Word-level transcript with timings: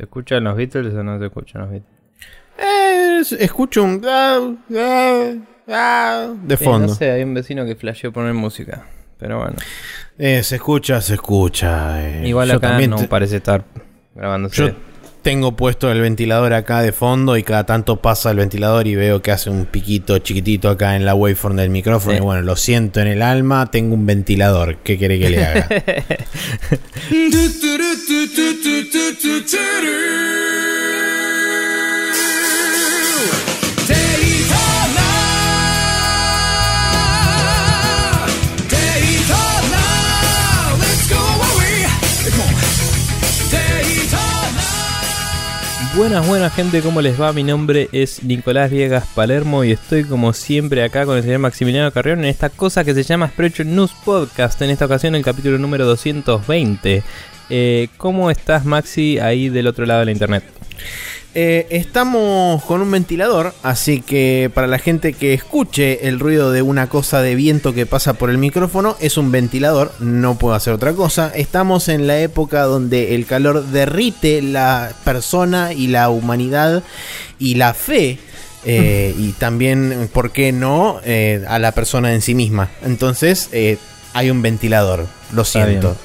¿Se 0.00 0.04
escuchan 0.04 0.44
los 0.44 0.56
Beatles 0.56 0.94
o 0.94 1.02
no 1.02 1.18
se 1.18 1.26
escuchan 1.26 1.60
los 1.60 1.70
Beatles? 1.72 1.92
Eh, 2.58 3.20
escucho 3.44 3.82
un... 3.84 4.00
ah, 4.08 4.50
ah, 4.74 5.32
ah, 5.68 6.34
de 6.42 6.56
Sí, 6.56 6.64
fondo. 6.64 6.86
no 6.88 6.94
sé, 6.94 7.10
hay 7.10 7.22
un 7.22 7.34
vecino 7.34 7.66
que 7.66 7.76
flasheó 7.76 8.10
poner 8.10 8.32
música. 8.32 8.86
Pero 9.18 9.40
bueno. 9.40 9.56
Eh, 10.16 10.42
se 10.42 10.56
escucha, 10.56 11.02
se 11.02 11.12
escucha. 11.14 12.02
eh. 12.02 12.26
Igual 12.26 12.48
Yo 12.48 12.54
acá 12.56 12.68
también 12.68 12.88
no 12.88 12.96
te- 12.96 13.08
parece 13.08 13.36
estar 13.36 13.62
grabándose. 14.14 14.56
Yo 14.56 14.70
tengo 15.20 15.54
puesto 15.54 15.92
el 15.92 16.00
ventilador 16.00 16.54
acá 16.54 16.80
de 16.80 16.92
fondo 16.92 17.36
y 17.36 17.42
cada 17.42 17.66
tanto 17.66 17.96
pasa 18.00 18.30
el 18.30 18.38
ventilador 18.38 18.86
y 18.86 18.94
veo 18.94 19.20
que 19.20 19.30
hace 19.32 19.50
un 19.50 19.66
piquito 19.66 20.18
chiquitito 20.18 20.70
acá 20.70 20.96
en 20.96 21.04
la 21.04 21.14
waveform 21.14 21.56
del 21.56 21.68
micrófono. 21.68 22.12
Sí. 22.12 22.18
Y 22.18 22.24
bueno, 22.24 22.40
lo 22.40 22.56
siento 22.56 23.00
en 23.00 23.08
el 23.08 23.20
alma, 23.20 23.70
tengo 23.70 23.94
un 23.94 24.06
ventilador. 24.06 24.76
¿Qué 24.78 24.96
quiere 24.96 25.18
que 25.18 25.28
le 25.28 25.44
haga? 25.44 25.68
Buenas, 45.96 46.26
buenas 46.26 46.54
gente, 46.54 46.80
¿cómo 46.80 47.02
les 47.02 47.20
va? 47.20 47.34
Mi 47.34 47.42
nombre 47.42 47.90
es 47.92 48.22
Nicolás 48.22 48.70
Viegas 48.70 49.06
Palermo 49.14 49.64
y 49.64 49.72
estoy 49.72 50.04
como 50.04 50.32
siempre 50.32 50.82
acá 50.82 51.04
con 51.04 51.18
el 51.18 51.22
señor 51.22 51.40
Maximiliano 51.40 51.92
Carrión 51.92 52.20
en 52.20 52.26
esta 52.26 52.48
cosa 52.48 52.84
que 52.84 52.94
se 52.94 53.02
llama 53.02 53.28
Sprecho 53.28 53.64
News 53.64 53.92
Podcast, 54.02 54.62
en 54.62 54.70
esta 54.70 54.86
ocasión 54.86 55.14
el 55.14 55.22
capítulo 55.22 55.58
número 55.58 55.84
220. 55.84 57.02
Eh, 57.50 57.88
¿Cómo 57.96 58.30
estás 58.30 58.64
Maxi 58.64 59.18
ahí 59.18 59.48
del 59.48 59.66
otro 59.66 59.84
lado 59.84 60.00
de 60.00 60.06
la 60.06 60.12
internet? 60.12 60.44
Eh, 61.32 61.68
estamos 61.70 62.64
con 62.64 62.80
un 62.82 62.90
ventilador, 62.90 63.54
así 63.62 64.00
que 64.00 64.50
para 64.52 64.66
la 64.66 64.78
gente 64.78 65.12
que 65.12 65.32
escuche 65.32 66.08
el 66.08 66.18
ruido 66.18 66.50
de 66.50 66.62
una 66.62 66.88
cosa 66.88 67.22
de 67.22 67.36
viento 67.36 67.72
que 67.72 67.86
pasa 67.86 68.14
por 68.14 68.30
el 68.30 68.38
micrófono, 68.38 68.96
es 69.00 69.16
un 69.16 69.30
ventilador, 69.30 69.92
no 70.00 70.38
puedo 70.38 70.54
hacer 70.54 70.72
otra 70.72 70.92
cosa. 70.92 71.30
Estamos 71.34 71.88
en 71.88 72.08
la 72.08 72.18
época 72.18 72.62
donde 72.62 73.14
el 73.14 73.26
calor 73.26 73.64
derrite 73.66 74.42
la 74.42 74.92
persona 75.04 75.72
y 75.72 75.86
la 75.86 76.10
humanidad 76.10 76.82
y 77.38 77.54
la 77.54 77.74
fe. 77.74 78.18
eh, 78.66 79.14
y 79.16 79.32
también, 79.32 80.10
¿por 80.12 80.32
qué 80.32 80.52
no?, 80.52 81.00
eh, 81.04 81.42
a 81.48 81.58
la 81.58 81.72
persona 81.72 82.12
en 82.12 82.20
sí 82.20 82.34
misma. 82.34 82.68
Entonces, 82.84 83.48
eh, 83.52 83.78
hay 84.12 84.30
un 84.30 84.42
ventilador, 84.42 85.06
lo 85.32 85.44
siento. 85.46 85.96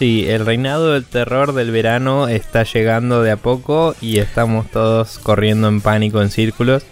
Sí, 0.00 0.24
el 0.26 0.46
reinado 0.46 0.94
del 0.94 1.04
terror 1.04 1.52
del 1.52 1.72
verano 1.72 2.26
está 2.26 2.62
llegando 2.62 3.22
de 3.22 3.32
a 3.32 3.36
poco 3.36 3.94
y 4.00 4.18
estamos 4.18 4.70
todos 4.70 5.18
corriendo 5.18 5.68
en 5.68 5.82
pánico 5.82 6.22
en 6.22 6.30
círculos. 6.30 6.84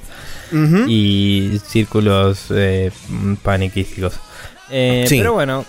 Y 0.86 1.58
círculos 1.64 2.48
eh, 2.50 2.90
paniquísticos. 3.42 4.12
Eh, 4.70 5.06
Sí. 5.08 5.16
Pero 5.16 5.32
bueno, 5.32 5.64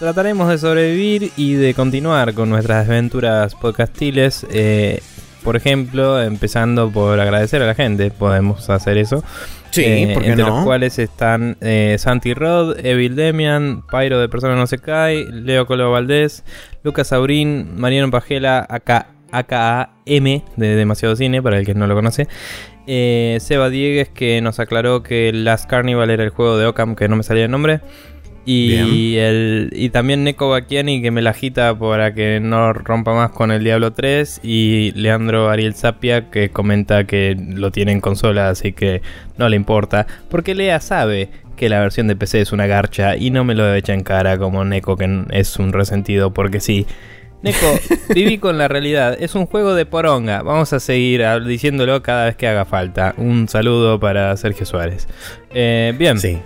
trataremos 0.00 0.50
de 0.50 0.58
sobrevivir 0.58 1.32
y 1.38 1.54
de 1.54 1.72
continuar 1.72 2.34
con 2.34 2.50
nuestras 2.50 2.86
aventuras 2.86 3.54
podcastiles. 3.54 4.46
eh, 4.50 5.00
por 5.42 5.56
ejemplo, 5.56 6.22
empezando 6.22 6.90
por 6.90 7.18
agradecer 7.18 7.62
a 7.62 7.66
la 7.66 7.74
gente, 7.74 8.10
podemos 8.10 8.68
hacer 8.68 8.98
eso. 8.98 9.24
Sí, 9.72 9.82
Eh, 9.84 10.10
¿por 10.14 10.22
qué 10.22 10.30
entre 10.30 10.44
no? 10.44 10.56
los 10.56 10.64
cuales 10.64 10.98
están 10.98 11.56
eh, 11.60 11.96
Santi 11.98 12.34
Rod, 12.34 12.78
Evil 12.84 13.16
Demian, 13.16 13.82
Pyro 13.90 14.20
de 14.20 14.28
Persona 14.28 14.54
No 14.54 14.66
Se 14.66 14.78
Cae, 14.78 15.24
Leo 15.32 15.66
Colo 15.66 15.90
Valdés, 15.90 16.44
Lucas 16.84 17.08
Saurín, 17.08 17.74
Mariano 17.80 18.10
Pajela, 18.10 18.64
acá 18.68 19.08
AKM 19.32 20.42
de 20.56 20.76
Demasiado 20.76 21.16
Cine, 21.16 21.42
para 21.42 21.58
el 21.58 21.66
que 21.66 21.74
no 21.74 21.86
lo 21.86 21.94
conoce. 21.94 22.28
Eh, 22.86 23.38
Seba 23.40 23.70
Diegues, 23.70 24.08
que 24.10 24.40
nos 24.42 24.60
aclaró 24.60 25.02
que 25.02 25.32
Last 25.32 25.68
Carnival 25.70 26.10
era 26.10 26.22
el 26.24 26.30
juego 26.30 26.58
de 26.58 26.66
Ocam, 26.66 26.94
que 26.96 27.08
no 27.08 27.16
me 27.16 27.22
salía 27.22 27.44
el 27.46 27.50
nombre. 27.50 27.80
Y, 28.44 29.16
el, 29.18 29.70
y 29.72 29.90
también 29.90 30.24
Neko 30.24 30.48
Bakiani, 30.48 31.00
que 31.00 31.10
me 31.10 31.22
la 31.22 31.30
agita 31.30 31.78
para 31.78 32.12
que 32.12 32.40
no 32.40 32.72
rompa 32.72 33.14
más 33.14 33.30
con 33.30 33.52
el 33.52 33.62
Diablo 33.62 33.92
3. 33.92 34.40
Y 34.42 34.92
Leandro 34.92 35.48
Ariel 35.48 35.74
Zapia, 35.74 36.30
que 36.30 36.50
comenta 36.50 37.04
que 37.04 37.36
lo 37.38 37.70
tiene 37.70 37.92
en 37.92 38.00
consola, 38.00 38.48
así 38.48 38.72
que 38.72 39.02
no 39.38 39.48
le 39.48 39.56
importa. 39.56 40.06
Porque 40.28 40.54
Lea 40.54 40.80
sabe 40.80 41.28
que 41.56 41.68
la 41.68 41.80
versión 41.80 42.08
de 42.08 42.16
PC 42.16 42.40
es 42.40 42.52
una 42.52 42.66
garcha 42.66 43.16
y 43.16 43.30
no 43.30 43.44
me 43.44 43.54
lo 43.54 43.72
echa 43.74 43.94
en 43.94 44.02
cara 44.02 44.38
como 44.38 44.64
Neko, 44.64 44.96
que 44.96 45.24
es 45.30 45.56
un 45.58 45.72
resentido, 45.72 46.32
porque 46.32 46.58
sí. 46.60 46.86
Neko, 47.42 47.78
viví 48.14 48.38
con 48.38 48.58
la 48.58 48.66
realidad. 48.66 49.16
Es 49.20 49.36
un 49.36 49.46
juego 49.46 49.74
de 49.74 49.86
poronga. 49.86 50.42
Vamos 50.42 50.72
a 50.72 50.80
seguir 50.80 51.24
diciéndolo 51.46 52.02
cada 52.02 52.26
vez 52.26 52.36
que 52.36 52.48
haga 52.48 52.64
falta. 52.64 53.14
Un 53.16 53.48
saludo 53.48 54.00
para 54.00 54.36
Sergio 54.36 54.66
Suárez. 54.66 55.06
Eh, 55.54 55.94
bien. 55.96 56.18
Sí. 56.18 56.38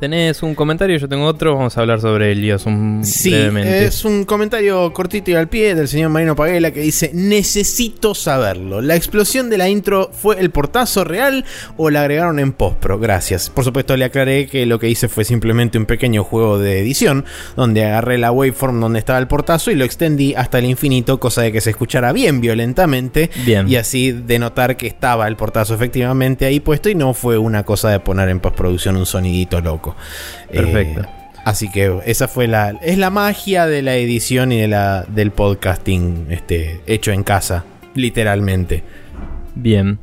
Tenés 0.00 0.42
un 0.42 0.54
comentario, 0.54 0.98
yo 0.98 1.08
tengo 1.08 1.24
otro. 1.24 1.54
Vamos 1.56 1.76
a 1.76 1.80
hablar 1.80 2.02
sobre 2.02 2.32
Elios 2.32 2.66
un 2.66 3.00
Sí, 3.02 3.30
brevemente. 3.30 3.86
es 3.86 4.04
un 4.04 4.24
comentario 4.24 4.92
cortito 4.92 5.30
y 5.30 5.34
al 5.34 5.48
pie 5.48 5.74
del 5.74 5.88
señor 5.88 6.10
Marino 6.10 6.36
Paguela 6.36 6.70
que 6.70 6.80
dice: 6.80 7.10
Necesito 7.14 8.14
saberlo. 8.14 8.82
¿La 8.82 8.94
explosión 8.94 9.48
de 9.48 9.56
la 9.56 9.70
intro 9.70 10.10
fue 10.12 10.38
el 10.38 10.50
portazo 10.50 11.02
real 11.04 11.46
o 11.78 11.88
la 11.88 12.02
agregaron 12.02 12.38
en 12.38 12.52
postpro? 12.52 12.98
Gracias. 12.98 13.48
Por 13.48 13.64
supuesto, 13.64 13.96
le 13.96 14.04
aclaré 14.04 14.46
que 14.48 14.66
lo 14.66 14.78
que 14.78 14.90
hice 14.90 15.08
fue 15.08 15.24
simplemente 15.24 15.78
un 15.78 15.86
pequeño 15.86 16.24
juego 16.24 16.58
de 16.58 16.78
edición 16.80 17.24
donde 17.56 17.86
agarré 17.86 18.18
la 18.18 18.30
waveform 18.32 18.80
donde 18.80 18.98
estaba 18.98 19.18
el 19.18 19.28
portazo 19.28 19.70
y 19.70 19.76
lo 19.76 19.86
extendí 19.86 20.34
hasta 20.34 20.58
el 20.58 20.66
infinito, 20.66 21.18
cosa 21.18 21.40
de 21.40 21.52
que 21.52 21.62
se 21.62 21.70
escuchara 21.70 22.12
bien 22.12 22.42
violentamente 22.42 23.30
Bien. 23.46 23.66
y 23.66 23.76
así 23.76 24.12
denotar 24.12 24.76
que 24.76 24.88
estaba 24.88 25.26
el 25.26 25.36
portazo 25.36 25.74
efectivamente 25.74 26.44
ahí 26.44 26.60
puesto 26.60 26.90
y 26.90 26.94
no 26.94 27.14
fue 27.14 27.38
una 27.38 27.62
cosa 27.62 27.88
de 27.88 28.00
poner 28.00 28.28
en 28.28 28.40
postproducción 28.40 28.96
un 28.96 29.06
sonidito 29.06 29.58
loco. 29.62 29.85
Perfecto. 30.50 31.00
Eh, 31.02 31.06
así 31.44 31.70
que 31.70 32.00
esa 32.06 32.26
fue 32.26 32.48
la. 32.48 32.70
Es 32.82 32.98
la 32.98 33.10
magia 33.10 33.66
de 33.66 33.82
la 33.82 33.94
edición 33.96 34.50
y 34.52 34.60
de 34.60 34.68
la, 34.68 35.04
del 35.08 35.30
podcasting 35.30 36.26
este, 36.30 36.80
hecho 36.86 37.12
en 37.12 37.22
casa. 37.22 37.64
Literalmente. 37.94 38.82
Bien. 39.54 39.98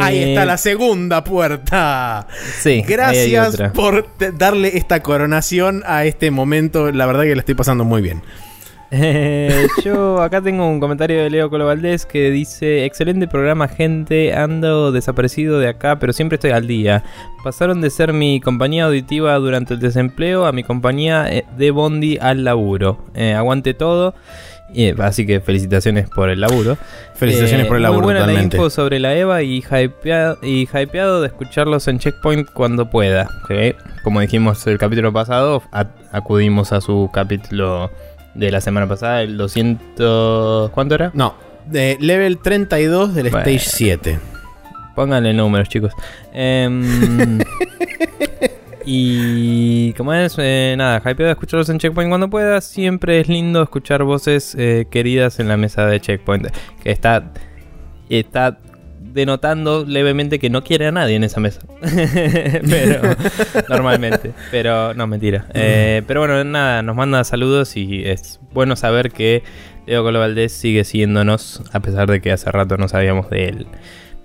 Ahí 0.00 0.18
Eh, 0.18 0.28
está 0.30 0.46
la 0.46 0.56
segunda 0.56 1.24
puerta. 1.24 2.26
Sí, 2.58 2.82
Gracias 2.88 3.56
por 3.74 4.08
darle 4.38 4.78
esta 4.78 5.00
coronación 5.00 5.82
a 5.86 6.04
este 6.06 6.30
momento. 6.30 6.90
La 6.90 7.04
verdad 7.06 7.24
que 7.24 7.34
la 7.34 7.40
estoy 7.40 7.54
pasando 7.54 7.84
muy 7.84 8.00
bien. 8.00 8.22
Eh, 8.96 9.66
yo 9.84 10.22
acá 10.22 10.40
tengo 10.40 10.68
un 10.68 10.78
comentario 10.78 11.20
de 11.22 11.28
Leo 11.28 11.50
Colo 11.50 11.66
Valdés 11.66 12.06
que 12.06 12.30
dice: 12.30 12.84
Excelente 12.84 13.26
programa, 13.26 13.66
gente. 13.66 14.34
Ando 14.34 14.92
desaparecido 14.92 15.58
de 15.58 15.68
acá, 15.68 15.98
pero 15.98 16.12
siempre 16.12 16.36
estoy 16.36 16.52
al 16.52 16.68
día. 16.68 17.02
Pasaron 17.42 17.80
de 17.80 17.90
ser 17.90 18.12
mi 18.12 18.40
compañía 18.40 18.84
auditiva 18.84 19.34
durante 19.36 19.74
el 19.74 19.80
desempleo 19.80 20.46
a 20.46 20.52
mi 20.52 20.62
compañía 20.62 21.26
eh, 21.28 21.44
de 21.56 21.70
Bondi 21.72 22.18
al 22.20 22.44
laburo. 22.44 23.04
Eh, 23.14 23.34
aguante 23.34 23.74
todo. 23.74 24.14
Eh, 24.76 24.94
así 24.98 25.26
que 25.26 25.40
felicitaciones 25.40 26.08
por 26.08 26.30
el 26.30 26.40
laburo. 26.40 26.76
Felicitaciones 27.14 27.66
Eh, 27.66 27.68
por 27.68 27.76
el 27.76 27.82
muy 27.82 27.90
laburo, 27.90 28.04
buena 28.06 28.20
totalmente. 28.20 28.56
la 28.56 28.62
info 28.62 28.70
sobre 28.70 28.98
la 28.98 29.14
EVA 29.14 29.42
y 29.42 29.58
hypeado, 29.58 30.38
y 30.42 30.68
hypeado 30.72 31.20
de 31.20 31.28
escucharlos 31.28 31.86
en 31.88 31.98
Checkpoint 31.98 32.48
cuando 32.50 32.90
pueda. 32.90 33.28
como 34.02 34.20
dijimos 34.20 34.66
el 34.66 34.78
capítulo 34.78 35.12
pasado, 35.12 35.62
acudimos 36.12 36.72
a 36.72 36.80
su 36.80 37.10
capítulo 37.12 37.90
de 38.34 38.50
la 38.50 38.60
semana 38.60 38.88
pasada, 38.88 39.22
el 39.22 39.36
200... 39.36 40.70
¿Cuánto 40.70 40.94
era? 40.94 41.10
No, 41.14 41.34
de 41.66 41.96
level 42.00 42.38
32 42.38 43.14
del 43.14 43.30
Bueno. 43.30 43.38
Stage 43.38 43.70
7. 43.70 44.18
Pónganle 44.94 45.32
números, 45.32 45.68
chicos. 45.68 45.92
Em, 46.32 47.40
y 48.84 49.92
como 49.94 50.12
es, 50.14 50.36
eh, 50.38 50.74
nada, 50.78 50.98
hypeado 50.98 51.32
escucharlos 51.32 51.68
en 51.68 51.78
Checkpoint 51.78 52.10
cuando 52.10 52.30
pueda. 52.30 52.60
Siempre 52.60 53.20
es 53.20 53.28
lindo 53.28 53.62
escuchar 53.62 54.04
voces 54.04 54.54
eh, 54.56 54.86
queridas 54.90 55.40
en 55.40 55.48
la 55.48 55.56
mesa 55.56 55.86
de 55.86 56.00
Checkpoint. 56.00 56.48
Que 56.82 56.92
está, 56.92 57.32
está 58.08 58.58
denotando 59.14 59.84
levemente 59.86 60.40
que 60.40 60.50
no 60.50 60.64
quiere 60.64 60.88
a 60.88 60.92
nadie 60.92 61.14
en 61.14 61.24
esa 61.24 61.40
mesa. 61.40 61.60
pero, 61.80 63.16
normalmente. 63.68 64.32
Pero, 64.50 64.92
no, 64.94 65.06
mentira. 65.06 65.46
Eh, 65.54 66.02
pero 66.06 66.20
bueno, 66.20 66.42
nada, 66.42 66.82
nos 66.82 66.96
manda 66.96 67.22
saludos 67.22 67.76
y 67.76 68.04
es 68.04 68.40
bueno 68.52 68.74
saber 68.74 69.12
que 69.12 69.44
Leo 69.86 70.02
Colo 70.02 70.18
Valdés 70.18 70.52
sigue 70.52 70.84
siguiéndonos, 70.84 71.62
a 71.72 71.80
pesar 71.80 72.10
de 72.10 72.20
que 72.20 72.32
hace 72.32 72.50
rato 72.50 72.76
no 72.76 72.88
sabíamos 72.88 73.30
de 73.30 73.48
él. 73.48 73.66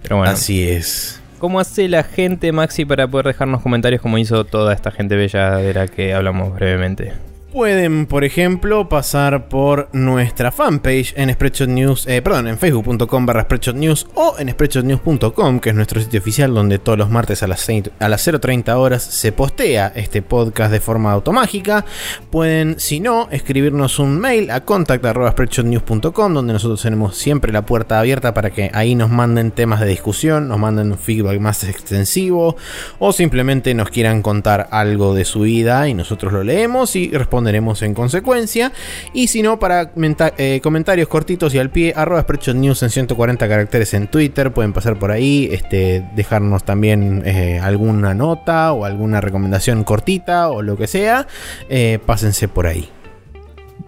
Pero 0.01 0.17
bueno. 0.17 0.31
Así 0.31 0.67
es. 0.67 1.21
¿Cómo 1.37 1.59
hace 1.59 1.87
la 1.87 2.03
gente, 2.03 2.51
Maxi, 2.51 2.83
para 2.83 3.07
poder 3.07 3.27
dejarnos 3.27 3.61
comentarios 3.61 4.01
como 4.01 4.17
hizo 4.17 4.43
toda 4.43 4.73
esta 4.73 4.91
gente 4.91 5.15
bella 5.15 5.57
de 5.57 5.73
la 5.73 5.87
que 5.87 6.13
hablamos 6.13 6.53
brevemente? 6.53 7.13
Pueden, 7.51 8.05
por 8.05 8.23
ejemplo, 8.25 8.87
pasar 8.89 9.49
por 9.49 9.89
nuestra 9.91 10.51
fanpage 10.51 11.15
en 11.17 11.33
Spreadshot 11.33 11.67
News, 11.67 12.05
eh, 12.05 12.21
perdón, 12.21 12.47
en 12.47 12.59
facebook.com 12.59 13.25
barra 13.25 13.41
Spreadshot 13.41 13.75
News 13.75 14.05
o 14.13 14.35
en 14.37 14.51
spreadshotnews.com, 14.51 15.59
que 15.59 15.69
es 15.69 15.75
nuestro 15.75 15.99
sitio 15.99 16.19
oficial 16.19 16.53
donde 16.53 16.77
todos 16.77 16.99
los 16.99 17.09
martes 17.09 17.41
a 17.41 17.47
las, 17.47 17.61
6 17.61 17.89
a 17.97 18.07
las 18.07 18.27
0.30 18.27 18.75
horas 18.75 19.01
se 19.01 19.31
postea 19.31 19.91
este 19.95 20.21
podcast 20.21 20.71
de 20.71 20.79
forma 20.79 21.11
automágica. 21.11 21.85
Pueden, 22.29 22.79
si 22.79 22.99
no, 22.99 23.27
escribirnos 23.31 23.97
un 23.97 24.19
mail 24.19 24.51
a 24.51 24.63
contact.spreadshotnews.com, 24.63 26.33
donde 26.35 26.53
nosotros 26.53 26.83
tenemos 26.83 27.17
siempre 27.17 27.51
la 27.51 27.65
puerta 27.65 27.99
abierta 27.99 28.31
para 28.35 28.51
que 28.51 28.69
ahí 28.75 28.93
nos 28.93 29.09
manden 29.09 29.49
temas 29.49 29.79
de 29.79 29.87
discusión, 29.87 30.47
nos 30.47 30.59
manden 30.59 30.91
un 30.91 30.99
feedback 30.99 31.39
más 31.39 31.63
extensivo 31.63 32.57
o 32.99 33.11
simplemente 33.11 33.73
nos 33.73 33.89
quieran 33.89 34.21
contar 34.21 34.67
algo 34.69 35.15
de 35.15 35.25
su 35.25 35.39
vida 35.41 35.87
y 35.89 35.95
nosotros 35.95 36.31
lo 36.31 36.43
leemos 36.43 36.95
y 36.95 37.09
respondemos 37.09 37.38
responderemos 37.39 37.81
en 37.83 37.93
consecuencia. 37.93 38.73
Y 39.13 39.27
si 39.27 39.41
no, 39.41 39.59
para 39.59 39.91
eh, 40.37 40.59
comentarios 40.61 41.07
cortitos 41.07 41.55
y 41.55 41.59
al 41.59 41.69
pie, 41.69 41.93
arroba 41.95 42.25
News 42.53 42.83
en 42.83 42.89
140 42.89 43.47
caracteres 43.47 43.93
en 43.93 44.07
Twitter. 44.07 44.51
Pueden 44.51 44.73
pasar 44.73 44.99
por 44.99 45.11
ahí, 45.11 45.47
este, 45.51 46.05
dejarnos 46.15 46.65
también 46.65 47.23
eh, 47.25 47.59
alguna 47.61 48.13
nota 48.13 48.73
o 48.73 48.83
alguna 48.83 49.21
recomendación 49.21 49.85
cortita 49.85 50.49
o 50.49 50.61
lo 50.61 50.75
que 50.75 50.87
sea. 50.87 51.27
Eh, 51.69 51.99
pásense 52.05 52.49
por 52.49 52.67
ahí. 52.67 52.89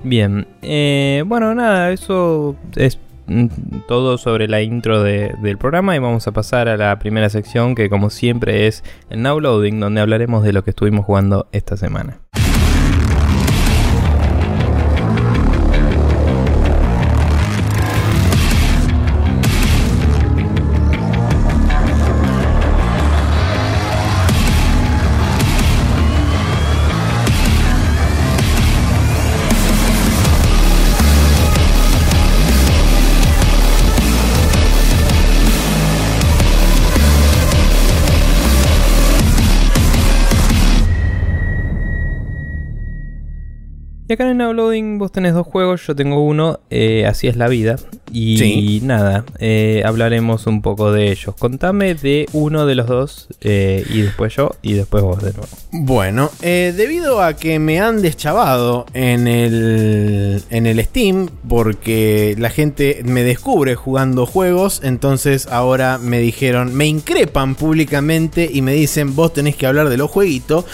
Bien, 0.03 0.47
bueno, 1.27 1.53
nada, 1.53 1.91
eso 1.91 2.55
es 2.75 2.97
mm, 3.27 3.47
todo 3.87 4.17
sobre 4.17 4.47
la 4.47 4.61
intro 4.61 5.03
del 5.03 5.57
programa 5.57 5.95
y 5.95 5.99
vamos 5.99 6.25
a 6.27 6.31
pasar 6.31 6.69
a 6.69 6.77
la 6.77 6.97
primera 6.97 7.29
sección 7.29 7.75
que 7.75 7.89
como 7.89 8.09
siempre 8.09 8.67
es 8.67 8.83
el 9.09 9.21
Now 9.21 9.39
Loading 9.39 9.79
donde 9.79 10.01
hablaremos 10.01 10.43
de 10.43 10.53
lo 10.53 10.63
que 10.63 10.71
estuvimos 10.71 11.05
jugando 11.05 11.47
esta 11.51 11.75
semana. 11.75 12.21
Y 44.11 44.13
acá 44.13 44.29
en 44.29 44.39
Downloading 44.39 44.99
vos 44.99 45.13
tenés 45.13 45.33
dos 45.33 45.47
juegos, 45.47 45.87
yo 45.87 45.95
tengo 45.95 46.21
uno, 46.21 46.59
eh, 46.69 47.05
así 47.05 47.29
es 47.29 47.37
la 47.37 47.47
vida. 47.47 47.77
Y 48.11 48.81
nada, 48.83 49.23
eh, 49.39 49.83
hablaremos 49.85 50.45
un 50.45 50.61
poco 50.61 50.91
de 50.91 51.11
ellos. 51.11 51.33
Contame 51.39 51.95
de 51.95 52.27
uno 52.33 52.65
de 52.65 52.75
los 52.75 52.87
dos 52.87 53.29
eh, 53.39 53.85
y 53.89 54.01
después 54.01 54.35
yo 54.35 54.51
y 54.61 54.73
después 54.73 55.01
vos 55.01 55.23
de 55.23 55.31
nuevo. 55.31 55.47
Bueno, 55.71 56.29
debido 56.41 57.23
a 57.23 57.37
que 57.37 57.57
me 57.59 57.79
han 57.79 58.01
deschavado 58.01 58.85
en 58.93 59.29
el, 59.29 60.43
en 60.49 60.65
el 60.65 60.83
Steam, 60.83 61.29
porque 61.47 62.35
la 62.37 62.49
gente 62.49 63.03
me 63.05 63.23
descubre 63.23 63.75
jugando 63.75 64.25
juegos, 64.25 64.81
entonces 64.83 65.47
ahora 65.47 65.97
me 65.99 66.19
dijeron, 66.19 66.75
me 66.75 66.87
increpan 66.87 67.55
públicamente 67.55 68.49
y 68.51 68.61
me 68.61 68.73
dicen, 68.73 69.15
vos 69.15 69.31
tenés 69.31 69.55
que 69.55 69.67
hablar 69.67 69.87
de 69.87 69.95
los 69.95 70.11
jueguitos. 70.11 70.65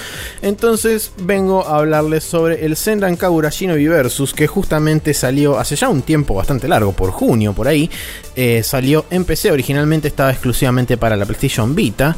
Entonces 0.41 1.11
vengo 1.21 1.67
a 1.67 1.77
hablarles 1.77 2.23
sobre 2.23 2.65
el 2.65 2.75
Senran 2.75 3.15
Kagura 3.27 3.49
Shinobi 3.49 3.85
Versus, 3.89 4.33
que 4.33 4.47
justamente 4.47 5.13
salió 5.13 5.59
hace 5.59 5.75
ya 5.75 5.89
un 5.89 6.01
tiempo 6.01 6.33
bastante 6.33 6.65
largo, 6.69 6.93
por 6.93 7.11
junio 7.11 7.51
por 7.51 7.67
ahí. 7.67 7.89
Eh, 8.37 8.63
salió 8.63 9.03
en 9.09 9.25
PC, 9.25 9.51
originalmente 9.51 10.07
estaba 10.07 10.31
exclusivamente 10.31 10.95
para 10.95 11.17
la 11.17 11.25
PlayStation 11.25 11.75
Vita. 11.75 12.15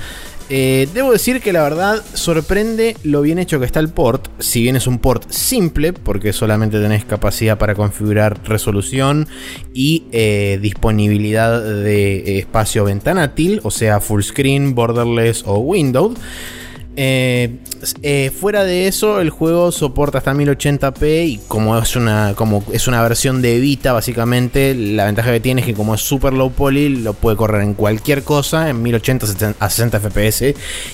Eh, 0.51 0.87
debo 0.93 1.11
decir 1.11 1.41
que 1.41 1.51
la 1.51 1.63
verdad 1.63 2.03
sorprende 2.13 2.95
lo 3.01 3.23
bien 3.23 3.39
hecho 3.39 3.59
que 3.59 3.65
está 3.65 3.79
el 3.79 3.89
port, 3.89 4.27
si 4.37 4.61
bien 4.61 4.75
es 4.75 4.85
un 4.85 4.99
port 4.99 5.31
simple, 5.31 5.93
porque 5.93 6.31
solamente 6.31 6.79
tenés 6.79 7.05
capacidad 7.05 7.57
para 7.57 7.73
configurar 7.73 8.39
resolución 8.47 9.27
y 9.73 10.03
eh, 10.11 10.59
disponibilidad 10.61 11.59
de 11.59 12.37
espacio 12.37 12.83
ventátil, 12.83 13.61
o 13.63 13.71
sea, 13.71 13.99
full 13.99 14.21
screen, 14.21 14.75
borderless 14.75 15.43
o 15.47 15.57
Windows. 15.57 16.19
Eh, 17.01 17.59
eh, 18.01 18.29
fuera 18.29 18.65
de 18.65 18.89
eso, 18.89 19.21
el 19.21 19.29
juego 19.29 19.71
soporta 19.71 20.17
hasta 20.17 20.33
1080p 20.33 21.27
y 21.29 21.37
como 21.47 21.77
es 21.77 21.95
una, 21.95 22.33
como 22.35 22.61
es 22.73 22.89
una 22.89 23.01
versión 23.01 23.41
de 23.41 23.57
Vita, 23.57 23.93
básicamente, 23.93 24.75
la 24.75 25.05
ventaja 25.05 25.31
que 25.31 25.39
tiene 25.39 25.61
es 25.61 25.67
que 25.67 25.73
como 25.73 25.95
es 25.95 26.01
super 26.01 26.33
low 26.33 26.51
poly, 26.51 26.89
lo 26.89 27.13
puede 27.13 27.37
correr 27.37 27.61
en 27.61 27.73
cualquier 27.73 28.23
cosa, 28.23 28.69
en 28.69 28.83
1080 28.83 29.55
a 29.59 29.69
60 29.69 29.97
fps 30.01 30.43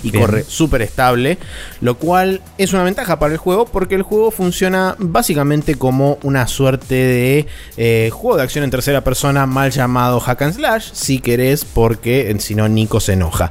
y 0.03 0.11
corre 0.11 0.43
súper 0.43 0.83
estable, 0.83 1.39
lo 1.81 1.97
cual 1.97 2.41
es 2.59 2.71
una 2.73 2.83
ventaja 2.83 3.17
para 3.17 3.33
el 3.33 3.39
juego 3.39 3.65
porque 3.65 3.95
el 3.95 4.03
juego 4.03 4.29
funciona 4.29 4.95
básicamente 4.99 5.73
como 5.73 6.19
una 6.21 6.45
suerte 6.45 6.93
de 6.93 7.47
eh, 7.77 8.11
juego 8.13 8.37
de 8.37 8.43
acción 8.43 8.63
en 8.63 8.69
tercera 8.69 9.03
persona 9.03 9.47
mal 9.47 9.71
llamado 9.71 10.19
hack 10.19 10.43
and 10.43 10.53
slash, 10.53 10.89
si 10.93 11.17
querés, 11.17 11.65
porque 11.65 12.35
si 12.37 12.53
no 12.53 12.69
Nico 12.69 12.99
se 12.99 13.13
enoja. 13.13 13.49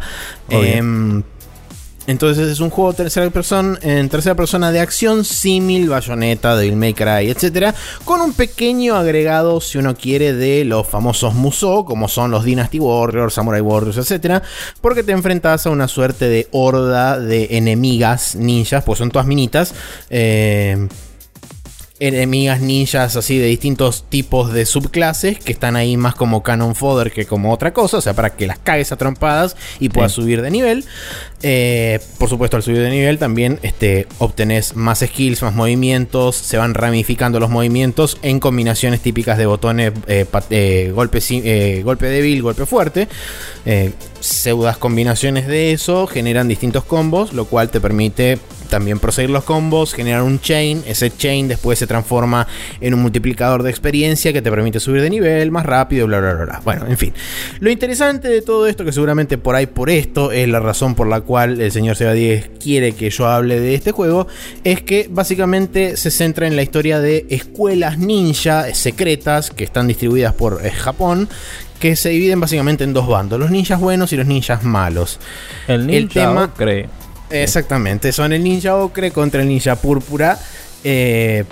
Entonces 2.06 2.48
es 2.48 2.60
un 2.60 2.70
juego 2.70 2.92
tercera 2.92 3.30
persona, 3.30 3.78
en 3.82 4.08
tercera 4.08 4.34
persona 4.34 4.70
de 4.70 4.80
acción, 4.80 5.24
símil, 5.24 5.88
bayoneta, 5.88 6.56
Devil 6.56 6.76
May 6.76 6.94
Cry, 6.94 7.30
etc. 7.30 7.74
Con 8.04 8.20
un 8.20 8.34
pequeño 8.34 8.94
agregado, 8.94 9.60
si 9.60 9.78
uno 9.78 9.94
quiere, 9.94 10.34
de 10.34 10.64
los 10.64 10.86
famosos 10.86 11.34
Musou, 11.34 11.84
como 11.84 12.08
son 12.08 12.30
los 12.30 12.44
Dynasty 12.44 12.78
Warriors, 12.78 13.34
Samurai 13.34 13.60
Warriors, 13.60 14.10
etc. 14.10 14.42
Porque 14.80 15.02
te 15.02 15.12
enfrentas 15.12 15.66
a 15.66 15.70
una 15.70 15.88
suerte 15.88 16.28
de 16.28 16.48
horda 16.50 17.18
de 17.18 17.48
enemigas 17.52 18.36
ninjas, 18.36 18.84
pues 18.84 18.98
son 18.98 19.10
todas 19.10 19.26
minitas. 19.26 19.74
Eh, 20.10 20.88
enemigas 22.06 22.60
ninjas 22.60 23.16
así 23.16 23.38
de 23.38 23.46
distintos 23.46 24.04
tipos 24.08 24.52
de 24.52 24.66
subclases 24.66 25.38
que 25.38 25.52
están 25.52 25.76
ahí 25.76 25.96
más 25.96 26.14
como 26.14 26.42
canon 26.42 26.74
fodder 26.74 27.12
que 27.12 27.26
como 27.26 27.52
otra 27.52 27.72
cosa, 27.72 27.98
o 27.98 28.00
sea, 28.00 28.14
para 28.14 28.30
que 28.30 28.46
las 28.46 28.58
cagues 28.58 28.92
a 28.92 28.96
trompadas 28.96 29.56
y 29.80 29.88
puedas 29.88 30.12
subir 30.12 30.42
de 30.42 30.50
nivel. 30.50 30.84
Eh, 31.42 32.00
por 32.18 32.28
supuesto, 32.28 32.56
al 32.56 32.62
subir 32.62 32.80
de 32.80 32.90
nivel 32.90 33.18
también 33.18 33.58
este, 33.62 34.06
obtenés 34.18 34.76
más 34.76 35.00
skills, 35.00 35.42
más 35.42 35.54
movimientos, 35.54 36.36
se 36.36 36.56
van 36.56 36.74
ramificando 36.74 37.38
los 37.38 37.50
movimientos 37.50 38.18
en 38.22 38.40
combinaciones 38.40 39.00
típicas 39.00 39.36
de 39.36 39.46
botones 39.46 39.92
eh, 40.06 40.26
eh, 40.50 40.92
golpe, 40.94 41.82
golpe 41.82 42.06
débil, 42.06 42.42
golpe 42.42 42.66
fuerte. 42.66 43.08
Pseudas 44.24 44.78
combinaciones 44.78 45.46
de 45.46 45.72
eso 45.72 46.06
generan 46.06 46.48
distintos 46.48 46.84
combos, 46.84 47.32
lo 47.32 47.44
cual 47.44 47.68
te 47.68 47.80
permite 47.80 48.38
también 48.70 48.98
proseguir 48.98 49.30
los 49.30 49.44
combos, 49.44 49.94
generar 49.94 50.22
un 50.22 50.40
chain, 50.40 50.82
ese 50.86 51.14
chain 51.14 51.46
después 51.46 51.78
se 51.78 51.86
transforma 51.86 52.46
en 52.80 52.94
un 52.94 53.02
multiplicador 53.02 53.62
de 53.62 53.70
experiencia 53.70 54.32
que 54.32 54.42
te 54.42 54.50
permite 54.50 54.80
subir 54.80 55.02
de 55.02 55.10
nivel 55.10 55.50
más 55.50 55.66
rápido, 55.66 56.06
bla, 56.06 56.20
bla, 56.20 56.34
bla, 56.34 56.44
bla. 56.44 56.60
Bueno, 56.64 56.86
en 56.88 56.96
fin. 56.96 57.12
Lo 57.60 57.70
interesante 57.70 58.28
de 58.28 58.42
todo 58.42 58.66
esto, 58.66 58.84
que 58.84 58.92
seguramente 58.92 59.38
por 59.38 59.54
ahí 59.54 59.66
por 59.66 59.90
esto 59.90 60.32
es 60.32 60.48
la 60.48 60.60
razón 60.60 60.94
por 60.94 61.06
la 61.06 61.20
cual 61.20 61.60
el 61.60 61.70
señor 61.70 61.96
Seba 61.96 62.12
10 62.12 62.50
quiere 62.58 62.92
que 62.92 63.10
yo 63.10 63.28
hable 63.28 63.60
de 63.60 63.74
este 63.74 63.92
juego, 63.92 64.26
es 64.64 64.82
que 64.82 65.08
básicamente 65.10 65.96
se 65.96 66.10
centra 66.10 66.46
en 66.46 66.56
la 66.56 66.62
historia 66.62 66.98
de 66.98 67.26
escuelas 67.28 67.98
ninja 67.98 68.74
secretas 68.74 69.50
que 69.50 69.64
están 69.64 69.86
distribuidas 69.86 70.32
por 70.32 70.64
eh, 70.64 70.70
Japón, 70.70 71.28
que 71.78 71.96
se 71.96 72.10
dividen 72.10 72.40
básicamente 72.40 72.84
en 72.84 72.92
dos 72.92 73.06
bandos, 73.06 73.38
los 73.38 73.50
ninjas 73.50 73.80
buenos 73.80 74.12
y 74.12 74.16
los 74.16 74.26
ninjas 74.26 74.62
malos. 74.62 75.18
El 75.68 75.86
ninja 75.86 76.30
el 76.30 76.38
ocre. 76.38 76.88
Exactamente, 77.30 78.12
son 78.12 78.32
el 78.32 78.44
ninja 78.44 78.76
ocre 78.76 79.10
contra 79.10 79.42
el 79.42 79.48
ninja 79.48 79.76
púrpura. 79.76 80.38
Eh, 80.84 81.44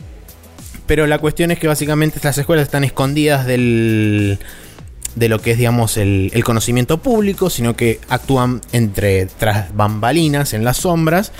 pero 0.86 1.06
la 1.06 1.18
cuestión 1.18 1.50
es 1.50 1.58
que 1.58 1.68
básicamente 1.68 2.16
estas 2.16 2.36
escuelas 2.38 2.64
están 2.64 2.84
escondidas 2.84 3.46
del, 3.46 4.38
de 5.14 5.28
lo 5.28 5.40
que 5.40 5.52
es, 5.52 5.58
digamos, 5.58 5.96
el, 5.96 6.30
el, 6.34 6.44
conocimiento 6.44 6.98
público, 6.98 7.50
sino 7.50 7.76
que 7.76 8.00
actúan 8.08 8.60
entre 8.72 9.26
tras 9.26 9.74
bambalinas, 9.74 10.52
en 10.52 10.64
las 10.64 10.78
sombras. 10.78 11.32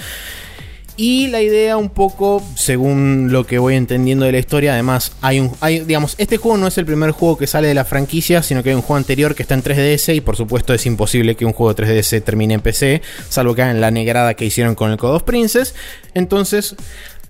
Y 0.96 1.28
la 1.28 1.40
idea 1.40 1.78
un 1.78 1.88
poco, 1.88 2.42
según 2.54 3.32
lo 3.32 3.44
que 3.44 3.58
voy 3.58 3.76
entendiendo 3.76 4.26
de 4.26 4.32
la 4.32 4.38
historia, 4.38 4.74
además 4.74 5.12
hay 5.22 5.40
un, 5.40 5.50
hay, 5.60 5.80
digamos, 5.80 6.14
este 6.18 6.36
juego 6.36 6.58
no 6.58 6.66
es 6.66 6.76
el 6.76 6.84
primer 6.84 7.12
juego 7.12 7.38
que 7.38 7.46
sale 7.46 7.68
de 7.68 7.74
la 7.74 7.86
franquicia, 7.86 8.42
sino 8.42 8.62
que 8.62 8.70
hay 8.70 8.74
un 8.74 8.82
juego 8.82 8.98
anterior 8.98 9.34
que 9.34 9.42
está 9.42 9.54
en 9.54 9.62
3DS 9.62 10.14
y 10.14 10.20
por 10.20 10.36
supuesto 10.36 10.74
es 10.74 10.84
imposible 10.84 11.34
que 11.34 11.46
un 11.46 11.54
juego 11.54 11.72
de 11.72 11.84
3DS 11.84 12.22
termine 12.22 12.54
en 12.54 12.60
PC, 12.60 13.00
salvo 13.30 13.54
que 13.54 13.62
hagan 13.62 13.80
la 13.80 13.90
negrada 13.90 14.34
que 14.34 14.44
hicieron 14.44 14.74
con 14.74 14.90
el 14.90 14.98
Code 14.98 15.16
of 15.16 15.22
Princess. 15.22 15.74
Entonces, 16.12 16.76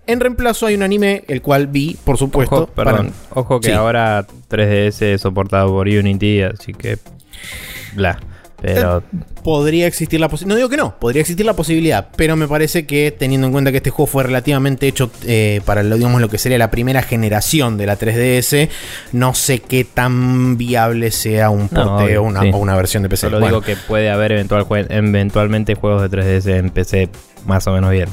en 0.08 0.18
reemplazo 0.18 0.66
hay 0.66 0.74
un 0.74 0.82
anime, 0.82 1.22
el 1.28 1.40
cual 1.40 1.68
vi, 1.68 1.96
por 2.04 2.18
supuesto. 2.18 2.64
Ojo, 2.64 2.66
perdón, 2.66 3.12
ojo 3.32 3.60
que 3.60 3.72
ahora 3.72 4.26
3DS 4.50 5.02
es 5.02 5.20
soportado 5.20 5.68
por 5.68 5.86
Unity, 5.86 6.42
así 6.42 6.72
que... 6.72 6.98
Bla. 7.94 8.18
Pero. 8.62 8.98
Eh, 8.98 9.02
podría 9.42 9.86
existir 9.86 10.20
la 10.20 10.28
posibilidad. 10.28 10.54
No 10.54 10.56
digo 10.56 10.68
que 10.68 10.76
no, 10.76 10.96
podría 10.98 11.20
existir 11.20 11.44
la 11.44 11.54
posibilidad. 11.54 12.08
Pero 12.16 12.36
me 12.36 12.48
parece 12.48 12.86
que 12.86 13.10
teniendo 13.10 13.48
en 13.48 13.52
cuenta 13.52 13.70
que 13.70 13.78
este 13.78 13.90
juego 13.90 14.06
fue 14.06 14.22
relativamente 14.22 14.86
hecho 14.86 15.10
eh, 15.26 15.60
para 15.64 15.82
lo, 15.82 15.96
digamos, 15.96 16.20
lo 16.20 16.28
que 16.28 16.38
sería 16.38 16.58
la 16.58 16.70
primera 16.70 17.02
generación 17.02 17.76
de 17.76 17.86
la 17.86 17.98
3DS, 17.98 18.68
no 19.12 19.34
sé 19.34 19.58
qué 19.58 19.84
tan 19.84 20.56
viable 20.56 21.10
sea 21.10 21.50
un 21.50 21.68
porteo 21.68 22.22
una, 22.22 22.42
o 22.42 22.58
una 22.58 22.76
versión 22.76 23.02
de 23.02 23.08
PC. 23.08 23.28
Solo 23.28 23.44
digo 23.44 23.60
que 23.60 23.76
puede 23.76 24.10
haber 24.10 24.32
eventual, 24.32 24.66
eventualmente 24.88 25.74
juegos 25.74 26.08
de 26.08 26.18
3DS 26.18 26.56
en 26.56 26.70
PC 26.70 27.08
más 27.46 27.66
o 27.66 27.72
menos 27.72 27.90
bien. 27.90 28.08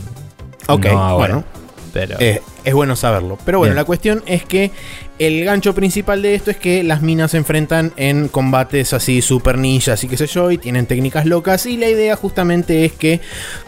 Ok, 0.67 0.87
bueno. 1.15 1.43
Pero... 1.93 2.17
Eh, 2.19 2.41
es 2.63 2.73
bueno 2.73 2.95
saberlo. 2.95 3.37
Pero 3.45 3.59
bueno, 3.59 3.73
la 3.73 3.85
cuestión 3.85 4.23
es 4.25 4.43
que 4.43 4.71
el 5.17 5.43
gancho 5.43 5.73
principal 5.73 6.21
de 6.21 6.35
esto 6.35 6.51
es 6.51 6.57
que 6.57 6.83
las 6.83 7.01
minas 7.01 7.31
se 7.31 7.37
enfrentan 7.37 7.93
en 7.95 8.27
combates 8.27 8.93
así 8.93 9.21
super 9.21 9.57
ninjas 9.57 10.03
y 10.03 10.07
qué 10.07 10.17
sé 10.17 10.27
yo, 10.27 10.51
y 10.51 10.57
tienen 10.57 10.85
técnicas 10.85 11.25
locas. 11.25 11.65
Y 11.65 11.77
la 11.77 11.89
idea 11.89 12.15
justamente 12.15 12.85
es 12.85 12.91
que 12.91 13.21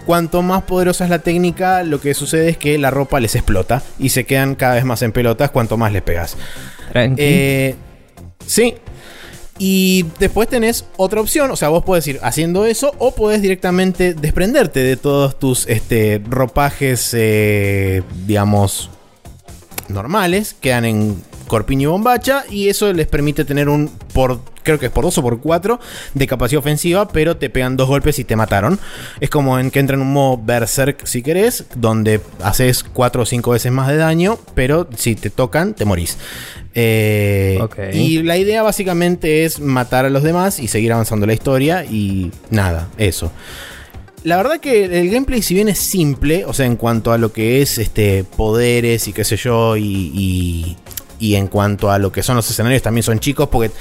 cuanto 0.06 0.42
más 0.42 0.64
poderosa 0.64 1.04
es 1.06 1.10
la 1.10 1.20
técnica, 1.20 1.84
lo 1.84 2.00
que 2.00 2.14
sucede 2.14 2.50
es 2.50 2.58
que 2.58 2.78
la 2.78 2.92
ropa 2.92 3.20
les 3.20 3.36
explota 3.36 3.82
y 3.98 4.10
se 4.10 4.26
quedan 4.26 4.56
cada 4.56 4.76
vez 4.76 4.86
más 4.86 5.02
en 5.02 5.12
pelotas 5.12 5.52
cuanto 5.52 5.78
más 5.78 5.92
les 5.92 6.02
pegas. 6.02 6.38
Eh, 6.94 7.76
sí, 8.46 8.76
y 9.64 10.08
después 10.18 10.50
tenés 10.50 10.86
otra 10.98 11.22
opción, 11.22 11.52
o 11.52 11.56
sea, 11.56 11.70
vos 11.70 11.84
podés 11.84 12.08
ir 12.08 12.20
haciendo 12.24 12.66
eso 12.66 12.96
o 12.98 13.14
podés 13.14 13.44
directamente 13.44 14.16
desprenderte 14.16 14.80
de 14.80 14.98
todos 14.98 15.38
tus 15.38 15.68
este, 15.68 16.20
ropajes, 16.28 17.12
eh, 17.14 18.02
digamos, 18.26 18.90
normales, 19.88 20.56
quedan 20.60 20.86
en 20.86 21.24
corpiño 21.48 21.90
y 21.90 21.92
bombacha 21.92 22.44
y 22.50 22.70
eso 22.70 22.92
les 22.94 23.08
permite 23.08 23.46
tener 23.46 23.70
un 23.70 23.90
por 24.14 24.42
creo 24.64 24.80
que 24.80 24.88
es 24.88 24.92
por 24.92 25.04
2 25.04 25.18
o 25.18 25.22
por 25.22 25.42
4 25.42 25.80
de 26.14 26.28
capacidad 26.28 26.60
ofensiva, 26.60 27.08
pero 27.08 27.38
te 27.38 27.50
pegan 27.50 27.78
dos 27.78 27.88
golpes 27.88 28.20
y 28.20 28.24
te 28.24 28.36
mataron. 28.36 28.80
Es 29.20 29.30
como 29.30 29.60
en 29.60 29.72
que 29.72 29.80
entra 29.80 29.96
en 29.96 30.02
un 30.02 30.14
modo 30.14 30.42
berserk 30.44 31.06
si 31.06 31.22
querés, 31.22 31.66
donde 31.76 32.22
haces 32.44 32.84
4 32.84 33.24
o 33.24 33.26
5 33.26 33.52
veces 33.52 33.72
más 33.72 33.88
de 33.88 33.98
daño, 33.98 34.38
pero 34.54 34.88
si 34.96 35.16
te 35.16 35.30
tocan 35.30 35.74
te 35.74 35.86
morís. 35.86 36.18
Eh, 36.74 37.60
y 37.94 38.24
la 38.24 38.38
idea 38.38 38.64
básicamente 38.64 39.44
es 39.44 39.60
matar 39.60 40.06
a 40.06 40.10
los 40.10 40.24
demás 40.24 40.60
y 40.60 40.68
seguir 40.68 40.94
avanzando 40.94 41.26
la 41.26 41.34
historia 41.34 41.84
y 41.84 42.32
nada, 42.50 42.88
eso. 42.98 43.32
La 44.24 44.38
verdad 44.38 44.60
que 44.60 44.86
el 44.86 45.10
gameplay, 45.10 45.42
si 45.42 45.56
bien 45.56 45.68
es 45.68 45.80
simple, 45.80 46.46
o 46.46 46.54
sea, 46.54 46.68
en 46.68 46.76
cuanto 46.76 47.12
a 47.12 47.18
lo 47.18 47.34
que 47.34 47.64
es 47.64 47.80
este 47.80 48.24
poderes 48.24 49.08
y 49.08 49.14
qué 49.14 49.24
sé 49.24 49.36
yo, 49.36 49.76
y, 49.76 50.12
y 50.14 50.78
en 51.22 51.48
cuanto 51.48 51.92
a 51.92 52.00
lo 52.00 52.12
que 52.12 52.24
son 52.24 52.36
los 52.36 52.50
escenarios, 52.50 52.82
también 52.82 53.04
son 53.04 53.20
chicos, 53.20 53.48
porque 53.50 53.72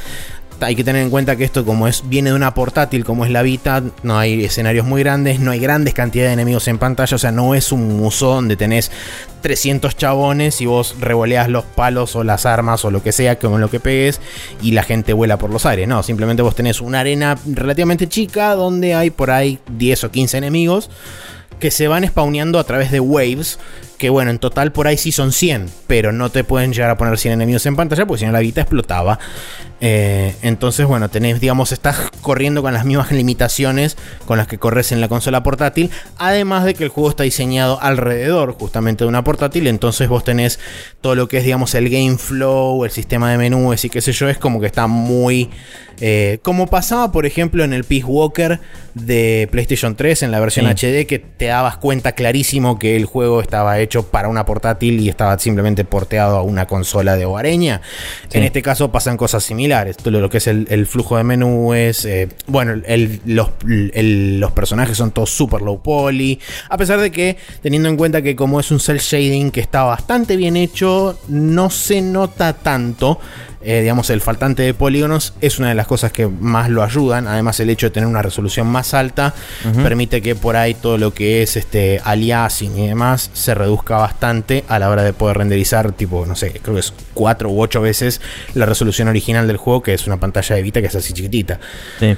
hay 0.61 0.76
que 0.76 0.85
tener 0.85 1.02
en 1.02 1.11
cuenta 1.11 1.37
que 1.37 1.44
esto 1.44 1.64
como 1.64 1.88
es 1.88 2.02
viene 2.09 2.30
de 2.30 2.37
una 2.37 2.54
portátil 2.54 3.04
como 3.04 3.25
es 3.25 3.30
la 3.30 3.42
Vita, 3.42 3.82
no 4.02 4.18
hay 4.18 4.44
escenarios 4.44 4.87
muy 4.87 5.02
grandes, 5.02 5.40
no 5.40 5.50
hay 5.50 5.59
grandes 5.59 5.94
cantidades 5.94 6.30
de 6.30 6.35
enemigos 6.35 6.68
en 6.68 6.78
pantalla, 6.78 7.14
o 7.14 7.18
sea, 7.18 7.32
no 7.32 7.54
es 7.54 7.73
un 7.73 7.97
museo 7.97 8.35
donde 8.35 8.56
tenés 8.56 8.90
300 9.42 9.97
chabones 9.97 10.61
y 10.61 10.66
vos 10.66 10.97
revoleas 11.00 11.49
los 11.49 11.64
palos 11.64 12.14
o 12.16 12.25
las 12.25 12.47
armas 12.47 12.85
o 12.85 12.90
lo 12.90 13.02
que 13.02 13.12
sea 13.12 13.38
con 13.38 13.61
lo 13.61 13.70
que 13.70 13.80
pegues 13.80 14.20
y 14.61 14.73
la 14.73 14.82
gente 14.82 15.12
vuela 15.12 15.38
por 15.38 15.50
los 15.50 15.66
aires, 15.66 15.88
no, 15.88 16.02
simplemente 16.02 16.42
vos 16.42 16.54
tenés 16.54 16.80
una 16.80 17.00
arena 17.00 17.38
relativamente 17.47 18.09
chica 18.09 18.54
donde 18.54 18.94
hay 18.94 19.11
por 19.11 19.30
ahí 19.30 19.59
10 19.76 20.04
o 20.04 20.11
15 20.11 20.38
enemigos 20.38 20.90
que 21.61 21.71
se 21.71 21.87
van 21.87 22.07
spawneando 22.07 22.59
a 22.59 22.64
través 22.64 22.90
de 22.90 23.00
waves 23.00 23.59
que 24.00 24.09
bueno, 24.09 24.31
en 24.31 24.38
total 24.38 24.73
por 24.73 24.87
ahí 24.87 24.97
sí 24.97 25.12
son 25.12 25.31
100, 25.31 25.67
pero 25.87 26.11
no 26.11 26.31
te 26.31 26.43
pueden 26.43 26.73
llegar 26.73 26.88
a 26.88 26.97
poner 26.97 27.19
100 27.19 27.35
enemigos 27.35 27.67
en 27.67 27.76
pantalla 27.76 28.07
porque 28.07 28.21
si 28.21 28.26
no 28.26 28.33
la 28.33 28.40
guita 28.40 28.62
explotaba. 28.62 29.19
Eh, 29.83 30.35
entonces, 30.40 30.87
bueno, 30.87 31.11
tenés, 31.11 31.38
digamos, 31.38 31.71
estás 31.73 32.11
corriendo 32.23 32.62
con 32.62 32.73
las 32.73 32.87
mismas 32.87 33.12
limitaciones 33.12 33.99
con 34.25 34.38
las 34.38 34.47
que 34.47 34.57
corres 34.59 34.93
en 34.93 35.02
la 35.02 35.09
consola 35.09 35.43
portátil. 35.43 35.90
Además 36.17 36.64
de 36.64 36.73
que 36.73 36.85
el 36.85 36.88
juego 36.88 37.11
está 37.11 37.25
diseñado 37.25 37.79
alrededor 37.83 38.52
justamente 38.52 39.05
de 39.05 39.09
una 39.09 39.23
portátil. 39.23 39.67
Entonces 39.67 40.09
vos 40.09 40.25
tenés 40.25 40.59
todo 41.02 41.14
lo 41.14 41.29
que 41.29 41.37
es, 41.37 41.45
digamos, 41.45 41.75
el 41.75 41.90
game 41.90 42.17
flow, 42.17 42.87
el 42.87 42.90
sistema 42.90 43.31
de 43.31 43.37
menús 43.37 43.85
y 43.85 43.90
qué 43.90 44.00
sé 44.00 44.12
yo. 44.12 44.31
Es 44.31 44.38
como 44.38 44.61
que 44.61 44.67
está 44.67 44.87
muy... 44.87 45.50
Eh, 46.02 46.38
como 46.40 46.67
pasaba, 46.67 47.12
por 47.12 47.26
ejemplo, 47.26 47.62
en 47.62 47.75
el 47.75 47.85
Peace 47.85 48.07
Walker 48.07 48.59
de 48.95 49.47
PlayStation 49.50 49.97
3 49.97 50.23
en 50.23 50.31
la 50.31 50.40
versión 50.40 50.67
HD, 50.67 51.05
que 51.07 51.19
te 51.19 51.50
dabas 51.50 51.76
cuenta 51.76 52.12
clarísimo 52.12 52.78
que 52.78 52.97
el 52.97 53.04
juego 53.04 53.40
estaba 53.40 53.78
hecho 53.78 54.04
para 54.04 54.28
una 54.28 54.45
portátil 54.45 55.00
y 55.00 55.09
estaba 55.09 55.38
simplemente 55.38 55.85
porteado 55.85 56.37
a 56.37 56.42
una 56.42 56.66
consola 56.66 57.16
de 57.16 57.26
hogareña. 57.26 57.83
En 58.33 58.42
este 58.42 58.62
caso 58.62 58.90
pasan 58.90 59.16
cosas 59.16 59.45
similares 59.45 59.90
esto, 59.90 60.11
lo 60.11 60.30
que 60.30 60.38
es 60.38 60.47
el, 60.47 60.87
flujo 60.87 61.16
de 61.16 61.25
menú 61.25 61.75
es. 61.75 62.04
Eh, 62.04 62.28
bueno, 62.47 62.80
los, 63.26 64.52
personajes 64.52 64.97
son 64.97 65.11
todos 65.11 65.30
super 65.30 65.61
low 65.61 65.83
poly. 65.83 66.38
A 66.69 66.76
pesar 66.76 67.00
de 67.00 67.11
que, 67.11 67.37
teniendo 67.62 67.88
en 67.88 67.97
cuenta 67.97 68.23
que 68.23 68.35
como 68.35 68.61
es 68.61 68.71
un 68.71 68.80
cel 68.80 68.99
shading 68.99 69.50
que 69.50 69.61
está 69.61 69.83
bastante 69.83 70.37
bien 70.37 70.57
hecho, 70.57 71.19
no 71.28 71.71
se 71.71 72.00
nota 72.00 72.52
tanto. 72.54 73.21
Eh, 73.62 73.83
digamos, 73.83 74.09
el 74.09 74.23
faltante 74.23 74.62
de 74.62 74.73
polígonos 74.73 75.35
es 75.43 75.59
una 75.59 75.69
de 75.69 75.75
las 75.75 75.87
cosas 75.87 76.12
que 76.12 76.26
más 76.26 76.71
lo 76.71 76.83
ayudan. 76.83 77.29
Además, 77.29 77.61
el 77.61 77.69
hecho 77.69 77.87
de 77.87 77.90
tener 77.90 78.09
una 78.09 78.23
resolución 78.23 78.67
más 78.67 78.95
alta 78.95 79.35
permite 79.83 80.23
que 80.23 80.35
por 80.35 80.57
ahí 80.57 80.73
todo 80.73 80.97
lo 80.97 81.12
que 81.12 81.43
es 81.43 81.57
este 81.57 82.00
aliasing 82.02 82.79
y 82.79 82.88
demás 82.88 83.31
se 83.35 83.55
reduzca 83.55 83.99
bastante 83.99 84.64
a 84.69 84.79
la 84.79 84.88
hora 84.88 85.02
de 85.02 85.12
poder 85.12 85.38
renderizar, 85.38 85.93
tipo, 85.93 86.25
no 86.25 86.37
sé, 86.37 86.52
creo 86.62 86.75
que 86.75 86.81
es 86.81 86.95
4 87.12 87.50
u 87.50 87.61
8 87.61 87.83
veces 87.83 88.21
la 88.55 88.64
resolución 88.64 89.09
original 89.09 89.47
del 89.47 89.59
juego, 89.59 89.83
que 89.83 89.93
es 89.93 90.07
una 90.07 90.19
pantalla 90.19 90.57
de 90.57 90.62
Vita 90.62 90.81
que 90.81 90.87
es 90.87 90.95
así 90.95 91.12
chiquitita. 91.12 91.61
Sí. 91.99 92.17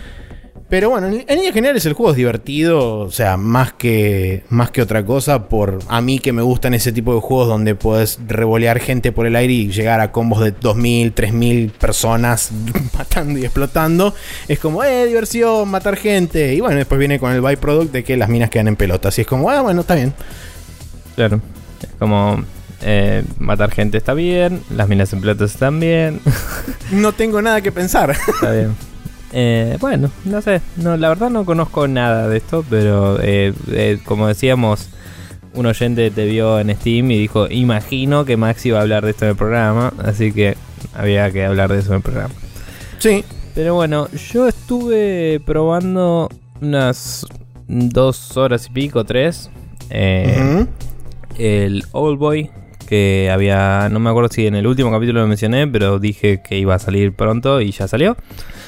Pero 0.73 0.89
bueno, 0.89 1.07
en, 1.09 1.13
líneas 1.13 1.53
generales 1.53 1.85
el 1.85 1.93
juego 1.93 2.13
es 2.13 2.17
divertido, 2.17 3.01
o 3.01 3.11
sea, 3.11 3.37
más 3.37 3.75
que, 3.75 4.43
más 4.49 4.71
que 4.71 4.81
otra 4.81 5.05
cosa, 5.05 5.47
por 5.51 5.81
a 5.87 6.01
mí 6.01 6.19
que 6.19 6.33
me 6.33 6.41
gustan 6.41 6.73
ese 6.73 6.93
tipo 6.93 7.15
de 7.15 7.21
juegos 7.21 7.47
donde 7.47 7.75
puedes 7.75 8.19
revolear 8.27 8.81
gente 8.81 9.13
por 9.13 9.27
el 9.27 9.37
aire 9.37 9.53
y 9.53 9.71
llegar 9.71 10.01
a 10.01 10.13
combos 10.13 10.41
de 10.41 10.57
2.000, 10.59 11.13
3.000 11.13 11.73
personas 11.73 12.53
matando 12.97 13.39
y 13.39 13.45
explotando, 13.45 14.15
es 14.49 14.59
como, 14.59 14.83
eh, 14.83 15.05
diversión, 15.05 15.69
matar 15.69 15.97
gente. 15.97 16.55
Y 16.55 16.61
bueno, 16.61 16.77
después 16.77 16.99
viene 16.99 17.19
con 17.19 17.33
el 17.33 17.43
byproduct 17.43 17.93
de 17.93 18.03
que 18.03 18.17
las 18.17 18.31
minas 18.31 18.49
quedan 18.49 18.69
en 18.69 18.77
pelotas. 18.77 19.19
Y 19.19 19.21
es 19.21 19.27
como, 19.27 19.51
ah, 19.51 19.61
bueno, 19.61 19.83
está 19.83 19.95
bien. 19.95 20.15
Claro, 21.17 21.43
es 21.83 21.91
como... 21.99 22.43
Eh, 22.85 23.23
matar 23.39 23.71
gente 23.71 23.99
está 23.99 24.15
bien, 24.15 24.63
las 24.75 24.89
minas 24.89 25.13
en 25.13 25.21
pelotas 25.21 25.53
están 25.53 25.79
bien. 25.79 26.21
no 26.93 27.13
tengo 27.13 27.43
nada 27.43 27.61
que 27.61 27.71
pensar. 27.71 28.11
Está 28.11 28.53
bien. 28.53 28.75
Eh, 29.33 29.79
bueno, 29.81 30.11
no 30.25 30.43
sé, 30.43 30.61
no, 30.77 30.97
la 30.97 31.09
verdad 31.09 31.31
no 31.31 31.45
conozco 31.45 31.89
nada 31.89 32.29
de 32.29 32.37
esto, 32.37 32.65
pero 32.69 33.19
eh, 33.23 33.55
eh, 33.71 33.99
como 34.05 34.29
decíamos, 34.29 34.89
un 35.55 35.67
oyente 35.67 36.11
te 36.11 36.27
vio 36.27 36.61
en 36.61 36.75
Steam 36.77 37.11
y 37.11 37.19
dijo, 37.19 37.49
imagino 37.49 38.25
que 38.25 38.37
Maxi 38.37 38.71
va 38.71 38.81
a 38.81 38.83
hablar 38.83 39.05
de 39.05 39.13
esto 39.13 39.25
en 39.25 39.31
el 39.31 39.37
programa, 39.37 39.93
así 40.05 40.33
que 40.33 40.57
había 40.95 41.31
que 41.31 41.45
hablar 41.45 41.73
de 41.73 41.79
eso 41.79 41.91
en 41.91 41.97
el 41.97 42.03
programa. 42.03 42.35
Sí. 42.99 43.25
Pero 43.55 43.75
bueno, 43.75 44.09
yo 44.33 44.49
estuve 44.49 45.39
probando 45.45 46.31
unas 46.63 47.27
dos 47.69 48.35
horas 48.39 48.67
y 48.67 48.71
pico, 48.71 49.05
tres, 49.05 49.51
el 49.91 51.85
Old 51.93 52.19
Boy, 52.19 52.51
que 52.87 53.31
había, 53.31 53.91
no 53.91 54.01
me 54.01 54.09
acuerdo 54.09 54.31
si 54.31 54.47
en 54.47 54.55
el 54.55 54.67
último 54.67 54.91
capítulo 54.91 55.21
lo 55.21 55.27
mencioné, 55.27 55.67
pero 55.69 55.99
dije 55.99 56.41
que 56.43 56.59
iba 56.59 56.75
a 56.75 56.79
salir 56.79 57.15
pronto 57.15 57.61
y 57.61 57.73
ya 57.73 57.89
salió. 57.89 58.17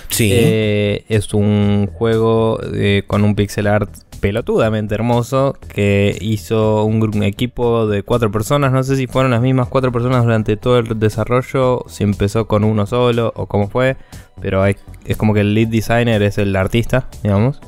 Sí. 0.08 0.30
Eh, 0.32 1.04
es 1.08 1.34
un 1.34 1.88
juego 1.92 2.60
eh, 2.72 3.02
con 3.06 3.24
un 3.24 3.34
pixel 3.34 3.66
art 3.66 3.90
pelotudamente 4.24 4.94
hermoso 4.94 5.54
que 5.68 6.16
hizo 6.18 6.84
un, 6.84 7.22
equipo 7.22 7.86
de 7.86 8.02
cuatro 8.02 8.32
personas. 8.32 8.72
No 8.72 8.82
sé 8.82 8.96
si 8.96 9.06
fueron 9.06 9.32
las 9.32 9.42
mismas 9.42 9.68
cuatro 9.68 9.92
personas 9.92 10.24
durante 10.24 10.56
todo 10.56 10.78
el 10.78 10.98
desarrollo, 10.98 11.84
si 11.88 12.04
empezó 12.04 12.46
con 12.46 12.64
uno 12.64 12.86
solo 12.86 13.34
o 13.36 13.44
cómo 13.44 13.68
fue, 13.68 13.98
pero 14.40 14.64
es 14.64 14.76
como 15.18 15.34
que 15.34 15.40
el 15.40 15.52
lead 15.52 15.68
designer 15.68 16.22
es 16.22 16.38
el 16.38 16.56
artista, 16.56 17.06
digamos. 17.22 17.60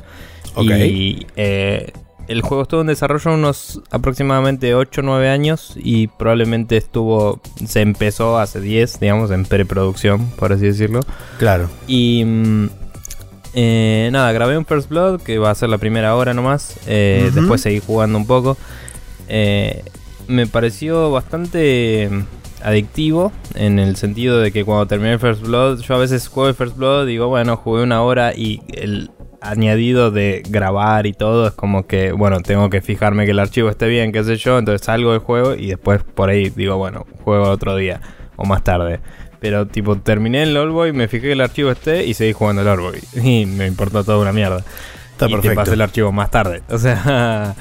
Y 0.59 1.27
eh, 1.37 1.93
el 2.29 2.43
juego 2.43 2.63
estuvo 2.63 2.81
en 2.81 2.89
desarrollo 2.89 3.35
unos 3.35 3.81
aproximadamente 3.91 4.75
8 4.75 5.01
o 5.01 5.05
9 5.05 5.29
años 5.29 5.75
y 5.77 6.09
probablemente 6.09 6.77
estuvo, 6.77 7.41
se 7.67 7.81
empezó 7.83 8.39
hace 8.39 8.61
10, 8.61 9.01
digamos, 9.01 9.31
en 9.31 9.45
preproducción, 9.45 10.29
por 10.31 10.53
así 10.53 10.67
decirlo. 10.67 11.01
Claro. 11.39 11.69
Y 11.87 12.25
mm, 12.25 12.69
eh, 13.55 14.11
nada, 14.13 14.33
grabé 14.33 14.59
un 14.59 14.67
First 14.67 14.89
Blood 14.89 15.23
que 15.23 15.39
va 15.39 15.51
a 15.51 15.55
ser 15.55 15.69
la 15.69 15.79
primera 15.79 16.15
hora 16.15 16.35
nomás, 16.35 16.79
eh, 16.87 17.31
después 17.35 17.61
seguí 17.61 17.81
jugando 17.81 18.19
un 18.19 18.27
poco. 18.27 18.57
Eh, 19.29 19.83
me 20.29 20.47
pareció 20.47 21.11
bastante 21.11 22.11
adictivo 22.63 23.33
en 23.55 23.79
el 23.79 23.97
sentido 23.97 24.41
de 24.41 24.51
que 24.51 24.65
cuando 24.65 24.87
terminé 24.87 25.15
el 25.15 25.21
First 25.21 25.43
Blood, 25.43 25.81
yo 25.81 25.95
a 25.95 25.99
veces 25.99 26.29
juego 26.29 26.49
el 26.49 26.55
First 26.55 26.77
Blood, 26.77 27.07
digo, 27.07 27.29
bueno, 27.29 27.57
jugué 27.57 27.83
una 27.83 28.03
hora 28.03 28.35
y 28.35 28.61
el 28.69 29.11
añadido 29.41 30.11
de 30.11 30.43
grabar 30.49 31.07
y 31.07 31.13
todo 31.13 31.47
es 31.49 31.53
como 31.55 31.87
que, 31.87 32.13
bueno, 32.13 32.41
tengo 32.41 32.71
que 32.71 32.81
fijarme 32.81 33.25
que 33.25 33.33
el 33.33 33.39
archivo 33.39 33.69
esté 33.69 33.89
bien, 33.89 34.13
qué 34.13 34.25
sé 34.25 34.37
yo, 34.37 34.59
entonces 34.59 34.85
salgo 34.85 35.13
del 35.13 35.21
juego 35.21 35.55
y 35.55 35.69
después 35.69 36.03
por 36.03 36.29
ahí 36.31 36.51
digo, 36.51 36.77
bueno, 36.77 37.07
juego 37.25 37.49
otro 37.49 37.77
día 37.77 38.01
o 38.37 38.45
más 38.45 38.63
tarde. 38.65 39.01
Pero 39.41 39.67
tipo, 39.67 39.97
terminé 39.97 40.43
el 40.43 40.57
Oldboy, 40.57 40.93
me 40.93 41.09
fijé 41.09 41.27
que 41.27 41.33
el 41.33 41.41
archivo 41.41 41.71
esté 41.71 42.05
y 42.07 42.15
seguí 42.15 42.33
jugando 42.33 42.63
el 42.63 42.69
Oldboy. 42.69 43.01
Y 43.23 43.47
me 43.47 43.67
importó 43.67 44.03
toda 44.05 44.19
una 44.19 44.33
mierda. 44.33 44.65
Está 45.13 45.27
y 45.27 45.29
te 45.29 45.35
perfecto. 45.35 45.57
pasé 45.57 45.75
el 45.75 45.81
archivo 45.83 46.13
más 46.13 46.31
tarde. 46.31 46.63
O 46.71 46.79
sea. 46.79 47.55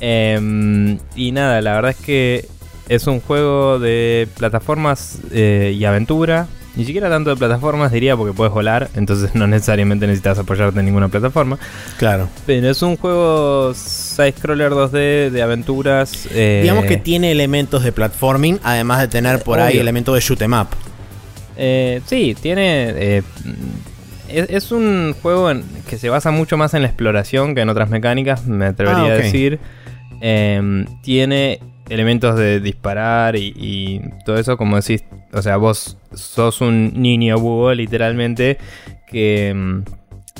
em, 0.00 0.98
y 1.14 1.32
nada, 1.32 1.60
la 1.60 1.74
verdad 1.74 1.90
es 1.90 2.04
que 2.04 2.48
es 2.88 3.06
un 3.06 3.20
juego 3.20 3.78
de 3.78 4.28
plataformas 4.36 5.20
eh, 5.32 5.74
y 5.76 5.84
aventura. 5.84 6.46
Ni 6.78 6.84
siquiera 6.84 7.10
tanto 7.10 7.28
de 7.30 7.36
plataformas, 7.36 7.90
diría, 7.92 8.16
porque 8.16 8.32
puedes 8.32 8.54
volar. 8.54 8.88
Entonces 8.94 9.34
no 9.34 9.46
necesariamente 9.46 10.06
necesitas 10.06 10.38
apoyarte 10.38 10.78
en 10.78 10.86
ninguna 10.86 11.08
plataforma. 11.08 11.58
Claro. 11.98 12.28
Pero 12.46 12.70
es 12.70 12.80
un 12.82 12.96
juego 12.96 13.74
side-scroller 13.74 14.70
2D 14.72 15.30
de 15.30 15.42
aventuras. 15.42 16.28
eh, 16.32 16.60
Digamos 16.62 16.84
que 16.86 16.96
tiene 16.96 17.32
elementos 17.32 17.82
de 17.82 17.90
platforming, 17.92 18.60
además 18.62 19.00
de 19.00 19.08
tener 19.08 19.42
por 19.42 19.58
ahí 19.58 19.72
Obvio. 19.72 19.80
elementos 19.82 20.14
de 20.14 20.20
shoot 20.20 20.40
'em 20.40 20.52
up. 20.54 20.68
Eh, 21.56 22.00
sí, 22.06 22.36
tiene. 22.40 22.90
eh, 22.94 23.22
es, 24.28 24.48
es 24.50 24.70
un 24.72 25.14
juego 25.20 25.50
en- 25.50 25.64
que 25.88 25.98
se 25.98 26.08
basa 26.10 26.30
mucho 26.30 26.56
más 26.56 26.74
en 26.74 26.82
la 26.82 26.88
exploración 26.88 27.54
que 27.56 27.62
en 27.62 27.68
otras 27.70 27.90
mecánicas, 27.90 28.46
me 28.46 28.66
atrevería 28.66 29.02
Ah, 29.02 29.14
a 29.14 29.18
decir. 29.18 29.58
Em, 30.20 30.84
tiene 31.02 31.60
elementos 31.88 32.36
de 32.36 32.60
disparar 32.60 33.36
y, 33.36 34.00
todo 34.24 34.38
eso, 34.38 34.56
como 34.56 34.76
decís. 34.76 35.04
O 35.32 35.42
sea, 35.42 35.56
vos 35.56 35.98
sos 36.12 36.60
un 36.60 36.92
niño 37.00 37.38
búho, 37.38 37.74
literalmente, 37.74 38.58
que. 39.06 39.48
em, 39.48 39.84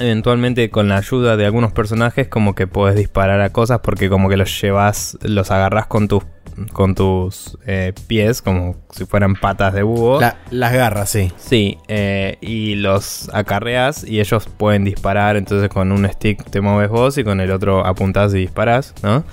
Eventualmente 0.01 0.71
con 0.71 0.89
la 0.89 0.97
ayuda 0.99 1.37
de 1.37 1.45
algunos 1.45 1.73
personajes 1.73 2.29
como 2.29 2.55
que 2.55 2.69
puedes 2.69 2.97
disparar 2.97 3.41
a 3.41 3.51
cosas 3.51 3.81
porque 3.81 4.09
como 4.09 4.29
que 4.29 4.37
los 4.37 4.61
llevas, 4.61 5.19
los 5.23 5.51
agarras 5.51 5.87
con 5.87 6.07
tus 6.07 6.25
con 6.73 6.95
tus 6.95 7.57
eh, 7.67 7.93
pies 8.07 8.43
como 8.43 8.77
si 8.91 9.05
fueran 9.05 9.37
patas 9.37 9.75
de 9.75 9.83
búho. 9.83 10.21
La- 10.21 10.37
las 10.51 10.73
garras, 10.73 11.11
sí. 11.11 11.33
Sí, 11.37 11.79
eh, 11.89 12.37
y 12.41 12.75
los 12.77 13.31
acarreas 13.33 14.05
y 14.05 14.21
ellos 14.21 14.49
pueden 14.57 14.85
disparar, 14.85 15.37
entonces 15.37 15.69
con 15.69 15.93
un 15.93 16.09
stick 16.09 16.43
te 16.51 16.61
mueves 16.61 16.91
vos 16.91 17.19
y 17.19 17.25
con 17.25 17.41
el 17.41 17.51
otro 17.51 17.85
apuntás 17.87 18.35
y 18.35 18.39
disparás, 18.39 18.95
¿no? 19.03 19.25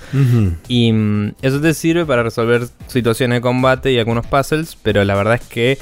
Y 0.68 0.92
mm, 0.92 1.32
eso 1.42 1.60
te 1.60 1.74
sirve 1.74 2.04
para 2.06 2.22
resolver 2.22 2.62
situaciones 2.86 3.36
de 3.38 3.40
combate 3.40 3.92
y 3.92 3.98
algunos 3.98 4.26
puzzles, 4.26 4.76
pero 4.82 5.04
la 5.04 5.14
verdad 5.14 5.34
es 5.34 5.42
que 5.48 5.78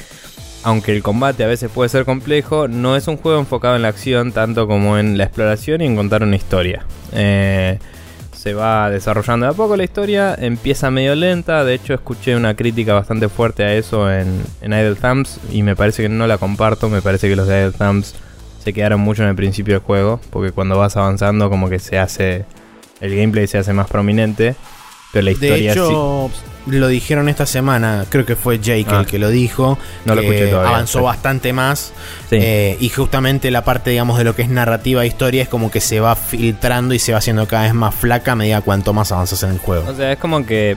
aunque 0.66 0.92
el 0.96 1.02
combate 1.02 1.44
a 1.44 1.46
veces 1.46 1.70
puede 1.70 1.90
ser 1.90 2.06
complejo, 2.06 2.68
no 2.68 2.96
es 2.96 3.06
un 3.06 3.18
juego 3.18 3.38
enfocado 3.38 3.76
en 3.76 3.82
la 3.82 3.88
acción 3.88 4.32
tanto 4.32 4.66
como 4.66 4.96
en 4.96 5.18
la 5.18 5.24
exploración 5.24 5.82
y 5.82 5.84
en 5.86 5.94
contar 5.94 6.22
una 6.22 6.36
historia. 6.36 6.86
Eh, 7.12 7.78
se 8.44 8.52
va 8.52 8.90
desarrollando 8.90 9.46
de 9.46 9.52
a 9.52 9.54
poco 9.54 9.74
la 9.74 9.84
historia, 9.84 10.36
empieza 10.38 10.90
medio 10.90 11.14
lenta, 11.14 11.64
de 11.64 11.72
hecho 11.72 11.94
escuché 11.94 12.36
una 12.36 12.54
crítica 12.54 12.92
bastante 12.92 13.30
fuerte 13.30 13.64
a 13.64 13.72
eso 13.72 14.12
en, 14.12 14.44
Idle 14.60 14.96
Thumbs 14.96 15.40
y 15.50 15.62
me 15.62 15.74
parece 15.74 16.02
que 16.02 16.10
no 16.10 16.26
la 16.26 16.36
comparto, 16.36 16.90
me 16.90 17.00
parece 17.00 17.30
que 17.30 17.36
los 17.36 17.48
de 17.48 17.62
Idle 17.62 17.72
Thumbs 17.72 18.14
se 18.62 18.74
quedaron 18.74 19.00
mucho 19.00 19.22
en 19.22 19.30
el 19.30 19.34
principio 19.34 19.72
del 19.72 19.82
juego, 19.82 20.20
porque 20.28 20.52
cuando 20.52 20.76
vas 20.76 20.94
avanzando 20.98 21.48
como 21.48 21.70
que 21.70 21.78
se 21.78 21.98
hace, 21.98 22.44
el 23.00 23.16
gameplay 23.16 23.46
se 23.46 23.56
hace 23.56 23.72
más 23.72 23.88
prominente, 23.88 24.56
pero 25.14 25.24
la 25.24 25.30
historia 25.30 25.56
De 25.56 25.70
hecho, 25.70 26.30
lo 26.66 26.88
dijeron 26.88 27.28
esta 27.28 27.46
semana, 27.46 28.04
creo 28.08 28.24
que 28.26 28.36
fue 28.36 28.58
Jake 28.58 28.86
Ah. 28.88 29.00
el 29.00 29.06
que 29.06 29.18
lo 29.18 29.28
dijo. 29.30 29.78
No 30.04 30.14
lo 30.14 30.20
escuché 30.22 30.46
todavía, 30.48 30.70
Avanzó 30.70 30.98
sí. 30.98 31.04
bastante 31.04 31.52
más. 31.54 31.92
sí. 32.28 32.36
eh, 32.40 32.76
y 32.80 32.88
justamente 32.90 33.50
la 33.50 33.64
parte, 33.64 33.90
digamos, 33.90 34.18
de 34.18 34.24
lo 34.24 34.34
que 34.34 34.42
es 34.42 34.48
narrativa 34.48 35.04
e 35.04 35.06
historia 35.06 35.42
es 35.42 35.48
como 35.48 35.70
que 35.70 35.80
se 35.80 36.00
va 36.00 36.14
filtrando 36.16 36.92
y 36.94 36.98
se 36.98 37.12
va 37.12 37.18
haciendo 37.18 37.46
cada 37.46 37.62
vez 37.64 37.74
más 37.74 37.94
flaca 37.94 38.32
a 38.32 38.36
medida 38.36 38.60
cuanto 38.60 38.92
más 38.92 39.12
avanzas 39.12 39.42
en 39.42 39.50
el 39.50 39.58
juego. 39.58 39.88
O 39.90 39.94
sea, 39.94 40.12
es 40.12 40.18
como 40.18 40.44
que 40.46 40.76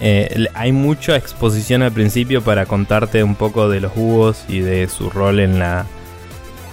eh, 0.00 0.46
hay 0.54 0.72
mucha 0.72 1.16
exposición 1.16 1.82
al 1.82 1.92
principio 1.92 2.42
para 2.42 2.66
contarte 2.66 3.22
un 3.22 3.34
poco 3.34 3.68
de 3.68 3.80
los 3.80 3.94
búhos 3.94 4.44
y 4.48 4.60
de 4.60 4.88
su 4.88 5.10
rol 5.10 5.40
en 5.40 5.58
la 5.58 5.86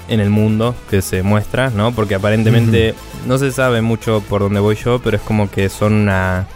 en 0.09 0.21
el 0.21 0.29
mundo 0.29 0.73
que 0.89 1.01
se 1.01 1.21
muestra, 1.21 1.69
¿no? 1.69 1.91
Porque 1.91 2.15
aparentemente 2.15 2.93
no 3.25 3.37
se 3.37 3.51
sabe 3.51 3.81
mucho 3.81 4.23
por 4.29 4.39
dónde 4.41 4.61
voy 4.61 4.77
yo, 4.77 4.99
pero 4.99 5.17
es 5.17 5.23
como 5.23 5.51
que 5.51 5.67
son 5.67 5.91
una 5.91 6.47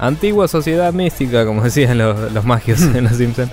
antigua 0.00 0.48
sociedad 0.48 0.92
mística, 0.92 1.46
como 1.46 1.62
decían 1.64 1.98
los, 1.98 2.32
los 2.32 2.44
magios 2.44 2.80
en 2.82 3.04
los 3.04 3.16
Simpsons. 3.16 3.50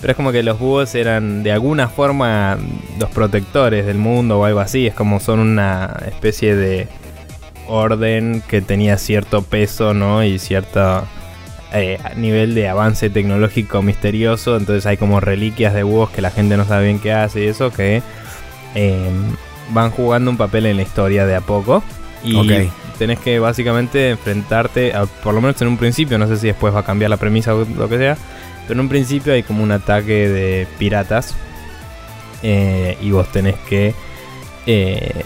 Pero 0.00 0.12
es 0.12 0.16
como 0.16 0.32
que 0.32 0.42
los 0.42 0.58
búhos 0.58 0.94
eran 0.94 1.42
de 1.42 1.52
alguna 1.52 1.88
forma 1.88 2.56
los 2.98 3.10
protectores 3.10 3.84
del 3.84 3.98
mundo 3.98 4.40
o 4.40 4.44
algo 4.44 4.60
así. 4.60 4.86
Es 4.86 4.94
como 4.94 5.20
son 5.20 5.40
una 5.40 5.94
especie 6.06 6.56
de 6.56 6.88
orden 7.68 8.42
que 8.48 8.62
tenía 8.62 8.96
cierto 8.96 9.42
peso, 9.42 9.92
¿no? 9.92 10.24
Y 10.24 10.38
cierto 10.38 11.04
eh, 11.74 11.98
nivel 12.16 12.54
de 12.54 12.68
avance 12.68 13.10
tecnológico 13.10 13.82
misterioso. 13.82 14.56
Entonces 14.56 14.86
hay 14.86 14.96
como 14.96 15.20
reliquias 15.20 15.74
de 15.74 15.82
búhos 15.82 16.08
que 16.08 16.22
la 16.22 16.30
gente 16.30 16.56
no 16.56 16.64
sabe 16.64 16.86
bien 16.86 16.98
qué 16.98 17.12
hace 17.12 17.44
y 17.44 17.48
eso 17.48 17.70
que 17.70 18.02
eh, 18.74 19.10
van 19.72 19.90
jugando 19.90 20.30
un 20.30 20.38
papel 20.38 20.64
en 20.64 20.78
la 20.78 20.82
historia 20.82 21.26
de 21.26 21.36
a 21.36 21.42
poco. 21.42 21.84
Y 22.24 22.36
Ok. 22.36 22.72
tenés 22.98 23.18
que 23.18 23.38
básicamente 23.38 24.10
enfrentarte, 24.10 24.92
a- 24.94 25.06
por 25.06 25.34
lo 25.34 25.40
menos 25.40 25.60
en 25.62 25.68
un 25.68 25.76
principio, 25.78 26.18
no 26.18 26.26
sé 26.28 26.36
si 26.36 26.46
después 26.48 26.74
va 26.74 26.80
a 26.80 26.84
cambiar 26.84 27.10
la 27.10 27.16
premisa 27.16 27.54
o 27.54 27.64
lo 27.64 27.88
que 27.88 27.96
sea, 27.98 28.16
pero 28.68 28.74
en 28.74 28.80
un 28.80 28.88
principio 28.88 29.32
hay 29.32 29.42
como 29.42 29.62
un 29.62 29.72
ataque 29.72 30.28
de 30.28 30.66
piratas 30.78 31.34
eh, 32.42 32.96
y 33.00 33.10
vos 33.10 33.30
tenés 33.32 33.54
que 33.68 33.94
eh, 34.66 35.22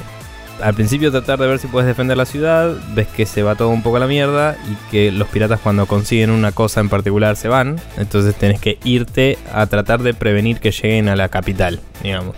al 0.62 0.72
principio 0.74 1.10
tratar 1.10 1.38
de 1.40 1.48
ver 1.48 1.58
si 1.58 1.66
puedes 1.66 1.86
defender 1.88 2.16
la 2.16 2.26
ciudad, 2.26 2.72
ves 2.94 3.08
que 3.08 3.26
se 3.26 3.42
va 3.42 3.56
todo 3.56 3.70
un 3.70 3.82
poco 3.82 3.96
a 3.96 4.00
la 4.00 4.06
mierda 4.06 4.56
y 4.70 4.90
que 4.90 5.10
los 5.10 5.26
piratas 5.28 5.58
cuando 5.60 5.86
consiguen 5.86 6.30
una 6.30 6.52
cosa 6.52 6.80
en 6.80 6.88
particular 6.88 7.34
se 7.36 7.48
van, 7.48 7.80
entonces 7.98 8.36
tenés 8.36 8.60
que 8.60 8.78
irte 8.84 9.36
a 9.52 9.66
tratar 9.66 10.02
de 10.02 10.14
prevenir 10.14 10.60
que 10.60 10.70
lleguen 10.70 11.08
a 11.08 11.16
la 11.16 11.28
capital, 11.28 11.80
digamos. 12.04 12.36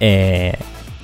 Eh, 0.00 0.54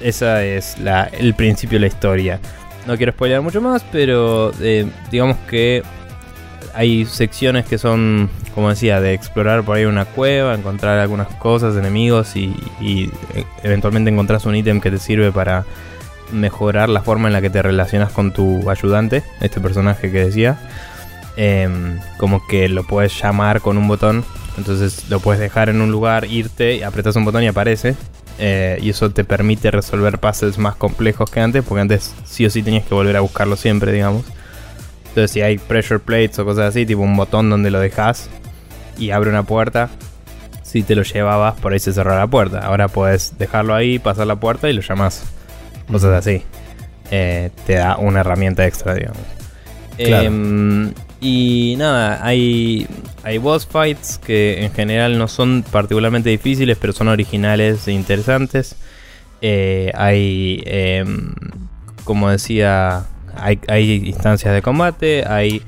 esa 0.00 0.44
es 0.44 0.78
la, 0.78 1.04
el 1.04 1.34
principio 1.34 1.76
de 1.76 1.80
la 1.80 1.86
historia. 1.86 2.40
No 2.86 2.96
quiero 2.96 3.12
spoiler 3.12 3.40
mucho 3.40 3.60
más, 3.60 3.84
pero 3.92 4.52
eh, 4.60 4.86
digamos 5.10 5.36
que 5.48 5.82
hay 6.74 7.04
secciones 7.06 7.66
que 7.66 7.78
son, 7.78 8.30
como 8.54 8.70
decía, 8.70 9.00
de 9.00 9.12
explorar 9.12 9.64
por 9.64 9.76
ahí 9.76 9.84
una 9.84 10.04
cueva, 10.04 10.54
encontrar 10.54 10.98
algunas 10.98 11.28
cosas, 11.36 11.76
enemigos 11.76 12.36
y, 12.36 12.54
y, 12.80 13.10
eh, 13.34 13.44
eventualmente 13.62 14.10
encontrás 14.10 14.46
un 14.46 14.56
ítem 14.56 14.80
que 14.80 14.90
te 14.90 14.98
sirve 14.98 15.32
para 15.32 15.64
mejorar 16.32 16.88
la 16.88 17.02
forma 17.02 17.28
en 17.28 17.32
la 17.32 17.40
que 17.40 17.50
te 17.50 17.62
relacionas 17.62 18.12
con 18.12 18.32
tu 18.32 18.70
ayudante, 18.70 19.22
este 19.40 19.60
personaje 19.60 20.10
que 20.10 20.24
decía. 20.24 20.58
Em, 21.36 22.00
como 22.16 22.44
que 22.48 22.68
lo 22.68 22.82
puedes 22.82 23.20
llamar 23.22 23.60
con 23.60 23.78
un 23.78 23.86
botón, 23.86 24.24
entonces 24.56 25.08
lo 25.08 25.20
puedes 25.20 25.40
dejar 25.40 25.68
en 25.68 25.80
un 25.80 25.92
lugar, 25.92 26.24
irte, 26.24 26.84
apretas 26.84 27.14
un 27.14 27.24
botón 27.24 27.44
y 27.44 27.46
aparece. 27.46 27.94
Eh, 28.38 28.78
y 28.80 28.90
eso 28.90 29.10
te 29.10 29.24
permite 29.24 29.70
resolver 29.70 30.18
puzzles 30.18 30.58
más 30.58 30.76
complejos 30.76 31.30
que 31.30 31.40
antes, 31.40 31.64
porque 31.64 31.80
antes 31.80 32.14
sí 32.24 32.46
o 32.46 32.50
sí 32.50 32.62
tenías 32.62 32.84
que 32.84 32.94
volver 32.94 33.16
a 33.16 33.20
buscarlo 33.20 33.56
siempre, 33.56 33.92
digamos. 33.92 34.24
Entonces 35.08 35.32
si 35.32 35.42
hay 35.42 35.58
pressure 35.58 35.98
plates 35.98 36.38
o 36.38 36.44
cosas 36.44 36.66
así, 36.66 36.86
tipo 36.86 37.02
un 37.02 37.16
botón 37.16 37.50
donde 37.50 37.70
lo 37.70 37.80
dejas 37.80 38.30
y 38.96 39.10
abre 39.10 39.30
una 39.30 39.42
puerta, 39.42 39.88
si 40.62 40.82
te 40.82 40.94
lo 40.94 41.02
llevabas, 41.02 41.58
por 41.60 41.72
ahí 41.72 41.78
se 41.80 41.92
cerró 41.92 42.16
la 42.16 42.26
puerta. 42.26 42.60
Ahora 42.60 42.88
puedes 42.88 43.36
dejarlo 43.38 43.74
ahí, 43.74 43.98
pasar 43.98 44.26
la 44.26 44.36
puerta 44.36 44.68
y 44.68 44.74
lo 44.74 44.82
llamas. 44.82 45.24
Cosas 45.90 46.12
así. 46.12 46.42
Eh, 47.10 47.50
te 47.66 47.74
da 47.74 47.96
una 47.96 48.20
herramienta 48.20 48.66
extra, 48.66 48.94
digamos. 48.94 49.22
Claro. 49.96 50.26
Em, 50.26 50.92
y 51.20 51.74
nada, 51.78 52.24
hay, 52.24 52.86
hay 53.24 53.38
boss 53.38 53.66
fights 53.66 54.18
que 54.18 54.64
en 54.64 54.72
general 54.72 55.18
no 55.18 55.28
son 55.28 55.64
particularmente 55.70 56.30
difíciles, 56.30 56.76
pero 56.80 56.92
son 56.92 57.08
originales 57.08 57.86
e 57.88 57.92
interesantes. 57.92 58.76
Eh, 59.40 59.90
hay, 59.94 60.62
em, 60.66 61.32
como 62.04 62.30
decía, 62.30 63.04
hay, 63.36 63.58
hay 63.68 64.06
instancias 64.06 64.54
de 64.54 64.62
combate, 64.62 65.24
hay... 65.26 65.62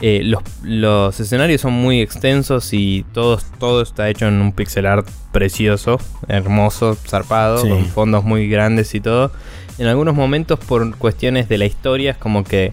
eh, 0.00 0.20
los, 0.24 0.42
los 0.62 1.18
escenarios 1.20 1.60
son 1.60 1.72
muy 1.72 2.00
extensos 2.00 2.70
y 2.72 3.04
todo, 3.14 3.38
todo 3.58 3.80
está 3.82 4.08
hecho 4.10 4.26
en 4.28 4.34
un 4.40 4.52
pixel 4.52 4.86
art 4.86 5.06
precioso, 5.32 5.98
hermoso, 6.28 6.96
zarpado, 6.96 7.58
Sí. 7.62 7.68
con 7.68 7.84
fondos 7.86 8.24
muy 8.24 8.48
grandes 8.48 8.94
y 8.94 9.00
todo. 9.00 9.32
En 9.78 9.86
algunos 9.86 10.14
momentos 10.14 10.58
por 10.58 10.96
cuestiones 10.96 11.48
de 11.48 11.58
la 11.58 11.64
historia 11.66 12.12
es 12.12 12.16
como 12.16 12.44
que 12.44 12.72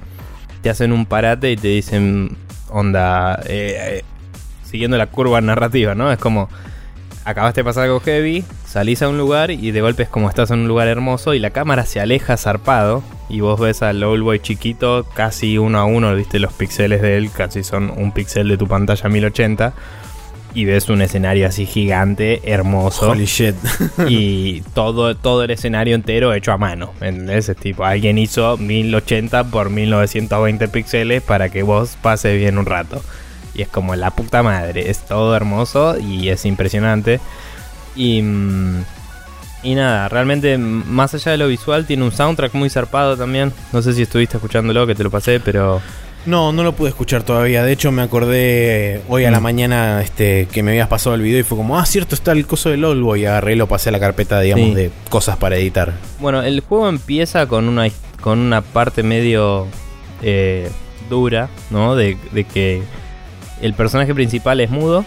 te 0.62 0.70
hacen 0.70 0.92
un 0.92 1.06
parate 1.06 1.52
y 1.52 1.58
te 1.58 1.68
dicen, 1.70 2.38
onda, 2.70 3.42
eh, 3.46 4.00
eh, 4.00 4.04
siguiendo 4.64 4.98
la 4.98 5.08
curva 5.08 5.42
narrativa, 5.42 5.96
¿no? 5.96 6.12
Es 6.12 6.20
como, 6.20 6.50
acabaste 7.26 7.62
de 7.62 7.66
pasar 7.66 7.84
algo 7.86 8.00
heavy, 8.00 8.44
salís 8.66 9.02
a 9.02 9.10
un 9.10 9.18
lugar 9.18 9.52
y 9.52 9.72
de 9.72 9.82
golpe 9.82 10.04
es 10.04 10.10
como 10.10 10.30
estás 10.30 10.52
en 10.52 10.60
un 10.60 10.68
lugar 10.68 10.88
hermoso 10.88 11.34
y 11.34 11.40
la 11.40 11.52
cámara 11.52 11.86
se 11.86 12.00
aleja 12.00 12.38
zarpado 12.38 13.04
y 13.30 13.40
vos 13.40 13.60
ves 13.60 13.82
al 13.82 14.04
Boy 14.22 14.40
chiquito 14.40 15.06
casi 15.14 15.58
uno 15.58 15.80
a 15.80 15.86
uno, 15.86 16.16
viste 16.16 16.40
los 16.40 16.54
píxeles 16.54 17.02
de 17.02 17.18
él, 17.18 17.32
casi 17.32 17.64
son 17.64 17.92
un 17.96 18.12
píxel 18.12 18.48
de 18.48 18.58
tu 18.58 18.68
pantalla 18.68 19.10
1080 19.10 19.74
y 20.54 20.66
ves 20.66 20.90
un 20.90 21.02
escenario 21.02 21.48
así 21.48 21.66
gigante, 21.66 22.42
hermoso 22.44 23.12
Holy 23.12 23.26
shit. 23.26 23.56
y 24.08 24.62
todo, 24.74 25.16
todo 25.16 25.44
el 25.44 25.52
escenario 25.52 25.96
entero 25.96 26.34
hecho 26.34 26.52
a 26.52 26.58
mano. 26.58 26.94
¿Entendés? 27.00 27.50
Es 27.50 27.58
tipo, 27.58 27.86
alguien 27.86 28.18
hizo 28.18 28.58
1080 28.58 29.46
por 29.46 29.70
1920 29.70 30.68
píxeles 30.68 31.22
para 31.22 31.50
que 31.50 31.64
vos 31.64 31.98
pases 32.02 32.38
bien 32.38 32.58
un 32.58 32.66
rato. 32.66 33.02
Y 33.54 33.62
es 33.62 33.68
como 33.68 33.96
la 33.96 34.12
puta 34.12 34.44
madre, 34.44 34.90
es 34.90 35.00
todo 35.00 35.36
hermoso 35.36 35.98
y 36.00 36.30
es 36.30 36.46
impresionante. 36.46 37.20
Y, 37.96 38.22
mm, 38.22 38.84
y 39.64 39.76
nada, 39.76 40.10
realmente 40.10 40.58
mm, 40.58 40.84
más 40.88 41.14
allá 41.14 41.32
de 41.32 41.38
lo 41.38 41.48
visual 41.48 41.86
tiene 41.86 42.04
un 42.04 42.12
soundtrack 42.12 42.54
muy 42.54 42.70
zarpado 42.70 43.18
también. 43.18 43.54
No 43.72 43.82
sé 43.82 43.94
si 43.94 44.04
estuviste 44.04 44.38
escuchándolo, 44.38 44.88
que 44.88 44.96
te 44.96 45.04
lo 45.04 45.12
pasé, 45.12 45.40
pero... 45.40 45.82
No, 46.26 46.52
no 46.52 46.64
lo 46.64 46.74
pude 46.74 46.90
escuchar 46.90 47.24
todavía. 47.24 47.64
De 47.64 47.72
hecho, 47.72 47.92
me 47.92 48.04
acordé 48.04 48.96
eh, 48.96 49.02
hoy 49.10 49.26
a 49.26 49.32
la 49.32 49.40
Mm. 49.40 49.44
mañana 49.44 50.02
este, 50.04 50.48
que 50.52 50.62
me 50.62 50.72
habías 50.72 50.88
pasado 50.88 51.16
el 51.16 51.22
video 51.22 51.40
y 51.40 51.44
fue 51.44 51.58
como, 51.58 51.80
ah, 51.80 51.86
cierto, 51.86 52.14
está 52.14 52.32
el 52.34 52.46
coso 52.46 52.70
del 52.70 52.86
Oldboy. 52.86 53.22
Y 53.22 53.26
agarré 53.26 53.54
y 53.54 53.56
lo 53.56 53.68
pasé 53.68 53.90
a 53.90 53.92
la 53.92 54.00
carpeta, 54.00 54.40
digamos, 54.40 54.70
Sí. 54.70 54.76
de 54.76 54.92
cosas 55.10 55.38
para 55.38 55.58
editar. 55.58 55.94
Bueno, 56.20 56.44
el 56.44 56.60
juego 56.62 56.90
empieza 56.90 57.48
con 57.48 57.68
una, 57.68 57.88
con 58.22 58.38
una 58.40 58.62
parte 58.62 59.02
medio 59.02 59.68
eh, 60.22 60.70
dura, 61.10 61.50
¿no? 61.72 61.96
De, 61.96 62.16
de 62.32 62.44
que 62.44 62.84
el 63.62 63.74
personaje 63.74 64.14
principal 64.14 64.60
es 64.60 64.70
mudo 64.70 65.04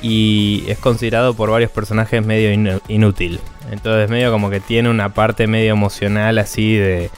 y 0.00 0.64
es 0.68 0.78
considerado 0.78 1.34
por 1.34 1.50
varios 1.50 1.70
personajes 1.70 2.24
medio 2.24 2.80
inútil. 2.88 3.40
Entonces 3.70 4.08
medio 4.08 4.32
como 4.32 4.48
que 4.48 4.60
tiene 4.60 4.88
una 4.88 5.10
parte 5.12 5.46
medio 5.46 5.72
emocional 5.72 6.38
así 6.38 6.74
de 6.76 7.10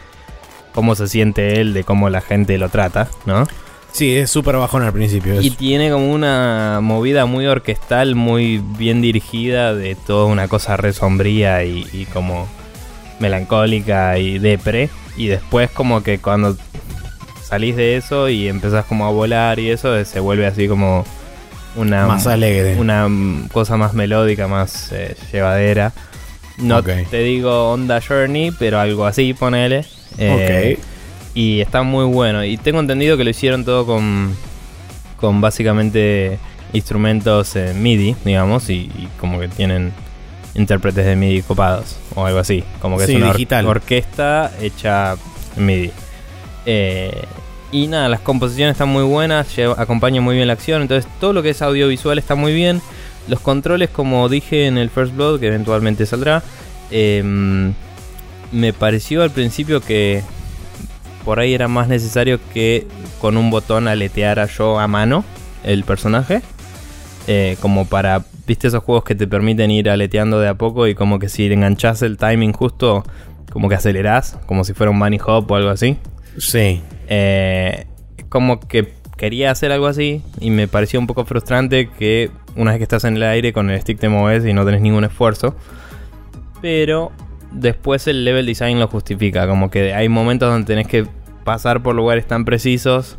cómo 0.74 0.94
se 0.94 1.08
siente 1.08 1.60
él, 1.60 1.74
de 1.74 1.84
cómo 1.84 2.10
la 2.10 2.20
gente 2.20 2.58
lo 2.58 2.68
trata, 2.68 3.08
¿no? 3.26 3.46
Sí, 3.90 4.16
es 4.16 4.30
súper 4.30 4.56
bajón 4.56 4.82
al 4.82 4.92
principio. 4.92 5.40
Y 5.40 5.48
eso. 5.48 5.56
tiene 5.56 5.90
como 5.90 6.10
una 6.12 6.80
movida 6.82 7.24
muy 7.26 7.46
orquestal, 7.46 8.14
muy 8.14 8.58
bien 8.78 9.00
dirigida, 9.00 9.74
de 9.74 9.94
toda 9.94 10.26
una 10.26 10.46
cosa 10.46 10.76
re 10.76 10.92
sombría 10.92 11.64
y, 11.64 11.86
y 11.92 12.04
como 12.06 12.46
melancólica 13.18 14.18
y 14.18 14.38
depre. 14.38 14.90
Y 15.16 15.26
después 15.28 15.70
como 15.70 16.02
que 16.02 16.18
cuando 16.18 16.56
salís 17.42 17.76
de 17.76 17.96
eso 17.96 18.28
y 18.28 18.46
empezás 18.46 18.84
como 18.84 19.06
a 19.06 19.10
volar 19.10 19.58
y 19.58 19.70
eso, 19.70 20.04
se 20.04 20.20
vuelve 20.20 20.46
así 20.46 20.68
como 20.68 21.04
una, 21.76 22.06
Más 22.06 22.26
alegre. 22.26 22.76
una 22.78 23.08
cosa 23.52 23.76
más 23.76 23.94
melódica, 23.94 24.48
más 24.48 24.92
eh, 24.92 25.16
llevadera. 25.32 25.92
No 26.58 26.82
te 26.82 27.18
digo 27.18 27.70
Onda 27.72 28.00
Journey, 28.06 28.50
pero 28.58 28.80
algo 28.80 29.06
así, 29.06 29.32
ponele. 29.32 29.84
Eh, 30.18 30.76
ok. 30.78 30.84
y 31.34 31.60
está 31.60 31.82
muy 31.82 32.04
bueno. 32.06 32.44
Y 32.44 32.56
tengo 32.56 32.80
entendido 32.80 33.16
que 33.16 33.24
lo 33.24 33.30
hicieron 33.30 33.64
todo 33.64 33.86
con, 33.86 34.34
con 35.16 35.40
básicamente 35.40 36.38
instrumentos 36.72 37.54
eh, 37.56 37.72
MIDI, 37.74 38.16
digamos, 38.24 38.68
y, 38.70 38.74
y 38.98 39.08
como 39.20 39.38
que 39.40 39.48
tienen 39.48 39.92
intérpretes 40.54 41.04
de 41.06 41.16
MIDI 41.16 41.42
copados 41.42 41.96
o 42.14 42.26
algo 42.26 42.38
así. 42.40 42.64
Como 42.80 42.98
que 42.98 43.06
Sí, 43.06 43.14
es 43.16 43.22
una 43.22 43.30
or- 43.60 43.66
orquesta 43.76 44.50
hecha 44.60 45.14
en 45.56 45.66
MIDI. 45.66 45.90
Eh, 46.66 47.22
y 47.70 47.86
nada, 47.86 48.08
las 48.08 48.20
composiciones 48.20 48.72
están 48.72 48.88
muy 48.88 49.02
buenas, 49.04 49.54
lleva- 49.56 49.74
acompañan 49.80 50.24
muy 50.24 50.34
bien 50.34 50.46
la 50.46 50.54
acción, 50.54 50.82
entonces 50.82 51.10
todo 51.20 51.32
lo 51.34 51.42
que 51.42 51.50
es 51.50 51.62
audiovisual 51.62 52.18
está 52.18 52.34
muy 52.34 52.52
bien. 52.54 52.80
Los 53.28 53.40
controles, 53.40 53.90
como 53.90 54.28
dije 54.30 54.66
en 54.66 54.78
el 54.78 54.88
First 54.90 55.14
Blood, 55.14 55.38
que 55.40 55.48
eventualmente 55.48 56.06
saldrá, 56.06 56.42
em, 56.90 57.74
me 58.52 58.72
pareció 58.72 59.22
al 59.22 59.30
principio 59.30 59.80
que 59.80 60.22
por 61.24 61.40
ahí 61.40 61.54
era 61.54 61.68
más 61.68 61.88
necesario 61.88 62.40
que 62.54 62.86
con 63.20 63.36
un 63.36 63.50
botón 63.50 63.88
aleteara 63.88 64.46
yo 64.46 64.78
a 64.78 64.88
mano 64.88 65.24
el 65.64 65.84
personaje. 65.84 66.42
Eh, 67.26 67.58
como 67.60 67.86
para, 67.86 68.24
viste 68.46 68.68
esos 68.68 68.82
juegos 68.82 69.04
que 69.04 69.14
te 69.14 69.26
permiten 69.26 69.70
ir 69.70 69.90
aleteando 69.90 70.40
de 70.40 70.48
a 70.48 70.54
poco 70.54 70.86
y 70.86 70.94
como 70.94 71.18
que 71.18 71.28
si 71.28 71.52
enganchás 71.52 72.00
el 72.00 72.16
timing 72.16 72.52
justo, 72.52 73.04
como 73.52 73.68
que 73.68 73.74
acelerás, 73.74 74.38
como 74.46 74.64
si 74.64 74.72
fuera 74.72 74.90
un 74.90 74.98
bunny 74.98 75.18
hop 75.24 75.50
o 75.50 75.56
algo 75.56 75.68
así. 75.68 75.98
Sí. 76.38 76.80
Eh, 77.08 77.86
como 78.30 78.60
que 78.60 78.94
quería 79.18 79.50
hacer 79.50 79.72
algo 79.72 79.86
así 79.86 80.22
y 80.40 80.50
me 80.50 80.68
pareció 80.68 80.98
un 80.98 81.06
poco 81.06 81.26
frustrante 81.26 81.90
que 81.90 82.30
una 82.56 82.70
vez 82.70 82.78
que 82.78 82.84
estás 82.84 83.04
en 83.04 83.16
el 83.16 83.22
aire 83.24 83.52
con 83.52 83.68
el 83.68 83.78
stick 83.80 83.98
te 83.98 84.08
moves 84.08 84.46
y 84.46 84.54
no 84.54 84.64
tenés 84.64 84.80
ningún 84.80 85.04
esfuerzo. 85.04 85.54
Pero 86.62 87.12
después 87.52 88.06
el 88.06 88.24
level 88.24 88.46
design 88.46 88.78
lo 88.78 88.88
justifica, 88.88 89.46
como 89.46 89.70
que 89.70 89.94
hay 89.94 90.08
momentos 90.08 90.50
donde 90.50 90.66
tenés 90.66 90.86
que 90.86 91.06
pasar 91.44 91.82
por 91.82 91.94
lugares 91.94 92.26
tan 92.26 92.44
precisos 92.44 93.16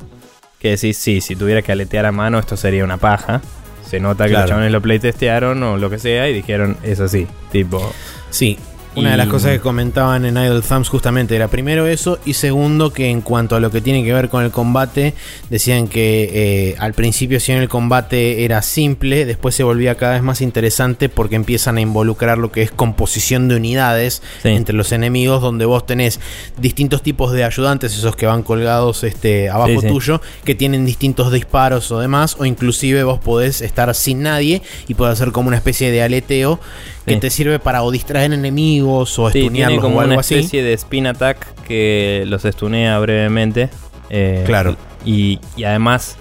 que 0.60 0.72
decís, 0.72 0.98
sí, 0.98 1.22
si 1.22 1.36
tuviera 1.36 1.62
que 1.62 1.72
aletear 1.72 2.06
a 2.06 2.12
mano 2.12 2.38
esto 2.39 2.58
sería 2.58 2.84
una 2.84 2.98
paja. 2.98 3.42
Se 3.86 4.00
nota 4.00 4.26
que 4.26 4.32
Claro. 4.32 4.44
los 4.44 4.50
chavales 4.50 4.72
lo 4.72 4.82
playtestearon 4.82 5.63
o 5.63 5.78
lo 5.78 5.89
que 5.89 5.98
sea 5.98 6.30
y 6.30 6.34
dijeron, 6.34 6.78
es 6.84 7.00
así, 7.00 7.28
tipo... 7.52 7.92
Sí. 8.30 8.58
Una 9.00 9.12
de 9.12 9.18
las 9.18 9.28
cosas 9.28 9.52
que 9.52 9.60
comentaban 9.60 10.26
en 10.26 10.36
Idle 10.38 10.62
Thumbs 10.62 10.90
justamente 10.90 11.36
era 11.36 11.48
primero 11.48 11.88
eso 11.88 12.20
y 12.26 12.34
segundo 12.34 12.92
que 12.92 13.10
en 13.10 13.22
cuanto 13.22 13.56
a 13.56 13.60
lo 13.60 13.72
que 13.72 13.82
tiene 13.82 14.04
que 14.04 14.14
ver 14.14 14.30
con 14.30 14.44
el 14.44 14.52
combate 14.52 15.14
decían 15.50 15.88
que 15.88 16.30
eh, 16.72 16.76
al 16.80 16.94
principio 16.94 17.40
si 17.40 17.52
bien 17.52 17.62
el 17.64 17.70
combate 17.70 18.44
era 18.46 18.62
simple 18.62 19.26
después 19.26 19.56
se 19.56 19.64
volvía 19.64 19.96
cada 19.96 20.14
vez 20.14 20.22
más 20.24 20.42
interesante 20.42 21.10
porque 21.10 21.36
empiezan 21.36 21.78
a 21.78 21.82
involucrar 21.82 22.38
lo 22.38 22.52
que 22.52 22.62
es 22.62 22.72
composición 22.72 23.48
de 23.48 23.56
unidades 23.56 24.22
Sí. 24.44 24.50
entre 24.50 24.76
los 24.76 24.92
enemigos 24.92 25.42
donde 25.42 25.66
vos 25.66 25.86
tenés 25.86 26.20
distintos 26.60 27.02
tipos 27.02 27.32
de 27.32 27.44
ayudantes 27.44 27.94
esos 27.98 28.16
que 28.16 28.26
van 28.26 28.44
colgados 28.44 29.04
este, 29.04 29.50
abajo 29.50 29.70
Sí, 29.70 29.78
sí. 29.82 29.88
tuyo 29.88 30.22
que 30.44 30.56
tienen 30.56 30.86
distintos 30.86 31.32
disparos 31.32 31.92
o 31.92 32.00
demás 32.00 32.36
o 32.40 32.46
inclusive 32.46 33.04
vos 33.04 33.20
podés 33.20 33.62
estar 33.62 33.94
sin 33.96 34.24
nadie 34.24 34.62
y 34.88 34.94
podés 34.96 35.14
hacer 35.14 35.32
como 35.32 35.48
una 35.48 35.58
especie 35.58 35.92
de 35.92 36.02
aleteo 36.04 36.60
que 37.06 37.16
te 37.18 37.30
sirve 37.30 37.60
para 37.60 37.82
o 37.84 37.92
distraer 37.92 38.34
enemigos 38.34 39.18
o 39.20 39.30
Sí, 39.32 39.50
tiene 39.50 39.78
como 39.80 39.98
o 39.98 40.02
algo 40.02 40.12
una 40.14 40.20
así. 40.22 40.36
especie 40.36 40.62
de 40.64 40.74
spin 40.74 41.08
attack 41.08 41.46
que 41.64 42.24
los 42.28 42.46
estunea 42.46 43.00
brevemente. 43.00 43.70
eh, 44.10 44.44
Claro. 44.46 44.76
Y, 45.06 45.40
y 45.56 45.64
además, 45.64 46.18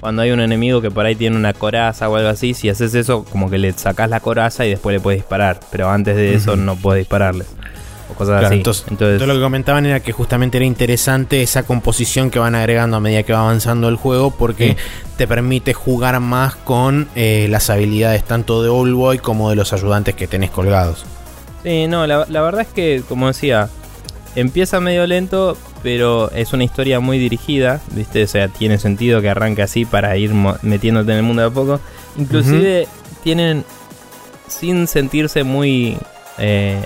cuando 0.00 0.22
hay 0.22 0.30
un 0.32 0.40
enemigo 0.40 0.80
que 0.80 0.90
por 0.90 1.04
ahí 1.06 1.14
tiene 1.14 1.36
una 1.36 1.52
coraza 1.52 2.08
o 2.08 2.16
algo 2.16 2.28
así, 2.28 2.54
si 2.54 2.68
haces 2.68 2.94
eso, 2.94 3.24
como 3.24 3.50
que 3.50 3.58
le 3.58 3.72
sacas 3.72 4.08
la 4.10 4.20
coraza 4.20 4.66
y 4.66 4.70
después 4.70 4.94
le 4.94 5.00
puedes 5.00 5.20
disparar. 5.20 5.60
Pero 5.70 5.90
antes 5.90 6.16
de 6.16 6.34
eso 6.34 6.56
no 6.56 6.74
puedes 6.76 7.02
dispararles. 7.02 7.46
O 8.12 8.14
cosas 8.14 8.34
Claro, 8.38 8.46
así. 8.48 8.56
entonces, 8.56 8.84
Entonces, 8.90 9.18
todo 9.18 9.26
lo 9.28 9.34
que 9.34 9.40
comentaban 9.40 9.86
era 9.86 10.00
que 10.00 10.12
justamente 10.12 10.58
era 10.58 10.64
interesante 10.66 11.42
esa 11.42 11.62
composición 11.64 12.30
que 12.30 12.38
van 12.38 12.54
agregando 12.54 12.96
a 12.96 13.00
medida 13.00 13.22
que 13.22 13.32
va 13.32 13.40
avanzando 13.40 13.88
el 13.88 13.96
juego 13.96 14.30
porque 14.30 14.70
Sí. 14.70 14.76
te 15.16 15.26
permite 15.26 15.72
jugar 15.74 16.18
más 16.20 16.54
con 16.56 17.08
eh, 17.14 17.46
las 17.50 17.70
habilidades 17.70 18.24
tanto 18.24 18.62
de 18.62 18.68
Oldboy 18.68 19.18
como 19.18 19.50
de 19.50 19.56
los 19.56 19.72
ayudantes 19.72 20.14
que 20.14 20.26
tenés 20.26 20.50
colgados. 20.50 21.04
Sí, 21.62 21.86
no, 21.88 22.06
la, 22.06 22.26
la 22.28 22.40
verdad 22.42 22.62
es 22.62 22.68
que, 22.68 23.02
como 23.08 23.28
decía, 23.28 23.68
empieza 24.34 24.80
medio 24.80 25.06
lento, 25.06 25.56
pero 25.82 26.30
es 26.32 26.52
una 26.52 26.64
historia 26.64 26.98
muy 27.00 27.18
dirigida, 27.18 27.80
¿viste? 27.92 28.24
O 28.24 28.26
sea, 28.26 28.48
tiene 28.48 28.78
sentido 28.78 29.20
que 29.20 29.28
arranque 29.30 29.62
así 29.62 29.84
para 29.84 30.16
ir 30.16 30.32
metiéndote 30.62 31.12
en 31.12 31.18
el 31.18 31.22
mundo 31.22 31.42
de 31.42 31.48
a 31.48 31.50
poco. 31.50 31.80
Inclusive 32.16 32.88
tienen, 33.22 33.64
sin 34.48 34.86
sentirse 34.88 35.44
muy... 35.44 35.96
eh, 36.38 36.82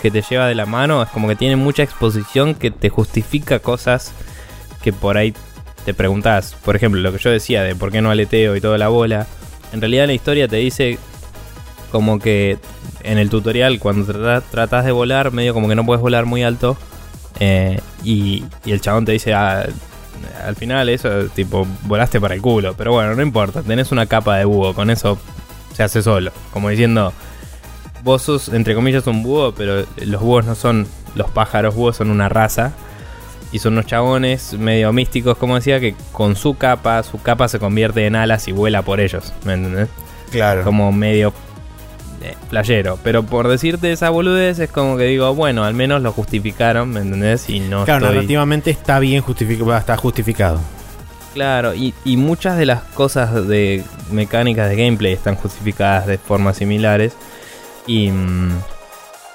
que 0.00 0.10
te 0.10 0.22
lleva 0.22 0.46
de 0.46 0.54
la 0.54 0.66
mano, 0.66 1.02
es 1.02 1.08
como 1.10 1.28
que 1.28 1.36
tiene 1.36 1.56
mucha 1.56 1.82
exposición 1.82 2.54
que 2.54 2.70
te 2.70 2.88
justifica 2.88 3.58
cosas 3.58 4.12
que 4.82 4.92
por 4.92 5.16
ahí 5.16 5.34
te 5.84 5.94
preguntas. 5.94 6.56
Por 6.64 6.76
ejemplo, 6.76 7.00
lo 7.00 7.12
que 7.12 7.18
yo 7.18 7.30
decía 7.30 7.62
de 7.62 7.74
por 7.74 7.90
qué 7.90 8.00
no 8.00 8.10
aleteo 8.10 8.54
y 8.56 8.60
toda 8.60 8.78
la 8.78 8.88
bola. 8.88 9.26
En 9.72 9.80
realidad 9.80 10.06
la 10.06 10.12
historia 10.12 10.48
te 10.48 10.56
dice 10.56 10.98
como 11.90 12.18
que 12.18 12.58
en 13.02 13.18
el 13.18 13.30
tutorial 13.30 13.78
cuando 13.78 14.06
trata- 14.12 14.40
tratas 14.50 14.84
de 14.84 14.92
volar, 14.92 15.32
medio 15.32 15.54
como 15.54 15.68
que 15.68 15.74
no 15.74 15.84
puedes 15.84 16.00
volar 16.00 16.26
muy 16.26 16.42
alto. 16.42 16.76
eh, 17.40 17.80
y, 18.04 18.44
y 18.64 18.72
el 18.72 18.80
chabón 18.80 19.04
te 19.04 19.12
dice, 19.12 19.32
ah, 19.34 19.64
al 20.44 20.56
final 20.56 20.88
eso, 20.88 21.26
tipo, 21.34 21.66
volaste 21.84 22.20
para 22.20 22.34
el 22.34 22.42
culo. 22.42 22.74
Pero 22.76 22.92
bueno, 22.92 23.14
no 23.14 23.22
importa, 23.22 23.62
tenés 23.62 23.92
una 23.92 24.06
capa 24.06 24.36
de 24.36 24.44
búho, 24.44 24.74
con 24.74 24.90
eso 24.90 25.18
se 25.74 25.82
hace 25.82 26.02
solo. 26.02 26.32
Como 26.52 26.68
diciendo, 26.68 27.12
vos 28.08 28.22
sos, 28.22 28.48
entre 28.48 28.74
comillas, 28.74 29.06
un 29.06 29.22
búho, 29.22 29.52
pero 29.52 29.84
los 29.98 30.22
búhos 30.22 30.46
no 30.46 30.54
son, 30.54 30.86
los 31.14 31.30
pájaros 31.30 31.74
búhos 31.74 31.96
son 31.96 32.10
una 32.10 32.30
raza. 32.30 32.72
Y 33.52 33.60
son 33.60 33.74
unos 33.74 33.86
chabones 33.86 34.54
medio 34.54 34.92
místicos, 34.92 35.36
como 35.38 35.54
decía, 35.54 35.78
que 35.78 35.94
con 36.12 36.34
su 36.36 36.56
capa, 36.56 37.02
su 37.02 37.20
capa 37.20 37.48
se 37.48 37.58
convierte 37.58 38.06
en 38.06 38.16
alas 38.16 38.48
y 38.48 38.52
vuela 38.52 38.82
por 38.82 39.00
ellos. 39.00 39.32
¿Me 39.44 39.54
entendés? 39.54 39.88
Claro. 40.30 40.64
como 40.64 40.92
medio 40.92 41.32
eh, 42.22 42.34
playero. 42.50 42.98
Pero 43.02 43.22
por 43.22 43.48
decirte 43.48 43.92
esa 43.92 44.10
boludez 44.10 44.58
es 44.58 44.70
como 44.70 44.96
que 44.98 45.04
digo, 45.04 45.34
bueno, 45.34 45.64
al 45.64 45.72
menos 45.74 46.02
lo 46.02 46.12
justificaron, 46.12 46.90
¿me 46.90 47.00
entendés? 47.00 47.48
Y 47.48 47.60
no 47.60 47.84
Claro, 47.84 48.06
estoy... 48.06 48.16
narrativamente 48.16 48.70
está 48.70 48.98
bien 48.98 49.22
justificado, 49.22 49.76
está 49.76 49.96
justificado. 49.96 50.60
Claro, 51.32 51.74
y, 51.74 51.94
y 52.04 52.16
muchas 52.18 52.58
de 52.58 52.66
las 52.66 52.82
cosas 52.82 53.46
de 53.48 53.84
mecánicas 54.10 54.68
de 54.68 54.76
gameplay 54.76 55.12
están 55.12 55.36
justificadas 55.36 56.06
de 56.06 56.18
formas 56.18 56.56
similares. 56.58 57.14
Y, 57.88 58.10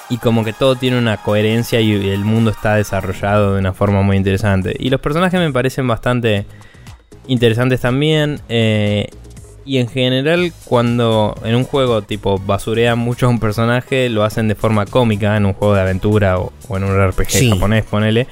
y 0.10 0.18
como 0.20 0.46
que 0.46 0.54
todo 0.54 0.76
tiene 0.78 0.98
una 0.98 1.18
coherencia 1.18 1.82
y 1.82 1.92
el 2.10 2.24
mundo 2.24 2.52
está 2.52 2.76
desarrollado 2.76 3.54
de 3.56 3.60
una 3.60 3.74
forma 3.74 4.02
muy 4.04 4.16
interesante. 4.16 4.74
Y 4.80 4.90
los 4.90 5.02
personajes 5.02 5.40
me 5.40 5.52
parecen 5.52 5.88
bastante 5.88 6.46
interesantes 7.28 7.82
también. 7.82 8.40
eh, 8.50 9.08
y 9.66 9.78
en 9.78 9.88
general, 9.88 10.52
cuando 10.66 11.36
en 11.46 11.56
un 11.56 11.64
juego 11.64 12.02
tipo 12.02 12.38
basurean 12.38 13.00
mucho 13.00 13.28
a 13.28 13.30
un 13.30 13.40
personaje, 13.40 14.10
lo 14.10 14.26
hacen 14.26 14.50
de 14.50 14.56
forma 14.56 14.86
cómica, 14.86 15.38
en 15.38 15.46
un 15.46 15.54
juego 15.54 15.74
de 15.74 15.80
aventura 15.82 16.38
o, 16.38 16.52
o 16.68 16.76
en 16.78 16.84
un 16.84 16.92
RPG 17.10 17.30
Sí. 17.30 17.50
japonés, 17.50 17.86
ponele. 17.86 18.28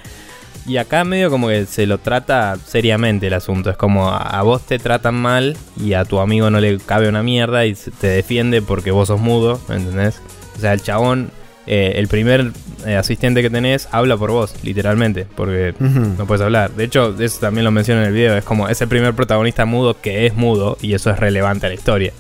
Y 0.68 0.78
acá 0.78 1.04
medio 1.04 1.30
como 1.32 1.48
que 1.48 1.66
se 1.66 1.88
lo 1.88 1.98
trata 1.98 2.56
seriamente 2.66 3.28
el 3.28 3.34
asunto. 3.34 3.70
Es 3.72 3.78
como 3.78 4.10
a, 4.10 4.18
a 4.18 4.42
vos 4.44 4.62
te 4.66 4.78
tratan 4.80 5.16
mal 5.16 5.58
y 5.80 5.94
a 5.94 6.06
tu 6.06 6.20
amigo 6.20 6.50
no 6.52 6.60
le 6.60 6.78
cabe 6.78 7.10
una 7.10 7.24
mierda 7.24 7.66
y 7.66 7.74
te 7.74 8.08
defiende 8.08 8.62
porque 8.62 8.92
vos 8.92 9.08
sos 9.08 9.20
mudo, 9.20 9.60
¿entendés? 9.70 10.22
O 10.56 10.60
sea, 10.60 10.74
el 10.74 10.82
chabón, 10.84 11.32
eh, 11.66 11.94
el 11.96 12.08
primer 12.08 12.52
eh, 12.86 12.96
asistente 12.96 13.42
que 13.42 13.50
tenés, 13.50 13.88
habla 13.92 14.18
por 14.18 14.30
vos, 14.32 14.54
literalmente, 14.64 15.26
porque 15.36 15.74
no 15.80 16.28
puedes 16.28 16.42
hablar. 16.44 16.72
De 16.72 16.84
hecho, 16.84 17.16
eso 17.20 17.40
también 17.40 17.64
lo 17.66 17.72
menciono 17.72 18.02
en 18.02 18.08
el 18.10 18.14
video. 18.14 18.38
Es 18.38 18.44
como 18.44 18.70
es 18.70 18.80
el 18.82 18.88
primer 18.88 19.16
protagonista 19.16 19.66
mudo 19.66 20.00
que 20.00 20.28
es 20.28 20.36
mudo 20.36 20.78
y 20.82 20.94
eso 20.94 21.10
es 21.10 21.18
relevante 21.20 21.66
a 21.66 21.70
la 21.70 21.76
historia. 21.76 22.14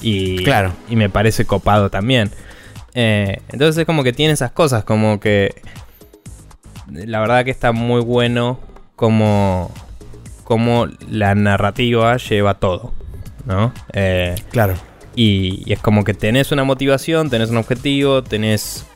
Y, 0.00 0.36
Claro. 0.44 0.72
y 0.88 0.94
me 0.96 1.10
parece 1.10 1.44
copado 1.46 1.90
también. 1.90 2.30
Eh, 2.94 3.38
entonces 3.50 3.78
es 3.80 3.86
como 3.86 4.04
que 4.04 4.12
tiene 4.12 4.34
esas 4.34 4.52
cosas, 4.52 4.84
como 4.84 5.18
que 5.18 5.54
la 6.92 7.20
verdad 7.20 7.44
que 7.44 7.50
está 7.50 7.72
muy 7.72 8.00
bueno 8.00 8.58
como, 8.96 9.70
como 10.44 10.86
la 11.08 11.34
narrativa 11.34 12.16
lleva 12.16 12.54
todo, 12.54 12.92
¿no? 13.46 13.72
Eh, 13.92 14.34
Claro. 14.50 14.74
y, 15.16 15.62
y 15.66 15.72
es 15.72 15.80
como 15.80 16.04
que 16.04 16.14
tenés 16.14 16.52
una 16.52 16.64
motivación, 16.64 17.30
tenés 17.30 17.50
un 17.50 17.56
objetivo, 17.56 18.22
tenés 18.22 18.86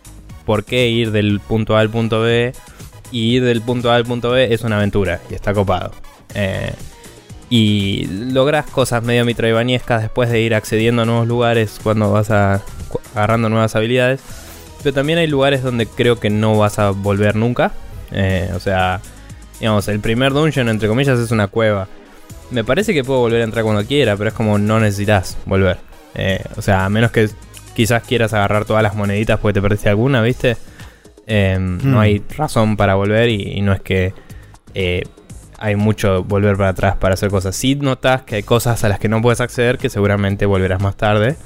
por 0.45 0.65
qué 0.65 0.89
ir 0.89 1.11
del 1.11 1.41
punto 1.41 1.77
A 1.77 1.81
al 1.81 1.91
punto 1.91 2.21
B. 2.21 2.53
Y 3.13 3.37
ir 3.37 3.45
del 3.45 3.63
punto 3.63 3.91
A 3.91 3.95
al 3.97 4.05
punto 4.05 4.31
B 4.31 4.53
es 4.53 4.63
una 4.63 4.77
aventura 4.79 5.21
y 5.31 5.35
está 5.35 5.55
copado. 5.55 5.93
Eh, 6.35 6.73
y 7.49 8.07
logras 8.33 8.67
cosas 8.67 9.05
medio 9.05 9.25
mitroibanescas 9.25 10.03
después 10.03 10.29
de 10.31 10.41
ir 10.41 10.55
accediendo 10.55 11.03
a 11.03 11.05
nuevos 11.05 11.29
lugares 11.29 11.79
cuando 11.83 12.11
vas 12.11 12.31
a, 12.31 12.63
agarrando 13.15 13.49
nuevas 13.49 13.77
habilidades. 13.77 14.21
Pero 14.83 14.93
también 14.95 15.21
hay 15.21 15.29
lugares 15.29 15.63
donde 15.63 15.87
creo 15.87 16.19
que 16.19 16.31
no 16.31 16.59
vas 16.59 16.79
a 16.81 16.91
volver 16.91 17.37
nunca. 17.37 17.73
Eh, 18.13 18.51
o 18.55 18.61
sea, 18.61 19.01
digamos, 19.61 19.89
el 19.89 20.01
primer 20.01 20.33
dungeon, 20.33 20.69
entre 20.69 20.89
comillas, 20.89 21.19
es 21.19 21.31
una 21.31 21.49
cueva. 21.49 21.89
Me 22.51 22.63
parece 22.65 22.95
que 22.95 23.03
puedo 23.05 23.21
volver 23.21 23.41
a 23.41 23.45
entrar 23.45 23.65
cuando 23.65 23.85
quiera, 23.85 24.17
pero 24.17 24.29
es 24.29 24.35
como 24.35 24.59
no 24.59 24.79
necesitas 24.81 25.37
volver. 25.47 25.79
Eh, 26.15 26.43
o 26.57 26.63
sea, 26.63 26.85
a 26.85 26.89
menos 26.89 27.11
que 27.11 27.29
quizás 27.75 28.03
quieras 28.05 28.33
agarrar 28.33 28.65
todas 28.65 28.83
las 28.83 28.95
moneditas 28.95 29.39
porque 29.41 29.55
te 29.55 29.63
perdiste 29.63 29.89
alguna, 29.89 30.23
¿viste? 30.23 30.57
Eh, 31.27 31.57
No 31.59 31.97
Hmm. 31.99 32.01
hay 32.01 32.23
razón 32.37 32.77
para 32.77 32.95
volver 32.95 33.29
y, 33.29 33.43
y 33.59 33.61
no 33.63 33.73
es 33.73 33.81
que 33.81 34.15
eh, 34.75 35.03
hay 35.59 35.75
mucho 35.75 36.23
volver 36.23 36.57
para 36.57 36.69
atrás 36.71 36.97
para 36.97 37.15
hacer 37.15 37.31
cosas. 37.31 37.57
Sí 37.57 37.75
notas 37.75 38.23
que 38.23 38.37
hay 38.37 38.43
cosas 38.45 38.85
a 38.85 38.89
las 38.89 38.99
que 39.01 39.09
no 39.09 39.21
puedes 39.21 39.41
acceder 39.41 39.77
que 39.79 39.89
seguramente 39.91 40.47
volverás 40.47 40.81
más 40.81 40.97
tarde, 40.97 41.37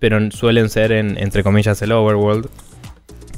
pero 0.00 0.18
suelen 0.32 0.68
ser 0.68 0.92
en, 0.92 1.16
entre 1.18 1.42
comillas, 1.44 1.80
el 1.82 1.92
overworld, 1.92 2.48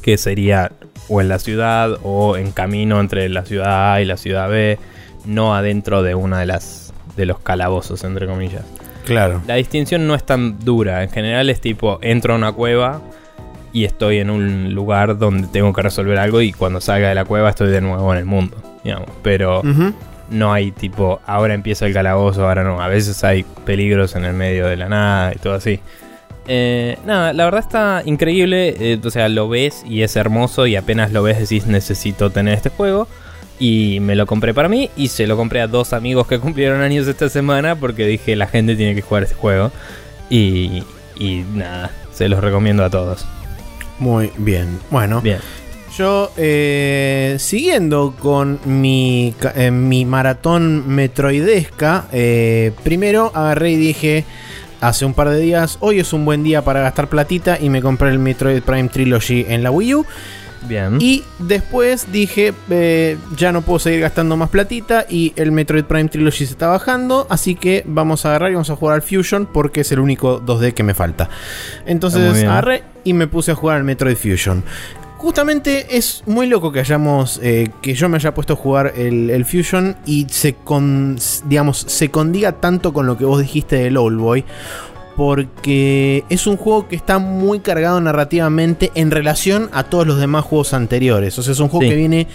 que 0.00 0.16
sería 0.16 0.72
o 1.08 1.20
en 1.20 1.28
la 1.28 1.38
ciudad 1.38 1.98
o 2.02 2.36
en 2.36 2.52
camino 2.52 3.00
entre 3.00 3.28
la 3.28 3.44
ciudad 3.44 3.94
A 3.94 4.00
y 4.00 4.04
la 4.04 4.16
ciudad 4.16 4.48
B, 4.48 4.78
no 5.24 5.54
adentro 5.54 6.02
de 6.02 6.14
una 6.14 6.40
de 6.40 6.46
las 6.46 6.92
de 7.16 7.26
los 7.26 7.38
calabozos, 7.40 8.04
entre 8.04 8.26
comillas. 8.26 8.64
Claro. 9.04 9.42
La 9.46 9.56
distinción 9.56 10.06
no 10.06 10.14
es 10.14 10.24
tan 10.24 10.58
dura. 10.60 11.02
En 11.02 11.10
general 11.10 11.50
es 11.50 11.60
tipo, 11.60 11.98
entro 12.02 12.34
a 12.34 12.36
una 12.36 12.52
cueva 12.52 13.02
y 13.72 13.84
estoy 13.84 14.18
en 14.18 14.30
un 14.30 14.74
lugar 14.74 15.18
donde 15.18 15.48
tengo 15.48 15.72
que 15.72 15.82
resolver 15.82 16.18
algo 16.18 16.40
y 16.40 16.52
cuando 16.52 16.80
salga 16.80 17.08
de 17.08 17.14
la 17.14 17.24
cueva 17.24 17.50
estoy 17.50 17.70
de 17.70 17.80
nuevo 17.80 18.12
en 18.12 18.18
el 18.18 18.24
mundo. 18.24 18.56
Digamos. 18.84 19.08
Pero 19.22 19.62
no 20.30 20.52
hay 20.52 20.72
tipo, 20.72 21.20
ahora 21.26 21.54
empieza 21.54 21.86
el 21.86 21.92
calabozo, 21.92 22.46
ahora 22.46 22.64
no. 22.64 22.80
A 22.80 22.88
veces 22.88 23.22
hay 23.24 23.44
peligros 23.64 24.16
en 24.16 24.24
el 24.24 24.34
medio 24.34 24.66
de 24.66 24.76
la 24.76 24.88
nada 24.88 25.32
y 25.34 25.38
todo 25.38 25.54
así. 25.54 25.80
Eh, 26.48 26.98
nada, 27.06 27.32
la 27.32 27.44
verdad 27.44 27.60
está 27.60 28.02
increíble. 28.04 28.74
eh, 28.78 29.00
o 29.02 29.10
sea, 29.10 29.28
lo 29.28 29.48
ves 29.48 29.84
y 29.88 30.02
es 30.02 30.16
hermoso 30.16 30.66
y 30.66 30.76
apenas 30.76 31.12
lo 31.12 31.22
ves 31.22 31.38
decís 31.38 31.66
necesito 31.66 32.30
tener 32.30 32.54
este 32.54 32.70
juego. 32.70 33.08
Y 33.58 34.00
me 34.00 34.16
lo 34.16 34.26
compré 34.26 34.54
para 34.54 34.68
mí 34.68 34.90
y 34.96 35.08
se 35.08 35.26
lo 35.26 35.36
compré 35.36 35.60
a 35.60 35.68
dos 35.68 35.92
amigos 35.92 36.26
que 36.26 36.38
cumplieron 36.40 36.80
años 36.80 37.06
esta 37.06 37.28
semana 37.28 37.76
porque 37.76 38.06
dije 38.06 38.34
la 38.36 38.46
gente 38.46 38.74
tiene 38.76 38.94
que 38.94 39.02
jugar 39.02 39.22
este 39.22 39.34
juego. 39.36 39.70
Y, 40.30 40.82
y 41.16 41.44
nada, 41.54 41.90
se 42.12 42.28
los 42.28 42.40
recomiendo 42.40 42.84
a 42.84 42.90
todos. 42.90 43.24
Muy 43.98 44.32
bien. 44.38 44.80
Bueno, 44.90 45.20
Bien. 45.20 45.38
yo 45.96 46.32
eh, 46.36 47.36
siguiendo 47.38 48.14
con 48.18 48.58
mi, 48.64 49.32
eh, 49.54 49.70
mi 49.70 50.04
maratón 50.06 50.88
metroidesca, 50.88 52.06
eh, 52.10 52.72
primero 52.82 53.30
agarré 53.34 53.72
y 53.72 53.76
dije 53.76 54.24
hace 54.82 55.04
un 55.04 55.14
par 55.14 55.30
de 55.30 55.38
días, 55.38 55.78
hoy 55.80 56.00
es 56.00 56.12
un 56.12 56.24
buen 56.24 56.42
día 56.42 56.62
para 56.62 56.80
gastar 56.80 57.08
platita 57.08 57.56
y 57.58 57.70
me 57.70 57.80
compré 57.80 58.10
el 58.10 58.18
Metroid 58.18 58.62
Prime 58.62 58.88
Trilogy 58.88 59.46
en 59.48 59.62
la 59.62 59.70
Wii 59.70 59.94
U. 59.94 60.06
Bien. 60.68 60.98
Y 61.00 61.24
después 61.38 62.12
dije, 62.12 62.52
eh, 62.70 63.16
ya 63.36 63.52
no 63.52 63.62
puedo 63.62 63.78
seguir 63.78 64.00
gastando 64.00 64.36
más 64.36 64.50
platita 64.50 65.06
y 65.08 65.32
el 65.36 65.52
Metroid 65.52 65.84
Prime 65.84 66.08
Trilogy 66.08 66.46
se 66.46 66.52
está 66.52 66.66
bajando, 66.66 67.26
así 67.30 67.54
que 67.54 67.84
vamos 67.86 68.24
a 68.24 68.30
agarrar 68.30 68.50
y 68.50 68.54
vamos 68.54 68.70
a 68.70 68.76
jugar 68.76 68.96
al 68.96 69.02
Fusion 69.02 69.46
porque 69.46 69.80
es 69.82 69.92
el 69.92 70.00
único 70.00 70.40
2D 70.40 70.74
que 70.74 70.82
me 70.82 70.94
falta. 70.94 71.30
Entonces 71.86 72.42
agarré 72.42 72.82
y 73.04 73.12
me 73.12 73.28
puse 73.28 73.52
a 73.52 73.54
jugar 73.54 73.78
al 73.78 73.84
Metroid 73.84 74.16
Fusion. 74.16 74.64
Justamente 75.22 75.96
es 75.96 76.24
muy 76.26 76.48
loco 76.48 76.72
que 76.72 76.80
hayamos, 76.80 77.38
eh, 77.44 77.70
que 77.80 77.94
yo 77.94 78.08
me 78.08 78.16
haya 78.16 78.34
puesto 78.34 78.54
a 78.54 78.56
jugar 78.56 78.94
el, 78.96 79.30
el 79.30 79.44
Fusion 79.44 79.96
y 80.04 80.26
se 80.28 80.54
con, 80.54 81.16
digamos, 81.44 81.78
se 81.78 82.10
condiga 82.10 82.60
tanto 82.60 82.92
con 82.92 83.06
lo 83.06 83.16
que 83.16 83.24
vos 83.24 83.40
dijiste 83.40 83.76
del 83.76 83.98
Old 83.98 84.18
Boy. 84.18 84.44
Porque 85.16 86.24
es 86.28 86.46
un 86.46 86.56
juego 86.56 86.88
que 86.88 86.96
está 86.96 87.18
muy 87.18 87.60
cargado 87.60 88.00
narrativamente 88.00 88.90
en 88.94 89.10
relación 89.10 89.68
a 89.72 89.84
todos 89.84 90.06
los 90.06 90.18
demás 90.18 90.44
juegos 90.44 90.74
anteriores. 90.74 91.38
O 91.38 91.42
sea, 91.42 91.52
es 91.52 91.60
un 91.60 91.68
juego 91.68 91.82
Sí. 91.84 91.90
que 91.90 91.96
viene 91.96 92.26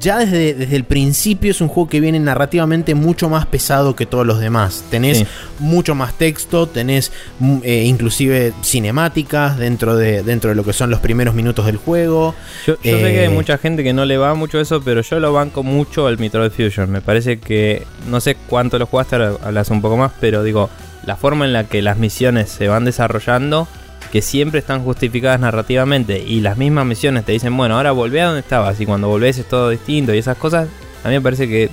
ya 0.00 0.18
desde, 0.18 0.54
desde 0.54 0.76
el 0.76 0.84
principio, 0.84 1.50
es 1.50 1.60
un 1.60 1.68
juego 1.68 1.88
que 1.88 2.00
viene 2.00 2.18
narrativamente 2.20 2.94
mucho 2.94 3.28
más 3.28 3.46
pesado 3.46 3.94
que 3.96 4.06
todos 4.06 4.26
los 4.26 4.40
demás. 4.40 4.84
Tenés 4.90 5.18
Sí. 5.18 5.26
mucho 5.58 5.94
más 5.94 6.14
texto, 6.14 6.66
tenés 6.66 7.12
mm, 7.38 7.58
eh, 7.62 7.84
inclusive 7.84 8.52
cinemáticas 8.62 9.58
dentro 9.58 9.96
de, 9.96 10.22
dentro 10.22 10.50
de 10.50 10.56
lo 10.56 10.64
que 10.64 10.72
son 10.72 10.90
los 10.90 11.00
primeros 11.00 11.34
minutos 11.34 11.66
del 11.66 11.76
juego. 11.76 12.34
Yo, 12.66 12.74
yo 12.82 12.96
sé 12.96 12.98
que 13.12 13.20
hay 13.20 13.26
Eh, 13.26 13.28
mucha 13.28 13.58
gente 13.58 13.82
que 13.82 13.92
no 13.92 14.04
le 14.04 14.16
va 14.18 14.34
mucho 14.34 14.60
eso, 14.60 14.80
pero 14.82 15.00
yo 15.02 15.20
lo 15.20 15.32
banco 15.32 15.62
mucho 15.62 16.06
al 16.06 16.18
Metroid 16.18 16.50
Fusion. 16.50 16.90
Me 16.90 17.00
parece 17.00 17.38
que, 17.38 17.86
no 18.08 18.20
sé 18.20 18.36
cuánto 18.48 18.78
lo 18.78 18.86
jugaste, 18.86 19.16
ahora 19.16 19.32
hablas 19.42 19.70
un 19.70 19.80
poco 19.82 19.96
más, 19.96 20.12
pero 20.20 20.42
digo, 20.42 20.68
la 21.04 21.16
forma 21.16 21.44
en 21.44 21.52
la 21.52 21.64
que 21.64 21.82
las 21.82 21.98
misiones 21.98 22.50
se 22.50 22.68
van 22.68 22.84
desarrollando, 22.84 23.68
que 24.12 24.22
siempre 24.22 24.58
están 24.58 24.82
justificadas 24.82 25.40
narrativamente, 25.40 26.18
y 26.18 26.40
las 26.40 26.56
mismas 26.56 26.86
misiones 26.86 27.24
te 27.24 27.32
dicen, 27.32 27.56
bueno, 27.56 27.76
ahora 27.76 27.92
volvé 27.92 28.22
a 28.22 28.26
donde 28.26 28.40
estabas, 28.40 28.80
y 28.80 28.86
cuando 28.86 29.08
volvés 29.08 29.38
es 29.38 29.48
todo 29.48 29.70
distinto, 29.70 30.14
y 30.14 30.18
esas 30.18 30.36
cosas, 30.36 30.68
a 31.04 31.08
mí 31.08 31.14
me 31.14 31.20
parece 31.20 31.48
que 31.48 31.70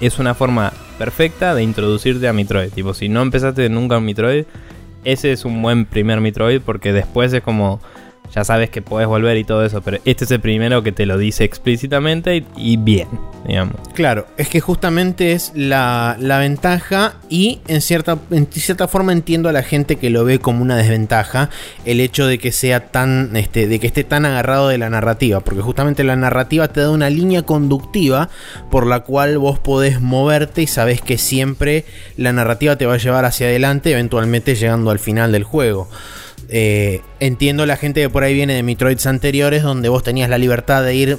es 0.00 0.18
una 0.18 0.34
forma 0.34 0.72
perfecta 0.98 1.54
de 1.54 1.62
introducirte 1.62 2.28
a 2.28 2.32
Metroid. 2.32 2.70
Tipo, 2.70 2.92
si 2.94 3.08
no 3.08 3.22
empezaste 3.22 3.68
nunca 3.68 3.96
en 3.96 4.04
Metroid, 4.04 4.44
ese 5.04 5.32
es 5.32 5.44
un 5.44 5.62
buen 5.62 5.86
primer 5.86 6.20
Metroid, 6.20 6.60
porque 6.60 6.92
después 6.92 7.32
es 7.32 7.42
como 7.42 7.80
ya 8.34 8.44
sabes 8.44 8.70
que 8.70 8.82
puedes 8.82 9.08
volver 9.08 9.36
y 9.36 9.44
todo 9.44 9.64
eso, 9.64 9.80
pero 9.80 9.98
este 10.04 10.24
es 10.24 10.30
el 10.30 10.40
primero 10.40 10.82
que 10.82 10.92
te 10.92 11.06
lo 11.06 11.18
dice 11.18 11.44
explícitamente 11.44 12.44
y, 12.56 12.76
bien, 12.76 13.08
digamos. 13.46 13.76
Claro, 13.94 14.26
es 14.36 14.48
que 14.48 14.60
justamente 14.60 15.32
es 15.32 15.52
la, 15.54 16.16
la 16.18 16.38
ventaja 16.38 17.14
y 17.28 17.60
en 17.68 17.80
cierta, 17.80 18.18
en 18.30 18.46
cierta 18.50 18.88
forma 18.88 19.12
entiendo 19.12 19.48
a 19.48 19.52
la 19.52 19.62
gente 19.62 19.96
que 19.96 20.10
lo 20.10 20.24
ve 20.24 20.38
como 20.38 20.62
una 20.62 20.76
desventaja 20.76 21.50
el 21.84 22.00
hecho 22.00 22.26
de 22.26 22.38
que 22.38 22.52
sea 22.52 22.88
tan, 22.88 23.34
este, 23.36 23.66
de 23.66 23.80
que 23.80 23.86
esté 23.86 24.04
tan 24.04 24.26
agarrado 24.26 24.68
de 24.68 24.78
la 24.78 24.90
narrativa, 24.90 25.40
porque 25.40 25.62
justamente 25.62 26.04
la 26.04 26.16
narrativa 26.16 26.68
te 26.68 26.80
da 26.80 26.90
una 26.90 27.10
línea 27.10 27.42
conductiva 27.42 28.28
por 28.70 28.86
la 28.86 29.00
cual 29.00 29.38
vos 29.38 29.58
podés 29.58 30.00
moverte 30.00 30.62
y 30.62 30.66
sabes 30.66 31.00
que 31.00 31.18
siempre 31.18 31.84
la 32.16 32.32
narrativa 32.32 32.76
te 32.76 32.86
va 32.86 32.94
a 32.94 32.98
llevar 32.98 33.24
hacia 33.24 33.46
adelante, 33.46 33.92
eventualmente 33.92 34.54
llegando 34.54 34.90
al 34.90 34.98
final 34.98 35.32
del 35.32 35.44
juego. 35.44 35.88
Eh, 36.48 37.02
entiendo 37.20 37.66
la 37.66 37.76
gente 37.76 38.00
que 38.00 38.08
por 38.08 38.24
ahí 38.24 38.34
viene 38.34 38.54
de 38.54 38.62
Metroids 38.62 39.06
anteriores 39.06 39.62
donde 39.62 39.88
vos 39.88 40.02
tenías 40.02 40.30
la 40.30 40.38
libertad 40.38 40.82
de 40.82 40.94
ir 40.94 41.18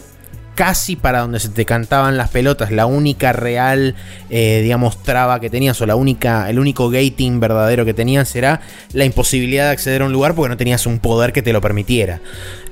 casi 0.55 0.97
para 0.97 1.19
donde 1.19 1.39
se 1.39 1.47
te 1.47 1.63
cantaban 1.63 2.17
las 2.17 2.29
pelotas. 2.29 2.69
La 2.71 2.85
única 2.85 3.31
real, 3.31 3.95
eh, 4.29 4.59
digamos, 4.61 5.01
traba 5.03 5.39
que 5.39 5.49
tenías 5.49 5.79
o 5.79 5.85
la 5.85 5.95
única, 5.95 6.49
el 6.49 6.59
único 6.59 6.89
gating 6.89 7.39
verdadero 7.39 7.85
que 7.85 7.93
tenías 7.93 8.35
era 8.35 8.59
la 8.91 9.05
imposibilidad 9.05 9.67
de 9.67 9.71
acceder 9.71 10.01
a 10.01 10.05
un 10.05 10.11
lugar 10.11 10.35
porque 10.35 10.49
no 10.49 10.57
tenías 10.57 10.85
un 10.85 10.99
poder 10.99 11.31
que 11.31 11.41
te 11.41 11.53
lo 11.53 11.61
permitiera. 11.61 12.19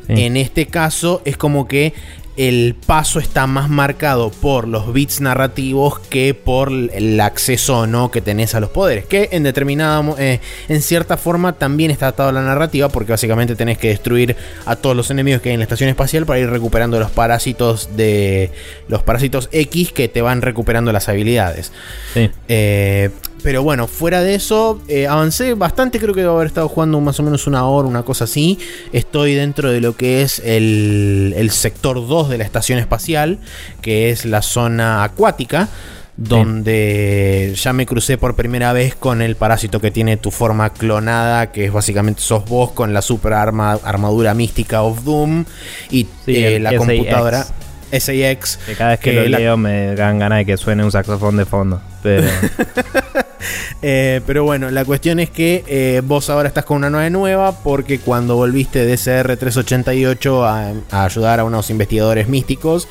Sí. 0.07 0.21
En 0.23 0.35
este 0.35 0.65
caso 0.65 1.21
es 1.23 1.37
como 1.37 1.67
que 1.67 1.93
el 2.37 2.75
paso 2.85 3.19
está 3.19 3.47
más 3.47 3.67
marcado 3.67 4.29
por 4.29 4.67
los 4.67 4.93
bits 4.93 5.21
narrativos 5.21 5.99
que 5.99 6.35
por 6.35 6.71
el 6.71 7.19
acceso 7.19 7.79
o 7.79 7.87
no 7.87 8.11
que 8.11 8.21
tenés 8.21 8.53
a 8.53 8.59
los 8.59 8.69
poderes. 8.69 9.05
Que 9.05 9.29
en 9.31 9.41
determinada, 9.41 10.03
eh, 10.19 10.39
en 10.69 10.81
cierta 10.83 11.17
forma 11.17 11.53
también 11.53 11.89
está 11.89 12.09
atado 12.09 12.29
a 12.29 12.31
la 12.31 12.43
narrativa 12.43 12.89
porque 12.89 13.11
básicamente 13.11 13.55
tenés 13.55 13.79
que 13.79 13.89
destruir 13.89 14.35
a 14.65 14.75
todos 14.75 14.95
los 14.95 15.09
enemigos 15.09 15.41
que 15.41 15.49
hay 15.49 15.53
en 15.53 15.59
la 15.59 15.65
estación 15.65 15.89
espacial 15.89 16.27
para 16.27 16.39
ir 16.39 16.49
recuperando 16.49 16.99
los 16.99 17.09
parásitos 17.09 17.97
de 17.97 18.51
los 18.87 19.01
parásitos 19.01 19.49
X 19.51 19.91
que 19.91 20.07
te 20.07 20.21
van 20.21 20.43
recuperando 20.43 20.91
las 20.91 21.09
habilidades. 21.09 21.71
Sí. 22.13 22.29
Eh, 22.47 23.09
Pero 23.47 23.63
bueno, 23.63 23.87
fuera 23.87 24.21
de 24.23 24.35
eso, 24.35 24.81
eh, 24.89 25.07
avancé 25.07 25.53
bastante. 25.53 25.99
Creo 25.99 26.13
que 26.13 26.19
debo 26.19 26.35
haber 26.35 26.47
estado 26.47 26.67
jugando 26.67 26.99
más 26.99 27.17
o 27.21 27.23
menos 27.23 27.47
una 27.47 27.65
hora, 27.65 27.87
una 27.87 28.03
cosa 28.03 28.25
así. 28.25 28.59
Estoy 28.91 29.35
dentro 29.35 29.71
de 29.71 29.79
lo 29.79 29.95
que 29.95 30.21
es 30.21 30.39
el, 30.39 31.33
el 31.37 31.49
sector 31.51 32.05
2 32.05 32.27
de 32.27 32.39
la 32.39 32.43
estación 32.43 32.77
espacial, 32.77 33.39
que 33.81 34.09
es 34.09 34.25
la 34.25 34.41
zona 34.41 35.05
acuática 35.05 35.69
donde 36.17 37.53
ya 37.55 37.71
me 37.71 37.85
crucé 37.85 38.17
por 38.17 38.35
primera 38.35 38.73
vez 38.73 38.95
con 38.95 39.21
el 39.21 39.37
parásito 39.37 39.79
que 39.79 39.91
tiene 39.91 40.17
tu 40.17 40.29
forma 40.31 40.71
clonada, 40.73 41.53
que 41.53 41.63
es 41.67 41.71
básicamente 41.71 42.19
sos 42.21 42.43
vos 42.49 42.71
con 42.73 42.93
la 42.93 43.01
super 43.01 43.31
arma, 43.31 43.79
armadura 43.81 44.33
mística 44.33 44.81
of 44.81 45.05
Doom 45.05 45.45
y 45.89 46.03
Sí, 46.25 46.35
eh, 46.35 46.59
la 46.59 46.71
SAX. 46.71 46.79
computadora 46.79 47.45
SAX. 47.93 48.57
Que 48.65 48.73
cada 48.75 48.89
vez 48.89 48.99
que, 48.99 49.11
Que 49.11 49.15
lo 49.21 49.29
la- 49.29 49.39
leo 49.39 49.55
me 49.55 49.95
dan 49.95 50.19
ganas 50.19 50.39
de 50.39 50.45
que 50.47 50.57
suene 50.57 50.83
un 50.83 50.91
saxofón 50.91 51.37
de 51.37 51.45
fondo. 51.45 51.81
Pero 52.03 52.27
Eh, 53.83 54.21
pero 54.25 54.43
bueno, 54.43 54.71
la 54.71 54.83
cuestión 54.85 55.19
es 55.19 55.29
que 55.29 55.63
eh, 55.67 56.01
vos 56.03 56.31
ahora 56.31 56.47
estás 56.47 56.65
con 56.65 56.77
una 56.77 56.89
nave 56.89 57.11
nueva 57.11 57.51
porque 57.63 57.99
cuando 57.99 58.35
volviste 58.35 58.85
de 58.85 58.95
SR-388 58.95 60.43
a, 60.91 60.97
a 60.97 61.05
ayudar 61.05 61.39
a 61.39 61.43
unos 61.43 61.69
investigadores 61.69 62.27
místicos, 62.27 62.87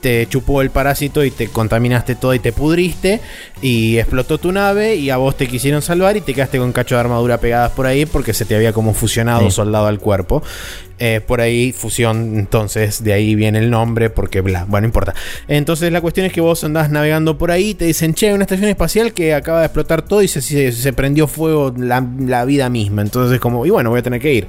te 0.00 0.26
chupó 0.28 0.62
el 0.62 0.70
parásito 0.70 1.24
y 1.24 1.30
te 1.32 1.48
contaminaste 1.48 2.14
todo 2.14 2.34
y 2.34 2.38
te 2.38 2.52
pudriste 2.52 3.20
y 3.60 3.98
explotó 3.98 4.38
tu 4.38 4.52
nave 4.52 4.94
y 4.94 5.10
a 5.10 5.16
vos 5.16 5.36
te 5.36 5.48
quisieron 5.48 5.82
salvar 5.82 6.16
y 6.16 6.20
te 6.20 6.34
quedaste 6.34 6.58
con 6.58 6.72
cacho 6.72 6.94
de 6.94 7.00
armadura 7.00 7.38
pegadas 7.38 7.72
por 7.72 7.86
ahí 7.86 8.06
porque 8.06 8.32
se 8.32 8.44
te 8.44 8.54
había 8.54 8.72
como 8.72 8.94
fusionado 8.94 9.42
Sí. 9.42 9.50
soldado 9.50 9.86
al 9.88 9.98
cuerpo. 9.98 10.42
Eh, 11.04 11.20
por 11.20 11.40
ahí 11.40 11.72
fusión, 11.72 12.38
entonces 12.38 13.02
de 13.02 13.12
ahí 13.12 13.34
viene 13.34 13.58
el 13.58 13.70
nombre 13.70 14.08
porque 14.08 14.40
bla, 14.40 14.66
bueno, 14.68 14.82
no 14.82 14.86
importa. 14.86 15.14
Entonces 15.48 15.90
la 15.90 16.00
cuestión 16.00 16.26
es 16.26 16.32
que 16.32 16.40
vos 16.40 16.62
andás 16.62 16.90
navegando 16.90 17.38
por 17.38 17.50
ahí, 17.50 17.74
te 17.74 17.86
dicen, 17.86 18.14
che, 18.14 18.32
una 18.32 18.44
estación 18.44 18.68
espacial 18.68 19.12
que 19.12 19.34
acaba 19.34 19.58
de 19.58 19.66
explotar 19.66 20.02
todo 20.02 20.22
y 20.22 20.28
se, 20.28 20.92
prendió 20.92 21.26
fuego 21.26 21.74
la, 21.76 22.06
la 22.20 22.44
vida 22.44 22.68
misma. 22.68 23.02
Entonces 23.02 23.40
como, 23.40 23.66
y 23.66 23.70
bueno, 23.70 23.90
voy 23.90 23.98
a 23.98 24.02
tener 24.04 24.20
que 24.20 24.32
ir. 24.32 24.48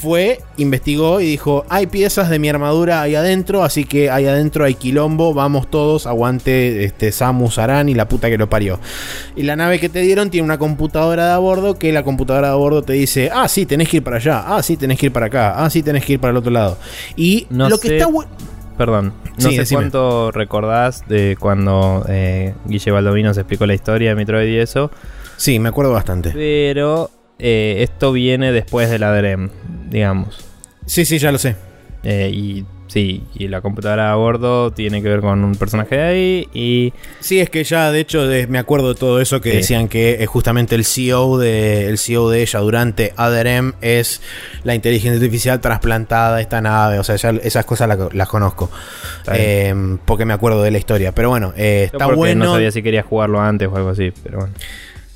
Fue, 0.00 0.38
investigó 0.58 1.20
y 1.20 1.26
dijo, 1.26 1.64
hay 1.68 1.88
piezas 1.88 2.30
de 2.30 2.38
mi 2.38 2.48
armadura 2.48 3.02
ahí 3.02 3.16
adentro, 3.16 3.64
así 3.64 3.84
que 3.84 4.10
ahí 4.10 4.26
adentro 4.26 4.64
hay 4.64 4.74
quilombo, 4.74 5.34
vamos 5.34 5.68
todos, 5.68 6.06
aguante 6.06 6.84
este 6.84 7.10
Samus 7.10 7.58
Aran 7.58 7.88
y 7.88 7.94
la 7.94 8.06
puta 8.08 8.30
que 8.30 8.38
lo 8.38 8.48
parió. 8.48 8.78
Y 9.34 9.42
la 9.42 9.56
nave 9.56 9.80
que 9.80 9.88
te 9.88 10.00
dieron 10.02 10.30
tiene 10.30 10.44
una 10.44 10.56
computadora 10.56 11.26
de 11.26 11.32
a 11.32 11.38
bordo 11.38 11.80
que 11.80 11.92
la 11.92 12.04
computadora 12.04 12.46
de 12.46 12.52
a 12.52 12.56
bordo 12.56 12.82
te 12.82 12.92
dice, 12.92 13.30
ah, 13.34 13.48
sí, 13.48 13.66
tenés 13.66 13.88
que 13.88 13.96
ir 13.96 14.04
para 14.04 14.18
allá, 14.18 14.44
ah, 14.46 14.62
sí, 14.62 14.76
tenés 14.76 15.00
que 15.00 15.06
ir 15.06 15.12
para 15.12 15.26
acá, 15.26 15.64
ah, 15.64 15.68
sí, 15.68 15.82
tenés 15.82 16.04
que 16.04 16.12
ir 16.12 16.20
para 16.20 16.30
el 16.30 16.36
otro 16.36 16.52
lado. 16.52 16.78
Y 17.16 17.48
No 17.50 17.68
lo 17.68 17.78
que 17.78 17.88
sé- 17.88 17.96
está 17.98 18.08
bu- 18.08 18.26
Perdón, 18.76 19.12
no 19.38 19.48
Sí, 19.48 19.54
sé 19.56 19.60
decime. 19.62 19.80
cuánto 19.80 20.30
recordás 20.30 21.02
de 21.08 21.36
cuando 21.40 22.04
eh, 22.08 22.54
Guille 22.66 22.92
Baldovino 22.92 23.34
se 23.34 23.40
explicó 23.40 23.66
la 23.66 23.74
historia 23.74 24.10
de 24.10 24.14
Metroid 24.14 24.48
y 24.48 24.58
eso, 24.58 24.92
Sí, 25.36 25.58
me 25.58 25.70
acuerdo 25.70 25.90
bastante. 25.92 26.30
pero 26.30 27.10
eh, 27.38 27.76
esto 27.80 28.12
viene 28.12 28.52
después 28.52 28.90
de 28.90 28.98
la 28.98 29.10
digamos. 29.88 30.44
Sí, 30.86 31.04
sí, 31.04 31.18
ya 31.18 31.32
lo 31.32 31.38
sé. 31.38 31.56
Eh, 32.04 32.30
y 32.32 32.64
sí, 32.86 33.24
y 33.34 33.48
la 33.48 33.60
computadora 33.60 34.12
a 34.12 34.14
bordo 34.14 34.70
tiene 34.70 35.02
que 35.02 35.08
ver 35.08 35.20
con 35.20 35.42
un 35.44 35.56
personaje 35.56 35.96
de 35.96 36.02
ahí 36.02 36.48
y 36.54 36.92
Sí, 37.20 37.40
es 37.40 37.50
que 37.50 37.64
ya, 37.64 37.90
de 37.90 37.98
hecho, 38.00 38.26
de- 38.26 38.46
me 38.46 38.58
acuerdo 38.58 38.90
de 38.90 38.94
todo 38.94 39.20
eso 39.20 39.40
que 39.40 39.50
Sí. 39.50 39.56
decían 39.58 39.88
que 39.88 40.22
eh, 40.22 40.26
justamente 40.26 40.76
el 40.76 40.84
CEO 40.84 41.36
de 41.38 41.88
el 41.88 41.98
CEO 41.98 42.30
de 42.30 42.40
ella 42.42 42.60
durante 42.60 43.12
ADRM 43.16 43.74
es 43.82 44.22
la 44.62 44.74
inteligencia 44.76 45.16
artificial 45.20 45.60
trasplantada 45.60 46.36
a 46.36 46.40
esta 46.40 46.60
nave. 46.60 46.98
O 47.00 47.04
sea, 47.04 47.16
ya 47.16 47.30
esas 47.42 47.64
cosas 47.66 47.88
la- 47.88 48.08
las 48.12 48.28
conozco. 48.28 48.70
Eh, 49.34 49.74
porque 50.04 50.24
me 50.24 50.32
acuerdo 50.32 50.62
de 50.62 50.70
la 50.70 50.78
historia. 50.78 51.12
Pero 51.12 51.30
bueno, 51.30 51.52
eh, 51.56 51.82
está 51.92 52.04
porque 52.06 52.16
bueno. 52.16 52.44
no 52.46 52.52
sabía 52.54 52.70
si 52.70 52.82
quería 52.82 53.02
jugarlo 53.02 53.40
antes 53.40 53.68
o 53.68 53.76
algo 53.76 53.90
así, 53.90 54.12
pero 54.22 54.38
bueno. 54.38 54.54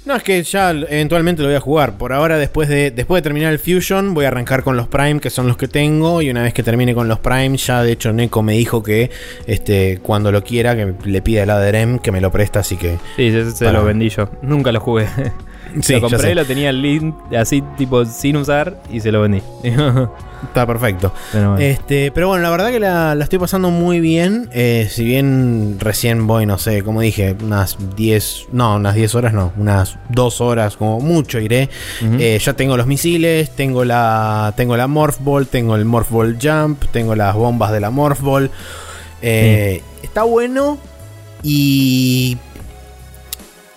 No, 0.05 0.17
es 0.17 0.25
que 0.25 0.43
ya 0.43 0.73
eventualmente 0.73 1.43
lo 1.43 1.49
voy 1.49 1.57
a 1.57 1.61
jugar. 1.61 1.97
Por 1.97 2.13
ahora, 2.13 2.37
después 2.37 2.69
de, 2.69 2.91
después 2.91 3.19
de 3.19 3.23
terminar 3.23 3.53
el 3.53 3.61
Fusion, 3.61 4.15
voy 4.15 4.25
a 4.25 4.29
arrancar 4.29 4.65
con 4.65 4.77
los 4.77 4.89
Prime, 4.89 5.21
que 5.21 5.31
son 5.31 5.47
los 5.47 5.57
que 5.57 5.69
tengo. 5.69 6.21
Y 6.23 6.29
una 6.31 6.43
vez 6.43 6.53
que 6.53 6.65
termine 6.65 6.93
con 6.93 7.07
los 7.07 7.21
Prime, 7.21 7.57
ya 7.57 7.85
de 7.85 7.93
hecho 7.93 8.13
Neko 8.13 8.43
me 8.43 8.55
dijo 8.55 8.83
que 8.83 9.11
este, 9.47 10.01
cuando 10.03 10.33
lo 10.33 10.43
quiera, 10.43 10.75
que 10.75 10.93
le 11.05 11.23
pida 11.23 11.45
el 11.45 11.51
ADRM, 11.51 12.01
que 12.01 12.11
me 12.11 12.21
lo 12.21 12.33
presta, 12.33 12.61
así 12.61 12.77
que. 12.77 12.99
Sí, 13.15 13.31
se 13.31 13.65
Para- 13.65 13.79
lo 13.79 13.85
vendí 13.85 14.09
yo. 14.09 14.29
Nunca 14.43 14.73
lo 14.73 14.81
jugué. 14.81 15.07
Sí, 15.83 15.95
lo 15.95 16.03
compré, 16.03 16.35
lo 16.35 16.45
tenía 16.45 16.71
el 16.71 16.83
link 16.83 17.15
así 17.37 17.63
tipo 17.77 18.05
sin 18.05 18.37
usar 18.37 18.83
y 18.91 19.01
se 19.01 19.11
lo 19.13 19.21
vendí. 19.23 19.43
Está 20.43 20.67
perfecto. 20.67 21.13
Pero 21.31 21.51
bueno. 21.53 21.65
Este, 21.65 22.11
pero 22.11 22.27
bueno, 22.27 22.43
la 22.43 22.51
verdad 22.51 22.71
que 22.73 22.81
la, 22.81 23.15
la 23.15 23.23
estoy 23.23 23.39
pasando 23.39 23.71
muy 23.71 24.01
bien. 24.01 24.49
eh, 24.53 24.89
si 24.91 25.05
bien 25.05 25.77
recién 25.79 26.27
voy, 26.27 26.47
no 26.47 26.59
sé, 26.59 26.83
como 26.83 27.01
dije, 27.01 27.37
unas 27.43 27.77
10, 27.95 28.49
no, 28.51 28.75
unas 28.75 28.97
10 28.97 29.15
horas 29.15 29.33
no, 29.35 29.53
unas 29.57 29.99
2 30.09 30.41
horas 30.41 30.77
como 30.77 30.99
mucho 30.99 31.39
iré. 31.39 31.69
Eh, 32.19 32.39
ya 32.43 32.55
tengo 32.55 32.77
los 32.77 32.89
misiles, 32.89 33.51
tengo 33.51 33.85
la, 33.85 34.53
tengo 34.57 34.77
la 34.77 34.89
Morph 34.89 35.21
Ball, 35.21 35.47
tengo 35.47 35.77
el 35.77 35.85
Morph 35.85 36.11
Ball 36.11 36.37
Jump, 36.43 36.83
tengo 36.91 37.15
las 37.15 37.37
bombas 37.37 37.71
de 37.71 37.79
la 37.79 37.91
Morph 37.91 38.21
Ball. 38.21 38.51
Eh, 39.23 39.81
Está 40.03 40.25
bueno 40.25 40.77
y 41.45 42.37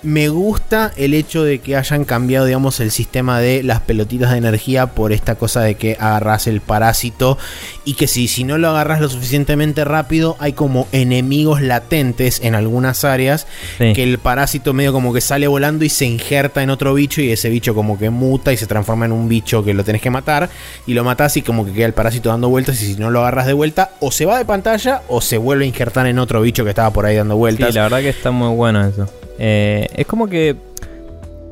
me 0.05 0.29
gusta 0.29 0.91
el 0.95 1.13
hecho 1.13 1.43
de 1.43 1.59
que 1.59 1.75
hayan 1.75 2.05
cambiado, 2.05 2.45
digamos, 2.45 2.79
el 2.79 2.91
sistema 2.91 3.39
de 3.39 3.63
las 3.63 3.81
pelotitas 3.81 4.31
de 4.31 4.37
energía 4.37 4.87
por 4.87 5.11
esta 5.11 5.35
cosa 5.35 5.61
de 5.61 5.75
que 5.75 5.97
agarras 5.99 6.47
el 6.47 6.61
parásito 6.61 7.37
y 7.83 7.95
que 7.95 8.07
si, 8.07 8.27
si 8.27 8.43
no 8.43 8.57
lo 8.57 8.69
agarras 8.69 9.01
lo 9.01 9.09
suficientemente 9.09 9.83
rápido, 9.83 10.37
hay 10.39 10.53
como 10.53 10.87
enemigos 10.91 11.61
latentes 11.61 12.39
en 12.43 12.55
algunas 12.55 13.03
áreas 13.03 13.47
Sí. 13.77 13.93
que 13.93 14.03
el 14.03 14.19
parásito 14.19 14.73
medio 14.73 14.93
como 14.93 15.13
que 15.13 15.21
sale 15.21 15.47
volando 15.47 15.83
y 15.85 15.89
se 15.89 16.05
injerta 16.05 16.61
en 16.63 16.69
otro 16.69 16.93
bicho 16.93 17.21
y 17.21 17.31
ese 17.31 17.49
bicho 17.49 17.73
como 17.75 17.97
que 17.97 18.09
muta 18.09 18.53
y 18.53 18.57
se 18.57 18.67
transforma 18.67 19.05
en 19.05 19.11
un 19.11 19.27
bicho 19.27 19.63
que 19.63 19.73
lo 19.73 19.83
tenés 19.83 20.01
que 20.01 20.09
matar 20.09 20.49
y 20.85 20.93
lo 20.93 21.03
matás 21.03 21.35
y 21.37 21.41
como 21.41 21.65
que 21.65 21.73
queda 21.73 21.85
el 21.87 21.93
parásito 21.93 22.29
dando 22.29 22.49
vueltas 22.49 22.81
y 22.81 22.93
si 22.93 22.95
no 22.99 23.09
lo 23.11 23.21
agarras 23.21 23.47
de 23.47 23.53
vuelta 23.53 23.91
o 23.99 24.11
se 24.11 24.25
va 24.25 24.37
de 24.37 24.45
pantalla 24.45 25.01
o 25.07 25.19
se 25.21 25.37
vuelve 25.37 25.65
a 25.65 25.67
injertar 25.67 26.07
en 26.07 26.19
otro 26.19 26.41
bicho 26.41 26.63
que 26.63 26.69
estaba 26.69 26.91
por 26.91 27.05
ahí 27.05 27.15
dando 27.15 27.33
Sí, 27.35 27.39
vueltas. 27.39 27.75
la 27.75 27.83
verdad 27.83 27.99
que 28.01 28.09
está 28.09 28.31
muy 28.31 28.55
bueno 28.55 28.85
eso. 28.87 29.09
Eh, 29.39 29.87
es 29.95 30.05
como 30.07 30.27
que 30.27 30.55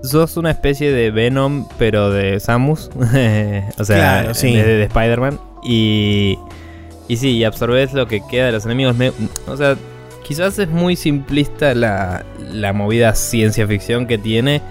sos 0.03 0.37
una 0.37 0.51
especie 0.51 0.91
de 0.91 1.11
Venom, 1.11 1.67
pero 1.77 2.11
de 2.11 2.39
Samus. 2.39 2.89
o 3.77 3.83
sea, 3.85 4.21
Claro, 4.21 4.33
sí. 4.33 4.53
de, 4.55 4.63
de 4.63 4.83
Spider-Man. 4.83 5.39
Y, 5.63 6.37
y 7.07 7.17
sí, 7.17 7.31
y 7.37 7.43
absorbes 7.43 7.93
lo 7.93 8.07
que 8.07 8.21
queda 8.29 8.47
de 8.47 8.51
los 8.51 8.65
enemigos. 8.65 8.95
Me- 8.95 9.11
o 9.47 9.55
sea, 9.57 9.75
quizás 10.27 10.59
es 10.59 10.69
muy 10.69 10.95
simplista 10.95 11.73
la, 11.73 12.25
la 12.51 12.73
movida 12.73 13.15
ciencia 13.15 13.65
ficción 13.67 14.07
que 14.07 14.17
tiene, 14.17 14.61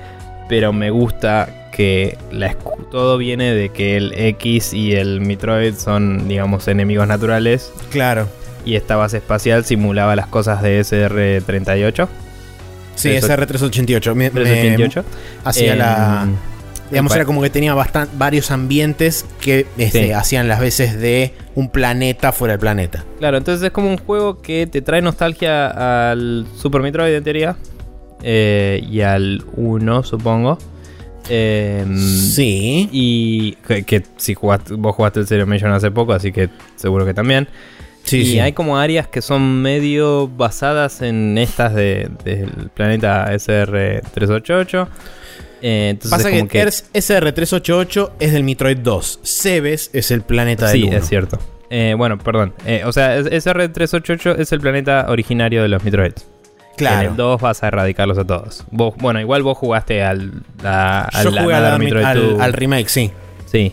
pero 0.49 0.73
me 0.73 0.91
gusta 0.91 1.49
que 1.75 2.19
la 2.31 2.55
todo 2.91 3.17
viene 3.17 3.55
de 3.55 3.71
que 3.71 3.97
el 3.97 4.13
X 4.13 4.75
y 4.75 4.93
el 4.93 5.23
Metroid 5.23 5.75
son, 5.77 6.29
digamos, 6.29 6.69
enemigos 6.69 7.09
naturales. 7.09 7.73
Claro. 7.91 8.29
Y 8.67 8.77
esta 8.77 8.97
base 8.97 9.17
espacial 9.17 9.65
simulaba 9.65 10.15
las 10.15 10.27
cosas 10.27 10.61
de 10.63 10.79
SR-38. 10.81 12.07
Sí, 12.95 13.11
Eso- 13.11 13.27
SR388. 13.29 14.15
Me- 14.15 14.25
me- 14.25 14.31
388. 14.31 15.05
hacía 15.45 15.73
Em, 15.73 15.79
la. 15.79 16.27
Digamos, 16.91 17.15
era 17.17 17.25
como 17.25 17.41
que 17.41 17.49
tenía 17.49 17.75
bastan- 17.75 18.09
varios 18.19 18.51
ambientes 18.51 19.25
que 19.41 19.67
este, 19.79 20.07
Sí. 20.09 20.13
hacían 20.13 20.47
las 20.47 20.61
veces 20.61 21.01
de 21.01 21.33
un 21.55 21.71
planeta 21.71 22.33
fuera 22.33 22.53
del 22.53 22.61
planeta. 22.61 23.03
Claro, 23.19 23.39
entonces 23.39 23.65
es 23.65 23.71
como 23.71 23.89
un 23.89 23.97
juego 23.97 24.43
que 24.43 24.67
te 24.67 24.83
trae 24.83 25.01
nostalgia 25.01 26.11
al 26.11 26.47
Super 26.55 26.83
Metroid 26.83 27.15
en 27.15 27.25
teoría. 27.25 27.57
eh, 28.25 28.87
y 28.89 29.01
al 29.01 29.43
1, 29.57 30.03
supongo. 30.05 30.57
Em, 31.29 31.97
Sí. 31.99 32.89
Y 32.93 33.53
que, 33.67 33.85
que 33.85 34.03
si 34.17 34.35
jugaste, 34.35 34.75
vos 34.75 34.95
jugaste 34.95 35.21
el 35.21 35.27
Zero 35.27 35.47
Mission 35.47 35.73
hace 35.73 35.91
poco, 35.91 36.13
así 36.13 36.31
que 36.33 36.49
seguro 36.77 37.05
que 37.07 37.15
también. 37.15 37.49
Sí, 38.05 38.19
y 38.19 38.25
sí. 38.33 38.41
hay 38.41 38.53
como 38.53 38.79
áreas 38.79 39.07
que 39.07 39.23
son 39.23 39.63
medio 39.63 40.29
basadas 40.29 41.03
en 41.03 41.39
estas 41.39 41.75
de- 41.75 42.11
del 42.25 42.71
planeta 42.75 43.33
SR388. 43.33 44.89
Eh, 45.65 45.89
entonces 45.91 46.11
Pasa 46.19 46.31
como 46.31 46.49
que, 46.49 46.61
ERS- 46.63 46.85
SR388 46.93 48.13
es 48.19 48.33
del 48.33 48.43
Metroid 48.45 48.79
2. 48.79 49.21
Cebes 49.23 49.91
es 49.93 50.11
el 50.11 50.23
planeta 50.23 50.67
del 50.69 50.81
Sí, 50.83 50.89
1. 50.89 50.97
es 50.97 51.09
cierto. 51.09 51.39
Eh, 51.71 51.95
bueno, 51.97 52.19
perdón. 52.19 52.53
Eh, 52.67 52.83
o 52.85 52.93
sea, 52.93 53.17
es- 53.17 53.27
SR388 53.27 54.35
es 54.39 54.53
el 54.53 54.61
planeta 54.61 55.07
originario 55.09 55.63
de 55.63 55.69
los 55.69 55.83
Metroids. 55.85 56.27
En 56.73 56.77
Claro. 56.77 57.11
el 57.11 57.17
2 57.17 57.41
vas 57.41 57.63
a 57.63 57.69
erradicarlos 57.69 58.19
a 58.19 58.25
todos. 58.25 58.65
Vos, 58.71 58.95
bueno, 58.99 59.21
igual 59.21 59.43
vos 59.43 59.57
jugaste 59.59 60.03
al, 60.03 60.43
a, 60.65 61.09
Yo 61.23 61.29
al 61.29 61.39
jugué 61.39 61.55
Another 61.55 61.73
al, 61.75 61.79
Metroid 61.79 62.05
al- 62.05 62.31
2. 62.33 62.41
al 62.41 62.53
remake, 62.55 62.89
sí. 62.89 63.11
Sí. 63.47 63.73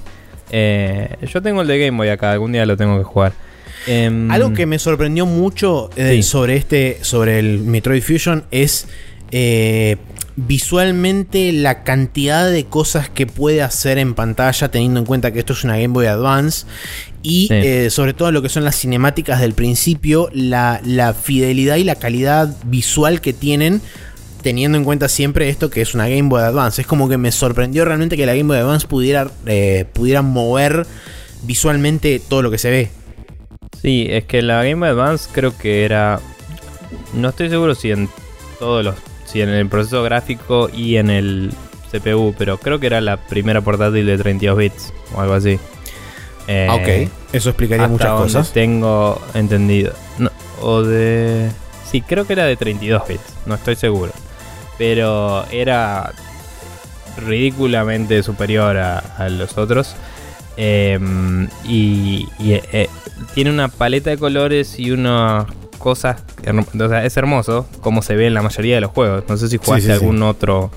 Eh, 0.52 1.15
yo 1.24 1.42
tengo 1.42 1.62
el 1.62 1.68
de 1.68 1.80
Game 1.86 1.98
Boy 1.98 2.10
acá, 2.10 2.32
algún 2.34 2.52
día 2.52 2.65
lo 2.65 2.78
tengo 2.78 2.98
que 2.98 3.04
jugar. 3.04 3.32
Em, 3.88 4.30
Algo 4.32 4.54
que 4.54 4.65
me 4.65 4.78
sorprendió 4.80 5.26
mucho 5.26 5.89
eh, 5.96 6.15
Sí. 6.15 6.24
sobre 6.24 6.56
este, 6.58 6.98
sobre 7.02 7.39
el 7.39 7.60
Metroid 7.60 8.02
Fusion 8.04 8.44
es 8.52 8.88
eh, 9.32 9.98
visualmente 10.36 11.52
la 11.52 11.84
cantidad 11.84 12.50
de 12.50 12.65
cosas 12.65 13.10
que 13.10 13.28
puede 13.28 13.62
hacer 13.62 13.98
en 13.98 14.13
pantalla, 14.15 14.70
teniendo 14.72 15.00
en 15.00 15.06
cuenta 15.06 15.32
que 15.32 15.39
esto 15.39 15.54
es 15.54 15.63
una 15.63 15.74
Game 15.76 15.89
Boy 15.94 16.08
Advance. 16.08 16.65
Y 17.22 17.48
Sí. 17.48 17.54
eh, 17.54 17.89
sobre 17.89 18.13
todo 18.13 18.32
lo 18.32 18.42
que 18.42 18.50
son 18.50 18.63
las 18.63 18.76
cinemáticas 18.78 19.39
del 19.42 19.54
principio, 19.54 20.30
la, 20.34 20.82
la 20.86 21.13
fidelidad 21.13 21.76
y 21.78 21.84
la 21.84 21.96
calidad 21.96 22.56
visual 22.65 23.22
que 23.22 23.34
tienen 23.34 23.82
teniendo 24.42 24.78
en 24.78 24.86
cuenta 24.86 25.10
siempre 25.10 25.50
esto 25.50 25.70
que 25.70 25.82
es 25.82 25.94
una 25.94 26.08
Game 26.08 26.30
Boy 26.30 26.42
Advance. 26.42 26.82
Es 26.82 26.88
como 26.88 27.10
que 27.10 27.17
me 27.17 27.32
sorprendió 27.32 27.84
realmente 27.86 28.15
que 28.17 28.25
la 28.25 28.34
Game 28.34 28.48
Boy 28.48 28.58
Advance 28.58 28.88
pudiera, 28.88 29.30
eh, 29.46 29.86
pudiera 29.94 30.21
mover 30.21 30.86
visualmente 31.44 32.19
todo 32.25 32.42
lo 32.42 32.50
que 32.52 32.58
se 32.58 32.69
ve. 32.69 32.90
Sí, 33.82 34.08
es 34.10 34.25
que 34.25 34.42
la 34.42 34.63
Game 34.63 34.86
Advance 34.88 35.30
creo 35.32 35.58
que 35.58 35.86
era. 35.86 36.19
No 37.13 37.30
estoy 37.30 37.50
seguro 37.50 37.75
si 37.75 37.92
en 37.92 38.10
todos 38.60 38.84
los. 38.84 38.96
Si 39.25 39.42
en 39.42 39.50
el 39.50 39.67
proceso 39.67 40.04
gráfico 40.04 40.69
y 40.73 40.98
en 40.98 41.10
el 41.10 41.52
CPU, 41.92 42.34
pero 42.38 42.58
creo 42.58 42.80
que 42.80 42.88
era 42.88 43.00
la 43.00 43.17
primera 43.17 43.62
portátil 43.62 44.06
de 44.06 44.17
32 44.17 44.58
bits 44.58 44.94
o 45.15 45.21
algo 45.21 45.34
así. 45.34 45.60
Eh, 46.48 46.67
ok, 46.69 47.12
eso 47.32 47.50
explicaría 47.50 47.88
muchas 47.88 48.12
cosas. 48.12 48.52
Tengo 48.52 49.21
entendido. 49.34 49.94
o 50.62 50.82
de. 50.82 51.50
Sí, 51.90 52.02
creo 52.02 52.25
que 52.25 52.34
era 52.34 52.46
de 52.46 52.56
32 52.56 53.08
bits, 53.08 53.34
no 53.46 53.56
estoy 53.56 53.75
seguro. 53.75 54.12
Pero 54.77 55.46
era 55.52 56.12
ridículamente 57.17 58.23
superior 58.23 58.77
a, 58.77 59.30
los 59.30 59.58
otros. 59.58 59.96
Em, 60.62 61.48
y, 61.64 62.28
eh, 62.42 62.90
tiene 63.34 63.50
una 63.50 63.70
paleta 63.70 64.10
de 64.10 64.18
colores 64.18 64.78
y 64.78 64.92
unas 64.92 65.46
cosas. 65.78 66.22
O 66.78 66.90
sea, 66.90 67.06
es 67.06 67.16
hermoso 67.16 67.66
como 67.80 68.02
se 68.02 68.18
ve 68.18 68.28
en 68.28 68.34
la 68.34 68.42
mayoría 68.42 68.76
de 68.76 68.82
los 68.82 68.92
juegos. 68.92 69.24
No 69.30 69.38
sé 69.38 69.48
si 69.48 69.56
jugaste 69.56 69.94
algún 69.94 70.22
otro 70.22 70.70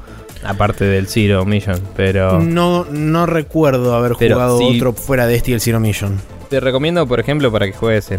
aparte 0.45 0.85
del 0.85 1.09
Zero 1.09 1.45
Mission, 1.45 1.81
pero. 1.97 2.41
No, 2.41 2.85
no 2.93 3.27
recuerdo 3.27 3.97
haber 3.97 4.13
jugado 4.13 4.65
otro 4.65 4.93
fuera 4.93 5.27
de 5.27 5.35
este 5.35 5.51
y 5.51 5.55
el 5.55 5.61
Zero 5.61 5.81
Mission. 5.81 6.21
Te 6.49 6.61
recomiendo, 6.61 7.05
por 7.09 7.19
ejemplo, 7.19 7.51
para 7.51 7.67
que 7.67 7.73
juegues 7.73 8.13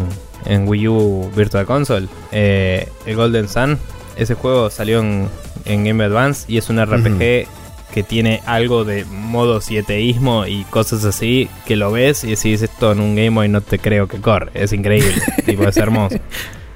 en, 0.44 0.68
Wii 0.68 0.88
U 0.88 1.30
Virtual 1.34 1.64
Console, 1.64 2.08
eh, 2.30 2.90
el 3.06 3.16
Golden 3.16 3.48
Sun. 3.48 3.78
Ese 4.18 4.34
juego 4.34 4.68
salió 4.68 5.00
en, 5.00 5.30
Game 5.64 5.94
Boy 5.94 6.04
Advance 6.04 6.44
y 6.46 6.58
es 6.58 6.68
un 6.68 6.84
RPG 6.84 7.46
que 7.94 8.02
tiene 8.02 8.40
algo 8.44 8.84
de 8.84 9.04
modo 9.04 9.60
sieteísmo 9.60 10.46
y 10.48 10.64
cosas 10.64 11.04
así, 11.04 11.48
que 11.64 11.76
lo 11.76 11.92
ves 11.92 12.24
y 12.24 12.30
decís 12.30 12.60
esto 12.60 12.90
en 12.90 12.98
un 12.98 13.14
Game 13.14 13.30
Boy 13.30 13.48
no 13.48 13.60
te 13.60 13.78
creo 13.78 14.08
que 14.08 14.18
corre. 14.20 14.50
Es 14.52 14.72
increíble, 14.72 15.14
tipo, 15.46 15.62
es 15.62 15.76
hermoso. 15.76 16.16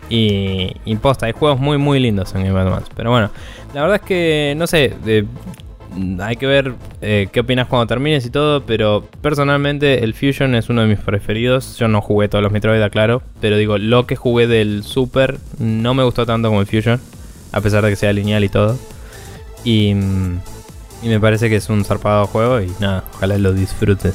Y, 0.08 0.76
imposta, 0.84 1.26
hay 1.26 1.32
juegos 1.32 1.58
muy 1.58 1.76
muy 1.76 1.98
lindos 1.98 2.32
en 2.36 2.44
Game 2.44 2.52
Boy 2.52 2.62
Advance. 2.62 2.92
Pero 2.94 3.10
bueno, 3.10 3.32
la 3.74 3.80
verdad 3.80 3.96
es 3.96 4.02
que, 4.02 4.54
no 4.56 4.68
sé, 4.68 4.94
hay 6.20 6.36
que 6.36 6.46
ver 6.46 6.74
eh, 7.00 7.26
qué 7.32 7.40
opinas 7.40 7.66
cuando 7.66 7.88
termines 7.88 8.24
y 8.24 8.30
todo, 8.30 8.62
pero 8.64 9.04
personalmente 9.20 10.04
el 10.04 10.14
Fusion 10.14 10.54
es 10.54 10.68
uno 10.68 10.82
de 10.82 10.86
mis 10.86 11.00
preferidos. 11.00 11.76
Yo 11.78 11.88
no 11.88 12.00
jugué 12.00 12.28
todos 12.28 12.44
los 12.44 12.52
Metroid, 12.52 12.80
claro, 12.92 13.22
pero 13.40 13.56
digo, 13.56 13.76
lo 13.76 14.06
que 14.06 14.14
jugué 14.14 14.46
del 14.46 14.84
Super 14.84 15.38
no 15.58 15.94
me 15.94 16.04
gustó 16.04 16.26
tanto 16.26 16.46
como 16.46 16.60
el 16.60 16.68
Fusion, 16.68 17.00
a 17.50 17.60
pesar 17.60 17.82
de 17.82 17.90
que 17.90 17.96
sea 17.96 18.12
lineal 18.12 18.44
y 18.44 18.48
todo. 18.48 18.78
Y, 19.64 19.96
y 21.03 21.09
me 21.09 21.20
parece 21.20 21.49
que 21.49 21.57
es 21.57 21.68
un 21.68 21.84
zarpado 21.84 22.26
juego 22.26 22.61
y 22.61 22.72
nada, 22.80 23.05
ojalá 23.14 23.38
lo 23.38 23.53
disfrutes. 23.53 24.14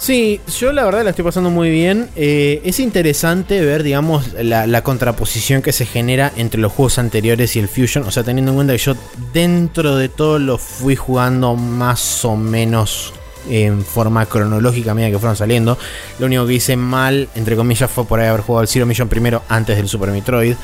Sí, 0.00 0.40
yo 0.58 0.72
la 0.72 0.84
verdad 0.84 1.04
la 1.04 1.10
estoy 1.10 1.26
pasando 1.26 1.50
muy 1.50 1.68
bien. 1.68 2.08
Eh, 2.16 2.62
es 2.64 2.80
interesante 2.80 3.60
ver, 3.60 3.82
digamos, 3.82 4.32
la, 4.32 4.82
contraposición 4.82 5.60
que 5.60 5.72
se 5.72 5.84
genera 5.84 6.32
entre 6.36 6.58
los 6.58 6.72
juegos 6.72 6.98
anteriores 6.98 7.54
y 7.54 7.58
el 7.58 7.68
Fusion. 7.68 8.04
O 8.04 8.10
sea, 8.10 8.24
teniendo 8.24 8.52
en 8.52 8.56
cuenta 8.56 8.72
que 8.72 8.78
yo 8.78 8.94
dentro 9.34 9.96
de 9.96 10.08
todo 10.08 10.38
lo 10.38 10.56
fui 10.56 10.96
jugando 10.96 11.54
más 11.54 12.24
o 12.24 12.34
menos 12.34 13.12
en 13.50 13.84
forma 13.84 14.24
cronológica 14.24 14.92
a 14.92 14.94
medida 14.94 15.10
que 15.10 15.18
fueron 15.18 15.36
saliendo. 15.36 15.76
Lo 16.18 16.26
único 16.26 16.46
que 16.46 16.54
hice 16.54 16.76
mal, 16.76 17.28
entre 17.34 17.54
comillas, 17.54 17.90
fue 17.90 18.06
por 18.06 18.20
ahí 18.20 18.28
haber 18.28 18.40
jugado 18.40 18.62
el 18.62 18.68
Zero 18.68 18.86
Mission 18.86 19.08
primero 19.08 19.42
antes 19.50 19.76
del 19.76 19.86
Super 19.86 20.10
Metroid. 20.12 20.56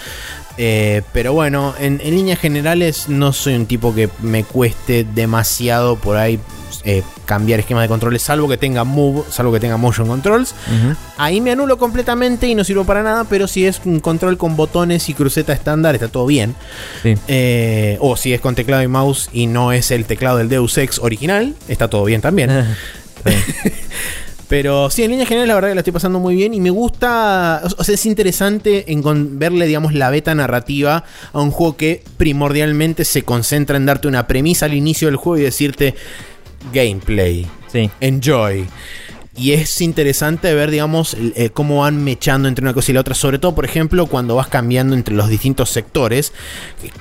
Eh, 0.59 1.03
pero 1.13 1.33
bueno, 1.33 1.75
en, 1.79 1.99
líneas 1.99 2.39
generales 2.39 3.09
no 3.09 3.33
soy 3.33 3.55
un 3.55 3.67
tipo 3.67 3.95
que 3.95 4.09
me 4.21 4.45
cueste 4.45 5.05
demasiado 5.05 5.97
por 5.97 6.17
ahí 6.17 6.41
eh, 6.85 7.03
cambiar 7.25 7.61
esquema 7.61 7.83
de 7.83 7.89
controles, 7.89 8.23
salvo 8.23 8.49
que 8.49 8.57
tenga 8.57 8.85
Move, 8.85 9.25
salvo 9.31 9.53
que 9.53 9.61
tenga 9.61 9.77
Motion 9.77 10.09
Controls. 10.09 10.55
Ahí 11.17 11.41
me 11.41 11.51
anulo 11.51 11.79
completamente 11.79 12.47
y 12.47 12.55
no 12.55 12.65
sirvo 12.65 12.85
para 12.85 13.03
nada, 13.03 13.25
pero 13.25 13.47
si 13.49 13.67
es 13.67 13.81
un 13.85 14.01
control 14.01 14.39
con 14.39 14.57
botones 14.57 15.09
y 15.09 15.15
cruceta 15.15 15.53
estándar, 15.53 15.95
está 15.95 16.09
todo 16.09 16.27
bien. 16.27 16.55
Eh, 17.05 17.99
o 18.01 18.17
si 18.17 18.33
es 18.33 18.41
con 18.41 18.55
teclado 18.55 18.83
y 18.83 18.89
mouse 18.89 19.29
y 19.33 19.47
no 19.47 19.73
es 19.73 19.91
el 19.91 20.05
teclado 20.05 20.39
del 20.39 20.49
Deus 20.49 20.79
Ex 20.79 20.99
original, 20.99 21.55
está 21.69 21.89
todo 21.89 22.05
bien 22.05 22.21
también. 22.21 22.51
Pero 24.49 24.91
sí, 24.91 25.03
en 25.03 25.11
línea 25.11 25.27
general 25.27 25.49
la 25.49 25.55
verdad 25.55 25.71
que 25.71 25.75
la 25.75 25.81
estoy 25.81 25.93
pasando 25.93 26.21
muy 26.21 26.37
bien 26.37 26.55
y 26.55 26.61
me 26.61 26.71
gusta, 26.71 27.63
o 27.79 27.83
sea, 27.83 27.95
es 27.95 28.07
interesante 28.07 28.93
en 28.93 29.39
verle, 29.39 29.67
digamos, 29.67 29.93
la 29.93 30.11
beta 30.11 30.35
narrativa 30.35 31.05
a 31.33 31.41
un 31.41 31.51
juego 31.51 31.77
que 31.77 32.03
primordialmente 32.17 33.05
se 33.05 33.23
concentra 33.23 33.77
en 33.77 33.87
darte 33.87 34.07
una 34.07 34.27
premisa 34.27 34.67
al 34.67 34.75
inicio 34.75 35.09
del 35.09 35.17
juego 35.17 35.39
y 35.39 35.43
decirte 35.43 35.95
gameplay. 36.73 37.47
Sí. 37.73 37.91
Enjoy. 38.01 38.67
Y 39.39 39.53
es 39.53 39.83
interesante 39.83 40.55
ver, 40.55 40.71
digamos, 40.71 41.15
eh, 41.19 41.51
cómo 41.53 41.81
van 41.81 42.03
mechando 42.03 42.49
entre 42.49 42.63
una 42.63 42.73
cosa 42.73 42.91
y 42.91 42.95
la 42.95 43.01
otra. 43.01 43.15
Sobre 43.15 43.39
todo, 43.39 43.55
por 43.55 43.67
ejemplo, 43.67 44.07
cuando 44.07 44.35
vas 44.35 44.49
cambiando 44.49 44.97
entre 44.97 45.15
los 45.15 45.29
distintos 45.29 45.69
sectores. 45.69 46.33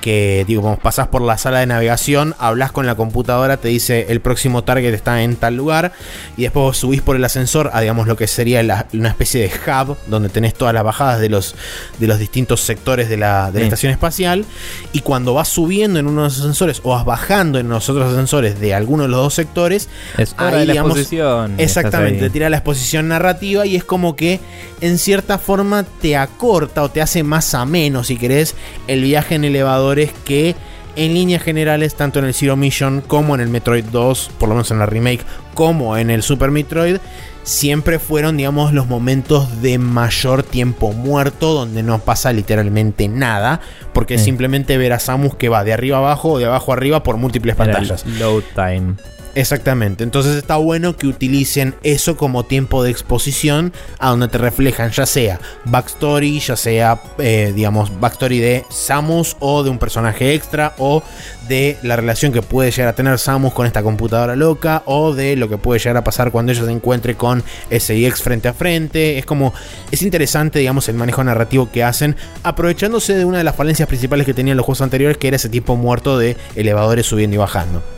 Que, 0.01 0.43
digo, 0.45 0.61
como 0.61 0.77
pasas 0.77 1.07
por 1.07 1.21
la 1.21 1.37
sala 1.37 1.59
de 1.59 1.65
navegación, 1.65 2.35
hablas 2.37 2.71
con 2.71 2.85
la 2.85 2.95
computadora, 2.95 3.57
te 3.57 3.69
dice 3.69 4.07
el 4.09 4.19
próximo 4.19 4.63
target 4.63 4.93
está 4.93 5.23
en 5.23 5.37
tal 5.37 5.55
lugar. 5.55 5.93
Y 6.35 6.43
después 6.43 6.77
subís 6.77 7.01
por 7.01 7.15
el 7.15 7.23
ascensor 7.23 7.69
a, 7.73 7.79
digamos, 7.79 8.05
lo 8.05 8.17
que 8.17 8.27
sería 8.27 8.61
una 8.93 9.09
especie 9.09 9.41
de 9.41 9.47
hub, 9.47 9.97
donde 10.07 10.27
tenés 10.27 10.55
todas 10.55 10.73
las 10.73 10.83
bajadas 10.83 11.21
de 11.21 11.29
los, 11.29 11.55
de 11.99 12.07
los 12.07 12.19
distintos 12.19 12.59
sectores 12.61 13.07
de 13.07 13.15
la, 13.15 13.51
estación 13.55 13.93
espacial. 13.93 14.45
Y 14.91 14.99
cuando 14.99 15.33
vas 15.33 15.47
subiendo 15.47 15.99
en 15.99 16.07
uno 16.07 16.23
de 16.23 16.27
los 16.27 16.39
ascensores 16.39 16.81
o 16.83 16.89
vas 16.89 17.05
bajando 17.05 17.59
en 17.59 17.69
los 17.69 17.89
otros 17.89 18.11
ascensores 18.11 18.59
de 18.59 18.73
alguno 18.73 19.03
de 19.03 19.09
los 19.09 19.21
dos 19.21 19.33
sectores, 19.33 19.87
es 20.17 20.35
ahí, 20.37 20.65
la 20.65 20.73
exposición. 20.73 21.55
Exactamente 21.57 22.24
te 22.25 22.31
tira 22.31 22.49
la 22.49 22.57
exposición 22.57 23.07
narrativa 23.07 23.67
y 23.67 23.75
es 23.75 23.83
como 23.83 24.15
que 24.15 24.39
en 24.81 24.97
cierta 24.97 25.37
forma 25.37 25.85
te 26.01 26.17
acorta 26.17 26.81
o 26.81 26.89
te 26.89 26.99
hace 26.99 27.21
más 27.21 27.53
ameno, 27.53 28.03
si 28.03 28.17
querés, 28.17 28.55
el 28.87 29.03
viaje 29.03 29.35
en 29.35 29.45
elevadores 29.45 30.09
que 30.25 30.55
en 30.95 31.13
líneas 31.13 31.43
generales, 31.43 31.93
tanto 31.93 32.17
en 32.17 32.25
el 32.25 32.33
Zero 32.33 32.55
Mission 32.55 33.01
como 33.01 33.35
en 33.35 33.41
el 33.41 33.49
Metroid 33.49 33.85
2, 33.85 34.31
por 34.39 34.49
lo 34.49 34.55
menos 34.55 34.71
en 34.71 34.79
la 34.79 34.87
remake, 34.87 35.23
como 35.53 35.97
en 35.97 36.09
el 36.09 36.23
Super 36.23 36.49
Metroid, 36.49 36.97
siempre 37.43 37.99
fueron, 37.99 38.37
digamos, 38.37 38.73
los 38.73 38.87
momentos 38.87 39.61
de 39.61 39.77
mayor 39.77 40.41
tiempo 40.41 40.93
muerto, 40.93 41.53
donde 41.53 41.83
no 41.83 41.99
pasa 41.99 42.33
literalmente 42.33 43.07
nada, 43.07 43.61
porque 43.93 44.17
simplemente 44.17 44.79
ver 44.79 44.93
a 44.93 44.99
Samus 44.99 45.35
que 45.35 45.47
va 45.47 45.63
de 45.63 45.73
arriba 45.73 45.99
abajo 45.99 46.31
o 46.31 46.39
de 46.39 46.45
abajo 46.45 46.73
arriba 46.73 47.03
por 47.03 47.17
múltiples 47.17 47.55
pantallas. 47.55 48.03
Load 48.07 48.43
time. 48.55 48.95
Exactamente, 49.35 50.05
entonces 50.05 50.37
está 50.37 50.55
bueno 50.55 50.95
que 50.95 51.07
utilicen 51.07 51.75
eso 51.83 52.15
como 52.15 52.45
tiempo 52.45 52.83
de 52.83 52.89
exposición 52.89 53.73
a 53.99 54.11
donde 54.11 54.29
te 54.29 54.37
reflejan 54.37 54.91
ya 54.91 55.05
sea 55.05 55.41
backstory, 55.65 56.39
ya 56.39 56.55
sea 56.55 57.01
eh, 57.17 57.51
digamos 57.53 57.99
backstory 57.99 58.39
de 58.39 58.63
Samus 58.69 59.35
o 59.41 59.61
de 59.63 59.69
un 59.69 59.77
personaje 59.77 60.33
extra 60.33 60.73
o 60.77 61.03
de 61.49 61.77
la 61.83 61.97
relación 61.97 62.31
que 62.31 62.41
puede 62.41 62.71
llegar 62.71 62.87
a 62.87 62.95
tener 62.95 63.19
Samus 63.19 63.51
con 63.51 63.65
esta 63.67 63.83
computadora 63.83 64.37
loca 64.37 64.83
o 64.85 65.13
de 65.13 65.35
lo 65.35 65.49
que 65.49 65.57
puede 65.57 65.81
llegar 65.81 65.97
a 65.97 66.03
pasar 66.05 66.31
cuando 66.31 66.53
ella 66.53 66.63
se 66.63 66.71
encuentre 66.71 67.15
con 67.15 67.43
SIX 67.69 68.21
frente 68.21 68.47
a 68.47 68.53
frente. 68.53 69.17
Es 69.17 69.25
como, 69.25 69.53
es 69.91 70.01
interesante 70.01 70.59
digamos 70.59 70.87
el 70.87 70.95
manejo 70.95 71.21
narrativo 71.25 71.69
que 71.69 71.83
hacen 71.83 72.15
aprovechándose 72.43 73.15
de 73.15 73.25
una 73.25 73.39
de 73.39 73.43
las 73.43 73.57
falencias 73.57 73.89
principales 73.89 74.25
que 74.25 74.33
tenían 74.33 74.55
los 74.55 74.65
juegos 74.65 74.81
anteriores 74.81 75.17
que 75.17 75.27
era 75.27 75.35
ese 75.35 75.49
tipo 75.49 75.75
muerto 75.75 76.17
de 76.17 76.37
elevadores 76.55 77.05
subiendo 77.05 77.35
y 77.35 77.39
bajando. 77.39 77.94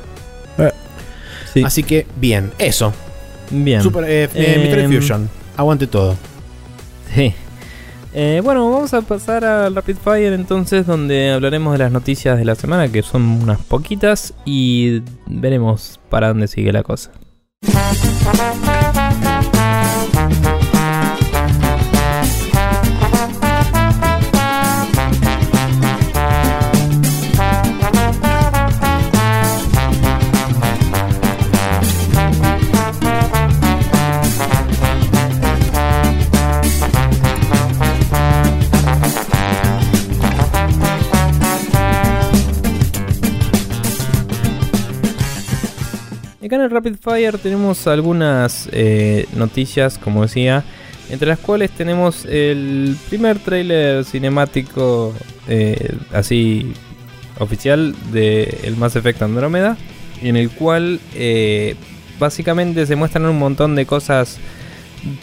Así 1.63 1.83
que, 1.83 2.05
bien, 2.15 2.51
eso. 2.57 2.93
Bien. 3.49 3.81
Super, 3.81 4.03
eh, 4.05 4.29
eh 4.33 4.83
em, 4.83 4.91
Fusion. 4.91 5.29
Aguante 5.55 5.87
todo. 5.87 6.15
Sí. 7.13 7.33
Eh, 8.13 8.41
bueno, 8.43 8.69
vamos 8.69 8.93
a 8.93 9.01
pasar 9.01 9.45
al 9.45 9.75
Rapid 9.75 9.97
Fire 10.03 10.33
entonces, 10.33 10.87
donde 10.87 11.31
hablaremos 11.31 11.73
de 11.73 11.79
las 11.79 11.91
noticias 11.91 12.37
de 12.37 12.45
la 12.45 12.55
semana, 12.55 12.91
que 12.91 13.03
son 13.03 13.21
unas 13.43 13.59
poquitas, 13.59 14.33
y 14.45 15.01
veremos 15.27 15.99
para 16.09 16.29
dónde 16.29 16.47
sigue 16.47 16.71
la 16.71 16.83
cosa. 16.83 17.11
En 46.55 46.61
el 46.61 46.71
Rapid 46.71 46.95
Fire 47.01 47.37
tenemos 47.37 47.87
algunas 47.87 48.69
eh, 48.71 49.27
noticias, 49.35 49.97
como 49.97 50.21
decía, 50.21 50.63
entre 51.09 51.27
las 51.27 51.39
cuales 51.39 51.71
tenemos 51.71 52.23
el 52.23 52.95
primer 53.09 53.37
trailer 53.39 54.05
cinemático, 54.05 55.13
eh, 55.49 55.93
así 56.13 56.71
oficial 57.39 57.93
de 58.13 58.61
el 58.63 58.77
Mass 58.77 58.95
Effect 58.95 59.23
Andrómeda, 59.23 59.75
en 60.21 60.37
el 60.37 60.49
cual 60.49 61.01
eh, 61.15 61.75
básicamente 62.17 62.85
se 62.85 62.95
muestran 62.95 63.25
un 63.25 63.39
montón 63.39 63.75
de 63.75 63.85
cosas 63.85 64.37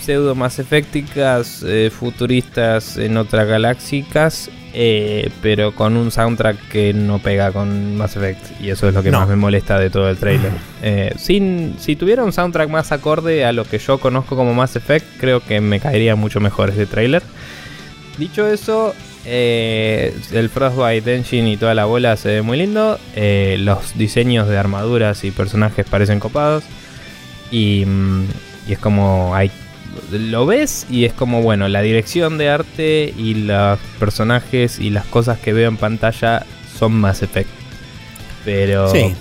pseudo 0.01 0.35
más 0.35 0.59
efecticas, 0.59 1.64
futuristas 1.91 2.99
en 2.99 3.16
otras 3.16 3.49
galáxicas, 3.49 4.51
eh, 4.75 5.31
pero 5.41 5.72
con 5.75 5.97
un 5.97 6.11
soundtrack 6.11 6.68
que 6.68 6.93
no 6.93 7.20
pega 7.20 7.53
con 7.53 7.97
Mass 7.97 8.16
Effect. 8.16 8.61
Y 8.61 8.70
eso 8.70 8.89
es 8.89 8.95
lo 8.95 9.03
que 9.03 9.11
No. 9.11 9.20
más 9.20 9.29
me 9.29 9.37
molesta 9.37 9.79
de 9.79 9.89
todo 9.91 10.09
el 10.11 10.16
trailer. 10.18 10.53
Eh, 10.87 11.14
sin, 11.16 11.77
si 11.79 11.97
tuviera 11.97 12.22
un 12.25 12.33
soundtrack 12.35 12.68
más 12.68 12.93
acorde 12.93 13.47
a 13.47 13.53
lo 13.53 13.64
que 13.64 13.79
yo 13.79 13.97
conozco 13.99 14.37
como 14.37 14.53
Mass 14.53 14.77
Effect, 14.77 15.07
creo 15.18 15.41
que 15.41 15.62
me 15.62 15.81
caería 15.81 16.14
mucho 16.14 16.41
mejor 16.41 16.68
ese 16.68 16.85
trailer. 16.85 17.22
Dicho 18.18 18.47
eso, 18.47 18.95
eh, 19.25 20.14
el 20.33 20.51
Frostbite 20.51 21.14
Engine 21.16 21.53
y 21.53 21.57
toda 21.57 21.75
la 21.75 21.87
bola 21.87 22.18
se 22.18 22.29
ve 22.29 22.43
muy 22.43 22.59
lindo. 22.59 22.99
Eh, 23.16 23.57
los 23.61 23.97
diseños 23.97 24.47
de 24.47 24.59
armaduras 24.59 25.25
y 25.25 25.31
personajes 25.31 25.87
parecen 25.89 26.20
copados. 26.20 26.64
Y, 27.51 27.85
mm, 27.87 28.25
y 28.68 28.72
es 28.75 28.79
como 28.79 29.35
hay 29.35 29.51
lo 30.12 30.47
ves 30.47 30.86
y 30.90 31.05
es 31.05 31.12
como 31.12 31.42
bueno 31.42 31.68
la 31.68 31.80
dirección 31.82 32.38
de 32.38 32.49
arte 32.49 33.12
y 33.16 33.34
los 33.34 33.78
personajes 33.99 34.78
y 34.78 34.90
las 34.90 35.05
cosas 35.07 35.38
que 35.38 35.53
veo 35.53 35.68
en 35.68 35.76
pantalla 35.76 36.45
son 36.78 36.92
más 36.92 37.22
Effect 37.22 37.49
pero 38.45 38.88
Sí. 38.90 39.14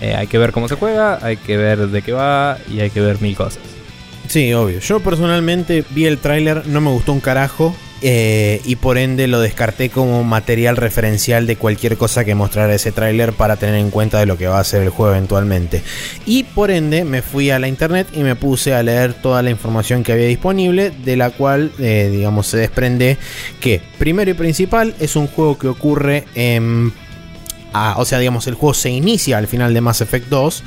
eh, 0.00 0.14
hay 0.14 0.26
que 0.26 0.38
ver 0.38 0.52
cómo 0.52 0.68
se 0.68 0.76
juega 0.76 1.18
hay 1.24 1.36
que 1.36 1.56
ver 1.56 1.88
de 1.88 2.02
qué 2.02 2.12
va 2.12 2.58
y 2.72 2.80
hay 2.80 2.90
que 2.90 3.00
ver 3.00 3.20
mil 3.20 3.36
cosas 3.36 3.60
Sí, 4.26 4.54
obvio. 4.54 4.78
Yo 4.80 5.00
personalmente 5.00 5.84
vi 5.90 6.06
el 6.06 6.16
tráiler, 6.16 6.66
no 6.66 6.80
me 6.80 6.88
gustó 6.90 7.12
un 7.12 7.20
carajo. 7.20 7.76
Eh, 8.06 8.60
y 8.66 8.76
por 8.76 8.98
ende 8.98 9.26
lo 9.28 9.40
descarté 9.40 9.88
como 9.88 10.22
material 10.24 10.76
referencial 10.76 11.46
de 11.46 11.56
cualquier 11.56 11.96
cosa 11.96 12.22
que 12.22 12.34
mostrara 12.34 12.74
ese 12.74 12.92
tráiler 12.92 13.32
para 13.32 13.56
tener 13.56 13.76
en 13.76 13.90
cuenta 13.90 14.18
de 14.20 14.26
lo 14.26 14.36
que 14.36 14.46
va 14.46 14.60
a 14.60 14.64
ser 14.64 14.82
el 14.82 14.90
juego 14.90 15.12
eventualmente. 15.12 15.82
Y 16.26 16.44
por 16.44 16.70
ende 16.70 17.06
me 17.06 17.22
fui 17.22 17.48
a 17.48 17.58
la 17.58 17.66
internet 17.66 18.08
y 18.12 18.18
me 18.18 18.36
puse 18.36 18.74
a 18.74 18.82
leer 18.82 19.14
toda 19.14 19.40
la 19.40 19.48
información 19.48 20.02
que 20.02 20.12
había 20.12 20.26
disponible, 20.26 20.90
de 20.90 21.16
la 21.16 21.30
cual, 21.30 21.72
eh, 21.78 22.10
digamos, 22.12 22.46
se 22.46 22.58
desprende 22.58 23.16
que, 23.58 23.80
primero 23.96 24.30
y 24.30 24.34
principal, 24.34 24.94
es 25.00 25.16
un 25.16 25.26
juego 25.26 25.56
que 25.56 25.68
ocurre 25.68 26.24
en... 26.34 26.92
o 27.72 28.04
sea, 28.04 28.18
digamos, 28.18 28.46
el 28.48 28.54
juego 28.54 28.74
se 28.74 28.90
inicia 28.90 29.38
al 29.38 29.48
final 29.48 29.72
de 29.72 29.80
Mass 29.80 30.02
Effect 30.02 30.28
2 30.28 30.62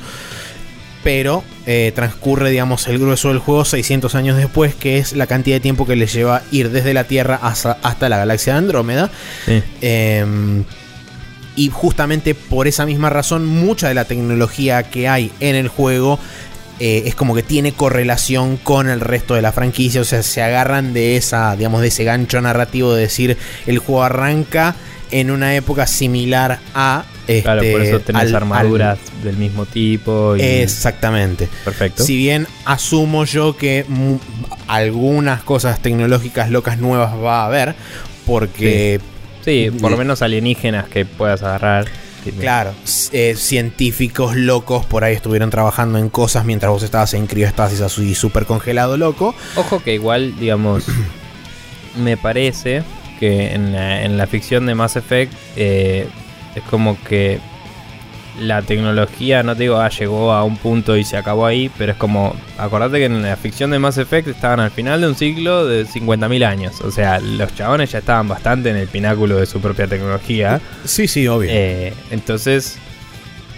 pero 1.02 1.44
eh, 1.66 1.92
transcurre, 1.94 2.50
digamos, 2.50 2.86
el 2.88 2.98
grueso 2.98 3.28
del 3.28 3.38
juego 3.38 3.64
600 3.64 4.14
años 4.14 4.36
después, 4.36 4.74
que 4.74 4.98
es 4.98 5.12
la 5.12 5.26
cantidad 5.26 5.56
de 5.56 5.60
tiempo 5.60 5.86
que 5.86 5.96
le 5.96 6.06
lleva 6.06 6.42
ir 6.50 6.70
desde 6.70 6.94
la 6.94 7.04
Tierra 7.04 7.38
hasta, 7.42 7.78
hasta 7.82 8.08
la 8.08 8.18
galaxia 8.18 8.54
de 8.54 8.58
Andrómeda. 8.58 9.10
sí. 9.46 9.62
Eh, 9.80 10.64
y 11.58 11.70
justamente 11.70 12.36
por 12.36 12.68
esa 12.68 12.86
misma 12.86 13.10
razón, 13.10 13.44
mucha 13.44 13.88
de 13.88 13.94
la 13.94 14.04
tecnología 14.04 14.84
que 14.84 15.08
hay 15.08 15.32
en 15.40 15.56
el 15.56 15.66
juego 15.66 16.20
eh, 16.78 17.02
es 17.06 17.16
como 17.16 17.34
que 17.34 17.42
tiene 17.42 17.72
correlación 17.72 18.56
con 18.58 18.88
el 18.88 19.00
resto 19.00 19.34
de 19.34 19.42
la 19.42 19.50
franquicia. 19.50 20.00
O 20.00 20.04
sea, 20.04 20.22
se 20.22 20.40
agarran 20.40 20.92
de 20.92 21.16
esa, 21.16 21.56
digamos, 21.56 21.80
de 21.80 21.88
ese 21.88 22.04
gancho 22.04 22.40
narrativo 22.40 22.94
de 22.94 23.02
decir 23.02 23.36
el 23.66 23.78
juego 23.78 24.04
arranca 24.04 24.76
en 25.10 25.30
una 25.30 25.56
época 25.56 25.86
similar 25.86 26.60
a. 26.74 27.04
claro 27.42 27.60
este, 27.62 27.72
por 27.72 27.82
eso 27.82 28.00
tenés 28.00 28.22
al- 28.22 28.28
al- 28.28 28.34
armaduras 28.36 28.98
del 29.22 29.36
mismo 29.36 29.66
tipo 29.66 30.36
y 30.36 30.40
Exactamente. 30.42 31.48
perfecto 31.64 32.02
Si 32.04 32.16
bien 32.16 32.46
asumo 32.64 33.24
yo 33.24 33.56
que 33.56 33.84
algunas 34.66 35.42
cosas 35.42 35.80
tecnológicas 35.80 36.50
locas 36.50 36.78
nuevas 36.78 37.14
va 37.14 37.42
a 37.42 37.46
haber, 37.46 37.74
porque, 38.26 39.00
sí 39.44 39.70
por 39.80 39.90
lo 39.90 39.96
menos 39.96 40.22
alienígenas 40.22 40.88
que 40.88 41.04
puedas 41.04 41.42
agarrar 41.42 41.86
claro, 42.40 42.72
eh, 43.12 43.34
científicos 43.38 44.36
locos 44.36 44.84
por 44.84 45.04
ahí 45.04 45.14
estuvieron 45.14 45.48
trabajando 45.50 45.98
en 45.98 46.10
cosas 46.10 46.44
mientras 46.44 46.70
vos 46.70 46.82
estabas 46.82 47.14
en 47.14 47.26
crioestasis 47.26 47.80
así 47.80 48.14
súper 48.14 48.44
congelado 48.44 48.96
loco. 48.98 49.34
Ojo 49.56 49.82
que 49.82 49.94
igual, 49.94 50.38
digamos, 50.38 50.84
me 51.96 52.16
parece 52.18 52.82
que 53.18 53.54
en 53.54 53.72
la, 53.72 54.02
en 54.02 54.18
la 54.18 54.26
ficción 54.26 54.66
de 54.66 54.74
Mass 54.74 54.96
Effect 54.96 55.32
eh, 55.56 56.06
es 56.58 56.64
como 56.64 56.96
que 57.04 57.40
la 58.40 58.62
tecnología, 58.62 59.42
no 59.42 59.56
te 59.56 59.64
digo, 59.64 59.78
ah, 59.80 59.88
llegó 59.88 60.32
a 60.32 60.44
un 60.44 60.56
punto 60.56 60.96
y 60.96 61.04
se 61.04 61.16
acabó 61.16 61.46
ahí, 61.46 61.70
pero 61.76 61.92
es 61.92 61.98
como, 61.98 62.34
acordate 62.56 62.98
que 62.98 63.06
en 63.06 63.22
la 63.22 63.36
ficción 63.36 63.70
de 63.70 63.78
Mass 63.78 63.98
Effect 63.98 64.28
estaban 64.28 64.60
al 64.60 64.70
final 64.70 65.00
de 65.00 65.08
un 65.08 65.14
ciclo 65.14 65.66
de 65.66 65.86
50.000 65.86 66.44
años. 66.44 66.80
O 66.82 66.90
sea, 66.90 67.20
los 67.20 67.54
chabones 67.54 67.90
ya 67.90 67.98
estaban 67.98 68.28
bastante 68.28 68.70
en 68.70 68.76
el 68.76 68.88
pináculo 68.88 69.36
de 69.36 69.46
su 69.46 69.60
propia 69.60 69.86
tecnología. 69.86 70.60
Sí, 70.84 71.08
sí, 71.08 71.26
obvio. 71.26 71.50
Eh, 71.52 71.92
entonces, 72.10 72.78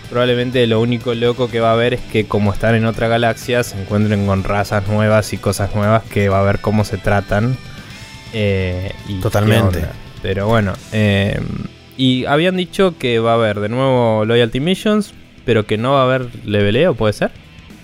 probablemente 0.08 0.66
lo 0.66 0.80
único 0.80 1.14
loco 1.14 1.48
que 1.48 1.60
va 1.60 1.70
a 1.70 1.74
haber 1.74 1.94
es 1.94 2.00
que 2.00 2.26
como 2.26 2.52
están 2.52 2.74
en 2.74 2.86
otra 2.86 3.08
galaxia, 3.08 3.62
se 3.62 3.80
encuentren 3.80 4.26
con 4.26 4.44
razas 4.44 4.88
nuevas 4.88 5.32
y 5.32 5.38
cosas 5.38 5.74
nuevas 5.74 6.02
que 6.04 6.28
va 6.28 6.40
a 6.40 6.44
ver 6.44 6.60
cómo 6.60 6.84
se 6.84 6.96
tratan. 6.96 7.56
Eh, 8.32 8.92
y 9.08 9.20
Totalmente. 9.20 9.84
Pero 10.22 10.46
bueno, 10.46 10.74
eh, 10.92 11.40
y 11.96 12.24
habían 12.26 12.56
dicho 12.56 12.96
que 12.98 13.18
va 13.18 13.32
a 13.32 13.34
haber 13.34 13.60
de 13.60 13.68
nuevo 13.68 14.24
Loyalty 14.24 14.60
Missions, 14.60 15.14
pero 15.44 15.66
que 15.66 15.78
no 15.78 15.92
va 15.92 16.02
a 16.02 16.04
haber 16.04 16.26
leveleo, 16.44 16.94
¿puede 16.94 17.12
ser? 17.12 17.30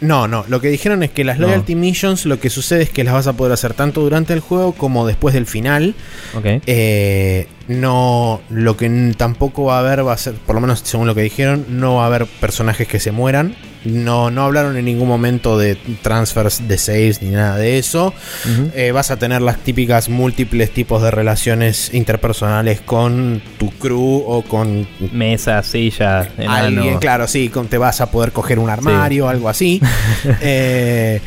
No, 0.00 0.28
no, 0.28 0.44
lo 0.48 0.61
que 0.61 0.68
dijeron 0.68 1.02
es 1.02 1.11
que 1.11 1.24
las 1.24 1.38
No. 1.38 1.46
Loyalty 1.46 1.74
Missions 1.74 2.26
lo 2.26 2.38
que 2.38 2.50
sucede 2.50 2.82
es 2.82 2.90
que 2.90 3.02
las 3.02 3.14
vas 3.14 3.26
a 3.28 3.32
poder 3.32 3.52
hacer 3.52 3.72
tanto 3.72 4.02
durante 4.02 4.34
el 4.34 4.40
juego 4.40 4.72
como 4.72 5.07
después 5.07 5.34
del 5.34 5.46
final. 5.46 5.94
Ok. 6.36 6.44
Eh, 6.66 7.46
no, 7.68 8.42
lo 8.50 8.76
que 8.76 9.14
tampoco 9.16 9.64
va 9.64 9.76
a 9.76 9.80
haber 9.80 10.07
va 10.07 10.12
a 10.12 10.18
ser, 10.18 10.34
por 10.34 10.54
lo 10.54 10.61
menos 10.61 10.80
según 10.84 11.07
lo 11.07 11.14
que 11.14 11.22
dijeron, 11.22 11.64
no 11.68 11.96
va 11.96 12.04
a 12.04 12.07
haber 12.07 12.26
personajes 12.26 12.86
que 12.86 13.00
se 13.00 13.11
mueran. 13.11 13.54
No, 13.87 14.30
no 14.30 14.43
hablaron 14.45 14.76
en 14.76 14.84
ningún 14.84 15.09
momento 15.09 15.59
de 15.59 15.76
transfers 16.03 16.66
de 16.66 16.76
saves 16.78 17.22
ni 17.22 17.30
nada 17.30 17.57
de 17.57 17.78
eso. 17.78 18.12
Eh, 18.74 18.91
vas 18.93 19.11
a 19.11 19.16
tener 19.18 19.43
las 19.43 19.59
típicas 19.59 20.09
múltiples 20.09 20.70
tipos 20.72 21.03
de 21.03 21.11
relaciones 21.11 21.93
interpersonales 21.95 22.80
con 22.80 23.41
tu 23.59 23.70
crew 23.70 24.24
o 24.26 24.43
con 24.43 24.87
Mesa, 25.12 25.62
silla, 25.62 26.28
enano. 26.39 26.53
alguien. 26.55 26.99
Claro, 26.99 27.26
sí, 27.28 27.49
con- 27.49 27.68
te 27.68 27.78
vas 27.78 28.01
a 28.01 28.11
poder 28.11 28.32
coger 28.32 28.59
un 28.59 28.70
armario, 28.70 29.28
algo 29.28 29.49
así. 29.49 29.80
Eh, 30.41 31.20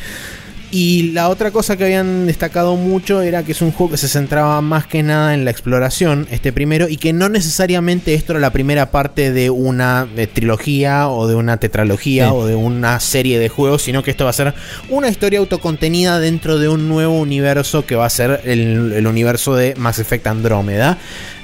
y 0.71 1.11
la 1.11 1.29
otra 1.29 1.51
cosa 1.51 1.77
que 1.77 1.83
habían 1.85 2.27
destacado 2.27 2.75
mucho 2.75 3.21
era 3.21 3.43
que 3.43 3.53
es 3.53 3.61
un 3.61 3.71
juego 3.71 3.91
que 3.91 3.97
se 3.97 4.07
centraba 4.07 4.61
más 4.61 4.85
que 4.85 5.03
nada 5.03 5.33
en 5.33 5.45
la 5.45 5.51
exploración, 5.51 6.27
este 6.31 6.53
primero, 6.53 6.87
y 6.87 6.97
que 6.97 7.13
no 7.13 7.29
necesariamente 7.29 8.13
esto 8.13 8.33
era 8.33 8.39
la 8.39 8.51
primera 8.51 8.91
parte 8.91 9.31
de 9.31 9.49
una 9.49 10.07
eh, 10.15 10.27
trilogía 10.27 11.09
o 11.09 11.27
de 11.27 11.35
una 11.35 11.57
tetralogía 11.57 12.27
Sí. 12.27 12.31
o 12.33 12.45
de 12.45 12.55
una 12.55 12.99
serie 12.99 13.39
de 13.39 13.49
juegos, 13.49 13.81
sino 13.81 14.03
que 14.03 14.11
esto 14.11 14.23
va 14.25 14.29
a 14.29 14.33
ser 14.33 14.53
una 14.89 15.09
historia 15.09 15.39
autocontenida 15.39 16.19
dentro 16.19 16.59
de 16.59 16.69
un 16.69 16.87
nuevo 16.87 17.19
universo 17.19 17.85
que 17.85 17.95
va 17.95 18.05
a 18.05 18.09
ser 18.09 18.41
el, 18.45 18.93
el 18.93 19.07
universo 19.07 19.55
de 19.55 19.73
Mass 19.77 19.99
Effect 19.99 20.27
Andrómeda. 20.27 20.97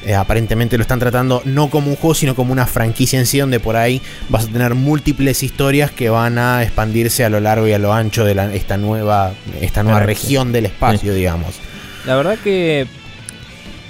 Eh, 0.06 0.14
aparentemente 0.14 0.78
lo 0.78 0.84
están 0.84 0.99
tratando 0.99 1.41
no 1.45 1.70
como 1.72 1.89
un 1.89 1.95
juego, 1.95 2.14
sino 2.14 2.36
como 2.36 2.51
una 2.53 2.68
franquicia 2.68 3.18
en 3.20 3.26
sí, 3.26 3.39
donde 3.39 3.60
por 3.60 3.76
ahí 3.76 4.01
vas 4.30 4.45
a 4.45 4.47
tener 4.47 4.76
múltiples 4.76 5.41
historias 5.41 5.89
que 5.89 6.10
van 6.10 6.38
a 6.38 6.62
expandirse 6.62 7.26
a 7.26 7.30
lo 7.30 7.39
largo 7.39 7.68
y 7.68 7.74
a 7.74 7.80
lo 7.80 7.91
ancho 7.91 8.24
de 8.24 8.36
la- 8.36 8.53
esta 8.53 8.78
nueva, 8.78 9.34
esta 9.62 9.82
nueva 9.82 10.01
región 10.01 10.51
del 10.51 10.68
espacio, 10.68 11.12
digamos. 11.14 11.56
La 12.06 12.16
verdad 12.16 12.38
que, 12.43 12.86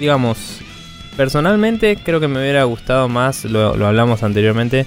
digamos, 0.00 0.60
personalmente 1.18 1.96
creo 2.02 2.18
que 2.20 2.28
me 2.28 2.40
hubiera 2.40 2.64
gustado 2.64 3.08
más, 3.10 3.44
lo, 3.44 3.76
lo 3.76 3.86
hablamos 3.86 4.22
anteriormente, 4.22 4.86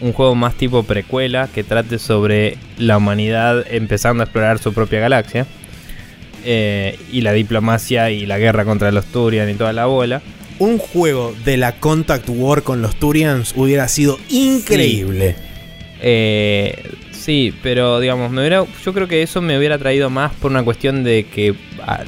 un 0.00 0.12
juego 0.12 0.34
más 0.36 0.54
tipo 0.54 0.82
precuela 0.84 1.48
que 1.52 1.64
trate 1.64 1.98
sobre 1.98 2.58
la 2.78 2.96
humanidad 2.98 3.64
empezando 3.70 4.22
a 4.22 4.26
explorar 4.26 4.58
su 4.60 4.72
propia 4.72 5.00
galaxia. 5.00 5.46
eh, 6.46 6.98
y 7.10 7.22
la 7.22 7.32
diplomacia 7.32 8.10
y 8.10 8.26
la 8.26 8.36
guerra 8.38 8.64
contra 8.66 8.92
los 8.92 9.06
Turian 9.06 9.48
y 9.48 9.54
toda 9.54 9.72
la 9.72 9.86
bola. 9.86 10.20
Un 10.58 10.78
juego 10.78 11.34
de 11.44 11.56
la 11.56 11.72
Contact 11.72 12.28
War 12.28 12.62
con 12.62 12.80
los 12.80 12.96
Turians 12.96 13.54
hubiera 13.56 13.88
sido 13.88 14.18
increíble. 14.28 15.36
Eh, 16.00 16.90
sí, 17.12 17.54
pero 17.62 17.98
digamos, 17.98 18.30
me 18.30 18.40
hubiera, 18.40 18.64
yo 18.84 18.92
creo 18.92 19.08
que 19.08 19.22
eso 19.22 19.40
me 19.40 19.58
hubiera 19.58 19.78
traído 19.78 20.10
más 20.10 20.32
por 20.34 20.50
una 20.50 20.62
cuestión 20.62 21.02
de 21.02 21.24
que 21.24 21.54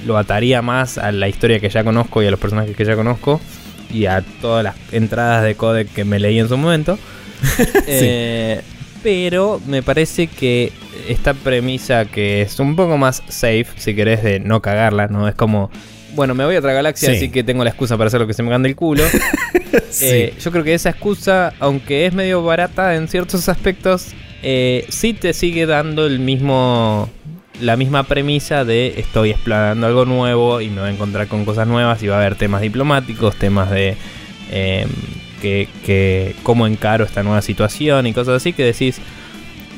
lo 0.05 0.17
ataría 0.17 0.63
más 0.63 0.99
a 0.99 1.13
la 1.13 1.29
historia 1.29 1.61
que 1.61 1.69
ya 1.69 1.83
conozco 1.83 2.23
y 2.23 2.27
a 2.27 2.31
los 2.31 2.41
personajes 2.41 2.77
que 2.77 2.85
ya 2.85 2.95
conozco 2.95 3.41
y 3.93 4.07
a 4.07 4.23
todas 4.41 4.65
las 4.65 4.77
entradas 4.93 5.45
de 5.45 5.55
codec 5.55 5.93
que 5.93 6.05
me 6.05 6.19
leí 6.19 6.39
en 6.39 6.49
su 6.49 6.57
momento. 6.57 6.99
Eh, 7.89 8.63
pero 9.03 9.61
me 9.67 9.83
parece 9.83 10.27
que 10.27 10.73
esta 11.09 11.35
premisa 11.35 12.07
que 12.07 12.43
es 12.43 12.59
un 12.59 12.75
poco 12.75 12.99
más 12.99 13.23
safe, 13.29 13.67
si 13.77 13.95
querés, 13.95 14.23
de 14.23 14.41
no 14.41 14.61
cagarla, 14.61 15.07
¿no? 15.07 15.29
Es 15.29 15.35
como, 15.35 15.71
bueno, 16.17 16.35
me 16.35 16.45
voy 16.45 16.57
a 16.57 16.59
otra 16.59 16.73
galaxia, 16.73 17.11
Sí. 17.11 17.17
así 17.17 17.29
que 17.31 17.45
tengo 17.45 17.63
la 17.63 17.71
excusa 17.71 17.97
para 17.97 18.09
hacer 18.09 18.21
lo 18.21 18.27
que 18.27 18.35
se 18.35 18.43
me 18.43 18.51
gane 18.51 18.69
el 18.69 18.75
culo. 18.75 19.05
Eh, 20.03 20.35
yo 20.41 20.51
creo 20.53 20.65
que 20.65 20.75
esa 20.75 20.91
excusa, 20.91 21.53
aunque 21.61 22.07
es 22.07 22.13
medio 22.13 22.43
barata 22.43 22.95
en 22.97 23.09
ciertos 23.09 23.49
aspectos, 23.49 24.09
eh, 24.43 24.85
sí 24.89 25.13
te 25.15 25.33
sigue 25.33 25.65
dando 25.67 26.07
el 26.07 26.19
mismo 26.19 27.09
la 27.61 27.77
misma 27.77 28.03
premisa 28.05 28.65
de 28.67 28.95
estoy 29.01 29.31
explorando 29.31 29.87
algo 29.87 30.05
nuevo 30.05 30.61
y 30.61 30.69
me 30.69 30.81
voy 30.81 30.91
a 30.91 30.93
encontrar 30.93 31.27
con 31.29 31.45
cosas 31.47 31.67
nuevas 31.67 32.03
y 32.03 32.07
va 32.09 32.17
a 32.17 32.21
haber 32.21 32.35
temas 32.35 32.61
diplomáticos, 32.61 33.37
temas 33.37 33.71
de 33.71 33.97
eh, 34.51 34.87
que, 35.41 35.69
que 35.85 36.35
cómo 36.43 36.67
encaro 36.67 37.05
esta 37.05 37.23
nueva 37.23 37.41
situación 37.43 38.07
y 38.07 38.13
cosas 38.13 38.35
así 38.37 38.53
que 38.53 38.63
decís, 38.65 38.99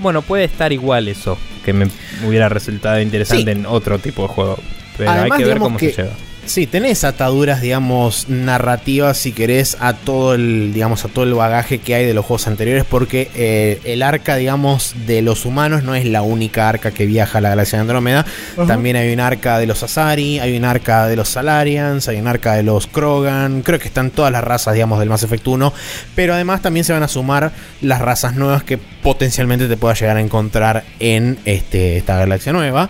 bueno, 0.00 0.22
puede 0.22 0.44
estar 0.44 0.72
igual 0.72 1.06
eso, 1.08 1.38
que 1.64 1.72
me 1.72 1.86
hubiera 2.26 2.48
resultado 2.48 3.00
interesante 3.00 3.52
Sí. 3.52 3.58
en 3.60 3.66
otro 3.66 3.98
tipo 4.00 4.22
de 4.22 4.28
juego. 4.28 4.58
Pero 4.96 5.10
Además, 5.10 5.38
hay 5.38 5.44
que 5.44 5.48
ver 5.48 5.58
cómo 5.58 5.76
que- 5.78 5.90
se 5.92 6.02
lleva. 6.02 6.14
Sí, 6.48 6.66
tenés 6.66 7.04
ataduras, 7.04 7.60
digamos, 7.60 8.30
narrativas, 8.30 9.18
si 9.18 9.32
querés, 9.32 9.76
a 9.80 9.92
todo 9.92 10.32
el, 10.32 10.72
digamos, 10.72 11.04
a 11.04 11.08
todo 11.08 11.26
el 11.26 11.34
bagaje 11.34 11.78
que 11.78 11.94
hay 11.94 12.06
de 12.06 12.14
los 12.14 12.24
juegos 12.24 12.46
anteriores, 12.46 12.86
porque 12.88 13.30
eh, 13.34 13.82
el 13.84 14.02
arca, 14.02 14.34
digamos, 14.36 14.94
de 15.06 15.20
los 15.20 15.44
humanos 15.44 15.82
no 15.82 15.94
es 15.94 16.06
la 16.06 16.22
única 16.22 16.70
arca 16.70 16.90
que 16.90 17.04
viaja 17.04 17.36
a 17.36 17.40
la 17.42 17.50
galaxia 17.50 17.76
de 17.76 17.82
Andrómeda. 17.82 18.24
También 18.66 18.96
hay 18.96 19.12
un 19.12 19.20
arca 19.20 19.58
de 19.58 19.66
los 19.66 19.82
Asari, 19.82 20.38
hay 20.38 20.56
un 20.56 20.64
arca 20.64 21.06
de 21.06 21.16
los 21.16 21.28
Salarians, 21.28 22.08
hay 22.08 22.16
un 22.16 22.26
arca 22.26 22.54
de 22.54 22.62
los 22.62 22.86
Krogan. 22.86 23.60
Creo 23.60 23.78
que 23.78 23.88
están 23.88 24.10
todas 24.10 24.32
las 24.32 24.42
razas, 24.42 24.72
digamos, 24.72 25.00
del 25.00 25.10
Mass 25.10 25.24
Effect 25.24 25.46
1. 25.46 25.74
Pero 26.14 26.32
además 26.32 26.62
también 26.62 26.84
se 26.84 26.94
van 26.94 27.02
a 27.02 27.08
sumar 27.08 27.52
las 27.82 28.00
razas 28.00 28.36
nuevas 28.36 28.64
que 28.64 28.78
potencialmente 28.78 29.68
te 29.68 29.76
puedas 29.76 30.00
llegar 30.00 30.16
a 30.16 30.22
encontrar 30.22 30.84
en 30.98 31.38
este, 31.44 31.98
esta 31.98 32.16
galaxia 32.16 32.54
nueva. 32.54 32.88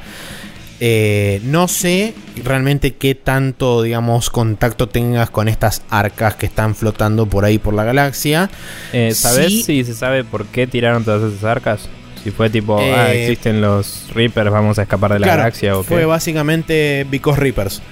Eh, 0.80 1.40
no 1.42 1.66
sé 1.66 2.14
realmente 2.44 2.94
qué 2.94 3.14
tanto, 3.16 3.82
digamos, 3.82 4.30
contacto 4.30 4.88
tengas 4.88 5.28
con 5.28 5.48
estas 5.48 5.82
arcas 5.90 6.36
que 6.36 6.46
están 6.46 6.74
flotando 6.76 7.26
por 7.26 7.44
ahí 7.44 7.58
por 7.58 7.74
la 7.74 7.82
galaxia. 7.84 8.48
Eh, 8.92 9.12
¿Sabes 9.12 9.46
Sí. 9.48 9.62
si 9.64 9.84
se 9.84 9.94
sabe 9.94 10.22
por 10.22 10.46
qué 10.46 10.66
tiraron 10.68 11.04
todas 11.04 11.32
esas 11.32 11.44
arcas? 11.44 11.88
Si 12.22 12.30
fue 12.30 12.48
tipo, 12.50 12.78
ah, 12.78 13.12
Eh, 13.12 13.24
existen 13.24 13.60
los 13.60 14.06
Reapers, 14.14 14.50
vamos 14.50 14.78
a 14.78 14.82
escapar 14.82 15.12
de 15.12 15.18
la 15.20 15.26
Claro, 15.26 15.38
galaxia 15.42 15.76
o 15.76 15.82
fue 15.82 16.00
qué. 16.00 16.04
básicamente 16.04 17.06
Because 17.10 17.40
Reapers. 17.40 17.82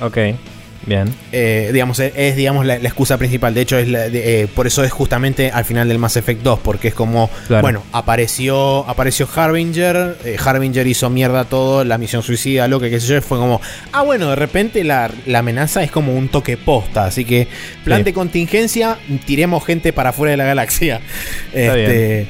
Ok, 0.00 0.16
bien. 0.88 1.14
Eh, 1.32 1.70
digamos, 1.72 1.98
es, 2.00 2.12
es, 2.16 2.34
digamos 2.36 2.64
la, 2.66 2.78
la 2.78 2.88
excusa 2.88 3.18
principal. 3.18 3.54
De 3.54 3.60
hecho, 3.60 3.78
es 3.78 3.88
la- 3.88 4.08
de- 4.08 4.42
eh, 4.42 4.46
por 4.48 4.66
eso 4.66 4.82
es 4.82 4.90
justamente 4.90 5.50
al 5.52 5.64
final 5.64 5.86
del 5.88 5.98
Mass 5.98 6.16
Effect 6.16 6.42
2. 6.42 6.58
Porque 6.60 6.88
es 6.88 6.94
como, 6.94 7.30
Claro. 7.46 7.62
bueno, 7.62 7.82
apareció, 7.92 8.88
apareció 8.88 9.28
Harbinger. 9.34 10.16
eh, 10.24 10.36
Harbinger 10.44 10.86
hizo 10.86 11.10
mierda 11.10 11.44
todo, 11.44 11.84
la 11.84 11.98
misión 11.98 12.22
suicida, 12.22 12.66
lo 12.68 12.80
que 12.80 12.90
qué 12.90 12.98
sé 13.00 13.06
yo. 13.06 13.22
Fue 13.22 13.38
como, 13.38 13.60
ah, 13.92 14.02
bueno, 14.02 14.30
de 14.30 14.36
repente 14.36 14.82
la, 14.84 15.10
la 15.26 15.40
amenaza 15.40 15.82
es 15.82 15.90
como 15.90 16.14
un 16.14 16.28
toque 16.28 16.56
posta. 16.56 17.04
Así 17.04 17.24
que, 17.24 17.46
plan 17.84 17.98
Sí. 17.98 18.04
de 18.04 18.12
contingencia, 18.12 18.98
tiremos 19.26 19.64
gente 19.64 19.92
para 19.92 20.10
afuera 20.10 20.30
de 20.32 20.36
la 20.38 20.44
galaxia. 20.44 21.00
Está 21.52 21.78
Este, 21.78 22.26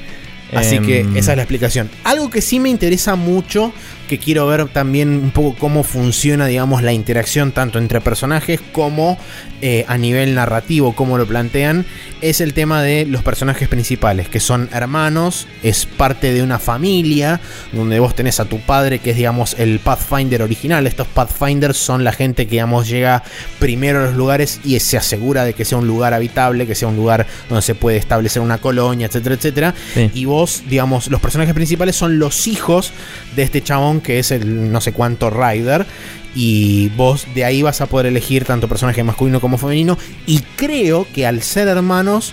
Así 0.54 0.76
Em, 0.76 0.86
que 0.86 1.00
esa 1.18 1.32
es 1.32 1.36
la 1.36 1.42
explicación. 1.42 1.90
Algo 2.04 2.30
que 2.30 2.40
sí 2.40 2.58
me 2.58 2.70
interesa 2.70 3.16
mucho, 3.16 3.70
que 4.08 4.18
quiero 4.18 4.46
ver 4.46 4.66
también 4.68 5.10
un 5.10 5.30
poco 5.30 5.56
cómo 5.58 5.84
funciona, 5.84 6.46
digamos, 6.46 6.82
la 6.82 6.92
interacción 6.92 7.52
tanto 7.52 7.78
entre 7.78 8.00
personajes 8.00 8.60
como 8.72 9.18
eh, 9.60 9.84
a 9.88 9.98
nivel 9.98 10.34
narrativo, 10.34 10.94
cómo 10.94 11.18
lo 11.18 11.26
plantean, 11.26 11.84
es 12.20 12.40
el 12.40 12.54
tema 12.54 12.82
de 12.82 13.06
los 13.06 13.22
personajes 13.22 13.68
principales, 13.68 14.28
que 14.28 14.40
son 14.40 14.68
hermanos, 14.72 15.46
es 15.62 15.86
parte 15.86 16.32
de 16.32 16.42
una 16.42 16.58
familia, 16.58 17.40
donde 17.72 17.98
vos 18.00 18.14
tenés 18.14 18.40
a 18.40 18.44
tu 18.44 18.60
padre, 18.60 18.98
que 18.98 19.10
es, 19.10 19.16
digamos, 19.16 19.54
el 19.58 19.78
Pathfinder 19.80 20.42
original. 20.42 20.86
Estos 20.86 21.06
Pathfinders 21.08 21.76
son 21.76 22.04
la 22.04 22.12
gente 22.12 22.46
que, 22.46 22.52
digamos, 22.52 22.88
llega 22.88 23.22
primero 23.58 24.00
a 24.00 24.06
los 24.06 24.14
lugares 24.14 24.60
y 24.64 24.78
se 24.80 24.96
asegura 24.96 25.44
de 25.44 25.54
que 25.54 25.64
sea 25.64 25.78
un 25.78 25.86
lugar 25.86 26.14
habitable, 26.14 26.66
que 26.66 26.74
sea 26.74 26.88
un 26.88 26.96
lugar 26.96 27.26
donde 27.48 27.62
se 27.62 27.74
puede 27.74 27.96
establecer 27.96 28.42
una 28.42 28.58
colonia, 28.58 29.06
etcétera, 29.06 29.34
etcétera. 29.34 29.74
Sí. 29.94 30.10
Y 30.14 30.24
vos, 30.24 30.62
digamos, 30.68 31.08
los 31.08 31.20
personajes 31.20 31.54
principales 31.54 31.96
son 31.96 32.18
los 32.18 32.46
hijos 32.46 32.92
de 33.36 33.42
este 33.42 33.62
chabón 33.62 33.97
que 34.00 34.18
es 34.18 34.30
el 34.30 34.72
no 34.72 34.80
sé 34.80 34.92
cuánto 34.92 35.30
Rider. 35.30 35.86
Y 36.34 36.90
vos 36.90 37.26
de 37.34 37.44
ahí 37.44 37.62
vas 37.62 37.80
a 37.80 37.86
poder 37.86 38.06
elegir 38.06 38.44
tanto 38.44 38.68
personaje 38.68 39.02
masculino 39.02 39.40
como 39.40 39.58
femenino. 39.58 39.98
Y 40.26 40.40
creo 40.56 41.06
que 41.12 41.26
al 41.26 41.42
ser 41.42 41.68
hermanos, 41.68 42.32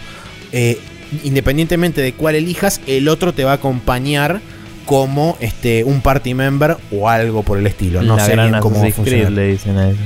eh, 0.51 0.77
independientemente 1.23 2.01
de 2.01 2.13
cuál 2.13 2.35
elijas, 2.35 2.81
el 2.87 3.07
otro 3.07 3.33
te 3.33 3.43
va 3.43 3.51
a 3.51 3.55
acompañar 3.55 4.41
como 4.85 5.37
este 5.39 5.83
un 5.83 6.01
party 6.01 6.33
member 6.33 6.77
o 6.91 7.09
algo 7.09 7.43
por 7.43 7.57
el 7.57 7.67
estilo. 7.67 8.01
No 8.01 8.17
la 8.17 8.25
sé 8.25 8.35
bien 8.35 8.57
cómo 8.59 8.75
funciona. 8.91 9.03
Creed 9.03 9.29
le 9.29 9.47
dicen 9.47 9.77
a 9.77 9.89
eso. 9.89 9.99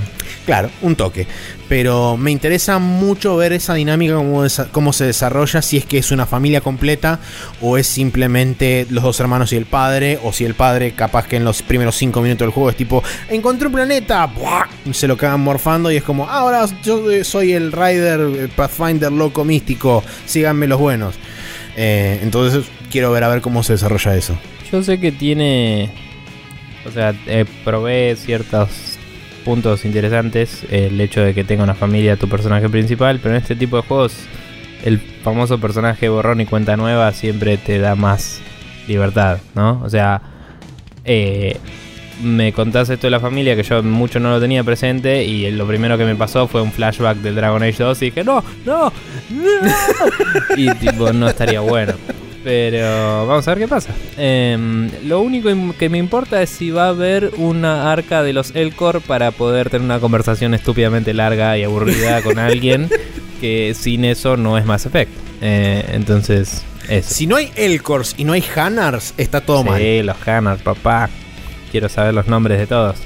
Claro, 0.45 0.71
un 0.81 0.95
toque. 0.95 1.27
Pero 1.67 2.17
me 2.17 2.31
interesa 2.31 2.79
mucho 2.79 3.37
ver 3.37 3.53
esa 3.53 3.75
dinámica, 3.75 4.15
cómo, 4.15 4.43
cómo 4.71 4.93
se 4.93 5.05
desarrolla, 5.05 5.61
si 5.61 5.77
es 5.77 5.85
que 5.85 5.99
es 5.99 6.11
una 6.11 6.25
familia 6.25 6.61
completa 6.61 7.19
o 7.61 7.77
es 7.77 7.85
simplemente 7.85 8.87
los 8.89 9.03
dos 9.03 9.19
hermanos 9.19 9.53
y 9.53 9.57
el 9.57 9.67
padre, 9.67 10.19
o 10.23 10.33
si 10.33 10.45
el 10.45 10.55
padre 10.55 10.93
capaz 10.93 11.27
que 11.27 11.35
en 11.35 11.43
los 11.43 11.61
primeros 11.61 11.95
cinco 11.95 12.21
minutos 12.21 12.47
del 12.47 12.51
juego 12.51 12.71
es 12.71 12.75
tipo, 12.75 13.03
encontré 13.29 13.67
un 13.67 13.73
planeta, 13.73 14.25
¡buah! 14.25 14.65
se 14.91 15.07
lo 15.07 15.17
cagan 15.17 15.41
morfando 15.41 15.91
y 15.91 15.97
es 15.97 16.03
como, 16.03 16.27
ahora 16.27 16.65
yo 16.83 17.11
eh, 17.11 17.23
soy 17.23 17.53
el 17.53 17.71
Rider 17.71 18.19
el 18.19 18.49
Pathfinder 18.49 19.11
loco 19.11 19.45
místico, 19.45 20.03
síganme 20.25 20.65
los 20.65 20.79
buenos. 20.79 21.13
Eh, 21.77 22.19
entonces 22.23 22.65
quiero 22.89 23.11
ver 23.11 23.23
a 23.23 23.27
ver 23.27 23.41
cómo 23.41 23.61
se 23.61 23.73
desarrolla 23.73 24.15
eso. 24.15 24.35
Yo 24.71 24.83
sé 24.83 24.99
que 24.99 25.11
tiene. 25.11 25.89
O 26.85 26.91
sea, 26.91 27.13
eh, 27.27 27.45
probé 27.63 28.15
ciertos 28.15 28.97
puntos 29.43 29.85
interesantes. 29.85 30.65
El 30.69 30.99
hecho 31.01 31.21
de 31.21 31.33
que 31.33 31.43
tenga 31.43 31.63
una 31.63 31.75
familia 31.75 32.17
tu 32.17 32.29
personaje 32.29 32.69
principal. 32.69 33.19
Pero 33.21 33.35
en 33.35 33.41
este 33.41 33.55
tipo 33.55 33.77
de 33.77 33.83
juegos, 33.83 34.15
el 34.83 34.99
famoso 34.99 35.59
personaje 35.59 36.09
borrón 36.09 36.41
y 36.41 36.45
cuenta 36.45 36.77
nueva 36.77 37.11
siempre 37.13 37.57
te 37.57 37.79
da 37.79 37.95
más 37.95 38.41
libertad, 38.87 39.39
¿no? 39.55 39.81
O 39.83 39.89
sea, 39.89 40.21
eh, 41.05 41.57
me 42.21 42.53
contás 42.53 42.89
esto 42.89 43.07
de 43.07 43.11
la 43.11 43.19
familia 43.19 43.55
que 43.55 43.63
yo 43.63 43.81
mucho 43.81 44.19
no 44.19 44.29
lo 44.29 44.39
tenía 44.39 44.63
presente. 44.63 45.23
Y 45.23 45.49
lo 45.51 45.65
primero 45.67 45.97
que 45.97 46.05
me 46.05 46.15
pasó 46.15 46.47
fue 46.47 46.61
un 46.61 46.71
flashback 46.71 47.17
del 47.17 47.35
Dragon 47.35 47.63
Age 47.63 47.83
2. 47.83 48.01
Y 48.01 48.05
dije, 48.05 48.23
no, 48.23 48.43
no, 48.65 48.91
no. 49.29 49.71
y 50.57 50.69
tipo, 50.75 51.11
no 51.13 51.27
estaría 51.27 51.59
bueno. 51.61 51.93
Pero 52.43 53.27
vamos 53.27 53.47
a 53.47 53.51
ver 53.51 53.63
qué 53.63 53.67
pasa. 53.67 53.93
Em, 54.17 54.89
lo 55.05 55.19
único 55.19 55.49
que 55.77 55.89
me 55.89 55.97
importa 55.97 56.41
es 56.41 56.49
si 56.49 56.71
va 56.71 56.85
a 56.85 56.89
haber 56.89 57.31
una 57.37 57.91
arca 57.91 58.23
de 58.23 58.33
los 58.33 58.55
Elcor 58.55 59.01
para 59.01 59.31
poder 59.31 59.69
tener 59.69 59.83
una 59.85 59.99
conversación 59.99 60.53
estúpidamente 60.53 61.13
larga 61.13 61.57
y 61.57 61.63
aburrida 61.63 62.21
con 62.21 62.39
alguien 62.39 62.89
que 63.41 63.73
sin 63.77 64.05
eso 64.05 64.37
no 64.37 64.57
es 64.57 64.65
Mass 64.65 64.85
Effect. 64.85 65.11
Eh, 65.41 65.83
entonces, 65.93 66.63
eso. 66.87 67.13
Si 67.13 67.27
no 67.27 67.35
hay 67.35 67.51
Elcors 67.55 68.15
y 68.17 68.23
no 68.23 68.33
hay 68.33 68.43
Hanars, 68.55 69.13
está 69.17 69.41
todo 69.41 69.63
mal. 69.63 69.79
Sí, 69.81 70.01
los 70.03 70.15
Hammers, 70.27 70.61
papá. 70.61 71.09
Quiero 71.71 71.89
saber 71.89 72.13
los 72.13 72.27
nombres 72.27 72.57
de 72.57 72.67
todos. 72.67 72.97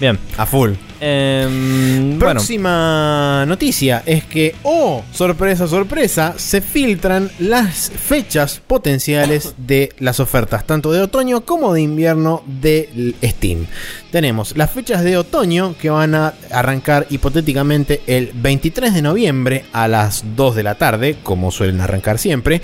Bien. 0.00 0.18
A 0.36 0.46
full. 0.46 0.72
Em, 1.00 2.18
bueno, 2.18 2.34
Próxima 2.34 3.44
noticia 3.46 4.02
es 4.06 4.24
que, 4.24 4.54
oh, 4.62 5.02
sorpresa, 5.12 5.66
sorpresa, 5.66 6.34
se 6.36 6.60
filtran 6.60 7.30
las 7.38 7.90
fechas 7.90 8.60
potenciales 8.66 9.54
de 9.56 9.92
las 9.98 10.20
ofertas, 10.20 10.66
tanto 10.66 10.92
de 10.92 11.00
otoño 11.00 11.42
como 11.42 11.72
de 11.72 11.82
invierno 11.82 12.42
de 12.46 13.14
Steam. 13.22 13.66
Tenemos 14.10 14.56
las 14.56 14.70
fechas 14.70 15.04
de 15.04 15.16
otoño 15.16 15.74
que 15.78 15.90
van 15.90 16.14
a 16.14 16.34
arrancar 16.50 17.06
hipotéticamente 17.10 18.00
el 18.06 18.30
23 18.34 18.94
de 18.94 19.02
noviembre 19.02 19.64
a 19.72 19.88
las 19.88 20.24
2 20.36 20.56
de 20.56 20.62
la 20.62 20.76
tarde, 20.76 21.16
como 21.22 21.50
suelen 21.50 21.80
arrancar 21.80 22.18
siempre, 22.18 22.62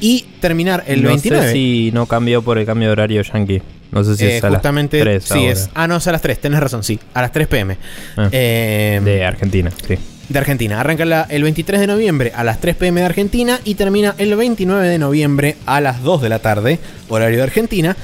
y 0.00 0.24
terminar 0.40 0.84
el 0.86 1.02
no 1.02 1.08
29. 1.08 1.46
sé 1.46 1.52
si 1.52 1.90
no 1.92 2.06
cambió 2.06 2.42
por 2.42 2.58
el 2.58 2.66
cambio 2.66 2.88
de 2.88 2.92
horario 2.92 3.22
yankee. 3.22 3.62
No 3.94 4.04
sé 4.04 4.16
si 4.16 4.24
Eh, 4.26 4.36
es 4.38 4.44
a 4.44 4.48
las 4.50 4.56
justamente, 4.56 5.00
3 5.00 5.24
sí, 5.24 5.34
ahora. 5.38 5.52
es. 5.52 5.70
Ah, 5.74 5.86
no, 5.88 5.96
es 5.96 6.06
a 6.06 6.12
las 6.12 6.20
3, 6.20 6.38
tenés 6.40 6.60
razón, 6.60 6.82
sí, 6.84 6.98
a 7.14 7.22
las 7.22 7.32
3 7.32 7.46
pm. 7.48 7.76
Ah, 8.16 8.28
Eh, 8.32 9.00
de 9.04 9.24
Argentina, 9.24 9.70
sí. 9.86 9.94
de 10.28 10.38
Argentina. 10.38 10.80
Arranca 10.80 11.04
la- 11.04 11.26
el 11.28 11.42
23 11.42 11.80
de 11.80 11.86
noviembre 11.86 12.32
a 12.34 12.44
las 12.44 12.58
3 12.60 12.74
pm 12.76 13.00
de 13.00 13.06
Argentina 13.06 13.60
y 13.64 13.74
termina 13.74 14.14
el 14.18 14.34
29 14.36 14.88
de 14.88 14.98
noviembre 14.98 15.56
a 15.66 15.80
las 15.80 16.02
2 16.02 16.22
de 16.22 16.28
la 16.30 16.38
tarde, 16.40 16.78
horario 17.08 17.36
de 17.38 17.42
Argentina. 17.44 17.96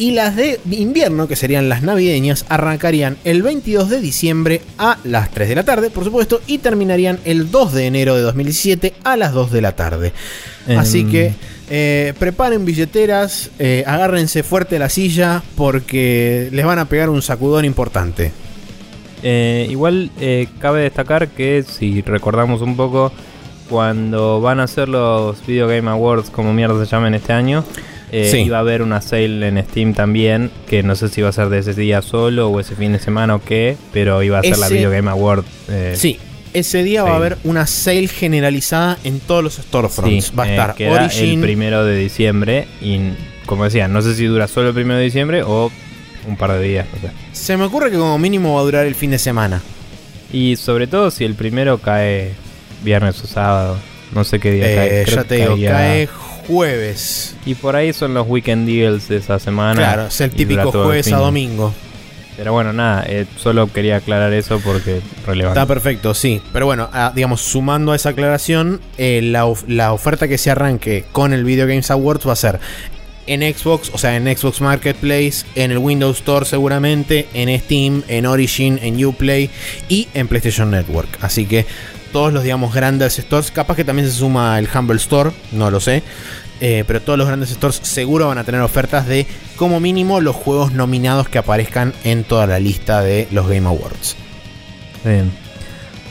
Y 0.00 0.12
las 0.12 0.34
de 0.34 0.58
invierno, 0.70 1.28
que 1.28 1.36
serían 1.36 1.68
las 1.68 1.82
navideñas, 1.82 2.46
arrancarían 2.48 3.18
el 3.24 3.42
22 3.42 3.90
de 3.90 4.00
diciembre 4.00 4.62
a 4.78 4.96
las 5.04 5.30
3 5.30 5.50
de 5.50 5.54
la 5.54 5.62
tarde, 5.62 5.90
por 5.90 6.04
supuesto, 6.04 6.40
y 6.46 6.56
terminarían 6.56 7.18
el 7.26 7.50
2 7.50 7.74
de 7.74 7.86
enero 7.86 8.16
de 8.16 8.22
2017 8.22 8.94
a 9.04 9.18
las 9.18 9.34
2 9.34 9.52
de 9.52 9.60
la 9.60 9.72
tarde. 9.72 10.14
Así 10.74 11.00
Em, 11.00 11.10
que 11.10 11.34
eh, 11.68 12.14
preparen 12.18 12.64
billeteras, 12.64 13.50
eh, 13.58 13.84
agárrense 13.86 14.42
fuerte 14.42 14.78
la 14.78 14.88
silla 14.88 15.42
porque 15.54 16.48
les 16.50 16.64
van 16.64 16.78
a 16.78 16.86
pegar 16.86 17.10
un 17.10 17.20
sacudón 17.20 17.66
importante. 17.66 18.32
Eh, 19.22 19.66
igual 19.68 20.10
cabe 20.60 20.80
destacar 20.80 21.28
que 21.28 21.62
si 21.62 22.00
recordamos 22.00 22.62
un 22.62 22.74
poco, 22.74 23.12
cuando 23.68 24.40
van 24.40 24.60
a 24.60 24.62
hacer 24.62 24.88
los 24.88 25.46
Video 25.46 25.68
Game 25.68 25.90
Awards, 25.90 26.30
como 26.30 26.54
mierda 26.54 26.82
se 26.82 26.90
llaman 26.90 27.12
este 27.12 27.34
año, 27.34 27.64
eh, 28.12 28.28
Sí. 28.30 28.38
iba 28.38 28.56
a 28.56 28.60
haber 28.60 28.82
una 28.82 29.00
sale 29.00 29.48
en 29.48 29.62
Steam 29.64 29.94
también, 29.94 30.50
que 30.68 30.82
no 30.82 30.96
sé 30.96 31.08
si 31.08 31.20
iba 31.20 31.28
a 31.28 31.32
ser 31.32 31.48
de 31.48 31.58
ese 31.58 31.74
día 31.74 32.02
solo 32.02 32.48
o 32.48 32.60
ese 32.60 32.74
fin 32.76 32.92
de 32.92 32.98
semana 32.98 33.34
o 33.36 33.42
qué, 33.44 33.76
pero 33.92 34.22
iba 34.22 34.38
a 34.38 34.42
ser 34.42 34.58
la 34.58 34.68
Video 34.68 34.90
Game 34.90 35.08
Award. 35.10 35.44
eh, 35.68 35.94
Sí, 35.96 36.18
ese 36.52 36.82
día 36.82 37.02
va 37.04 37.12
a 37.12 37.16
haber 37.16 37.38
una 37.44 37.66
sale 37.66 38.08
generalizada 38.08 38.98
en 39.04 39.20
todos 39.20 39.44
los 39.44 39.54
storefronts. 39.54 40.24
sí, 40.26 40.32
va 40.36 40.44
a 40.44 40.48
eh, 40.48 40.50
estar 40.50 40.70
Origin. 40.90 41.38
el 41.38 41.40
primero 41.40 41.84
de 41.84 41.96
diciembre 41.96 42.66
y 42.80 42.98
como 43.46 43.64
decía, 43.64 43.88
no 43.88 44.00
sé 44.02 44.14
si 44.14 44.26
dura 44.26 44.46
solo 44.48 44.68
el 44.68 44.74
primero 44.74 44.98
de 44.98 45.04
diciembre 45.04 45.42
o 45.42 45.70
un 46.26 46.36
par 46.36 46.52
de 46.52 46.62
días. 46.62 46.86
no 46.92 47.08
sé. 47.08 47.14
Se 47.32 47.56
me 47.56 47.64
ocurre 47.64 47.90
que 47.90 47.96
como 47.96 48.18
mínimo 48.18 48.54
va 48.54 48.60
a 48.60 48.64
durar 48.64 48.86
el 48.86 48.94
fin 48.94 49.10
de 49.10 49.18
semana. 49.18 49.60
Y 50.32 50.56
sobre 50.56 50.86
todo 50.86 51.10
si 51.10 51.24
el 51.24 51.34
primero 51.34 51.78
cae 51.78 52.32
viernes 52.84 53.22
o 53.22 53.26
sábado. 53.26 53.76
No 54.14 54.22
sé 54.24 54.38
qué 54.38 54.52
día 54.52 54.70
Eh, 54.70 54.74
cae. 54.76 55.02
Creo 55.04 55.16
ya 55.16 55.24
te 55.24 55.34
digo, 55.36 55.54
caía- 55.54 55.70
cae 55.72 56.08
jueves. 56.46 57.34
Y 57.46 57.54
por 57.54 57.76
ahí 57.76 57.92
son 57.92 58.14
los 58.14 58.26
weekend 58.26 58.66
deals 58.68 59.08
de 59.08 59.16
esa 59.16 59.38
semana. 59.38 59.74
Claro, 59.80 60.06
es 60.06 60.20
el 60.20 60.30
típico 60.30 60.62
el 60.62 60.68
jueves 60.70 61.12
a 61.12 61.18
domingo. 61.18 61.72
Pero 62.36 62.52
bueno, 62.54 62.72
nada, 62.72 63.04
eh, 63.06 63.26
solo 63.36 63.70
quería 63.70 63.96
aclarar 63.96 64.32
eso 64.32 64.60
porque 64.64 64.98
es 64.98 65.02
relevante. 65.26 65.58
Está 65.60 65.66
perfecto, 65.66 66.14
sí. 66.14 66.40
Pero 66.54 66.64
bueno, 66.64 66.88
ah, 66.92 67.12
digamos, 67.14 67.42
sumando 67.42 67.92
a 67.92 67.96
esa 67.96 68.10
aclaración, 68.10 68.80
eh, 68.96 69.20
la, 69.22 69.44
of- 69.44 69.64
la 69.68 69.92
oferta 69.92 70.26
que 70.26 70.38
se 70.38 70.50
arranque 70.50 71.04
con 71.12 71.34
el 71.34 71.44
Video 71.44 71.66
Games 71.66 71.90
Awards 71.90 72.26
va 72.26 72.32
a 72.32 72.36
ser 72.36 72.58
en 73.26 73.42
Xbox, 73.42 73.90
o 73.92 73.98
sea, 73.98 74.16
en 74.16 74.24
Xbox 74.34 74.60
Marketplace, 74.62 75.44
en 75.54 75.70
el 75.70 75.78
Windows 75.78 76.16
Store 76.18 76.46
seguramente, 76.46 77.28
en 77.34 77.60
Steam, 77.60 78.02
en 78.08 78.24
Origin, 78.24 78.78
en 78.82 79.04
Uplay 79.04 79.50
y 79.90 80.08
en 80.14 80.26
PlayStation 80.26 80.70
Network. 80.70 81.18
Así 81.20 81.44
que 81.44 81.66
todos 82.12 82.32
los, 82.32 82.42
digamos, 82.42 82.74
grandes 82.74 83.16
stores, 83.16 83.50
capaz 83.50 83.76
que 83.76 83.84
también 83.84 84.08
se 84.08 84.14
suma 84.14 84.58
el 84.58 84.68
Humble 84.72 84.96
Store, 84.96 85.30
no 85.52 85.70
lo 85.70 85.80
sé. 85.80 86.02
eh, 86.60 86.84
pero 86.86 87.00
todos 87.00 87.18
los 87.18 87.26
grandes 87.26 87.50
stores 87.50 87.80
seguro 87.82 88.28
van 88.28 88.38
a 88.38 88.44
tener 88.44 88.60
ofertas 88.60 89.06
de 89.06 89.26
como 89.56 89.80
mínimo 89.80 90.20
los 90.20 90.36
juegos 90.36 90.72
nominados 90.72 91.28
que 91.28 91.38
aparezcan 91.38 91.94
en 92.04 92.24
toda 92.24 92.46
la 92.46 92.58
lista 92.58 93.00
de 93.00 93.28
los 93.30 93.48
Game 93.48 93.66
Awards. 93.66 94.16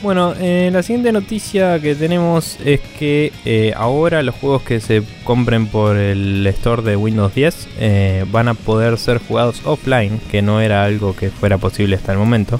Bueno, 0.02 0.32
eh, 0.40 0.70
la 0.72 0.82
siguiente 0.82 1.12
noticia 1.12 1.78
que 1.78 1.94
tenemos 1.94 2.56
es 2.64 2.80
que 2.98 3.32
eh, 3.44 3.74
ahora 3.76 4.22
los 4.22 4.34
juegos 4.34 4.62
que 4.62 4.80
se 4.80 5.02
compren 5.24 5.66
por 5.66 5.98
el 5.98 6.46
store 6.46 6.80
de 6.82 6.96
Windows 6.96 7.34
10 7.34 7.68
eh, 7.78 8.24
van 8.30 8.48
a 8.48 8.54
poder 8.54 8.96
ser 8.96 9.18
jugados 9.18 9.60
offline, 9.64 10.18
que 10.30 10.40
no 10.40 10.62
era 10.62 10.84
algo 10.84 11.14
que 11.14 11.28
fuera 11.28 11.58
posible 11.58 11.96
hasta 11.96 12.12
el 12.12 12.18
momento. 12.18 12.58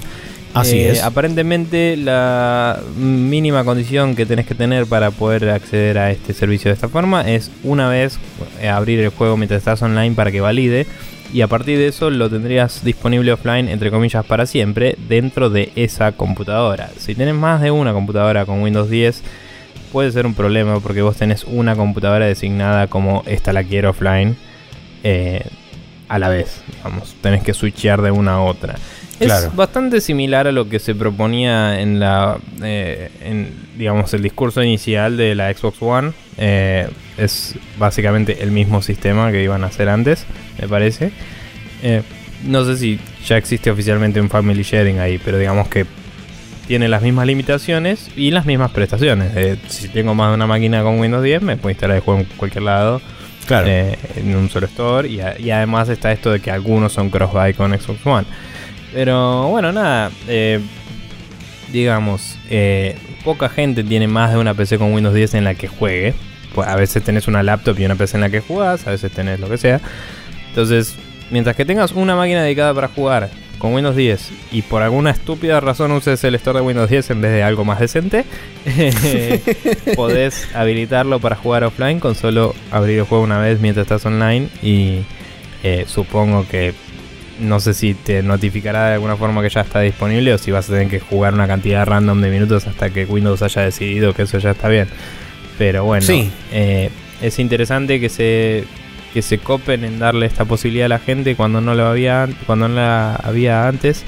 Así 0.53 0.79
Eh, 0.79 0.91
es. 0.91 1.03
Aparentemente 1.03 1.95
la 1.97 2.79
mínima 2.97 3.63
condición 3.63 4.15
que 4.15 4.25
tenés 4.25 4.45
que 4.45 4.55
tener 4.55 4.85
para 4.85 5.11
poder 5.11 5.49
acceder 5.49 5.97
a 5.97 6.11
este 6.11 6.33
servicio 6.33 6.69
de 6.69 6.75
esta 6.75 6.89
forma 6.89 7.21
es 7.21 7.51
una 7.63 7.87
vez 7.87 8.19
eh, 8.61 8.67
abrir 8.67 8.99
el 8.99 9.09
juego 9.09 9.37
mientras 9.37 9.59
estás 9.59 9.81
online 9.81 10.15
para 10.15 10.31
que 10.31 10.41
valide 10.41 10.85
y 11.33 11.41
a 11.41 11.47
partir 11.47 11.77
de 11.77 11.87
eso 11.87 12.09
lo 12.09 12.29
tendrías 12.29 12.83
disponible 12.83 13.31
offline 13.31 13.69
entre 13.69 13.89
comillas 13.91 14.25
para 14.25 14.45
siempre 14.45 14.97
dentro 15.07 15.49
de 15.49 15.71
esa 15.75 16.11
computadora. 16.11 16.89
Si 16.97 17.15
tenés 17.15 17.35
más 17.35 17.61
de 17.61 17.71
una 17.71 17.93
computadora 17.93 18.45
con 18.45 18.61
Windows 18.61 18.89
10 18.89 19.23
puede 19.93 20.11
ser 20.11 20.25
un 20.25 20.33
problema 20.33 20.79
porque 20.79 21.01
vos 21.01 21.15
tenés 21.15 21.45
una 21.45 21.75
computadora 21.75 22.25
designada 22.25 22.87
como 22.87 23.23
esta 23.25 23.53
la 23.53 23.63
quiero 23.63 23.91
offline 23.91 24.35
eh, 25.03 25.45
a 26.09 26.19
la 26.19 26.27
vez, 26.27 26.61
digamos, 26.75 27.15
tenés 27.21 27.41
que 27.41 27.53
switchear 27.53 28.01
de 28.01 28.11
una 28.11 28.33
a 28.33 28.41
otra. 28.41 28.75
Claro. 29.25 29.47
Es 29.47 29.55
bastante 29.55 30.01
similar 30.01 30.47
a 30.47 30.51
lo 30.51 30.67
que 30.69 30.79
se 30.79 30.95
proponía 30.95 31.79
en 31.81 31.99
la, 31.99 32.37
eh, 32.63 33.09
en, 33.23 33.53
digamos, 33.77 34.13
el 34.13 34.21
discurso 34.23 34.61
inicial 34.63 35.17
de 35.17 35.35
la 35.35 35.53
Xbox 35.53 35.77
One. 35.81 36.11
Eh, 36.37 36.87
es 37.17 37.55
básicamente 37.77 38.41
el 38.41 38.51
mismo 38.51 38.81
sistema 38.81 39.31
que 39.31 39.43
iban 39.43 39.63
a 39.63 39.67
hacer 39.67 39.89
antes, 39.89 40.25
me 40.59 40.67
parece. 40.67 41.11
Eh, 41.83 42.01
no 42.45 42.65
sé 42.65 42.77
si 42.77 42.99
ya 43.25 43.37
existe 43.37 43.69
oficialmente 43.69 44.19
un 44.19 44.29
Family 44.29 44.63
Sharing 44.63 44.99
ahí, 44.99 45.19
pero 45.23 45.37
digamos 45.37 45.67
que 45.67 45.85
tiene 46.67 46.87
las 46.87 47.01
mismas 47.01 47.27
limitaciones 47.27 48.09
y 48.15 48.31
las 48.31 48.45
mismas 48.45 48.71
prestaciones. 48.71 49.59
Si 49.67 49.89
tengo 49.89 50.15
más 50.15 50.29
de 50.29 50.35
una 50.35 50.47
máquina 50.47 50.81
con 50.83 50.99
Windows 50.99 51.23
10, 51.23 51.41
me 51.41 51.57
puedo 51.57 51.71
instalar 51.71 51.97
el 51.97 52.01
juego 52.01 52.21
en 52.21 52.25
cualquier 52.37 52.63
lado 52.63 53.01
Claro. 53.45 53.67
en 53.67 54.35
un 54.35 54.49
solo 54.49 54.67
store. 54.67 55.07
Y, 55.09 55.19
a- 55.19 55.37
y 55.39 55.51
además 55.51 55.89
está 55.89 56.11
esto 56.11 56.31
de 56.31 56.39
que 56.39 56.49
algunos 56.49 56.93
son 56.93 57.09
cross-buy 57.09 57.53
con 57.53 57.77
Xbox 57.77 58.05
One. 58.05 58.25
Pero 58.93 59.47
bueno, 59.47 59.71
nada. 59.71 60.11
eh, 60.27 60.59
digamos, 61.71 62.37
eh, 62.49 62.95
poca 63.23 63.49
gente 63.49 63.83
tiene 63.83 64.07
más 64.07 64.31
de 64.33 64.37
una 64.37 64.53
PC 64.53 64.77
con 64.77 64.93
Windows 64.93 65.15
10 65.15 65.35
en 65.35 65.43
la 65.43 65.55
que 65.55 65.67
juegue. 65.67 66.13
Pues 66.53 66.67
a 66.67 66.75
veces 66.75 67.01
tenés 67.03 67.27
una 67.27 67.43
laptop 67.43 67.79
y 67.79 67.85
una 67.85 67.95
PC 67.95 68.17
en 68.17 68.21
la 68.21 68.29
que 68.29 68.41
jugás, 68.41 68.85
a 68.87 68.91
veces 68.91 69.11
tenés 69.11 69.39
lo 69.39 69.49
que 69.49 69.57
sea. 69.57 69.79
Entonces, 70.49 70.95
mientras 71.29 71.55
que 71.55 71.63
tengas 71.63 71.93
una 71.93 72.15
máquina 72.15 72.43
dedicada 72.43 72.73
para 72.73 72.89
jugar 72.89 73.29
con 73.57 73.73
Windows 73.73 73.95
10 73.95 74.31
y 74.51 74.63
por 74.63 74.81
alguna 74.81 75.11
estúpida 75.11 75.59
razón 75.59 75.91
uses 75.91 76.21
el 76.23 76.35
store 76.35 76.59
de 76.59 76.65
Windows 76.65 76.89
10 76.89 77.11
en 77.11 77.21
vez 77.21 77.31
de 77.31 77.43
algo 77.43 77.63
más 77.63 77.79
decente, 77.79 78.25
podés 79.95 80.53
habilitarlo 80.53 81.19
para 81.19 81.35
jugar 81.37 81.63
offline 81.63 81.99
con 81.99 82.15
solo 82.15 82.53
abrir 82.71 82.99
el 82.99 83.05
juego 83.05 83.23
una 83.23 83.39
vez 83.39 83.61
mientras 83.61 83.85
estás 83.85 84.05
online 84.05 84.49
y 84.61 85.03
eh, 85.63 85.85
supongo 85.87 86.45
que 86.49 86.73
no 87.41 87.59
sé 87.59 87.73
si 87.73 87.93
te 87.93 88.23
notificará 88.23 88.87
de 88.87 88.93
alguna 88.95 89.17
forma 89.17 89.41
que 89.41 89.49
ya 89.49 89.61
está 89.61 89.79
disponible 89.81 90.33
o 90.33 90.37
si 90.37 90.51
vas 90.51 90.69
a 90.69 90.73
tener 90.73 90.87
que 90.87 90.99
jugar 90.99 91.33
una 91.33 91.47
cantidad 91.47 91.85
random 91.85 92.21
de 92.21 92.29
minutos 92.29 92.67
hasta 92.67 92.89
que 92.91 93.05
Windows 93.05 93.41
haya 93.41 93.63
decidido 93.63 94.13
que 94.13 94.21
eso 94.23 94.37
ya 94.39 94.51
está 94.51 94.67
bien. 94.69 94.87
Pero 95.57 95.83
bueno, 95.83 96.05
Sí. 96.05 96.31
eh, 96.51 96.89
es 97.21 97.39
interesante 97.39 97.99
que 97.99 98.09
se 98.09 98.63
que 99.13 99.21
se 99.21 99.39
copen 99.39 99.83
en 99.83 99.99
darle 99.99 100.25
esta 100.25 100.45
posibilidad 100.45 100.85
a 100.85 100.89
la 100.89 100.99
gente 100.99 101.35
cuando 101.35 101.59
no 101.59 101.75
lo 101.75 101.85
había 101.87 102.29
cuando 102.45 102.69
no 102.69 102.75
la 102.75 103.15
había 103.15 103.67
antes 103.67 104.03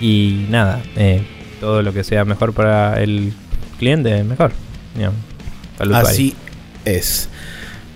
y 0.00 0.44
nada, 0.50 0.82
eh, 0.96 1.22
todo 1.60 1.80
lo 1.80 1.92
que 1.94 2.04
sea 2.04 2.24
mejor 2.26 2.52
para 2.52 3.02
el 3.02 3.32
cliente 3.78 4.22
mejor. 4.24 4.52
digamos, 4.94 5.18
para 5.78 5.84
el 5.84 5.90
usuario. 5.90 6.08
Así 6.10 6.34
es. 6.84 7.28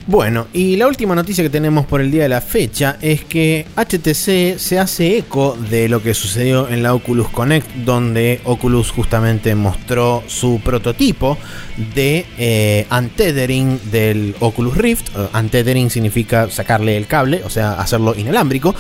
Bueno, 0.09 0.47
y 0.55 0.77
la 0.77 0.87
última 0.87 1.15
noticia 1.15 1.45
que 1.45 1.51
tenemos 1.51 1.85
por 1.85 2.01
el 2.01 2.11
día 2.11 2.23
de 2.23 2.31
la 2.31 2.41
fecha 2.41 2.97
es 3.03 3.27
que 3.27 3.67
HTC 3.77 4.59
se 4.59 4.79
hace 4.79 5.19
eco 5.19 5.55
de 5.69 5.87
lo 5.91 6.03
que 6.03 6.15
sucedió 6.15 6.67
en 6.71 6.83
la 6.83 6.95
Oculus 6.95 7.29
Connect, 7.29 7.71
donde 7.85 8.41
Oculus 8.45 8.91
justamente 8.91 9.55
mostró 9.55 10.25
su 10.27 10.63
prototipo 10.65 11.37
de 11.95 12.25
eh, 12.39 12.87
untethering 12.91 13.79
del 13.91 14.35
Oculus 14.41 14.79
Rift. 14.79 15.15
Eh, 15.15 15.29
untethering 15.39 15.91
significa 15.91 16.49
sacarle 16.51 16.97
el 16.97 17.07
cable, 17.07 17.43
o 17.45 17.51
sea, 17.51 17.73
hacerlo 17.73 18.15
inalámbrico. 18.17 18.75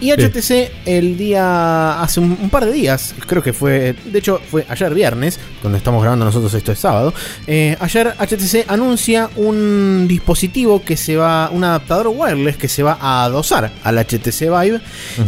Y 0.00 0.10
HTC 0.10 0.72
el 0.84 1.16
día, 1.16 2.02
hace 2.02 2.18
un, 2.18 2.36
un 2.42 2.50
par 2.50 2.64
de 2.64 2.72
días, 2.72 3.14
creo 3.28 3.40
que 3.40 3.52
fue, 3.52 3.94
de 4.04 4.18
hecho 4.18 4.40
fue 4.50 4.66
ayer 4.68 4.92
viernes, 4.92 5.38
cuando 5.60 5.78
estamos 5.78 6.02
grabando 6.02 6.24
nosotros 6.24 6.52
esto 6.54 6.72
es 6.72 6.80
sábado, 6.80 7.14
eh, 7.46 7.76
ayer 7.78 8.16
HTC 8.18 8.64
anuncia 8.66 9.30
un 9.36 10.06
dispositivo 10.08 10.71
que 10.80 10.96
se 10.96 11.16
va, 11.16 11.50
un 11.52 11.64
adaptador 11.64 12.08
wireless 12.08 12.56
que 12.56 12.68
se 12.68 12.82
va 12.82 12.98
a 13.00 13.24
adosar 13.24 13.70
al 13.84 13.98
HTC 13.98 14.40
Vive 14.40 14.80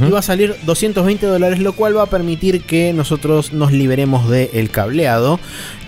y 0.07 0.11
va 0.11 0.19
a 0.19 0.23
salir 0.23 0.57
220 0.65 1.27
dólares, 1.27 1.59
lo 1.59 1.75
cual 1.75 1.97
va 1.97 2.03
a 2.03 2.07
permitir 2.07 2.63
que 2.63 2.93
nosotros 2.93 3.53
nos 3.53 3.73
liberemos 3.73 4.29
del 4.29 4.71
cableado 4.71 5.39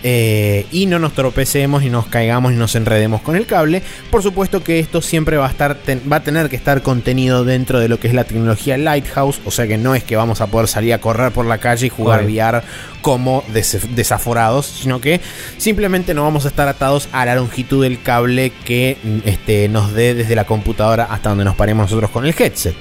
eh, 0.03 0.67
y 0.71 0.87
no 0.87 0.99
nos 0.99 1.15
tropecemos 1.15 1.83
y 1.83 1.91
nos 1.91 2.07
caigamos 2.07 2.53
y 2.53 2.57
nos 2.57 2.75
enredemos 2.75 3.23
con 3.23 3.35
el 3.37 3.47
cable. 3.47 3.83
Por 4.11 4.23
supuesto 4.23 4.63
que 4.63 4.79
esto 4.79 5.03
siempre 5.03 5.37
va 5.37 5.47
a 5.47 5.51
estar 5.51 5.77
va 6.11 6.17
a 6.17 6.23
tener 6.23 6.49
que 6.49 6.57
estar 6.57 6.83
contenido 6.83 7.45
dentro 7.45 7.81
de 7.81 7.89
lo 7.89 7.99
que 7.99 8.09
es 8.09 8.15
la 8.15 8.25
tecnología 8.25 8.77
Lighthouse, 8.79 9.41
o 9.45 9.51
sea 9.51 9.67
que 9.67 9.79
no 9.79 9.95
es 9.95 10.05
que 10.05 10.17
vamos 10.17 10.41
a 10.41 10.47
poder 10.49 10.69
salir 10.69 10.93
a 10.95 10.99
correr 10.99 11.33
por 11.33 11.47
la 11.47 11.59
calle 11.59 11.87
y 11.87 11.91
jugar 11.91 12.21
Correcto. 12.21 12.33
VR 12.35 12.63
como 13.03 13.43
des- 13.53 13.95
desaforados, 13.97 14.67
sino 14.67 15.01
que 15.01 15.21
simplemente 15.59 16.15
no 16.15 16.23
vamos 16.23 16.45
a 16.45 16.49
estar 16.49 16.69
atados 16.69 17.09
a 17.13 17.25
la 17.25 17.35
longitud 17.37 17.83
del 17.83 18.01
cable 18.03 18.53
que 18.65 18.97
este, 19.25 19.69
nos 19.69 19.93
dé 19.95 20.15
desde 20.15 20.35
la 20.35 20.45
computadora 20.45 21.05
hasta 21.05 21.31
donde 21.31 21.45
nos 21.45 21.57
paremos 21.57 21.85
nosotros 21.85 22.11
con 22.11 22.27
el 22.27 22.35
headset. 22.39 22.75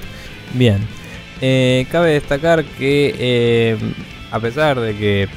Bien. 0.54 0.78
Eh, 1.40 1.86
cabe 1.90 2.12
destacar 2.12 2.64
que 2.64 3.14
eh, 3.18 3.76
a 4.30 4.40
pesar 4.40 4.80
de 4.80 4.96
que 4.96 5.28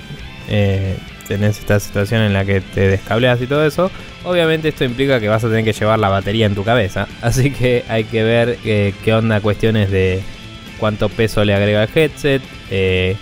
eh, 0.47 0.95
tenés 1.29 1.59
esta 1.59 1.79
situación 1.79 2.21
en 2.23 2.33
la 2.33 2.43
que 2.43 2.59
te 2.59 2.89
descableas 2.89 3.41
y 3.41 3.47
todo 3.47 3.65
eso, 3.65 3.89
obviamente 4.25 4.67
esto 4.67 4.83
implica 4.83 5.21
que 5.21 5.29
vas 5.29 5.41
a 5.45 5.47
tener 5.47 5.63
que 5.63 5.71
llevar 5.71 5.97
la 5.99 6.09
batería 6.09 6.45
en 6.45 6.55
tu 6.55 6.65
cabeza. 6.65 7.07
Así 7.21 7.51
que 7.51 7.85
hay 7.87 8.03
que 8.03 8.23
ver 8.23 8.57
eh, 8.65 8.93
qué 9.05 9.13
onda 9.13 9.39
cuestiones 9.39 9.89
de 9.91 10.21
cuánto 10.79 11.07
peso 11.07 11.45
le 11.45 11.53
agrega 11.53 11.83
el 11.83 11.89
headset. 11.95 12.41
eh, 12.69 13.15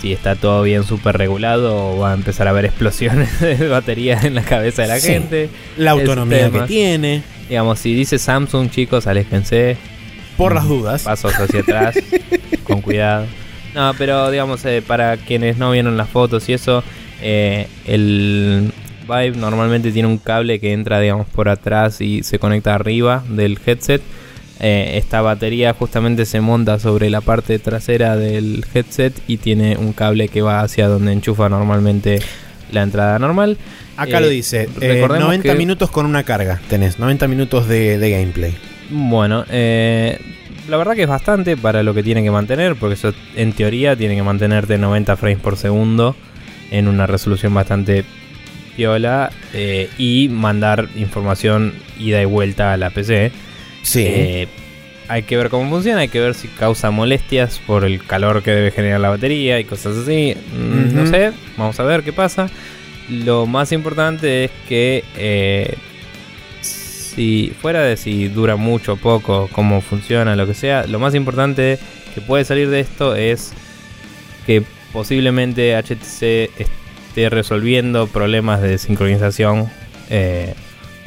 si 0.00 0.12
está 0.12 0.34
todo 0.34 0.64
bien 0.64 0.82
súper 0.82 1.16
regulado 1.16 1.76
o 1.92 1.98
va 2.00 2.10
a 2.10 2.14
empezar 2.14 2.48
a 2.48 2.50
haber 2.50 2.64
explosiones 2.72 3.38
de 3.40 3.68
batería 3.68 4.18
en 4.24 4.34
la 4.34 4.42
cabeza 4.42 4.82
de 4.82 4.88
la 4.88 4.98
Sí. 4.98 5.08
gente. 5.12 5.48
La 5.76 5.92
autonomía 5.92 6.50
que 6.50 6.62
tiene, 6.62 7.22
Digamos, 7.48 7.78
si 7.78 7.94
dice 7.94 8.18
Samsung, 8.18 8.70
chicos, 8.70 9.06
aléjense 9.06 9.76
por 10.38 10.54
las 10.54 10.66
dudas. 10.66 11.02
pasos 11.02 11.32
hacia 11.34 11.60
atrás, 11.60 11.94
con 12.64 12.80
cuidado. 12.80 13.26
No, 13.74 13.92
pero 13.96 14.30
digamos, 14.30 14.64
eh, 14.64 14.82
para 14.86 15.16
quienes 15.18 15.56
no 15.58 15.70
vieron 15.70 15.96
las 15.96 16.08
fotos 16.08 16.48
y 16.48 16.54
eso, 16.54 16.82
eh, 17.22 17.68
el 17.86 18.72
Vive 19.02 19.32
normalmente 19.36 19.90
tiene 19.92 20.08
un 20.08 20.18
cable 20.18 20.60
que 20.60 20.72
entra, 20.72 21.00
digamos, 21.00 21.26
por 21.28 21.48
atrás 21.48 22.00
y 22.00 22.22
se 22.22 22.38
conecta 22.38 22.74
arriba 22.74 23.22
del 23.28 23.58
headset. 23.66 24.00
Eh, 24.60 24.92
esta 24.98 25.22
batería 25.22 25.74
justamente 25.74 26.24
se 26.24 26.40
monta 26.40 26.78
sobre 26.78 27.10
la 27.10 27.20
parte 27.20 27.58
trasera 27.58 28.16
del 28.16 28.64
headset 28.72 29.12
y 29.26 29.38
tiene 29.38 29.76
un 29.76 29.92
cable 29.92 30.28
que 30.28 30.40
va 30.40 30.60
hacia 30.60 30.86
donde 30.86 31.12
enchufa 31.12 31.48
normalmente 31.48 32.20
la 32.70 32.82
entrada 32.82 33.18
normal. 33.18 33.58
Acá 33.96 34.18
Eh, 34.18 34.20
lo 34.20 34.28
dice, 34.28 34.68
eh, 34.80 34.88
recordemos 34.94 35.26
90 35.26 35.52
que- 35.52 35.58
minutos 35.58 35.90
con 35.90 36.06
una 36.06 36.22
carga 36.22 36.60
tenés, 36.70 36.98
90 37.00 37.26
minutos 37.26 37.66
de, 37.68 37.98
de 37.98 38.10
gameplay. 38.10 38.54
Bueno, 38.88 39.44
eh, 39.50 40.18
la 40.68 40.76
verdad 40.76 40.94
que 40.94 41.02
es 41.02 41.08
bastante 41.08 41.56
para 41.56 41.82
lo 41.82 41.92
que 41.92 42.04
tiene 42.04 42.22
que 42.22 42.30
mantener, 42.30 42.76
porque 42.76 42.94
eso 42.94 43.12
en 43.34 43.52
teoría 43.52 43.96
tiene 43.96 44.14
que 44.14 44.22
mantenerte 44.22 44.78
90 44.78 45.16
frames 45.16 45.38
por 45.40 45.56
segundo 45.56 46.14
en 46.72 46.88
una 46.88 47.06
resolución 47.06 47.54
bastante 47.54 48.04
piola 48.76 49.30
eh, 49.52 49.88
y 49.98 50.28
mandar 50.28 50.88
información 50.96 51.74
ida 52.00 52.20
y 52.20 52.24
vuelta 52.24 52.72
a 52.72 52.76
la 52.76 52.90
PC. 52.90 53.30
Sí. 53.82 54.04
Eh, 54.06 54.48
hay 55.08 55.24
que 55.24 55.36
ver 55.36 55.50
cómo 55.50 55.68
funciona, 55.68 56.00
hay 56.00 56.08
que 56.08 56.20
ver 56.20 56.34
si 56.34 56.48
causa 56.48 56.90
molestias 56.90 57.60
por 57.66 57.84
el 57.84 58.02
calor 58.04 58.42
que 58.42 58.50
debe 58.50 58.70
generar 58.70 59.00
la 59.00 59.10
batería 59.10 59.60
y 59.60 59.64
cosas 59.64 59.96
así. 59.98 60.34
Mm, 60.56 60.94
No 60.94 61.06
sé, 61.06 61.32
vamos 61.58 61.78
a 61.78 61.82
ver 61.82 62.02
qué 62.02 62.12
pasa. 62.12 62.48
Lo 63.10 63.46
más 63.46 63.72
importante 63.72 64.44
es 64.44 64.50
que 64.68 65.04
eh, 65.16 65.74
si 66.62 67.52
fuera 67.60 67.82
de 67.82 67.98
si 67.98 68.28
dura 68.28 68.56
mucho 68.56 68.94
o 68.94 68.96
poco, 68.96 69.50
cómo 69.52 69.82
funciona, 69.82 70.34
lo 70.36 70.46
que 70.46 70.54
sea, 70.54 70.86
lo 70.86 70.98
más 70.98 71.14
importante 71.14 71.78
que 72.14 72.20
puede 72.22 72.44
salir 72.44 72.70
de 72.70 72.80
esto 72.80 73.14
es 73.14 73.52
que 74.46 74.62
posiblemente 74.92 75.74
HTC 75.76 76.50
esté 76.60 77.28
resolviendo 77.30 78.06
problemas 78.06 78.60
de 78.62 78.78
sincronización 78.78 79.68
eh, 80.10 80.54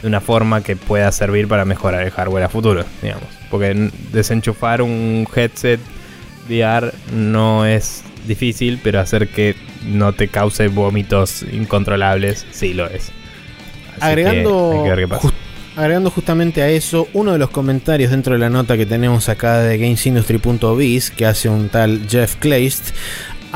de 0.02 0.08
una 0.08 0.22
forma 0.22 0.62
que 0.62 0.76
pueda 0.76 1.12
servir 1.12 1.48
para 1.48 1.66
mejorar 1.66 2.04
el 2.04 2.12
hardware 2.12 2.44
a 2.44 2.50
futuro, 2.50 2.84
digamos. 3.02 3.26
Porque 3.50 3.90
desenchufar 4.12 4.82
un 4.82 5.28
headset 5.36 5.80
VR 6.50 6.92
no 7.14 7.66
es 7.66 8.04
difícil, 8.28 8.80
pero 8.84 9.00
hacer 9.00 9.28
que 9.30 9.56
no 9.86 10.14
te 10.14 10.28
cause 10.28 10.68
vómitos 10.68 11.44
incontrolables 11.52 12.46
sí 12.52 12.74
lo 12.74 12.88
es. 12.88 13.12
Así 13.92 14.00
que 14.00 14.06
Agregando, 14.06 14.84
que 14.84 15.06
jus- 15.08 15.34
agregando 15.76 16.10
justamente 16.12 16.62
a 16.62 16.70
eso, 16.70 17.08
uno 17.14 17.32
de 17.34 17.38
los 17.38 17.50
comentarios 17.50 18.12
dentro 18.12 18.34
de 18.34 18.40
la 18.40 18.50
nota 18.50 18.78
que 18.78 18.86
tenemos 18.86 19.30
acá 19.30 19.60
de 19.60 19.78
GamesIndustry.biz, 19.78 21.12
que 21.12 21.26
hace 21.26 21.50
un 21.50 21.70
tal 21.70 22.02
Jeff 22.10 22.36
Kleist, 22.36 22.90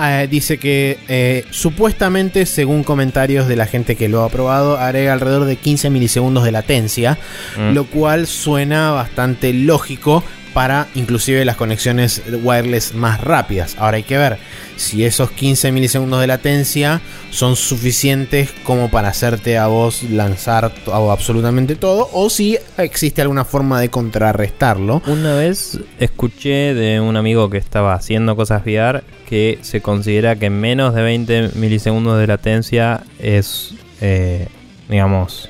eh, 0.02 0.28
dice 0.28 0.58
que 0.58 0.98
eh, 1.08 1.46
supuestamente, 1.52 2.46
según 2.46 2.84
comentarios 2.84 3.48
de 3.48 3.56
la 3.56 3.66
gente 3.66 3.96
que 3.96 4.10
lo 4.10 4.24
ha 4.24 4.30
probado, 4.30 4.78
agrega 4.78 5.14
alrededor 5.14 5.46
de 5.46 5.56
15 5.56 5.90
milisegundos 5.90 6.44
de 6.44 6.52
latencia, 6.52 7.18
Mm. 7.58 7.74
lo 7.74 7.86
cual 7.86 8.28
suena 8.28 8.92
bastante 8.92 9.54
lógico 9.54 10.24
para 10.54 10.88
inclusive 10.96 11.46
las 11.46 11.56
conexiones 11.58 12.22
wireless 12.44 12.94
más 12.96 13.22
rápidas. 13.22 13.76
Ahora 13.78 13.98
hay 13.98 14.04
que 14.04 14.18
ver 14.18 14.38
si 14.78 15.06
esos 15.06 15.30
15 15.32 15.72
milisegundos 15.72 16.20
de 16.22 16.28
latencia 16.28 17.02
son 17.30 17.56
suficientes 17.56 18.50
como 18.64 18.90
para 18.90 19.10
hacerte 19.10 19.58
a 19.58 19.68
vos 19.68 20.04
lanzar 20.04 20.72
absolutamente 20.92 21.76
todo 21.76 22.10
o 22.14 22.30
si 22.30 22.58
existe 22.78 23.22
alguna 23.22 23.46
forma 23.46 23.80
de 23.80 23.90
contrarrestarlo. 23.90 25.02
Una 25.06 25.36
vez 25.36 25.80
escuché 26.00 26.74
de 26.74 27.00
un 27.00 27.16
amigo 27.16 27.50
que 27.50 27.58
estaba 27.58 27.94
haciendo 27.94 28.36
cosas 28.36 28.64
VR 28.66 29.04
que 29.30 29.60
se 29.62 29.82
considera 29.82 30.36
que 30.38 30.50
menos 30.50 30.96
de 30.96 31.02
20 31.04 31.50
milisegundos 31.56 32.18
de 32.20 32.26
latencia 32.28 33.02
es, 33.20 33.76
eh, 34.02 34.48
digamos, 34.90 35.50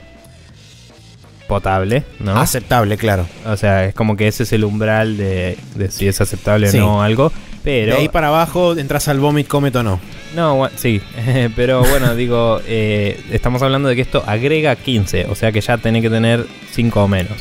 potable, 1.48 2.04
¿no? 2.20 2.38
Aceptable, 2.40 2.98
claro. 2.98 3.26
O 3.46 3.58
sea, 3.58 3.86
es 3.86 3.96
como 3.96 4.16
que 4.16 4.28
ese 4.28 4.44
es 4.44 4.54
el 4.54 4.64
umbral 4.66 5.18
de, 5.18 5.58
de 5.76 5.90
si 5.92 6.08
es 6.08 6.20
aceptable 6.22 6.70
Sí. 6.70 6.78
o 6.78 6.82
no 6.82 7.02
algo. 7.02 7.32
Pero. 7.64 7.94
de 7.96 8.02
ahí 8.02 8.10
para 8.10 8.28
abajo 8.30 8.78
entras 8.78 9.08
al 9.10 9.20
vomit, 9.20 9.48
comet 9.48 9.76
o 9.76 9.84
no. 9.84 10.00
No, 10.36 10.70
sí. 10.76 11.02
pero 11.56 11.82
bueno, 11.84 12.16
digo, 12.16 12.62
eh, 12.68 13.20
estamos 13.32 13.62
hablando 13.64 13.90
de 13.90 13.96
que 13.96 14.02
esto 14.02 14.24
agrega 14.26 14.76
15. 14.76 15.26
O 15.26 15.36
sea 15.36 15.52
que 15.52 15.60
ya 15.62 15.78
tenés 15.78 16.02
que 16.02 16.10
tener 16.10 16.46
5 16.72 17.04
o 17.04 17.08
menos 17.08 17.38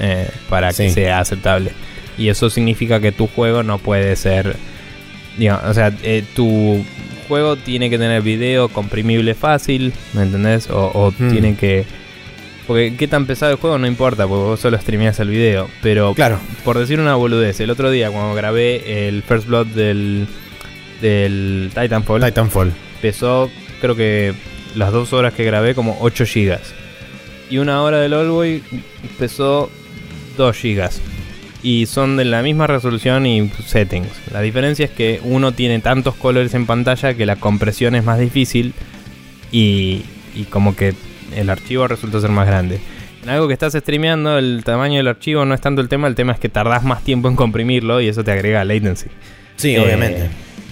eh, 0.00 0.28
para 0.48 0.68
que 0.68 0.88
Sí. 0.88 0.90
sea 0.90 1.20
aceptable. 1.20 1.72
Y 2.18 2.28
eso 2.28 2.50
significa 2.50 2.98
que 3.00 3.12
tu 3.12 3.26
juego 3.26 3.62
no 3.62 3.78
puede 3.78 4.16
ser. 4.16 4.56
Digamos, 5.40 5.64
o 5.64 5.74
sea, 5.74 5.92
eh, 6.04 6.22
tu 6.36 6.84
juego 7.26 7.56
tiene 7.56 7.90
que 7.90 7.98
tener 7.98 8.22
video 8.22 8.68
comprimible 8.68 9.34
fácil, 9.34 9.92
¿me 10.12 10.22
entendés? 10.22 10.68
O, 10.70 10.90
o 10.94 11.10
Hmm. 11.18 11.30
tiene 11.32 11.56
que. 11.56 11.84
Porque 12.66 12.94
qué 12.96 13.08
tan 13.08 13.26
pesado 13.26 13.50
el 13.50 13.58
juego 13.58 13.78
no 13.78 13.86
importa, 13.88 14.28
porque 14.28 14.44
vos 14.44 14.60
solo 14.60 14.78
streameas 14.78 15.18
el 15.18 15.28
video. 15.30 15.68
Pero 15.82 16.14
Claro. 16.14 16.38
por 16.64 16.78
decir 16.78 17.00
una 17.00 17.16
boludez, 17.16 17.58
el 17.60 17.70
otro 17.70 17.90
día 17.90 18.10
cuando 18.12 18.34
grabé 18.34 19.08
el 19.08 19.22
First 19.24 19.48
Blood 19.48 19.66
del, 19.68 20.28
del 21.00 21.70
Titanfall, 21.74 22.22
Titanfall. 22.24 22.72
pesó 23.02 23.50
creo 23.80 23.96
que 23.96 24.34
las 24.76 24.92
dos 24.92 25.12
horas 25.12 25.34
que 25.34 25.42
grabé 25.44 25.74
como 25.74 25.96
8 26.00 26.24
gigas. 26.26 26.60
Y 27.48 27.58
una 27.58 27.82
hora 27.82 27.98
del 28.00 28.12
Allboy 28.12 28.62
pesó 29.18 29.68
2 30.36 30.56
gigas. 30.56 31.00
Y 31.62 31.86
son 31.86 32.16
de 32.16 32.24
la 32.24 32.42
misma 32.42 32.66
resolución 32.66 33.26
y 33.26 33.50
settings. 33.66 34.08
La 34.32 34.40
diferencia 34.40 34.86
es 34.86 34.90
que 34.90 35.20
uno 35.24 35.52
tiene 35.52 35.78
tantos 35.80 36.14
colores 36.14 36.54
en 36.54 36.64
pantalla 36.66 37.12
que 37.14 37.26
la 37.26 37.36
compresión 37.36 37.94
es 37.94 38.04
más 38.04 38.18
difícil 38.18 38.72
y, 39.52 40.02
y 40.34 40.44
como 40.44 40.74
que 40.74 40.94
el 41.36 41.50
archivo 41.50 41.86
resulta 41.86 42.20
ser 42.20 42.30
más 42.30 42.46
grande. 42.46 42.80
En 43.22 43.28
algo 43.28 43.46
que 43.46 43.52
estás 43.52 43.74
streameando, 43.74 44.38
el 44.38 44.62
tamaño 44.64 44.96
del 44.96 45.08
archivo 45.08 45.44
no 45.44 45.54
es 45.54 45.60
tanto 45.60 45.82
el 45.82 45.88
tema, 45.90 46.08
el 46.08 46.14
tema 46.14 46.32
es 46.32 46.38
que 46.40 46.48
tardás 46.48 46.82
más 46.82 47.04
tiempo 47.04 47.28
en 47.28 47.36
comprimirlo 47.36 48.00
y 48.00 48.08
eso 48.08 48.24
te 48.24 48.32
agrega 48.32 48.64
latency. 48.64 49.08
Sí, 49.56 49.74
Eh, 49.74 49.80
obviamente. 49.80 50.30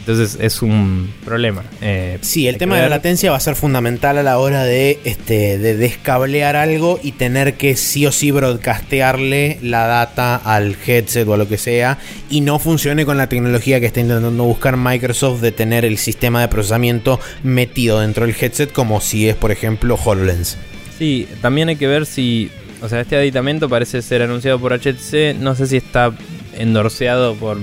Entonces 0.09 0.38
es 0.40 0.62
un 0.62 1.12
problema. 1.22 1.62
Eh, 1.82 2.16
Sí, 2.22 2.48
el 2.48 2.56
tema 2.56 2.76
de 2.76 2.80
la 2.80 2.88
latencia 2.88 3.30
va 3.30 3.36
a 3.36 3.40
ser 3.40 3.56
fundamental 3.56 4.16
a 4.16 4.22
la 4.22 4.38
hora 4.38 4.64
de, 4.64 4.98
este, 5.04 5.59
de 5.59 5.76
descablear 5.76 6.56
algo 6.56 6.98
y 7.02 7.12
tener 7.12 7.59
que 7.59 7.76
sí 7.76 8.06
o 8.06 8.11
sí 8.12 8.30
broadcastearle 8.30 9.59
la 9.61 9.86
data 9.86 10.36
al 10.36 10.74
headset 10.86 11.28
o 11.28 11.34
a 11.34 11.36
lo 11.36 11.46
que 11.46 11.59
sea 11.59 11.98
y 12.30 12.40
no 12.40 12.59
funcione 12.59 13.04
con 13.04 13.18
la 13.18 13.28
tecnología 13.28 13.80
que 13.80 13.86
está 13.86 14.00
intentando 14.00 14.44
buscar 14.44 14.78
Microsoft 14.78 15.42
de 15.42 15.52
tener 15.52 15.84
el 15.84 15.98
sistema 15.98 16.40
de 16.40 16.48
procesamiento 16.48 17.20
metido 17.42 18.00
dentro 18.00 18.24
del 18.24 18.34
headset 18.34 18.72
como 18.72 19.02
si 19.02 19.28
es 19.28 19.36
por 19.36 19.52
ejemplo 19.52 19.98
HoloLens. 20.02 20.56
Sí, 20.96 21.28
también 21.42 21.68
hay 21.68 21.76
que 21.76 21.86
ver 21.86 22.06
si. 22.06 22.50
O 22.80 22.88
sea, 22.88 23.02
este 23.02 23.16
aditamento 23.16 23.68
parece 23.68 24.00
ser 24.00 24.22
anunciado 24.22 24.59
por 24.59 24.72
HTC. 24.72 25.36
No 25.38 25.54
sé 25.54 25.66
si 25.66 25.76
está 25.76 26.12
endorseado 26.56 27.34
por, 27.34 27.59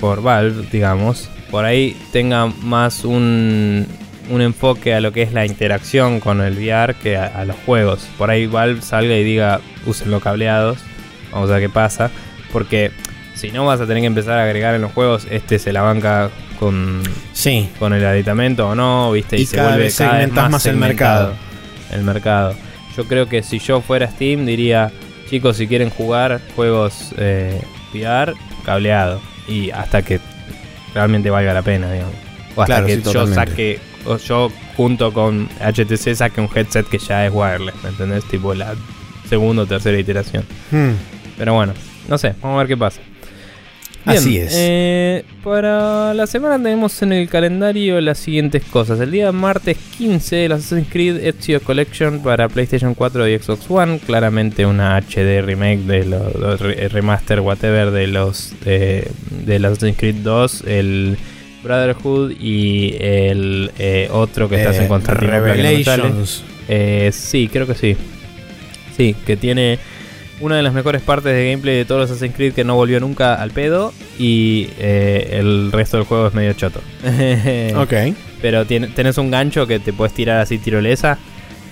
por 0.00 0.20
Valve, 0.22 0.66
digamos. 0.70 1.30
Por 1.50 1.64
ahí 1.64 1.96
tenga 2.12 2.46
más 2.46 3.04
un, 3.04 3.86
un 4.30 4.40
enfoque 4.40 4.94
a 4.94 5.00
lo 5.00 5.12
que 5.12 5.22
es 5.22 5.32
la 5.32 5.46
interacción 5.46 6.20
con 6.20 6.40
el 6.40 6.56
VR 6.56 6.94
que 6.94 7.16
a, 7.16 7.26
a 7.26 7.44
los 7.44 7.56
juegos. 7.64 8.06
Por 8.18 8.30
ahí 8.30 8.46
Valve 8.46 8.82
salga 8.82 9.16
y 9.16 9.24
diga, 9.24 9.60
úsenlo 9.86 10.20
cableados. 10.20 10.78
Vamos 11.32 11.50
a 11.50 11.54
ver 11.54 11.62
qué 11.62 11.68
pasa. 11.68 12.10
Porque 12.52 12.90
si 13.34 13.50
no 13.50 13.64
vas 13.64 13.80
a 13.80 13.86
tener 13.86 14.02
que 14.02 14.06
empezar 14.06 14.38
a 14.38 14.44
agregar 14.44 14.74
en 14.74 14.82
los 14.82 14.92
juegos, 14.92 15.26
este 15.30 15.58
se 15.58 15.72
la 15.72 15.82
banca 15.82 16.30
con, 16.58 17.02
Sí, 17.32 17.70
con 17.78 17.92
el 17.92 18.04
aditamento 18.04 18.68
o 18.68 18.74
no, 18.74 19.12
¿viste? 19.12 19.38
Y 19.38 19.46
cada 19.46 19.76
vez 19.76 19.94
segmentás 19.94 20.50
más 20.50 20.66
el 20.66 20.76
mercado. 20.76 21.34
El 21.92 22.02
mercado. 22.02 22.54
Yo 22.96 23.04
creo 23.04 23.28
que 23.28 23.42
si 23.42 23.60
yo 23.60 23.80
fuera 23.80 24.10
Steam 24.10 24.44
diría, 24.44 24.90
chicos, 25.30 25.56
si 25.56 25.68
quieren 25.68 25.88
jugar 25.88 26.40
juegos 26.56 27.14
eh, 27.16 27.60
VR, 27.94 28.34
cableado. 28.64 29.20
Y 29.46 29.70
hasta 29.70 30.02
que 30.02 30.20
realmente 30.94 31.30
valga 31.30 31.52
la 31.54 31.62
pena, 31.62 31.92
digamos. 31.92 32.14
O 32.56 32.62
hasta 32.62 32.74
Claro, 32.74 32.86
que 32.86 32.96
sí, 32.96 33.02
yo 33.02 33.12
totalmente. 33.12 33.50
saque, 33.50 33.80
o 34.06 34.16
yo 34.16 34.52
junto 34.76 35.12
con 35.12 35.48
HTC 35.60 36.14
saque 36.14 36.40
un 36.40 36.48
headset 36.54 36.86
que 36.88 36.98
ya 36.98 37.26
es 37.26 37.32
wireless, 37.32 37.74
¿me 37.82 37.90
entendés? 37.90 38.24
Tipo 38.24 38.54
la 38.54 38.74
segunda 39.28 39.62
o 39.62 39.66
tercera 39.66 39.98
iteración. 39.98 40.44
Hmm. 40.70 40.92
Pero 41.36 41.54
bueno, 41.54 41.72
no 42.08 42.18
sé, 42.18 42.34
vamos 42.42 42.56
a 42.56 42.58
ver 42.58 42.68
qué 42.68 42.76
pasa. 42.76 43.00
Así 44.16 44.38
es. 44.38 44.52
eh, 44.56 45.24
para 45.44 46.14
la 46.14 46.26
semana 46.26 46.56
tenemos 46.62 47.00
en 47.02 47.12
el 47.12 47.28
calendario 47.28 48.00
las 48.00 48.18
siguientes 48.18 48.62
cosas. 48.64 49.00
El 49.00 49.10
día 49.10 49.30
martes 49.32 49.76
15, 49.98 50.44
el 50.46 50.52
Assassin's 50.52 50.88
Creed 50.90 51.16
Ezio 51.24 51.60
Collection 51.62 52.22
para 52.22 52.48
PlayStation 52.48 52.94
4 52.94 53.28
y 53.28 53.38
Xbox 53.38 53.64
One. 53.68 53.98
Claramente 54.04 54.66
una 54.66 54.96
HD 55.00 55.42
remake 55.42 55.80
de 55.80 56.04
los 56.04 56.34
los 56.34 56.60
re- 56.60 56.88
remaster, 56.88 57.40
whatever, 57.40 57.90
de 57.90 58.06
los 58.06 58.52
de, 58.64 59.08
del 59.44 59.64
Assassin's 59.64 59.96
Creed 59.98 60.16
2, 60.22 60.64
el 60.66 61.16
Brotherhood 61.62 62.32
y 62.40 62.94
el 63.00 63.70
eh, 63.78 64.08
otro 64.12 64.48
que 64.48 64.56
estás 64.56 64.76
Eh, 64.76 64.82
en 64.84 64.88
no 64.88 65.00
sale. 65.00 65.20
Revelations. 65.28 66.44
Eh, 66.68 67.10
sí, 67.12 67.48
creo 67.52 67.66
que 67.66 67.74
sí. 67.74 67.96
Sí, 68.96 69.14
que 69.26 69.36
tiene 69.36 69.78
una 70.40 70.56
de 70.56 70.62
las 70.62 70.72
mejores 70.72 71.02
partes 71.02 71.32
de 71.32 71.50
gameplay 71.50 71.76
de 71.76 71.84
todos 71.84 72.00
los 72.02 72.10
Assassin's 72.10 72.34
Creed 72.36 72.52
que 72.54 72.64
no 72.64 72.74
volvió 72.76 73.00
nunca 73.00 73.34
al 73.34 73.50
pedo. 73.50 73.92
Y 74.18 74.68
eh, 74.78 75.36
el 75.38 75.70
resto 75.72 75.96
del 75.96 76.06
juego 76.06 76.28
es 76.28 76.34
medio 76.34 76.52
choto. 76.52 76.80
Ok. 77.76 77.92
Pero 78.40 78.64
tiene- 78.66 78.86
tenés 78.88 79.18
un 79.18 79.30
gancho 79.30 79.66
que 79.66 79.80
te 79.80 79.92
puedes 79.92 80.14
tirar 80.14 80.38
así 80.40 80.58
tirolesa. 80.58 81.18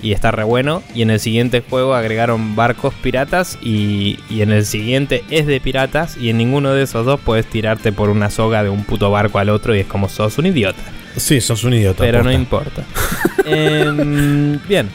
Y 0.03 0.13
está 0.13 0.31
re 0.31 0.45
bueno. 0.45 0.83
Y 0.95 1.03
en 1.03 1.11
el 1.11 1.21
siguiente 1.21 1.63
juego 1.69 1.95
agregaron 1.95 2.55
barcos 2.55 2.93
piratas. 3.03 3.59
Y, 3.63 4.19
y 4.29 4.43
en 4.43 4.51
el 4.53 4.67
siguiente 4.67 5.25
es 5.31 5.47
de 5.47 5.59
piratas. 5.61 6.17
Y 6.17 6.29
en 6.31 6.39
ninguno 6.39 6.73
de 6.75 6.83
esos 6.83 7.07
dos 7.07 7.19
puedes 7.21 7.47
tirarte 7.47 7.93
por 7.93 8.11
una 8.11 8.31
soga 8.31 8.63
de 8.63 8.69
un 8.69 8.85
puto 8.85 9.11
barco 9.11 9.39
al 9.39 9.49
otro. 9.49 9.75
Y 9.75 9.81
es 9.81 9.87
como 9.87 10.09
sos 10.09 10.39
un 10.39 10.47
idiota. 10.47 10.83
Sí, 11.17 11.41
sos 11.41 11.65
un 11.65 11.75
idiota. 11.75 12.05
Pero 12.05 12.23
no 12.23 12.31
importa. 12.33 12.83
Em, 13.47 14.59
bien. 14.69 14.89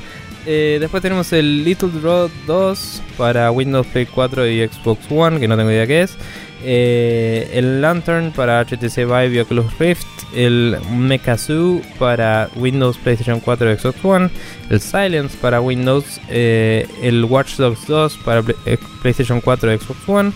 Eh, 0.45 0.77
después 0.79 1.03
tenemos 1.03 1.31
el 1.33 1.63
Little 1.63 1.89
Road 2.01 2.31
2 2.47 3.01
para 3.17 3.51
Windows 3.51 3.85
Play 3.87 4.07
4 4.07 4.47
y 4.47 4.67
Xbox 4.67 5.05
One, 5.11 5.39
que 5.39 5.47
no 5.47 5.55
tengo 5.55 5.69
idea 5.71 5.85
qué 5.87 6.01
es. 6.01 6.15
eh, 6.63 7.49
el 7.53 7.81
Lantern 7.81 8.31
para 8.31 8.59
HTC 8.63 9.05
Vive 9.05 9.29
y 9.35 9.39
Oculus 9.39 9.65
Rift, 9.79 10.05
el 10.35 10.77
Mekazoo 10.91 11.81
para 11.97 12.49
Windows, 12.55 12.97
PlayStation 12.97 13.39
4 13.39 13.71
y 13.71 13.77
Xbox 13.77 14.05
One, 14.05 14.29
el 14.69 14.79
Silence 14.79 15.35
para 15.41 15.59
Windows, 15.59 16.19
eh, 16.29 16.87
el 17.01 17.23
Watch 17.25 17.55
Dogs 17.57 17.87
2 17.87 18.17
para 18.23 18.41
Play- 18.43 18.77
PlayStation 19.01 19.41
4 19.41 19.73
y 19.73 19.77
Xbox 19.79 19.99
One. 20.07 20.31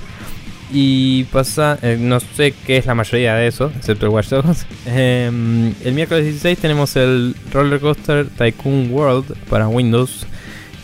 Y 0.74 1.26
pasa, 1.26 1.78
eh, 1.84 1.98
no 2.00 2.20
sé 2.20 2.54
qué 2.66 2.78
es 2.78 2.86
la 2.88 2.96
mayoría 2.96 3.36
de 3.36 3.48
eso, 3.48 3.72
excepto 3.78 4.08
el 4.08 4.12
Watch 4.12 4.30
Dogs. 4.30 4.66
Em, 4.88 5.74
el 5.84 5.94
miércoles 5.94 6.24
16 6.26 6.58
tenemos 6.58 6.96
el 6.96 7.36
Roller 7.52 7.80
Coaster 7.80 8.26
Tycoon 8.28 8.90
World 8.92 9.36
para 9.50 9.68
Windows. 9.68 10.26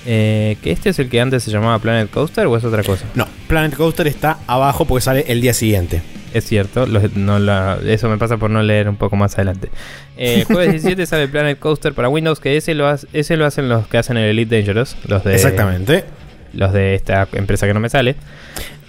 eh, 0.06 0.58
que 0.64 0.72
este 0.72 0.90
es 0.90 0.98
el 1.00 1.10
que 1.10 1.22
antes 1.22 1.44
se 1.44 1.52
llamaba 1.52 1.78
Planet 1.80 2.10
Coaster 2.10 2.48
o 2.48 2.58
es 2.58 2.64
otra 2.64 2.84
cosa. 2.84 3.06
No, 3.16 3.28
Planet 3.48 3.76
Coaster 3.76 4.08
está 4.08 4.38
abajo 4.48 4.86
porque 4.86 5.02
sale 5.04 5.26
el 5.28 5.42
día 5.42 5.54
siguiente. 5.54 6.02
Es 6.34 6.46
cierto, 6.46 6.86
no 6.88 7.40
la- 7.40 7.78
eso 7.86 8.08
me 8.08 8.18
pasa 8.18 8.38
por 8.38 8.50
no 8.50 8.64
leer 8.64 8.88
un 8.88 8.96
poco 8.96 9.16
más 9.16 9.34
adelante. 9.36 9.70
Eh, 10.18 10.44
jueves 10.48 10.72
17 10.72 11.06
sale 11.06 11.28
Planet 11.28 11.60
Coaster 11.60 11.94
para 11.94 12.08
Windows, 12.08 12.40
que 12.40 12.56
ese 12.58 12.74
lo, 12.74 12.88
hace- 12.88 13.08
ese 13.14 13.36
lo 13.38 13.46
hacen 13.46 13.68
los 13.68 13.86
que 13.88 13.98
hacen 13.98 14.16
el 14.18 14.30
Elite 14.30 14.56
Dangerous, 14.58 14.96
los 15.08 15.24
de, 15.24 15.36
Exactamente. 15.36 16.06
Los 16.54 16.74
de 16.74 16.96
esta 16.96 17.28
empresa 17.34 17.68
que 17.68 17.74
no 17.74 17.80
me 17.80 17.90
sale. 17.90 18.16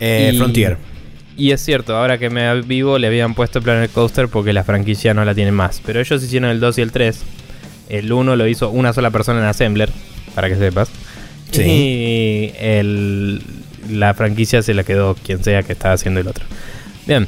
Eh, 0.01 0.31
Y- 0.35 0.39
Frontier. 0.39 0.77
Y 1.37 1.53
es 1.53 1.63
cierto, 1.63 1.97
ahora 1.97 2.19
que 2.19 2.29
me 2.29 2.61
vivo 2.61 2.99
le 2.99 3.07
habían 3.07 3.35
puesto 3.35 3.63
Planet 3.63 3.91
Coaster 3.91 4.29
porque 4.29 4.53
la 4.53 4.65
franquicia 4.65 5.15
no 5.15 5.25
la 5.25 5.35
tiene 5.35 5.51
más. 5.51 5.81
Pero 5.85 5.99
ellos 6.01 6.23
hicieron 6.23 6.51
el 6.51 6.61
2 6.61 6.79
y 6.79 6.83
el 6.83 6.93
3. 6.93 7.21
El 7.89 8.13
1 8.13 8.37
lo 8.37 8.47
hizo 8.47 8.69
una 8.71 8.93
sola 8.93 9.11
persona 9.11 9.41
en 9.41 9.47
Assembler, 9.47 9.91
para 10.35 10.49
que 10.49 10.57
sepas. 10.57 10.91
Sí. 11.51 11.63
Y 11.63 12.53
el, 12.59 13.41
la 13.91 14.13
franquicia 14.15 14.63
se 14.63 14.75
la 14.75 14.85
quedó 14.85 15.15
quien 15.15 15.43
sea 15.43 15.63
que 15.63 15.73
estaba 15.73 15.95
haciendo 15.95 16.21
el 16.21 16.29
otro. 16.29 16.45
Bien. 17.07 17.27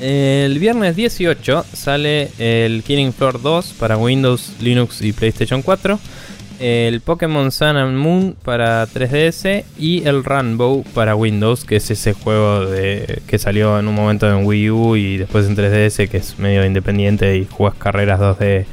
El 0.00 0.58
viernes 0.58 0.96
18 0.96 1.64
sale 1.72 2.28
el 2.38 2.82
Killing 2.82 3.12
Floor 3.12 3.40
2 3.40 3.74
para 3.78 3.96
Windows, 3.96 4.52
Linux 4.60 5.00
y 5.02 5.12
PlayStation 5.12 5.62
4. 5.62 5.98
El 6.66 7.02
Pokémon 7.02 7.52
Sun 7.52 7.76
and 7.76 7.98
Moon 7.98 8.36
para 8.42 8.86
3DS 8.86 9.64
y 9.78 10.08
el 10.08 10.24
Runbow 10.24 10.82
para 10.94 11.14
Windows, 11.14 11.66
que 11.66 11.76
es 11.76 11.90
ese 11.90 12.14
juego 12.14 12.64
de, 12.64 13.20
que 13.26 13.38
salió 13.38 13.78
en 13.78 13.86
un 13.86 13.94
momento 13.94 14.26
en 14.30 14.46
Wii 14.46 14.70
U 14.70 14.96
y 14.96 15.18
después 15.18 15.46
en 15.46 15.56
3DS, 15.56 16.08
que 16.08 16.16
es 16.16 16.38
medio 16.38 16.64
independiente 16.64 17.36
y 17.36 17.44
juegas 17.44 17.76
carreras 17.76 18.18
2D. 18.18 18.64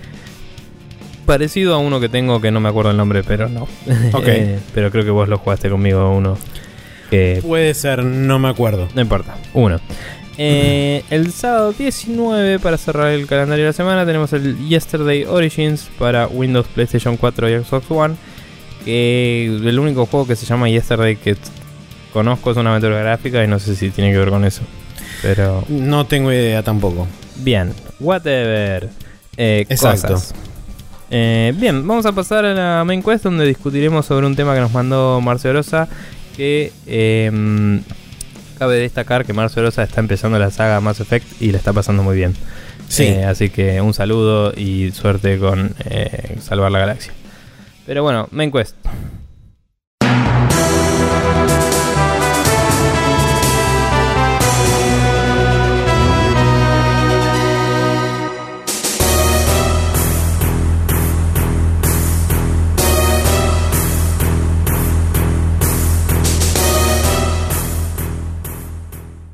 Parecido 1.26 1.74
a 1.74 1.80
uno 1.80 2.00
que 2.00 2.08
tengo 2.08 2.40
que 2.40 2.50
no 2.50 2.62
me 2.62 2.70
acuerdo 2.70 2.92
el 2.92 2.98
nombre, 2.98 3.24
pero 3.24 3.50
no. 3.50 3.64
Ok. 4.14 4.28
Eh, 4.28 4.60
pero 4.74 4.90
creo 4.90 5.04
que 5.04 5.12
vos 5.12 5.28
lo 5.28 5.38
jugaste 5.38 5.70
conmigo 5.70 6.16
uno. 6.16 6.38
Que 7.10 7.42
Puede 7.46 7.74
ser, 7.74 8.06
no 8.06 8.40
me 8.40 8.48
acuerdo. 8.48 8.88
no 8.96 9.02
importa, 9.02 9.36
uno. 9.54 9.82
Eh, 10.38 11.04
el 11.10 11.32
sábado 11.34 11.74
19, 11.74 12.60
para 12.60 12.78
cerrar 12.78 13.10
el 13.12 13.28
calendario 13.28 13.66
de 13.66 13.70
la 13.70 13.74
semana, 13.74 14.06
tenemos 14.06 14.32
el 14.34 14.58
Yesterday 14.68 15.26
Origins 15.26 15.90
para 16.00 16.28
Windows, 16.28 16.68
PlayStation 16.68 17.18
4 17.18 17.50
y 17.50 17.64
Xbox 17.64 17.86
One. 17.92 18.16
Que 18.86 19.46
el 19.46 19.78
único 19.78 20.06
juego 20.08 20.26
que 20.26 20.36
se 20.36 20.46
llama 20.46 20.68
Yesterday 20.70 21.16
que 21.16 21.36
conozco 22.14 22.52
es 22.52 22.58
una 22.58 22.72
aventura 22.72 23.00
gráfica 23.00 23.44
y 23.44 23.48
no 23.48 23.60
sé 23.60 23.76
si 23.76 23.90
tiene 23.92 24.12
que 24.12 24.18
ver 24.18 24.30
con 24.30 24.44
eso. 24.46 24.62
Pero 25.22 25.64
No 25.68 26.06
tengo 26.08 26.32
idea 26.32 26.64
tampoco. 26.64 27.08
bien, 27.38 27.74
whatever. 28.00 28.90
Eh, 29.38 29.66
Exacto. 29.70 30.14
cosas. 30.14 30.34
Eh, 31.12 31.54
bien, 31.58 31.86
vamos 31.86 32.06
a 32.06 32.12
pasar 32.14 32.46
a 32.46 32.54
la 32.54 32.84
main 32.86 33.04
quest 33.04 33.24
donde 33.26 33.46
discutiremos 33.46 34.06
sobre 34.06 34.26
un 34.26 34.36
tema 34.36 34.56
que 34.56 34.62
nos 34.62 34.72
mandó 34.72 35.20
Marcio 35.22 35.54
Rosa. 35.54 35.88
Que 36.36 36.72
em, 36.88 37.82
cabe 38.62 38.78
destacar 38.78 39.26
que 39.26 39.34
Marcio 39.34 39.64
Rosa 39.64 39.82
está 39.82 40.02
empezando 40.02 40.38
la 40.38 40.52
saga 40.52 40.80
Mass 40.82 41.00
Effect 41.00 41.42
y 41.42 41.52
le 41.52 41.58
está 41.58 41.74
pasando 41.74 42.04
muy 42.04 42.16
bien. 42.16 42.36
Sí. 42.90 43.06
Eh, 43.06 43.26
así 43.26 43.50
que 43.50 43.82
un 43.82 43.96
saludo 43.96 44.54
y 44.56 44.92
suerte 44.92 45.40
con 45.40 45.74
eh, 45.86 46.38
salvar 46.40 46.72
la 46.72 46.78
galaxia. 46.78 47.12
Pero 47.88 48.04
bueno, 48.04 48.28
main 48.30 48.52
quest. 48.52 48.76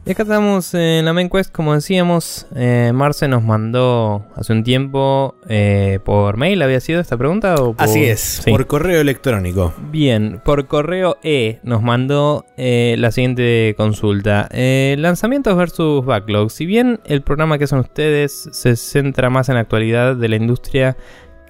Y 0.08 0.12
acá 0.12 0.24
estamos 0.24 0.74
en 0.74 1.04
la 1.04 1.12
main 1.12 1.30
quest, 1.30 1.52
como 1.52 1.74
decíamos. 1.74 2.48
Eh, 2.56 2.92
Marce 2.94 3.28
nos 3.28 3.44
mandó 3.44 4.26
hace 4.38 4.54
un 4.54 4.64
tiempo 4.64 5.36
eh, 5.50 6.00
por 6.06 6.38
mail, 6.38 6.62
¿había 6.62 6.80
sido 6.80 7.02
esta 7.02 7.18
pregunta? 7.18 7.56
O 7.56 7.74
por- 7.74 7.84
Así 7.84 8.06
es, 8.06 8.22
Sí. 8.22 8.50
por 8.52 8.68
correo 8.68 9.02
electrónico. 9.02 9.74
Bien, 9.92 10.40
por 10.46 10.66
correo 10.68 11.18
E 11.24 11.60
nos 11.64 11.82
mandó 11.84 12.46
eh, 12.56 12.96
la 12.98 13.12
siguiente 13.12 13.74
consulta. 13.76 14.48
Eh, 14.52 14.96
lanzamientos 14.98 15.58
versus 15.58 16.06
backlogs. 16.06 16.54
Si 16.54 16.66
bien 16.66 17.02
el 17.06 17.22
programa 17.22 17.58
que 17.58 17.66
hacen 17.66 17.80
ustedes 17.80 18.48
se 18.54 18.78
centra 18.78 19.30
más 19.30 19.50
en 19.50 19.56
la 19.56 19.62
actualidad 19.62 20.16
de 20.16 20.30
la 20.30 20.38
industria 20.38 20.96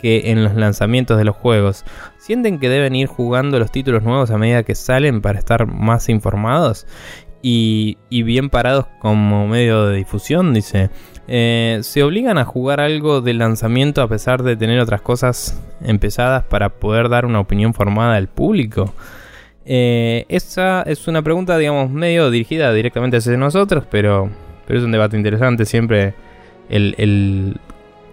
que 0.01 0.30
en 0.32 0.43
los 0.43 0.55
lanzamientos 0.55 1.18
de 1.18 1.26
los 1.26 1.36
juegos, 1.36 1.84
¿sienten 2.20 2.60
que 2.60 2.70
deben 2.70 2.95
ir 2.95 3.08
jugando 3.08 3.58
los 3.60 3.72
títulos 3.72 4.03
nuevos 4.03 4.30
a 4.30 4.38
medida 4.38 4.62
que 4.64 4.76
salen 4.76 5.22
para 5.22 5.39
estar 5.39 5.66
más 5.66 6.10
informados? 6.10 6.86
Y, 7.49 7.97
y 8.09 8.23
bien 8.23 8.49
parados 8.49 8.87
como 8.99 9.47
medio 9.47 9.85
de 9.85 9.95
difusión, 9.97 10.53
dice. 10.53 10.89
Eh, 11.29 11.79
¿Se 11.81 12.03
obligan 12.03 12.37
a 12.37 12.43
jugar 12.45 12.79
algo 12.81 13.21
de 13.21 13.33
lanzamiento 13.33 14.01
a 14.01 14.07
pesar 14.09 14.43
de 14.43 14.55
tener 14.57 14.79
otras 14.81 15.01
cosas 15.01 15.57
empezadas 15.81 16.43
para 16.43 16.69
poder 16.69 17.07
dar 17.09 17.25
una 17.25 17.39
opinión 17.39 17.73
formada 17.73 18.15
al 18.17 18.27
público? 18.27 18.93
Eh, 19.65 20.25
esa 20.29 20.81
es 20.83 21.07
una 21.07 21.21
pregunta, 21.21 21.57
digamos, 21.57 21.89
medio 21.89 22.29
dirigida 22.31 22.73
directamente 22.73 23.17
hacia 23.17 23.37
nosotros, 23.37 23.85
pero, 23.89 24.29
pero 24.65 24.79
es 24.79 24.85
un 24.85 24.91
debate 24.91 25.15
interesante. 25.15 25.63
Siempre 25.65 26.13
el, 26.69 26.95
el- 26.97 27.57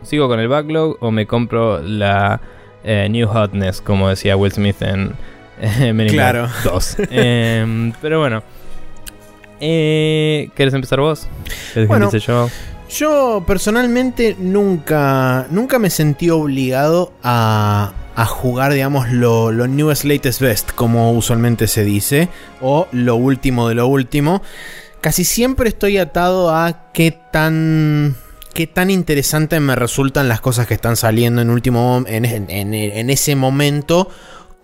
¿Sigo 0.02 0.28
con 0.28 0.38
el 0.38 0.48
backlog 0.48 0.96
o 1.00 1.10
me 1.10 1.26
compro 1.26 1.80
la 1.82 2.40
eh, 2.84 3.08
New 3.10 3.26
Hotness, 3.26 3.80
como 3.80 4.08
decía 4.10 4.36
Will 4.36 4.52
Smith 4.52 4.80
en 4.82 5.12
in 6.00 6.08
Claro. 6.08 6.42
Black 6.42 6.62
2? 6.64 6.96
Em, 7.10 7.92
pero 8.02 8.20
bueno. 8.20 8.42
Eh, 9.66 10.50
¿Querés 10.54 10.74
empezar 10.74 11.00
vos? 11.00 11.26
¿Querés 11.72 11.88
Bueno. 11.88 12.10
yo? 12.12 12.50
Yo 12.90 13.44
personalmente 13.46 14.36
nunca, 14.38 15.46
nunca 15.50 15.78
me 15.78 15.88
sentí 15.88 16.28
obligado 16.28 17.14
a, 17.22 17.94
a 18.14 18.26
jugar, 18.26 18.74
digamos, 18.74 19.10
lo, 19.10 19.50
lo 19.52 19.66
newest, 19.66 20.04
latest, 20.04 20.42
best, 20.42 20.70
como 20.72 21.12
usualmente 21.12 21.66
se 21.66 21.82
dice, 21.82 22.28
o 22.60 22.86
lo 22.92 23.16
último 23.16 23.68
de 23.70 23.74
lo 23.74 23.86
último. 23.86 24.42
Casi 25.00 25.24
siempre 25.24 25.70
estoy 25.70 25.96
atado 25.96 26.54
a 26.54 26.90
qué 26.92 27.18
tan, 27.32 28.16
qué 28.52 28.66
tan 28.66 28.90
interesante 28.90 29.58
me 29.60 29.74
resultan 29.76 30.28
las 30.28 30.42
cosas 30.42 30.66
que 30.66 30.74
están 30.74 30.96
saliendo 30.96 31.40
en, 31.40 31.48
último, 31.48 32.04
en, 32.06 32.26
en- 32.26 32.50
en- 32.50 32.74
en 32.74 33.08
ese 33.10 33.34
momento 33.34 34.10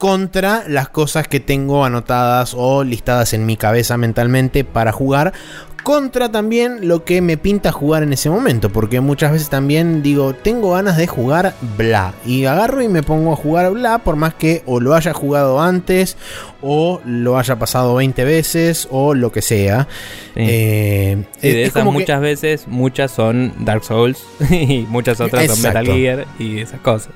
contra 0.01 0.65
las 0.67 0.89
cosas 0.89 1.29
que 1.29 1.41
tengo 1.41 1.85
anotadas 1.85 2.55
o 2.57 2.83
listadas 2.85 3.35
en 3.35 3.45
mi 3.45 3.59
cabeza 3.59 3.99
mentalmente 3.99 4.65
para 4.65 4.93
jugar 4.93 5.35
contra 5.83 6.31
también 6.33 6.89
lo 6.89 7.05
que 7.05 7.21
me 7.21 7.37
pinta 7.37 7.71
jugar 7.71 8.03
en 8.03 8.13
ese 8.15 8.29
momento, 8.31 8.71
porque 8.71 9.01
muchas 9.01 9.33
veces 9.33 9.51
también 9.51 10.03
digo, 10.03 10.33
tengo 10.35 10.73
ganas 10.73 10.97
de 10.97 11.07
jugar 11.07 11.55
bla, 11.77 12.15
y 12.27 12.47
agarro 12.47 12.83
y 12.83 12.89
me 12.89 13.03
pongo 13.03 13.33
a 13.33 13.37
jugar 13.37 13.71
bla, 13.73 13.99
por 13.99 14.17
más 14.17 14.33
que 14.35 14.63
o 14.67 14.81
lo 14.81 14.95
haya 14.95 15.13
jugado 15.13 15.61
antes, 15.61 16.17
o 16.63 17.01
lo 17.05 17.39
haya 17.39 17.59
pasado 17.59 17.95
20 17.95 18.25
veces, 18.25 18.89
o 18.91 19.15
lo 19.15 19.33
que 19.33 19.43
sea. 19.43 19.87
Sí. 20.35 20.41
Eh, 20.49 21.25
Sí, 21.41 21.49
de 21.49 21.63
es 21.63 21.69
esas 21.69 21.83
como 21.83 21.93
que- 21.93 21.99
muchas 22.01 22.21
veces, 22.23 22.65
muchas 22.69 23.11
son 23.11 23.53
Dark 23.61 23.85
Souls 23.85 24.23
y 24.51 24.87
muchas 24.89 25.21
otras 25.21 25.47
son 25.47 25.63
Metal. 25.63 25.87
Gear 25.87 26.27
y 26.39 26.61
esas 26.61 26.81
cosas. 26.81 27.13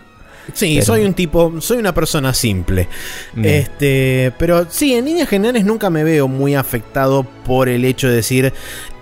Sí, 0.53 0.74
Pero- 0.74 0.86
soy 0.86 1.05
un 1.05 1.14
tipo, 1.14 1.61
soy 1.61 1.78
una 1.78 1.95
persona 1.95 2.34
simple. 2.34 2.88
Bien. 3.32 3.55
Este, 3.62 4.32
pero 4.38 4.66
sí, 4.68 4.95
en 4.95 5.07
líneas 5.07 5.28
generales 5.28 5.64
nunca 5.64 5.90
me 5.90 6.05
veo 6.05 6.28
muy 6.28 6.55
afectado 6.55 7.24
por 7.45 7.68
el 7.68 7.84
hecho 7.84 8.09
de 8.09 8.16
decir 8.16 8.53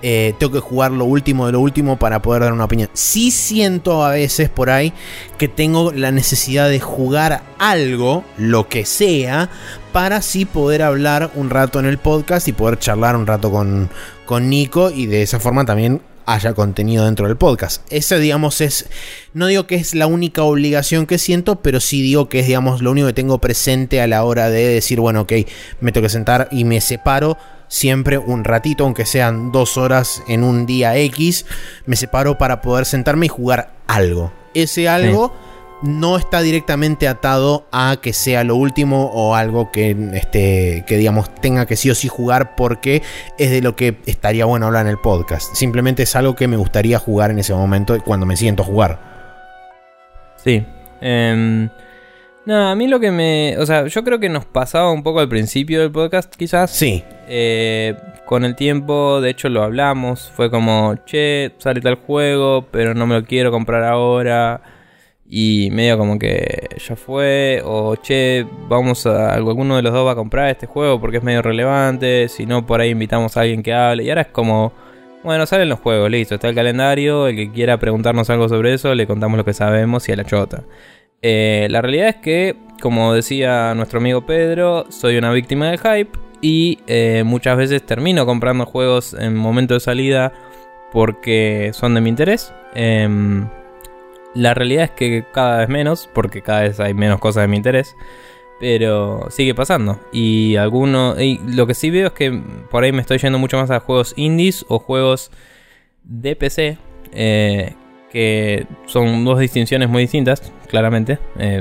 eh, 0.04 0.34
tengo 0.38 0.52
que 0.52 0.58
jugar 0.58 0.90
lo 0.90 1.04
último 1.04 1.46
de 1.46 1.52
lo 1.52 1.60
último 1.60 1.96
para 1.96 2.20
poder 2.20 2.42
dar 2.42 2.52
una 2.52 2.64
opinión. 2.64 2.90
Sí 2.92 3.30
siento 3.30 4.04
a 4.04 4.10
veces 4.10 4.48
por 4.48 4.68
ahí 4.68 4.92
que 5.38 5.46
tengo 5.46 5.92
la 5.92 6.10
necesidad 6.10 6.68
de 6.68 6.80
jugar 6.80 7.42
algo, 7.58 8.24
lo 8.36 8.68
que 8.68 8.84
sea, 8.84 9.48
para 9.92 10.16
así 10.16 10.44
poder 10.44 10.82
hablar 10.82 11.30
un 11.36 11.50
rato 11.50 11.78
en 11.78 11.86
el 11.86 11.98
podcast 11.98 12.48
y 12.48 12.52
poder 12.52 12.80
charlar 12.80 13.14
un 13.14 13.26
rato 13.28 13.52
con, 13.52 13.90
con 14.26 14.50
Nico 14.50 14.90
y 14.90 15.06
de 15.06 15.22
esa 15.22 15.38
forma 15.38 15.64
también 15.64 16.00
haya 16.26 16.54
contenido 16.54 17.04
dentro 17.04 17.26
del 17.26 17.36
podcast. 17.36 17.82
Ese, 17.90 18.18
digamos, 18.18 18.60
es. 18.60 18.86
No 19.34 19.46
digo 19.46 19.66
que 19.66 19.76
es 19.76 19.94
la 19.94 20.06
única 20.06 20.42
obligación 20.42 21.06
que 21.06 21.18
siento, 21.18 21.56
pero 21.56 21.80
sí 21.80 22.02
digo 22.02 22.28
que 22.28 22.40
es, 22.40 22.46
digamos, 22.46 22.82
lo 22.82 22.90
único 22.90 23.06
que 23.06 23.12
tengo 23.12 23.38
presente 23.38 24.00
a 24.00 24.06
la 24.06 24.24
hora 24.24 24.50
de 24.50 24.66
decir, 24.68 25.00
bueno, 25.00 25.22
ok, 25.22 25.32
me 25.80 25.92
tengo 25.92 26.04
que 26.04 26.10
sentar 26.10 26.48
y 26.50 26.64
me 26.64 26.80
separo 26.80 27.38
siempre 27.68 28.18
un 28.18 28.44
ratito, 28.44 28.84
aunque 28.84 29.06
sean 29.06 29.50
dos 29.50 29.78
horas 29.78 30.22
en 30.28 30.44
un 30.44 30.66
día 30.66 30.96
X, 30.96 31.46
me 31.86 31.96
separo 31.96 32.36
para 32.36 32.60
poder 32.60 32.84
sentarme 32.84 33.26
y 33.26 33.28
jugar 33.30 33.72
algo. 33.86 34.32
Ese 34.54 34.88
algo 34.88 35.32
no 35.82 36.16
está 36.16 36.40
directamente 36.42 37.08
atado 37.08 37.66
a 37.72 37.96
que 38.00 38.12
sea 38.12 38.44
lo 38.44 38.56
último 38.56 39.10
o 39.12 39.34
algo 39.34 39.70
que, 39.72 39.96
este, 40.14 40.84
que 40.86 40.96
digamos 40.96 41.34
tenga 41.34 41.66
que 41.66 41.76
sí 41.76 41.90
o 41.90 41.94
sí 41.94 42.08
jugar 42.08 42.54
porque 42.56 43.02
es 43.38 43.50
de 43.50 43.60
lo 43.60 43.74
que 43.74 43.96
estaría 44.06 44.44
bueno 44.44 44.66
hablar 44.66 44.86
en 44.86 44.90
el 44.90 44.98
podcast. 44.98 45.54
Simplemente 45.54 46.04
es 46.04 46.14
algo 46.14 46.36
que 46.36 46.48
me 46.48 46.56
gustaría 46.56 46.98
jugar 46.98 47.30
en 47.30 47.40
ese 47.40 47.54
momento 47.54 47.98
cuando 48.04 48.26
me 48.26 48.36
siento 48.36 48.62
a 48.62 48.66
jugar. 48.66 49.12
Sí. 50.36 50.64
Em, 51.00 51.68
no, 52.46 52.68
a 52.68 52.74
mí 52.76 52.86
lo 52.86 53.00
que 53.00 53.10
me... 53.10 53.56
O 53.58 53.66
sea, 53.66 53.86
yo 53.86 54.04
creo 54.04 54.20
que 54.20 54.28
nos 54.28 54.44
pasaba 54.44 54.92
un 54.92 55.02
poco 55.02 55.20
al 55.20 55.28
principio 55.28 55.80
del 55.80 55.90
podcast 55.90 56.34
quizás. 56.34 56.70
Sí. 56.70 57.02
Eh, 57.28 57.96
con 58.24 58.44
el 58.44 58.54
tiempo, 58.54 59.20
de 59.20 59.30
hecho 59.30 59.48
lo 59.48 59.62
hablamos, 59.64 60.30
fue 60.34 60.50
como, 60.50 60.94
che, 61.06 61.52
sale 61.58 61.80
tal 61.80 61.96
juego, 61.96 62.66
pero 62.70 62.94
no 62.94 63.06
me 63.06 63.16
lo 63.16 63.24
quiero 63.24 63.50
comprar 63.50 63.84
ahora 63.84 64.60
y 65.34 65.70
medio 65.70 65.96
como 65.96 66.18
que 66.18 66.68
ya 66.76 66.94
fue, 66.94 67.62
o 67.64 67.96
che, 67.96 68.44
vamos 68.68 69.06
a, 69.06 69.32
alguno 69.32 69.76
de 69.76 69.82
los 69.82 69.90
dos 69.90 70.06
va 70.06 70.12
a 70.12 70.14
comprar 70.14 70.50
este 70.50 70.66
juego 70.66 71.00
porque 71.00 71.16
es 71.16 71.22
medio 71.22 71.40
relevante, 71.40 72.28
si 72.28 72.44
no 72.44 72.66
por 72.66 72.82
ahí 72.82 72.90
invitamos 72.90 73.38
a 73.38 73.40
alguien 73.40 73.62
que 73.62 73.72
hable, 73.72 74.04
y 74.04 74.10
ahora 74.10 74.20
es 74.20 74.28
como, 74.28 74.74
bueno, 75.24 75.46
salen 75.46 75.70
los 75.70 75.80
juegos, 75.80 76.10
listo, 76.10 76.34
está 76.34 76.50
el 76.50 76.54
calendario, 76.54 77.28
el 77.28 77.36
que 77.36 77.50
quiera 77.50 77.78
preguntarnos 77.78 78.28
algo 78.28 78.46
sobre 78.46 78.74
eso, 78.74 78.94
le 78.94 79.06
contamos 79.06 79.38
lo 79.38 79.44
que 79.46 79.54
sabemos 79.54 80.06
y 80.06 80.12
a 80.12 80.16
la 80.16 80.24
chota. 80.24 80.64
Eh, 81.22 81.66
la 81.70 81.80
realidad 81.80 82.08
es 82.08 82.16
que, 82.16 82.56
como 82.82 83.14
decía 83.14 83.74
nuestro 83.74 84.00
amigo 84.00 84.26
Pedro, 84.26 84.84
soy 84.90 85.16
una 85.16 85.32
víctima 85.32 85.70
del 85.70 85.78
hype 85.78 86.10
y 86.42 86.80
eh, 86.86 87.22
muchas 87.24 87.56
veces 87.56 87.82
termino 87.86 88.26
comprando 88.26 88.66
juegos 88.66 89.14
en 89.14 89.34
momento 89.34 89.72
de 89.72 89.80
salida 89.80 90.34
porque 90.92 91.70
son 91.72 91.94
de 91.94 92.02
mi 92.02 92.10
interés. 92.10 92.52
Em, 92.74 93.48
la 94.34 94.54
realidad 94.54 94.84
es 94.84 94.90
que 94.92 95.24
cada 95.32 95.58
vez 95.58 95.68
menos, 95.68 96.08
porque 96.12 96.42
cada 96.42 96.62
vez 96.62 96.80
hay 96.80 96.94
menos 96.94 97.20
cosas 97.20 97.42
de 97.42 97.48
mi 97.48 97.56
interés. 97.56 97.94
Pero 98.60 99.26
sigue 99.30 99.54
pasando. 99.54 100.00
Y 100.12 100.56
alguno. 100.56 101.20
Y 101.20 101.40
lo 101.46 101.66
que 101.66 101.74
sí 101.74 101.90
veo 101.90 102.08
es 102.08 102.12
que 102.12 102.42
por 102.70 102.84
ahí 102.84 102.92
me 102.92 103.00
estoy 103.00 103.18
yendo 103.18 103.38
mucho 103.38 103.56
más 103.56 103.70
a 103.70 103.80
juegos 103.80 104.14
indies 104.16 104.64
o 104.68 104.78
juegos 104.78 105.30
de 106.04 106.36
PC. 106.36 106.78
Eh, 107.12 107.74
que 108.10 108.66
son 108.86 109.24
dos 109.24 109.38
distinciones 109.38 109.88
muy 109.88 110.02
distintas, 110.02 110.52
claramente. 110.68 111.18
Eh, 111.38 111.60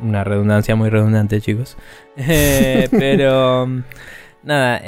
una 0.00 0.24
redundancia 0.24 0.76
muy 0.76 0.88
redundante, 0.88 1.40
chicos. 1.40 1.76
Eh, 2.16 2.88
pero. 2.90 3.68
Nada, 4.42 4.80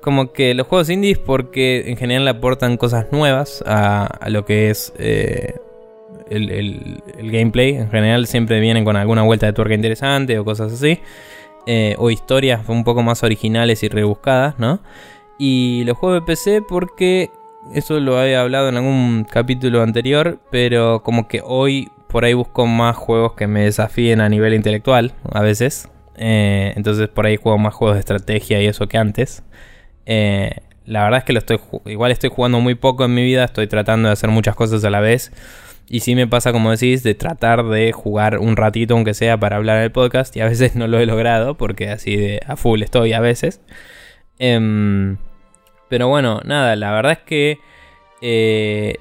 como 0.00 0.32
que 0.32 0.54
los 0.54 0.66
juegos 0.66 0.88
indies, 0.88 1.18
porque 1.18 1.84
en 1.88 1.96
general 1.96 2.26
aportan 2.26 2.78
cosas 2.78 3.06
nuevas 3.12 3.62
a, 3.66 4.06
a 4.06 4.30
lo 4.30 4.46
que 4.46 4.70
es 4.70 4.94
el, 6.30 7.02
gameplay 7.30 7.76
en 7.76 7.90
general 7.90 8.26
siempre 8.26 8.60
vienen 8.60 8.84
con 8.84 8.96
alguna 8.96 9.22
vuelta 9.22 9.46
de 9.46 9.52
tuerca 9.52 9.74
interesante 9.74 10.38
o 10.38 10.44
cosas 10.44 10.72
así. 10.72 11.00
Eh, 11.66 11.94
o 11.98 12.10
historias 12.10 12.66
un 12.68 12.82
poco 12.82 13.02
más 13.02 13.22
originales 13.22 13.82
y 13.82 13.88
rebuscadas, 13.88 14.58
¿no? 14.58 14.80
Y 15.38 15.82
los 15.84 15.98
juegos 15.98 16.20
de 16.20 16.26
PC 16.26 16.62
porque 16.62 17.30
eso 17.74 18.00
lo 18.00 18.18
había 18.18 18.40
hablado 18.40 18.68
en 18.68 18.76
algún 18.76 19.26
capítulo 19.30 19.82
anterior, 19.82 20.38
pero 20.50 21.02
como 21.02 21.28
que 21.28 21.42
hoy 21.44 21.90
por 22.08 22.24
ahí 22.24 22.32
busco 22.32 22.66
más 22.66 22.96
juegos 22.96 23.34
que 23.34 23.46
me 23.46 23.64
desafíen 23.64 24.20
a 24.20 24.28
nivel 24.28 24.54
intelectual 24.54 25.12
a 25.30 25.42
veces. 25.42 25.88
Eh, 26.16 26.72
entonces 26.74 27.08
por 27.08 27.26
ahí 27.26 27.36
juego 27.36 27.58
más 27.58 27.74
juegos 27.74 27.96
de 27.96 28.00
estrategia 28.00 28.60
y 28.62 28.66
eso 28.66 28.88
que 28.88 28.98
antes. 28.98 29.44
Eh, 30.06 30.50
la 30.86 31.04
verdad 31.04 31.18
es 31.18 31.24
que 31.24 31.34
lo 31.34 31.38
estoy 31.38 31.60
igual 31.84 32.10
estoy 32.10 32.30
jugando 32.30 32.60
muy 32.60 32.74
poco 32.74 33.04
en 33.04 33.14
mi 33.14 33.22
vida, 33.22 33.44
estoy 33.44 33.66
tratando 33.66 34.08
de 34.08 34.14
hacer 34.14 34.30
muchas 34.30 34.54
cosas 34.56 34.82
a 34.84 34.90
la 34.90 35.00
vez. 35.00 35.32
Y 35.90 36.00
sí 36.00 36.14
me 36.14 36.26
pasa, 36.26 36.52
como 36.52 36.70
decís, 36.70 37.02
de 37.02 37.14
tratar 37.14 37.64
de 37.64 37.92
jugar 37.92 38.38
un 38.38 38.56
ratito, 38.56 38.94
aunque 38.94 39.14
sea, 39.14 39.38
para 39.38 39.56
hablar 39.56 39.78
en 39.78 39.84
el 39.84 39.92
podcast. 39.92 40.36
Y 40.36 40.40
a 40.40 40.48
veces 40.48 40.76
no 40.76 40.86
lo 40.86 40.98
he 40.98 41.06
logrado, 41.06 41.56
porque 41.56 41.88
así 41.88 42.16
de 42.16 42.40
a 42.46 42.56
full 42.56 42.82
estoy 42.82 43.14
a 43.14 43.20
veces. 43.20 43.60
Em, 44.38 45.16
pero 45.88 46.08
bueno, 46.08 46.40
nada, 46.44 46.76
la 46.76 46.92
verdad 46.92 47.12
es 47.12 47.18
que 47.20 47.58
eh, 48.20 48.96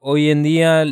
hoy 0.00 0.30
en 0.30 0.42
día, 0.42 0.84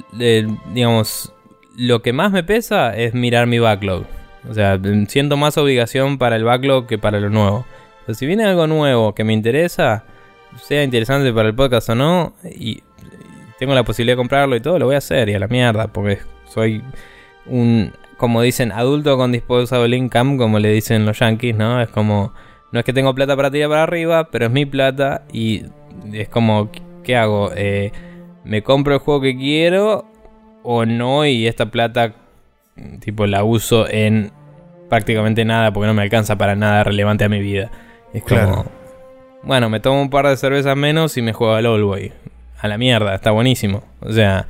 digamos, 0.74 1.32
lo 1.76 2.02
que 2.02 2.12
más 2.12 2.30
me 2.32 2.44
pesa 2.44 2.94
es 2.96 3.14
mirar 3.14 3.46
mi 3.46 3.58
backlog. 3.58 4.04
O 4.48 4.54
sea, 4.54 4.78
siento 5.08 5.36
más 5.36 5.56
obligación 5.58 6.18
para 6.18 6.36
el 6.36 6.44
backlog 6.44 6.86
que 6.86 6.98
para 6.98 7.20
lo 7.20 7.30
nuevo. 7.30 7.66
Pero 8.04 8.14
si 8.14 8.26
viene 8.26 8.44
algo 8.44 8.66
nuevo 8.66 9.14
que 9.14 9.24
me 9.24 9.32
interesa, 9.32 10.04
sea 10.56 10.82
interesante 10.82 11.32
para 11.32 11.48
el 11.48 11.54
podcast 11.54 11.90
o 11.90 11.94
no, 11.94 12.34
y 12.44 12.82
tengo 13.60 13.74
la 13.74 13.84
posibilidad 13.84 14.14
de 14.14 14.16
comprarlo 14.16 14.56
y 14.56 14.60
todo, 14.60 14.78
lo 14.78 14.86
voy 14.86 14.94
a 14.94 14.98
hacer 14.98 15.28
y 15.28 15.34
a 15.34 15.38
la 15.38 15.46
mierda, 15.46 15.88
porque 15.88 16.18
soy 16.46 16.82
un, 17.44 17.92
como 18.16 18.40
dicen, 18.40 18.72
adulto 18.72 19.18
con 19.18 19.32
disposable 19.32 19.94
income, 19.98 20.38
como 20.38 20.58
le 20.58 20.70
dicen 20.70 21.04
los 21.04 21.18
yankees, 21.18 21.54
¿no? 21.54 21.78
Es 21.82 21.90
como, 21.90 22.32
no 22.72 22.78
es 22.78 22.86
que 22.86 22.94
tengo 22.94 23.14
plata 23.14 23.36
para 23.36 23.50
tirar 23.50 23.68
para 23.68 23.82
arriba, 23.82 24.30
pero 24.30 24.46
es 24.46 24.50
mi 24.50 24.64
plata 24.64 25.24
y 25.30 25.64
es 26.10 26.30
como, 26.30 26.70
¿qué 27.04 27.16
hago? 27.16 27.50
Eh, 27.54 27.92
¿Me 28.44 28.62
compro 28.62 28.94
el 28.94 29.00
juego 29.00 29.20
que 29.20 29.36
quiero 29.36 30.06
o 30.62 30.86
no? 30.86 31.26
Y 31.26 31.46
esta 31.46 31.66
plata, 31.66 32.14
tipo, 33.00 33.26
la 33.26 33.44
uso 33.44 33.86
en 33.90 34.32
prácticamente 34.88 35.44
nada 35.44 35.70
porque 35.70 35.86
no 35.86 35.92
me 35.92 36.00
alcanza 36.00 36.38
para 36.38 36.56
nada 36.56 36.82
relevante 36.82 37.24
a 37.24 37.28
mi 37.28 37.40
vida. 37.40 37.70
Es 38.14 38.22
como, 38.22 38.64
bueno, 39.42 39.68
me 39.68 39.80
tomo 39.80 40.00
un 40.00 40.08
par 40.08 40.26
de 40.26 40.38
cervezas 40.38 40.78
menos 40.78 41.18
y 41.18 41.20
me 41.20 41.34
juego 41.34 41.52
al 41.52 41.66
All 41.66 42.10
a 42.60 42.68
la 42.68 42.78
mierda, 42.78 43.14
está 43.14 43.30
buenísimo. 43.30 43.82
O 44.00 44.12
sea, 44.12 44.46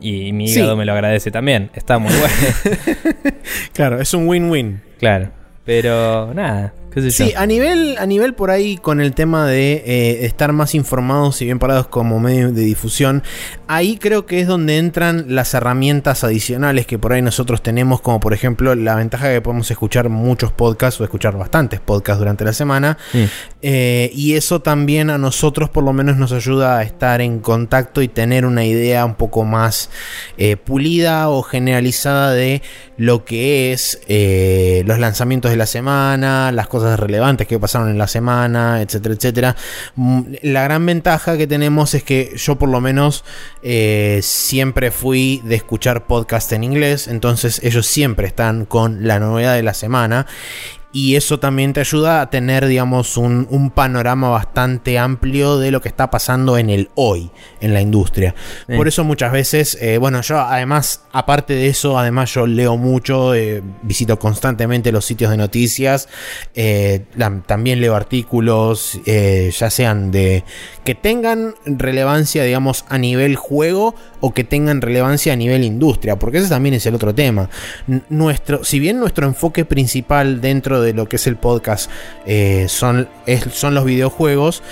y 0.00 0.32
mi 0.32 0.46
hígado 0.50 0.76
me 0.76 0.84
lo 0.84 0.92
agradece 0.92 1.30
también, 1.30 1.70
está 1.74 1.98
muy 1.98 2.12
bueno. 2.18 3.36
claro, 3.72 4.00
es 4.00 4.12
un 4.14 4.28
win-win. 4.28 4.80
Claro, 4.98 5.30
pero 5.64 6.32
nada, 6.34 6.72
sí, 7.10 7.32
a 7.36 7.46
nivel, 7.46 7.96
a 7.98 8.06
nivel 8.06 8.34
por 8.34 8.50
ahí 8.50 8.76
con 8.76 9.00
el 9.00 9.14
tema 9.14 9.46
de 9.46 9.82
eh, 9.86 10.26
estar 10.26 10.52
más 10.52 10.74
informados 10.74 11.40
y 11.40 11.46
bien 11.46 11.58
parados 11.58 11.88
como 11.88 12.20
medio 12.20 12.52
de 12.52 12.62
difusión, 12.62 13.22
ahí 13.66 13.96
creo 13.96 14.26
que 14.26 14.40
es 14.40 14.46
donde 14.46 14.78
entran 14.78 15.24
las 15.28 15.54
herramientas 15.54 16.24
adicionales 16.24 16.86
que 16.86 16.98
por 16.98 17.12
ahí 17.12 17.22
nosotros 17.22 17.62
tenemos, 17.62 18.00
como 18.00 18.20
por 18.20 18.34
ejemplo 18.34 18.74
la 18.74 18.94
ventaja 18.94 19.28
de 19.28 19.36
que 19.36 19.40
podemos 19.40 19.70
escuchar 19.70 20.08
muchos 20.08 20.52
podcasts 20.52 21.00
o 21.00 21.04
escuchar 21.04 21.36
bastantes 21.36 21.80
podcasts 21.80 22.18
durante 22.18 22.44
la 22.44 22.52
semana. 22.52 22.98
Eh, 23.62 24.10
y 24.12 24.34
eso 24.34 24.60
también 24.60 25.08
a 25.10 25.18
nosotros 25.18 25.70
por 25.70 25.84
lo 25.84 25.92
menos 25.92 26.16
nos 26.16 26.32
ayuda 26.32 26.78
a 26.78 26.82
estar 26.82 27.20
en 27.20 27.38
contacto 27.38 28.02
y 28.02 28.08
tener 28.08 28.44
una 28.44 28.64
idea 28.64 29.04
un 29.04 29.14
poco 29.14 29.44
más 29.44 29.90
eh, 30.36 30.56
pulida 30.56 31.28
o 31.30 31.42
generalizada 31.42 32.32
de 32.32 32.62
lo 32.98 33.24
que 33.24 33.72
es 33.72 34.00
los 34.86 34.98
lanzamientos 34.98 35.50
de 35.50 35.56
la 35.56 35.66
semana, 35.66 36.52
las 36.52 36.68
cosas 36.68 36.81
relevantes 36.98 37.46
que 37.46 37.58
pasaron 37.58 37.88
en 37.88 37.98
la 37.98 38.06
semana, 38.06 38.82
etcétera, 38.82 39.14
etcétera. 39.14 39.56
Mm, 39.96 40.22
la 40.42 40.62
gran 40.64 40.84
ventaja 40.86 41.36
que 41.36 41.46
tenemos 41.46 41.94
es 41.94 42.02
que 42.02 42.34
yo 42.36 42.56
por 42.56 42.68
lo 42.68 42.80
menos 42.80 43.24
eh, 43.62 44.20
siempre 44.22 44.90
fui 44.90 45.40
de 45.44 45.56
escuchar 45.56 46.06
podcast 46.06 46.52
en 46.52 46.64
inglés, 46.64 47.08
entonces 47.08 47.60
ellos 47.62 47.86
siempre 47.86 48.26
están 48.26 48.64
con 48.64 49.06
la 49.06 49.18
novedad 49.18 49.54
de 49.54 49.62
la 49.62 49.74
semana 49.74 50.26
y 50.92 51.16
eso 51.16 51.40
también 51.40 51.72
te 51.72 51.80
ayuda 51.80 52.20
a 52.20 52.28
tener, 52.28 52.66
digamos, 52.66 53.16
un, 53.16 53.72
panorama 53.74 54.28
bastante 54.28 54.98
amplio 54.98 55.58
de 55.58 55.70
lo 55.70 55.80
que 55.80 55.88
está 55.88 56.10
pasando 56.10 56.58
en 56.58 56.68
el 56.68 56.90
hoy, 56.94 57.30
en 57.60 57.72
la 57.72 57.80
industria. 57.80 58.34
Por 58.66 58.86
eso 58.86 59.02
muchas 59.02 59.32
veces, 59.32 59.78
eh, 59.80 59.96
bueno, 59.96 60.20
yo 60.20 60.38
además, 60.38 61.04
aparte 61.12 61.54
de 61.54 61.68
eso, 61.68 61.98
además 61.98 62.34
yo 62.34 62.46
leo 62.46 62.76
mucho, 62.76 63.34
eh, 63.34 63.62
visito 63.82 64.18
constantemente 64.18 64.92
los 64.92 65.06
sitios 65.06 65.30
de 65.30 65.38
noticias, 65.38 66.08
eh, 66.54 67.06
también 67.46 67.80
leo 67.80 67.94
artículos, 67.94 69.00
ya 69.06 69.70
sean 69.70 70.10
de 70.10 70.44
que 70.84 70.94
tengan 70.94 71.54
relevancia, 71.64 72.44
digamos, 72.44 72.84
a 72.88 72.98
nivel 72.98 73.36
juego 73.36 73.94
o 74.20 74.34
que 74.34 74.44
tengan 74.44 74.80
relevancia 74.82 75.32
a 75.32 75.36
nivel 75.36 75.64
industria, 75.64 76.16
porque 76.16 76.38
ese 76.38 76.48
también 76.48 76.74
es 76.74 76.84
el 76.86 76.94
otro 76.94 77.14
tema. 77.14 77.48
Nuestro, 78.08 78.64
si 78.64 78.78
bien 78.78 78.98
nuestro 78.98 79.26
enfoque 79.26 79.64
principal 79.64 80.40
dentro 80.40 80.81
de 80.81 80.81
lo 80.92 81.06
que 81.06 81.16
es 81.16 81.26
el 81.26 81.36
podcast 81.36 81.90
eh, 82.26 82.66
son, 82.68 83.08
son 83.52 83.74
los 83.74 83.84
videojuegos, 83.84 84.62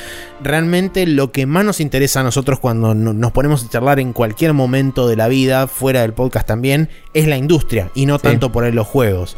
realmente 0.43 1.07
lo 1.07 1.33
que 1.33 1.47
más 1.47 1.65
nos 1.65 1.81
interesa 1.81 2.21
a 2.21 2.23
nosotros 2.23 2.59
cuando 2.59 2.95
nos 2.95 3.33
ponemos 3.33 3.65
a 3.65 3.69
charlar 3.69 4.01
en 4.01 4.13
cualquier 4.13 4.53
momento 4.53 5.09
de 5.09 5.17
la 5.17 5.29
vida, 5.29 5.67
fuera 5.67 6.03
del 6.03 6.13
podcast 6.13 6.47
también, 6.47 6.89
es 7.15 7.27
la 7.27 7.37
industria 7.37 7.91
y 7.95 8.07
no 8.07 8.19
tanto 8.19 8.53
por 8.53 8.65
ahí 8.65 8.73
los 8.73 8.87
juegos. 8.87 9.37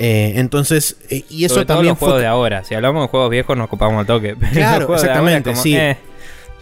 Eh, 0.00 0.34
entonces, 0.36 0.96
eh, 1.10 1.24
y 1.28 1.44
eso 1.44 1.66
también. 1.66 1.90
los 1.90 1.98
juegos 1.98 2.20
de 2.20 2.26
ahora. 2.26 2.62
Si 2.62 2.74
hablamos 2.74 3.02
de 3.02 3.08
juegos 3.08 3.30
viejos, 3.30 3.56
nos 3.56 3.66
ocupamos 3.66 3.98
al 3.98 4.06
toque. 4.06 4.36
claro, 4.52 4.94
exactamente. 4.94 5.56
sí 5.56 5.76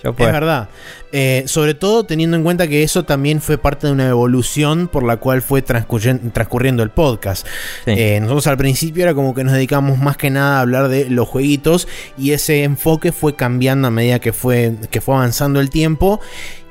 Es 0.03 0.17
verdad. 0.17 0.69
Eh, 1.13 1.45
sobre 1.47 1.75
todo 1.75 2.05
teniendo 2.05 2.37
en 2.37 2.43
cuenta 2.43 2.69
que 2.69 2.83
eso 2.83 3.05
también 3.05 3.41
fue 3.41 3.59
parte 3.59 3.87
de 3.87 3.93
una 3.93 4.09
evolución 4.09 4.89
por 4.89 5.03
la 5.03 5.17
cual 5.17 5.41
fue 5.43 5.63
transcurriendo 5.63 6.83
el 6.83 6.91
podcast. 6.91 7.47
Sí. 7.85 7.93
Eh, 7.97 8.19
nosotros 8.21 8.47
al 8.49 8.57
principio 8.57 9.03
era 9.05 9.15
como 9.15 9.35
que 9.35 9.45
nos 9.45 9.55
dedicamos 9.55 9.99
más 9.99 10.17
que 10.17 10.31
nada 10.31 10.59
a 10.59 10.61
hablar 10.61 10.89
de 10.89 11.09
los 11.09 11.29
jueguitos 11.29 11.89
y 12.19 12.33
ese 12.33 12.65
enfoque 12.65 13.13
fue 13.13 13.35
cambiando 13.35 13.89
a 13.89 13.91
medida 13.91 14.19
que 14.19 14.33
fue, 14.33 14.75
que 14.91 15.01
fue 15.01 15.15
avanzando 15.15 15.61
el 15.61 15.71
tiempo. 15.71 16.21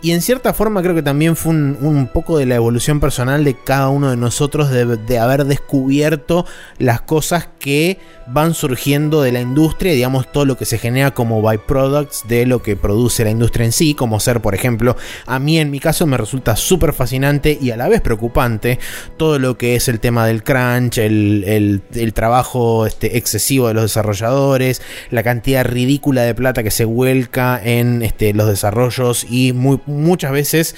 Y 0.06 0.12
en 0.12 0.22
cierta 0.22 0.54
forma 0.54 0.84
creo 0.84 0.94
que 0.94 1.02
también 1.02 1.36
fue 1.36 1.54
un, 1.54 1.80
un 1.82 2.06
poco 2.06 2.38
de 2.38 2.46
la 2.46 2.54
evolución 2.54 3.00
personal 3.00 3.44
de 3.44 3.56
cada 3.56 3.90
uno 3.90 4.12
de 4.12 4.18
nosotros 4.18 4.70
de, 4.70 4.86
de 4.98 5.18
haber 5.18 5.46
descubierto 5.46 6.46
las 6.78 7.02
cosas 7.02 7.50
que 7.58 7.98
van 8.28 8.54
surgiendo 8.54 9.24
de 9.24 9.32
la 9.32 9.42
industria, 9.42 9.94
digamos 9.94 10.32
todo 10.32 10.46
lo 10.46 10.58
que 10.58 10.66
se 10.66 10.78
genera 10.78 11.12
como 11.12 11.42
byproducts 11.42 12.28
de 12.28 12.46
lo 12.46 12.62
que 12.62 12.76
produce 12.76 13.24
la 13.24 13.32
industria 13.32 13.66
en 13.66 13.72
sí, 13.72 13.96
como 13.96 14.20
ser 14.20 14.42
por 14.42 14.54
ejemplo, 14.54 14.96
a 15.26 15.40
mí 15.40 15.58
en 15.58 15.72
mi 15.72 15.80
caso 15.80 16.06
me 16.06 16.18
resulta 16.18 16.56
súper 16.56 16.94
fascinante 16.94 17.58
y 17.60 17.72
a 17.72 17.78
la 17.78 17.88
vez 17.88 18.02
preocupante 18.02 18.78
todo 19.18 19.40
lo 19.40 19.58
que 19.58 19.76
es 19.76 19.88
el 19.88 20.00
tema 20.00 20.28
del 20.28 20.44
crunch, 20.44 21.00
el, 21.00 21.44
el- 21.48 21.82
el 21.96 22.14
trabajo 22.14 22.86
este, 22.86 23.18
excesivo 23.18 23.70
de 23.70 23.74
los 23.74 23.84
desarrolladores, 23.86 24.84
la 25.10 25.24
cantidad 25.24 25.66
ridícula 25.66 26.22
de 26.22 26.36
plata 26.36 26.62
que 26.62 26.70
se 26.72 26.86
vuelca 26.86 27.60
en 27.64 28.04
este, 28.04 28.34
los 28.36 28.48
desarrollos 28.48 29.26
y 29.30 29.52
muy, 29.54 29.80
muchas 29.96 30.32
veces 30.32 30.76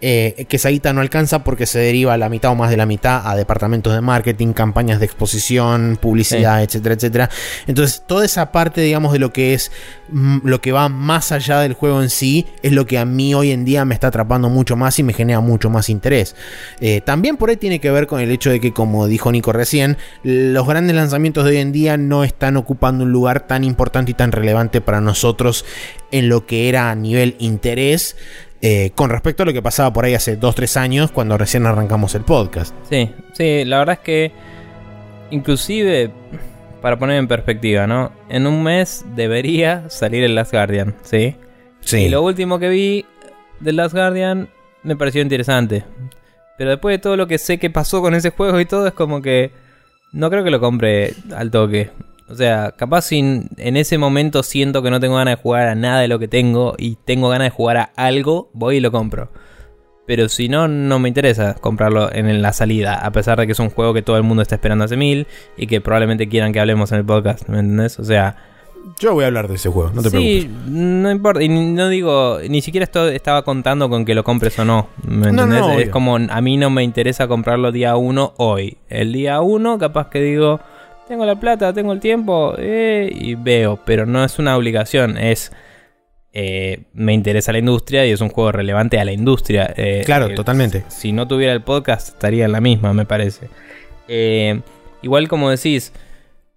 eh, 0.00 0.46
que 0.48 0.56
esa 0.56 0.70
guita 0.70 0.92
no 0.92 1.00
alcanza 1.00 1.44
porque 1.44 1.66
se 1.66 1.78
deriva 1.78 2.16
la 2.16 2.28
mitad 2.28 2.52
o 2.52 2.54
más 2.54 2.70
de 2.70 2.76
la 2.76 2.86
mitad 2.86 3.26
a 3.26 3.36
departamentos 3.36 3.92
de 3.92 4.00
marketing, 4.00 4.52
campañas 4.52 4.98
de 4.98 5.06
exposición, 5.06 5.98
publicidad, 6.00 6.62
etcétera, 6.62 6.94
etcétera. 6.94 7.30
Entonces, 7.66 8.02
toda 8.06 8.24
esa 8.24 8.52
parte, 8.52 8.80
digamos, 8.80 9.12
de 9.12 9.18
lo 9.18 9.32
que 9.32 9.54
es 9.54 9.70
mm, 10.10 10.38
lo 10.44 10.60
que 10.60 10.72
va 10.72 10.88
más 10.88 11.32
allá 11.32 11.60
del 11.60 11.74
juego 11.74 12.02
en 12.02 12.10
sí, 12.10 12.46
es 12.62 12.72
lo 12.72 12.86
que 12.86 12.98
a 12.98 13.04
mí 13.04 13.34
hoy 13.34 13.50
en 13.50 13.64
día 13.64 13.84
me 13.84 13.94
está 13.94 14.08
atrapando 14.08 14.48
mucho 14.48 14.76
más 14.76 14.98
y 14.98 15.02
me 15.02 15.12
genera 15.12 15.40
mucho 15.40 15.70
más 15.70 15.88
interés. 15.88 16.34
Eh, 16.80 17.00
también 17.00 17.36
por 17.36 17.50
ahí 17.50 17.56
tiene 17.56 17.80
que 17.80 17.90
ver 17.90 18.06
con 18.06 18.20
el 18.20 18.30
hecho 18.30 18.50
de 18.50 18.60
que, 18.60 18.72
como 18.72 19.06
dijo 19.06 19.30
Nico 19.32 19.52
recién, 19.52 19.98
los 20.22 20.66
grandes 20.66 20.96
lanzamientos 20.96 21.44
de 21.44 21.50
hoy 21.50 21.56
en 21.58 21.72
día 21.72 21.96
no 21.96 22.24
están 22.24 22.56
ocupando 22.56 23.04
un 23.04 23.12
lugar 23.12 23.46
tan 23.46 23.64
importante 23.64 24.12
y 24.12 24.14
tan 24.14 24.32
relevante 24.32 24.80
para 24.80 25.00
nosotros 25.00 25.64
en 26.12 26.28
lo 26.28 26.46
que 26.46 26.68
era 26.68 26.90
a 26.90 26.94
nivel 26.94 27.36
interés. 27.38 28.16
eh, 28.62 28.90
con 28.94 29.08
respecto 29.08 29.42
a 29.42 29.46
lo 29.46 29.54
que 29.54 29.62
pasaba 29.62 29.90
por 29.92 30.04
ahí 30.04 30.12
hace 30.14 30.38
2-3 30.38 30.76
años 30.76 31.10
cuando 31.10 31.38
recién 31.38 31.64
arrancamos 31.64 32.14
el 32.14 32.22
podcast. 32.24 32.74
Sí, 32.90 33.10
sí, 33.32 33.64
la 33.64 33.78
verdad 33.78 33.94
es 33.94 34.00
que 34.00 34.32
inclusive 35.30 36.10
para 36.82 36.98
poner 36.98 37.16
en 37.18 37.28
perspectiva, 37.28 37.86
¿no? 37.86 38.12
En 38.28 38.46
un 38.46 38.62
mes 38.62 39.04
debería 39.14 39.88
salir 39.90 40.24
el 40.24 40.34
Last 40.34 40.52
Guardian, 40.52 40.94
¿sí? 41.02 41.36
Sí. 41.80 41.98
Y 42.04 42.08
lo 42.08 42.22
último 42.22 42.58
que 42.58 42.68
vi 42.68 43.06
del 43.60 43.76
Last 43.76 43.94
Guardian 43.94 44.48
me 44.82 44.96
pareció 44.96 45.22
interesante. 45.22 45.84
Pero 46.58 46.70
después 46.70 46.94
de 46.94 46.98
todo 46.98 47.16
lo 47.16 47.26
que 47.26 47.38
sé 47.38 47.58
que 47.58 47.70
pasó 47.70 48.02
con 48.02 48.14
ese 48.14 48.30
juego 48.30 48.60
y 48.60 48.66
todo, 48.66 48.86
es 48.86 48.92
como 48.92 49.22
que 49.22 49.50
no 50.12 50.28
creo 50.30 50.44
que 50.44 50.50
lo 50.50 50.60
compre 50.60 51.14
al 51.34 51.50
toque. 51.50 51.90
O 52.30 52.34
sea, 52.34 52.72
capaz 52.76 53.02
sin, 53.02 53.48
en 53.56 53.76
ese 53.76 53.98
momento 53.98 54.42
siento 54.42 54.82
que 54.82 54.90
no 54.90 55.00
tengo 55.00 55.16
ganas 55.16 55.36
de 55.36 55.42
jugar 55.42 55.68
a 55.68 55.74
nada 55.74 56.00
de 56.00 56.08
lo 56.08 56.18
que 56.18 56.28
tengo 56.28 56.74
y 56.78 56.96
tengo 57.04 57.28
ganas 57.28 57.46
de 57.46 57.50
jugar 57.50 57.76
a 57.76 57.90
algo, 57.96 58.50
voy 58.52 58.76
y 58.76 58.80
lo 58.80 58.92
compro. 58.92 59.30
Pero 60.06 60.28
si 60.28 60.48
no, 60.48 60.66
no 60.66 60.98
me 60.98 61.08
interesa 61.08 61.54
comprarlo 61.54 62.12
en 62.12 62.42
la 62.42 62.52
salida, 62.52 62.94
a 62.96 63.12
pesar 63.12 63.38
de 63.38 63.46
que 63.46 63.52
es 63.52 63.58
un 63.60 63.70
juego 63.70 63.94
que 63.94 64.02
todo 64.02 64.16
el 64.16 64.22
mundo 64.24 64.42
está 64.42 64.56
esperando 64.56 64.84
hace 64.84 64.96
mil 64.96 65.26
y 65.56 65.66
que 65.66 65.80
probablemente 65.80 66.28
quieran 66.28 66.52
que 66.52 66.58
hablemos 66.60 66.90
en 66.92 66.98
el 66.98 67.04
podcast, 67.04 67.48
¿me 67.48 67.60
entendés? 67.60 67.98
O 68.00 68.04
sea, 68.04 68.36
Yo 68.98 69.14
voy 69.14 69.24
a 69.24 69.28
hablar 69.28 69.46
de 69.46 69.54
ese 69.54 69.68
juego, 69.68 69.90
no 69.94 70.02
te 70.02 70.10
sí, 70.10 70.16
preocupes. 70.48 70.72
no 70.72 71.10
importa. 71.12 71.42
Y 71.42 71.48
no 71.48 71.88
digo, 71.88 72.38
ni 72.48 72.60
siquiera 72.60 72.84
esto 72.84 73.08
estaba 73.08 73.42
contando 73.44 73.88
con 73.88 74.04
que 74.04 74.14
lo 74.16 74.24
compres 74.24 74.58
o 74.58 74.64
no. 74.64 74.88
¿Me 75.06 75.30
No, 75.30 75.46
no, 75.46 75.56
entendés? 75.56 75.78
es 75.78 75.88
obvio. 75.88 75.90
como, 75.92 76.16
a 76.16 76.40
mí 76.40 76.56
no 76.56 76.70
me 76.70 76.82
interesa 76.82 77.28
comprarlo 77.28 77.70
día 77.70 77.94
uno 77.96 78.34
hoy. 78.36 78.78
El 78.88 79.12
día 79.12 79.40
uno, 79.42 79.78
capaz 79.78 80.08
que 80.08 80.20
digo, 80.20 80.60
tengo 81.10 81.26
la 81.26 81.34
plata, 81.40 81.72
tengo 81.72 81.92
el 81.92 81.98
tiempo, 81.98 82.54
eh, 82.56 83.10
y 83.12 83.34
veo. 83.34 83.80
Pero 83.84 84.06
no 84.06 84.24
es 84.24 84.38
una 84.38 84.56
obligación, 84.56 85.18
es. 85.18 85.50
eh, 86.32 86.84
me 86.92 87.12
interesa 87.12 87.50
la 87.50 87.58
industria 87.58 88.06
y 88.06 88.12
es 88.12 88.20
un 88.20 88.28
juego 88.28 88.52
relevante 88.52 89.00
a 89.00 89.04
la 89.04 89.10
industria. 89.10 89.74
Eh, 89.76 90.02
Claro, 90.06 90.26
eh, 90.28 90.34
totalmente. 90.36 90.84
si 90.86 91.10
no 91.10 91.26
tuviera 91.26 91.52
el 91.52 91.62
podcast, 91.62 92.10
estaría 92.10 92.44
en 92.44 92.52
la 92.52 92.60
misma, 92.60 92.92
me 92.92 93.04
parece. 93.06 93.48
Igual 95.02 95.26
como 95.26 95.50
decís, 95.50 95.92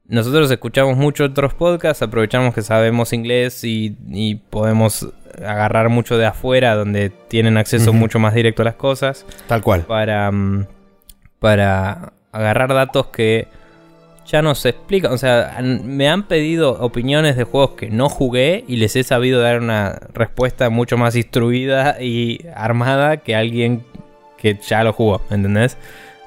nosotros 0.06 0.52
escuchamos 0.52 0.98
muchos 0.98 1.32
otros 1.32 1.56
podcasts, 1.56 2.04
aprovechamos 2.04 2.54
que 2.54 2.62
sabemos 2.62 3.12
inglés 3.14 3.64
y, 3.64 3.98
y 4.10 4.36
podemos 4.36 5.10
agarrar 5.44 5.90
mucho 5.90 6.18
de 6.20 6.28
afuera, 6.28 6.76
donde 6.76 7.10
tienen 7.10 7.58
acceso 7.58 7.92
mucho 7.94 8.20
más 8.20 8.36
directo 8.36 8.62
a 8.62 8.66
las 8.66 8.76
cosas, 8.76 9.26
Tal 9.48 9.64
cual. 9.64 9.82
para, 9.82 10.30
mm, 10.32 10.68
para 11.40 12.14
agarrar 12.32 12.72
datos 12.74 13.08
que 13.08 13.48
ya 14.26 14.42
no 14.42 14.56
se 14.56 14.70
explican. 14.70 15.12
O 15.12 15.18
sea, 15.18 15.58
me 15.62 16.08
han 16.10 16.24
pedido 16.24 16.72
opiniones 16.80 17.36
de 17.36 17.44
juegos 17.44 17.72
que 17.72 17.90
no 17.90 18.10
jugué 18.10 18.64
y 18.68 18.78
les 18.78 18.96
he 18.96 19.04
sabido 19.04 19.42
dar 19.42 19.60
una 19.60 20.00
respuesta 20.14 20.70
mucho 20.70 20.98
más 20.98 21.16
instruida 21.16 22.02
y 22.02 22.40
armada 22.56 23.18
que 23.18 23.36
alguien 23.36 23.84
que 24.38 24.58
ya 24.68 24.84
lo 24.84 24.94
jugó, 24.94 25.22
¿entendés? 25.30 25.78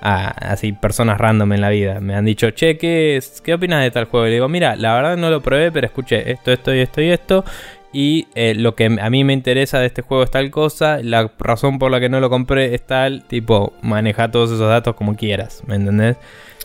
A- 0.02 0.28
así, 0.52 0.73
personas 0.73 1.18
random 1.18 1.52
en 1.55 1.60
la 1.60 1.70
vida. 1.70 2.01
Me 2.01 2.14
han 2.14 2.24
dicho, 2.24 2.51
che, 2.51 2.77
¿qué, 2.78 3.18
¿qué 3.43 3.55
opinas 3.55 3.82
de 3.82 3.90
tal 3.90 4.05
juego? 4.05 4.27
Y 4.27 4.31
le 4.31 4.35
digo, 4.36 4.48
mira, 4.48 4.77
la 4.77 4.94
verdad 4.94 5.16
no 5.16 5.31
lo 5.31 5.40
probé, 5.43 5.73
pero 5.73 5.86
escuché 5.86 6.31
esto, 6.31 6.52
esto 6.52 6.74
y 6.74 6.81
esto 6.81 7.01
y 7.01 7.10
esto. 7.10 7.44
Y 7.93 8.27
eh, 8.35 8.55
lo 8.55 8.74
que 8.74 8.85
a 9.01 9.10
mí 9.10 9.24
me 9.24 9.32
interesa 9.32 9.78
de 9.81 9.86
este 9.86 10.02
juego 10.02 10.23
es 10.23 10.31
tal 10.31 10.51
cosa. 10.51 10.98
La 11.02 11.31
razón 11.39 11.78
por 11.78 11.90
la 11.90 11.98
que 11.98 12.10
no 12.10 12.20
lo 12.20 12.28
compré 12.28 12.74
es 12.74 12.86
tal. 12.86 13.24
Tipo, 13.27 13.73
maneja 13.81 14.31
todos 14.31 14.51
esos 14.51 14.68
datos 14.68 14.94
como 14.97 15.16
quieras. 15.16 15.62
¿Me 15.66 15.77
entendés? 15.77 16.16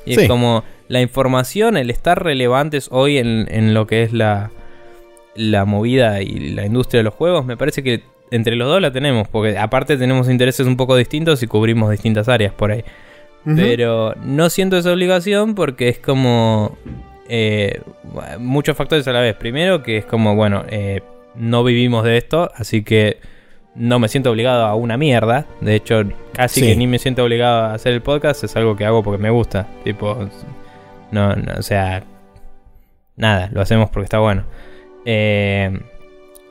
Y 0.05 0.15
Sí. 0.15 0.21
es 0.21 0.27
como 0.27 0.63
la 0.91 1.01
información, 1.01 1.77
el 1.77 1.89
estar 1.89 2.21
relevantes 2.23 2.89
hoy 2.91 3.17
en, 3.17 3.47
en 3.49 3.73
lo 3.73 3.87
que 3.87 4.03
es 4.03 4.11
la, 4.13 4.51
la 5.35 5.63
movida 5.65 6.21
y 6.21 6.49
la 6.49 6.65
industria 6.65 6.99
de 6.99 7.03
los 7.05 7.13
juegos. 7.13 7.45
Me 7.45 7.55
parece 7.55 7.81
que 7.81 8.03
entre 8.29 8.55
los 8.55 8.67
dos 8.67 8.81
la 8.81 8.91
tenemos. 8.91 9.27
Porque 9.29 9.57
aparte 9.57 9.95
tenemos 9.97 10.29
intereses 10.29 10.67
un 10.67 10.75
poco 10.77 10.95
distintos 10.97 11.41
y 11.43 11.47
cubrimos 11.47 11.89
distintas 11.91 12.27
áreas 12.27 12.53
por 12.53 12.71
ahí. 12.71 12.83
Pero 13.43 14.13
no 14.23 14.49
siento 14.49 14.77
esa 14.77 14.91
obligación 14.91 15.55
porque 15.55 15.89
es 15.89 15.97
como 15.97 16.77
eh, 17.27 17.81
muchos 18.39 18.75
factores 18.77 19.07
a 19.07 19.13
la 19.13 19.21
vez. 19.21 19.35
Primero 19.35 19.81
que 19.83 19.97
es 19.97 20.05
como, 20.05 20.35
bueno, 20.35 20.63
eh, 20.69 21.01
no 21.35 21.63
vivimos 21.63 22.03
de 22.03 22.17
esto, 22.17 22.51
así 22.55 22.83
que 22.83 23.17
no 23.73 23.97
me 23.97 24.09
siento 24.09 24.29
obligado 24.29 24.65
a 24.65 24.75
una 24.75 24.95
mierda. 24.97 25.45
De 25.61 25.73
hecho, 25.75 26.03
casi 26.33 26.59
Sí. 26.59 26.67
que 26.67 26.75
ni 26.75 26.85
me 26.85 26.99
siento 26.99 27.23
obligado 27.23 27.61
a 27.61 27.73
hacer 27.73 27.93
el 27.93 28.01
podcast, 28.01 28.43
es 28.43 28.55
algo 28.57 28.75
que 28.75 28.85
hago 28.85 29.01
porque 29.01 29.23
me 29.23 29.29
gusta. 29.31 29.65
Tipo, 29.85 30.29
no, 31.11 31.35
no, 31.35 31.53
o 31.57 31.61
sea, 31.61 32.03
nada, 33.15 33.49
lo 33.51 33.61
hacemos 33.61 33.89
porque 33.89 34.05
está 34.05 34.19
bueno. 34.19 34.43
Eh, 35.05 35.79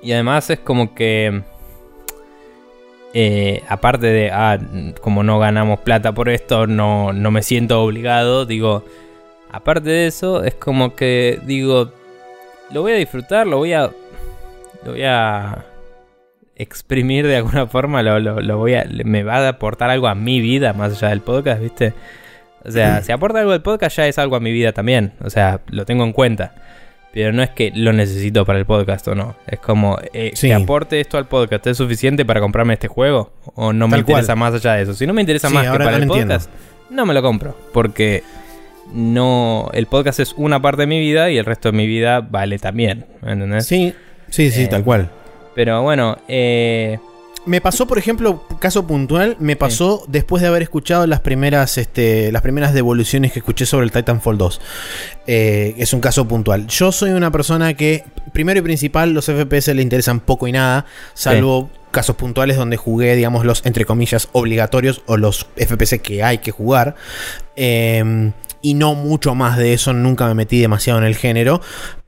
y 0.03 0.13
además 0.13 0.49
es 0.51 0.59
como 0.61 0.95
que... 0.95 1.43
eh, 3.13 3.63
aparte 3.69 4.07
de, 4.07 4.31
ah, 4.31 4.59
como 5.01 5.23
no 5.23 5.39
ganamos 5.39 5.81
plata 5.81 6.13
por 6.13 6.29
esto, 6.29 6.67
no, 6.67 7.13
no 7.13 7.31
me 7.31 7.43
siento 7.43 7.83
obligado, 7.83 8.47
digo, 8.47 8.85
aparte 9.51 9.91
de 9.91 10.07
eso, 10.07 10.45
es 10.45 10.55
como 10.55 10.95
que, 10.95 11.41
digo, 11.45 11.93
lo 12.73 12.83
voy 12.83 12.93
a 12.93 12.97
disfrutar, 12.97 13.47
lo 13.47 13.57
voy 13.59 13.73
a, 13.73 13.91
lo 14.85 14.93
voy 14.93 15.03
a 15.05 15.65
exprimir 16.55 17.27
de 17.27 17.37
alguna 17.39 17.67
forma, 17.67 18.03
lo, 18.03 18.21
lo- 18.21 18.41
lo 18.41 18.59
voy 18.59 18.75
a, 18.75 18.85
me 19.05 19.23
va 19.25 19.39
a 19.39 19.49
aportar 19.49 19.91
algo 19.91 20.07
a 20.09 20.15
mi 20.15 20.41
vida 20.41 20.73
más 20.73 20.93
allá 20.93 21.09
del 21.09 21.21
podcast, 21.21 21.61
¿viste? 21.61 21.95
O 22.65 22.71
sea, 22.71 23.03
si 23.03 23.11
aporta 23.13 23.41
algo 23.41 23.53
al 23.53 23.63
podcast 23.63 23.97
ya 23.97 24.07
es 24.07 24.19
algo 24.19 24.37
a 24.37 24.41
mi 24.41 24.53
vida 24.53 24.73
también, 24.73 25.13
o 25.25 25.31
sea, 25.31 25.61
lo 25.69 25.85
tengo 25.87 26.05
en 26.05 26.13
cuenta. 26.13 26.55
Pero 27.13 27.33
no 27.33 27.43
es 27.43 27.51
que 27.51 27.73
lo 27.75 27.93
necesito 27.93 28.45
para 28.47 28.59
el 28.61 28.67
podcast 28.67 29.09
o 29.09 29.17
no. 29.17 29.35
Es 29.49 29.59
como, 29.59 29.99
eh, 30.13 30.31
Sí. 30.35 30.47
que 30.47 30.55
aporte 30.55 31.01
esto 31.01 31.19
al 31.19 31.27
podcast 31.27 31.67
es 31.67 31.77
suficiente 31.77 32.25
para 32.25 32.39
comprarme 32.41 32.75
este 32.75 32.87
juego. 32.87 33.33
O 33.57 33.73
no 33.73 33.89
me 33.89 33.99
interesa 33.99 34.35
cual. 34.35 34.39
más 34.39 34.55
allá 34.55 34.75
de 34.75 34.83
eso. 34.83 34.95
Si 34.95 35.09
no 35.09 35.13
me 35.13 35.21
interesa 35.23 35.49
Sí, 35.49 35.55
más 35.55 35.65
que 35.65 35.71
para 35.79 35.97
el 35.97 36.03
entiendo. 36.05 36.35
podcast, 36.35 36.51
no 36.89 37.07
me 37.07 37.13
lo 37.15 37.21
compro. 37.21 37.57
Porque 37.73 38.23
no. 38.93 39.71
El 39.73 39.87
podcast 39.87 40.21
es 40.21 40.35
una 40.37 40.61
parte 40.63 40.83
de 40.83 40.87
mi 40.87 41.01
vida 41.01 41.31
y 41.31 41.39
el 41.39 41.45
resto 41.45 41.73
de 41.73 41.77
mi 41.79 41.87
vida 41.89 42.21
vale 42.21 42.59
también. 42.61 43.07
¿me 43.23 43.33
¿Entendés? 43.33 43.67
Sí, 43.67 43.93
sí, 44.29 44.51
sí, 44.53 44.63
Eh, 44.63 44.69
tal 44.69 44.85
cual. 44.85 45.11
Pero 45.57 45.83
bueno, 45.83 46.17
eh, 46.29 46.99
Me 47.47 47.61
pasó, 47.61 47.87
por 47.87 47.99
ejemplo, 47.99 48.45
caso 48.59 48.87
puntual, 48.87 49.37
me 49.41 49.57
pasó 49.57 50.05
después 50.09 50.43
de 50.43 50.49
haber 50.49 50.63
escuchado 50.63 51.07
las 51.07 51.21
primeras, 51.21 51.79
este, 51.79 52.31
las 52.33 52.43
primeras 52.43 52.75
devoluciones 52.75 53.33
que 53.33 53.39
escuché 53.39 53.65
sobre 53.65 53.87
el 53.87 53.93
Titanfall 53.93 54.37
2. 54.37 54.61
Eh, 55.27 55.75
es 55.79 55.93
un 55.95 56.01
caso 56.01 56.29
puntual. 56.29 56.67
Yo 56.67 56.93
soy 56.93 57.11
una 57.11 57.31
persona 57.31 57.75
que, 57.75 58.05
primero 58.33 58.61
y 58.61 58.63
principal, 58.63 59.13
los 59.13 59.25
FPS 59.27 59.75
le 59.75 59.83
interesan 59.83 60.21
poco 60.21 60.49
y 60.49 60.53
nada, 60.53 60.85
salvo 61.15 61.71
casos 61.91 62.15
puntuales 62.17 62.57
donde 62.57 62.77
jugué, 62.77 63.17
digamos, 63.17 63.45
los, 63.45 63.65
entre 63.65 63.85
comillas, 63.85 64.29
obligatorios 64.33 65.03
o 65.07 65.17
los 65.17 65.47
FPS 65.57 65.99
que 66.01 66.23
hay 66.23 66.39
que 66.39 66.51
jugar. 66.51 66.95
Eh, 67.57 68.33
y 68.63 68.75
no 68.75 68.95
mucho 68.95 69.35
más 69.35 69.57
de 69.57 69.73
eso, 69.73 69.93
nunca 69.93 70.27
me 70.27 70.35
metí 70.35 70.61
demasiado 70.61 70.99
en 70.99 71.07
el 71.07 71.17
género. 71.17 71.61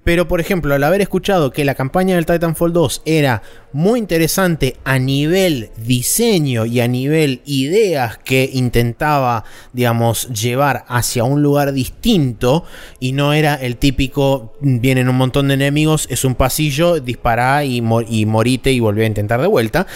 Pero, 0.05 0.27
por 0.27 0.41
ejemplo, 0.41 0.75
al 0.75 0.83
haber 0.83 1.01
escuchado 1.01 1.53
que 1.53 1.65
la 1.65 1.77
campaña 1.77 2.17
del 2.17 2.27
Titanfall 2.27 2.73
2 2.73 3.03
era 3.05 3.43
muy 3.73 4.01
interesante 4.01 4.77
a 4.85 4.99
nivel 4.99 5.71
diseño 5.77 6.67
y 6.67 6.81
a 6.81 6.89
nivel 6.89 7.41
ideas 7.45 8.19
que 8.19 8.51
intentaba, 8.53 9.45
digamos, 9.73 10.29
llevar 10.31 10.85
hacia 10.89 11.23
un 11.23 11.41
lugar 11.41 11.73
distinto 11.73 12.65
y 12.99 13.13
no 13.13 13.33
era 13.33 13.55
el 13.55 13.77
típico, 13.77 14.55
vienen 14.61 15.09
un 15.09 15.17
montón 15.17 15.49
de 15.49 15.55
enemigos, 15.55 16.09
es 16.11 16.25
un 16.25 16.35
pasillo, 16.35 16.99
dispará 16.99 17.65
y, 17.65 17.81
y 18.09 18.27
morite 18.27 18.73
y 18.73 18.81
volví 18.81 19.03
a 19.03 19.07
intentar 19.07 19.41
de 19.41 19.47
vuelta. 19.47 19.87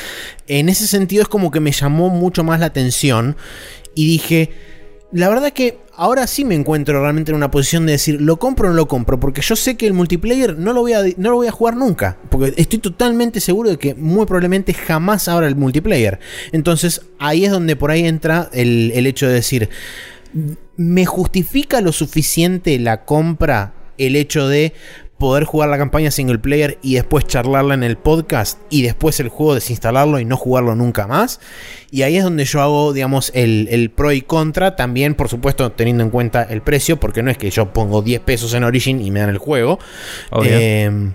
En 0.47 0.69
ese 0.69 0.87
sentido 0.87 1.23
es 1.23 1.29
como 1.29 1.51
que 1.51 1.59
me 1.59 1.73
llamó 1.73 2.11
mucho 2.11 2.45
más 2.45 2.61
la 2.61 2.67
atención 2.67 3.37
y 3.97 4.07
dije, 4.07 4.51
la 5.13 5.29
verdad 5.29 5.53
que 5.53 5.79
ahora 5.95 6.27
sí 6.27 6.45
me 6.45 6.55
encuentro 6.55 7.01
realmente 7.01 7.31
en 7.31 7.37
una 7.37 7.51
posición 7.51 7.87
de 7.87 7.93
decir, 7.93 8.21
¿lo 8.21 8.39
compro 8.39 8.69
o 8.69 8.71
no 8.71 8.77
lo 8.77 8.89
compro? 8.89 9.21
Porque 9.21 9.41
yo 9.41 9.57
sé 9.57 9.77
que 9.77 9.87
el 9.87 9.93
multiplayer 9.93 10.59
no 10.59 10.73
lo 10.73 10.81
voy 10.81 10.95
a, 10.95 11.03
no 11.17 11.31
lo 11.31 11.37
voy 11.37 11.47
a 11.47 11.53
jugar 11.53 11.77
nunca. 11.77 12.19
Porque 12.29 12.55
estoy 12.57 12.81
totalmente 12.81 13.41
seguro 13.41 13.71
de 13.71 13.79
que 13.79 13.95
muy 13.95 14.27
probablemente 14.27 14.75
jamás 14.75 15.29
abra 15.29 15.47
el 15.47 15.57
multiplayer. 15.57 16.19
Entonces 16.53 17.03
ahí 17.19 17.45
es 17.45 17.51
donde 17.51 17.77
por 17.77 17.91
ahí 17.91 18.07
entra 18.07 18.51
el, 18.53 18.93
el 18.95 19.07
hecho 19.07 19.29
de 19.29 19.35
decir, 19.35 19.71
¿me 20.77 21.07
justifica 21.07 21.81
lo 21.81 21.93
suficiente 21.93 22.79
la 22.79 23.05
compra 23.05 23.75
el 23.99 24.17
hecho 24.17 24.49
de 24.49 24.75
poder 25.19 25.45
jugar 25.45 25.69
la 25.71 25.79
campaña 25.79 26.11
single 26.11 26.39
player 26.39 26.79
y 26.83 26.95
después 26.95 27.27
charlarla 27.27 27.75
en 27.75 27.83
el 27.83 27.97
podcast 27.97 28.61
y 28.69 28.83
después 28.83 29.19
el 29.21 29.29
juego 29.29 29.55
desinstalarlo 29.55 30.19
y 30.19 30.25
no 30.25 30.37
jugarlo 30.37 30.75
nunca 30.75 31.07
más. 31.07 31.41
Y 31.91 32.03
ahí 32.03 32.17
es 32.17 32.25
donde 32.25 32.45
yo 32.45 32.61
hago, 32.61 32.93
digamos, 32.93 33.31
el, 33.35 33.91
pro 33.95 34.13
y 34.13 34.23
contra, 34.23 34.77
también 34.77 35.15
por 35.15 35.29
supuesto 35.29 35.73
teniendo 35.73 36.05
en 36.05 36.11
cuenta 36.11 36.43
el 36.43 36.61
precio, 36.61 36.99
porque 36.99 37.23
no 37.23 37.31
es 37.31 37.39
que 37.39 37.51
yo 37.51 37.73
pongo 37.73 38.03
10 38.03 38.21
pesos 38.21 38.53
en 38.55 38.65
Origin 38.65 39.01
y 39.01 39.11
me 39.11 39.21
dan 39.21 39.31
el 39.31 39.39
juego. 39.39 39.79
Eh, 40.43 41.13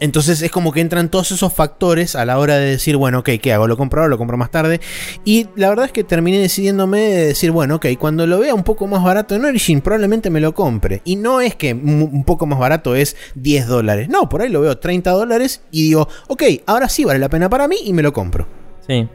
entonces 0.00 0.42
es 0.42 0.50
como 0.50 0.72
que 0.72 0.80
entran 0.80 1.08
todos 1.08 1.30
esos 1.30 1.52
factores 1.52 2.16
a 2.16 2.24
la 2.24 2.38
hora 2.38 2.56
de 2.56 2.66
decir, 2.66 2.96
bueno, 2.96 3.20
ok, 3.20 3.30
¿qué 3.40 3.52
hago? 3.52 3.68
¿Lo 3.68 3.76
compro 3.76 4.00
ahora? 4.00 4.10
¿Lo 4.10 4.18
compro 4.18 4.36
más 4.36 4.50
tarde? 4.50 4.80
Y 5.24 5.46
la 5.54 5.68
verdad 5.68 5.86
es 5.86 5.92
que 5.92 6.02
terminé 6.02 6.38
decidiéndome 6.38 7.00
de 7.00 7.26
decir, 7.26 7.52
bueno, 7.52 7.76
ok, 7.76 7.86
cuando 7.98 8.26
lo 8.26 8.40
vea 8.40 8.54
un 8.54 8.64
poco 8.64 8.88
más 8.88 9.04
barato 9.04 9.36
en 9.36 9.44
Origin, 9.44 9.80
probablemente 9.80 10.30
me 10.30 10.40
lo 10.40 10.52
compre. 10.52 11.00
Y 11.04 11.16
no 11.16 11.40
es 11.40 11.54
que 11.54 11.74
un 11.74 12.24
poco 12.24 12.46
más 12.46 12.58
barato 12.58 12.96
es 12.96 13.16
10 13.36 13.68
dólares. 13.68 14.08
No, 14.08 14.28
por 14.28 14.42
ahí 14.42 14.48
lo 14.48 14.60
veo 14.60 14.76
30 14.76 15.10
dólares 15.12 15.62
y 15.70 15.84
digo, 15.84 16.08
ok, 16.26 16.42
ahora 16.66 16.88
sí 16.88 17.04
vale 17.04 17.20
la 17.20 17.28
pena 17.28 17.48
para 17.48 17.68
mí 17.68 17.76
y 17.84 17.92
me 17.92 18.02
lo 18.02 18.12
compro. 18.12 18.48
Sí. 18.86 19.08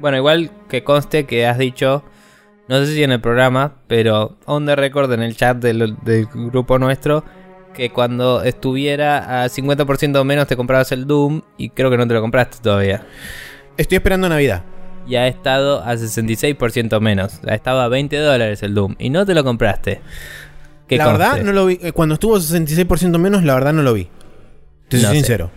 Bueno, 0.00 0.16
igual 0.16 0.52
que 0.68 0.84
conste 0.84 1.26
que 1.26 1.46
has 1.46 1.58
dicho, 1.58 2.04
no 2.68 2.78
sé 2.78 2.94
si 2.94 3.02
en 3.02 3.12
el 3.12 3.20
programa, 3.20 3.74
pero 3.88 4.36
on 4.46 4.66
the 4.66 4.76
record 4.76 5.12
en 5.12 5.22
el 5.22 5.36
chat 5.36 5.56
del, 5.58 5.96
del 6.04 6.26
grupo 6.26 6.78
nuestro 6.78 7.24
que 7.72 7.90
cuando 7.90 8.42
estuviera 8.42 9.42
a 9.42 9.48
50% 9.48 10.24
menos 10.24 10.46
te 10.46 10.56
comprabas 10.56 10.92
el 10.92 11.06
Doom 11.06 11.42
y 11.56 11.70
creo 11.70 11.90
que 11.90 11.96
no 11.96 12.06
te 12.06 12.14
lo 12.14 12.20
compraste 12.20 12.58
todavía. 12.62 13.06
Estoy 13.76 13.96
esperando 13.96 14.28
Navidad. 14.28 14.64
Y 15.06 15.16
ha 15.16 15.26
estado 15.26 15.82
a 15.82 15.94
66% 15.94 17.00
menos. 17.00 17.40
Ha 17.46 17.54
estado 17.54 17.80
a 17.80 17.88
20 17.88 18.16
dólares 18.18 18.62
el 18.62 18.74
Doom 18.74 18.94
y 18.98 19.10
no 19.10 19.26
te 19.26 19.34
lo 19.34 19.42
compraste. 19.42 20.00
La 20.88 21.06
verdad 21.06 21.42
no 21.42 21.52
lo 21.52 21.66
vi. 21.66 21.78
Eh, 21.82 21.92
cuando 21.92 22.14
estuvo 22.14 22.36
a 22.36 22.38
66% 22.38 23.18
menos, 23.18 23.44
la 23.44 23.54
verdad 23.54 23.72
no 23.72 23.82
lo 23.82 23.94
vi. 23.94 24.08
Te 24.88 24.98
soy 24.98 25.14
sincero. 25.16 25.50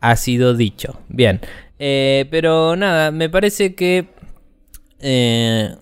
Ha 0.00 0.16
sido 0.16 0.54
dicho. 0.54 1.00
Bien. 1.08 1.40
Eh, 1.78 2.26
pero 2.30 2.76
nada, 2.76 3.10
me 3.10 3.28
parece 3.30 3.74
que... 3.74 4.08
Eh, 5.00 5.74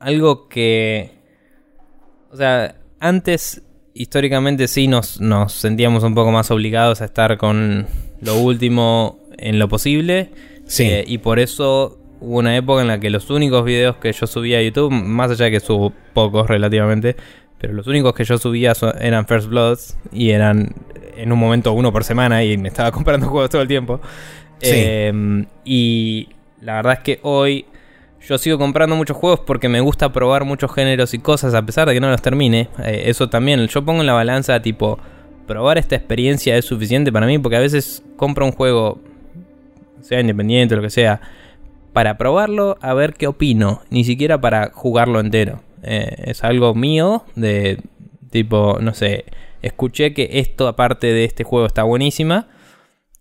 algo 0.00 0.48
que... 0.48 1.12
O 2.30 2.36
sea, 2.36 2.76
antes 3.00 3.62
históricamente 3.98 4.68
sí 4.68 4.86
nos, 4.86 5.20
nos 5.20 5.52
sentíamos 5.52 6.04
un 6.04 6.14
poco 6.14 6.30
más 6.30 6.52
obligados 6.52 7.02
a 7.02 7.04
estar 7.04 7.36
con 7.36 7.88
lo 8.20 8.36
último 8.36 9.18
en 9.36 9.58
lo 9.58 9.68
posible. 9.68 10.30
Sí. 10.66 10.84
Eh, 10.84 11.04
y 11.06 11.18
por 11.18 11.40
eso 11.40 11.98
hubo 12.20 12.38
una 12.38 12.56
época 12.56 12.82
en 12.82 12.86
la 12.86 13.00
que 13.00 13.10
los 13.10 13.28
únicos 13.28 13.64
videos 13.64 13.96
que 13.96 14.12
yo 14.12 14.28
subía 14.28 14.58
a 14.58 14.62
YouTube, 14.62 14.92
más 14.92 15.32
allá 15.32 15.46
de 15.46 15.50
que 15.50 15.60
subo 15.60 15.92
pocos 16.14 16.46
relativamente, 16.46 17.16
pero 17.58 17.72
los 17.72 17.88
únicos 17.88 18.14
que 18.14 18.22
yo 18.22 18.38
subía 18.38 18.72
eran 19.00 19.26
First 19.26 19.48
Bloods 19.48 19.98
y 20.12 20.30
eran 20.30 20.76
en 21.16 21.32
un 21.32 21.38
momento 21.40 21.72
uno 21.72 21.92
por 21.92 22.04
semana 22.04 22.44
y 22.44 22.56
me 22.56 22.68
estaba 22.68 22.92
comprando 22.92 23.26
juegos 23.26 23.50
todo 23.50 23.62
el 23.62 23.68
tiempo. 23.68 24.00
Sí. 24.60 24.70
Em, 24.74 25.46
y 25.64 26.28
la 26.60 26.76
verdad 26.76 26.94
es 26.94 27.00
que 27.00 27.18
hoy 27.22 27.66
yo 28.26 28.38
sigo 28.38 28.58
comprando 28.58 28.96
muchos 28.96 29.16
juegos 29.16 29.40
porque 29.40 29.68
me 29.68 29.80
gusta 29.80 30.12
probar 30.12 30.44
muchos 30.44 30.72
géneros 30.72 31.14
y 31.14 31.18
cosas 31.18 31.54
a 31.54 31.64
pesar 31.64 31.88
de 31.88 31.94
que 31.94 32.00
no 32.00 32.10
los 32.10 32.22
termine. 32.22 32.68
Eh, 32.84 33.04
eso 33.06 33.28
también, 33.28 33.66
yo 33.66 33.84
pongo 33.84 34.00
en 34.00 34.06
la 34.06 34.12
balanza 34.12 34.60
tipo, 34.60 34.98
probar 35.46 35.78
esta 35.78 35.96
experiencia 35.96 36.56
es 36.56 36.64
suficiente 36.64 37.12
para 37.12 37.26
mí 37.26 37.38
porque 37.38 37.56
a 37.56 37.60
veces 37.60 38.02
compro 38.16 38.44
un 38.44 38.52
juego, 38.52 39.00
sea 40.00 40.20
independiente 40.20 40.74
o 40.74 40.78
lo 40.78 40.82
que 40.82 40.90
sea, 40.90 41.20
para 41.92 42.18
probarlo 42.18 42.76
a 42.80 42.92
ver 42.94 43.14
qué 43.14 43.26
opino, 43.26 43.82
ni 43.90 44.04
siquiera 44.04 44.40
para 44.40 44.70
jugarlo 44.72 45.20
entero. 45.20 45.62
Eh, 45.82 46.24
es 46.26 46.44
algo 46.44 46.74
mío 46.74 47.24
de 47.34 47.80
tipo, 48.30 48.78
no 48.80 48.94
sé, 48.94 49.24
escuché 49.62 50.12
que 50.12 50.28
esto 50.34 50.68
aparte 50.68 51.06
de 51.06 51.24
este 51.24 51.44
juego 51.44 51.66
está 51.66 51.84
buenísima 51.84 52.48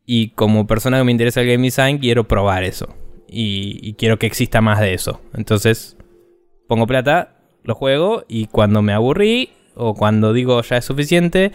y 0.05 0.29
como 0.29 0.67
persona 0.67 0.97
que 0.97 1.03
me 1.03 1.11
interesa 1.11 1.41
el 1.41 1.47
game 1.47 1.63
design 1.63 1.97
quiero 1.99 2.27
probar 2.27 2.63
eso 2.63 2.93
y, 3.29 3.93
quiero 3.93 4.17
que 4.19 4.27
exista 4.27 4.61
más 4.61 4.79
de 4.79 4.93
eso. 4.93 5.21
Entonces 5.33 5.97
pongo 6.67 6.87
plata, 6.87 7.35
lo 7.63 7.75
juego 7.75 8.23
y 8.27 8.47
cuando 8.47 8.81
me 8.81 8.93
aburrí 8.93 9.49
o 9.75 9.93
cuando 9.93 10.33
digo 10.33 10.61
ya 10.61 10.77
es 10.77 10.85
suficiente, 10.85 11.51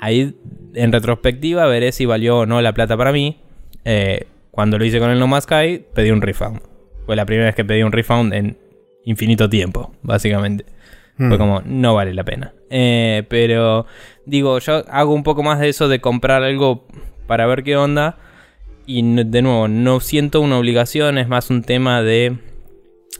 ahí 0.00 0.34
en 0.74 0.92
retrospectiva 0.92 1.66
veré 1.66 1.92
si 1.92 2.06
valió 2.06 2.40
o 2.40 2.46
no 2.46 2.60
la 2.60 2.72
plata 2.72 2.96
para 2.96 3.12
mí. 3.12 3.38
Eh, 3.84 4.26
cuando 4.50 4.78
lo 4.78 4.84
hice 4.84 4.98
con 4.98 5.10
el 5.10 5.18
No 5.18 5.26
Más 5.26 5.44
Sky, 5.44 5.84
pedí 5.94 6.10
un 6.10 6.20
refund. 6.20 6.60
Fue 7.06 7.16
la 7.16 7.24
primera 7.26 7.46
vez 7.46 7.54
que 7.54 7.64
pedí 7.64 7.82
un 7.82 7.92
refund 7.92 8.34
en 8.34 8.58
infinito 9.04 9.48
tiempo, 9.48 9.94
básicamente. 10.02 10.66
Fue 11.16 11.26
hmm. 11.26 11.38
como, 11.38 11.62
no 11.64 11.94
vale 11.94 12.14
la 12.14 12.24
pena. 12.24 12.52
Eh, 12.70 13.24
pero 13.28 13.86
digo, 14.26 14.58
yo 14.58 14.84
hago 14.88 15.14
un 15.14 15.22
poco 15.22 15.42
más 15.42 15.58
de 15.58 15.68
eso 15.68 15.88
de 15.88 16.00
comprar 16.00 16.42
algo 16.42 16.86
para 17.26 17.46
ver 17.46 17.62
qué 17.62 17.76
onda. 17.76 18.18
Y 18.90 19.02
de 19.02 19.42
nuevo, 19.42 19.68
no 19.68 20.00
siento 20.00 20.40
una 20.40 20.56
obligación, 20.56 21.18
es 21.18 21.28
más 21.28 21.50
un 21.50 21.62
tema 21.62 22.02
de... 22.02 22.38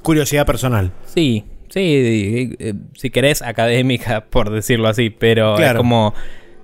Curiosidad 0.01 0.47
personal. 0.47 0.93
Sí, 1.05 1.45
sí, 1.69 2.57
eh, 2.59 2.73
si 2.95 3.11
querés 3.11 3.43
académica, 3.43 4.24
por 4.31 4.49
decirlo 4.49 4.89
así, 4.89 5.11
pero 5.11 5.59
es 5.59 5.74
como 5.74 6.15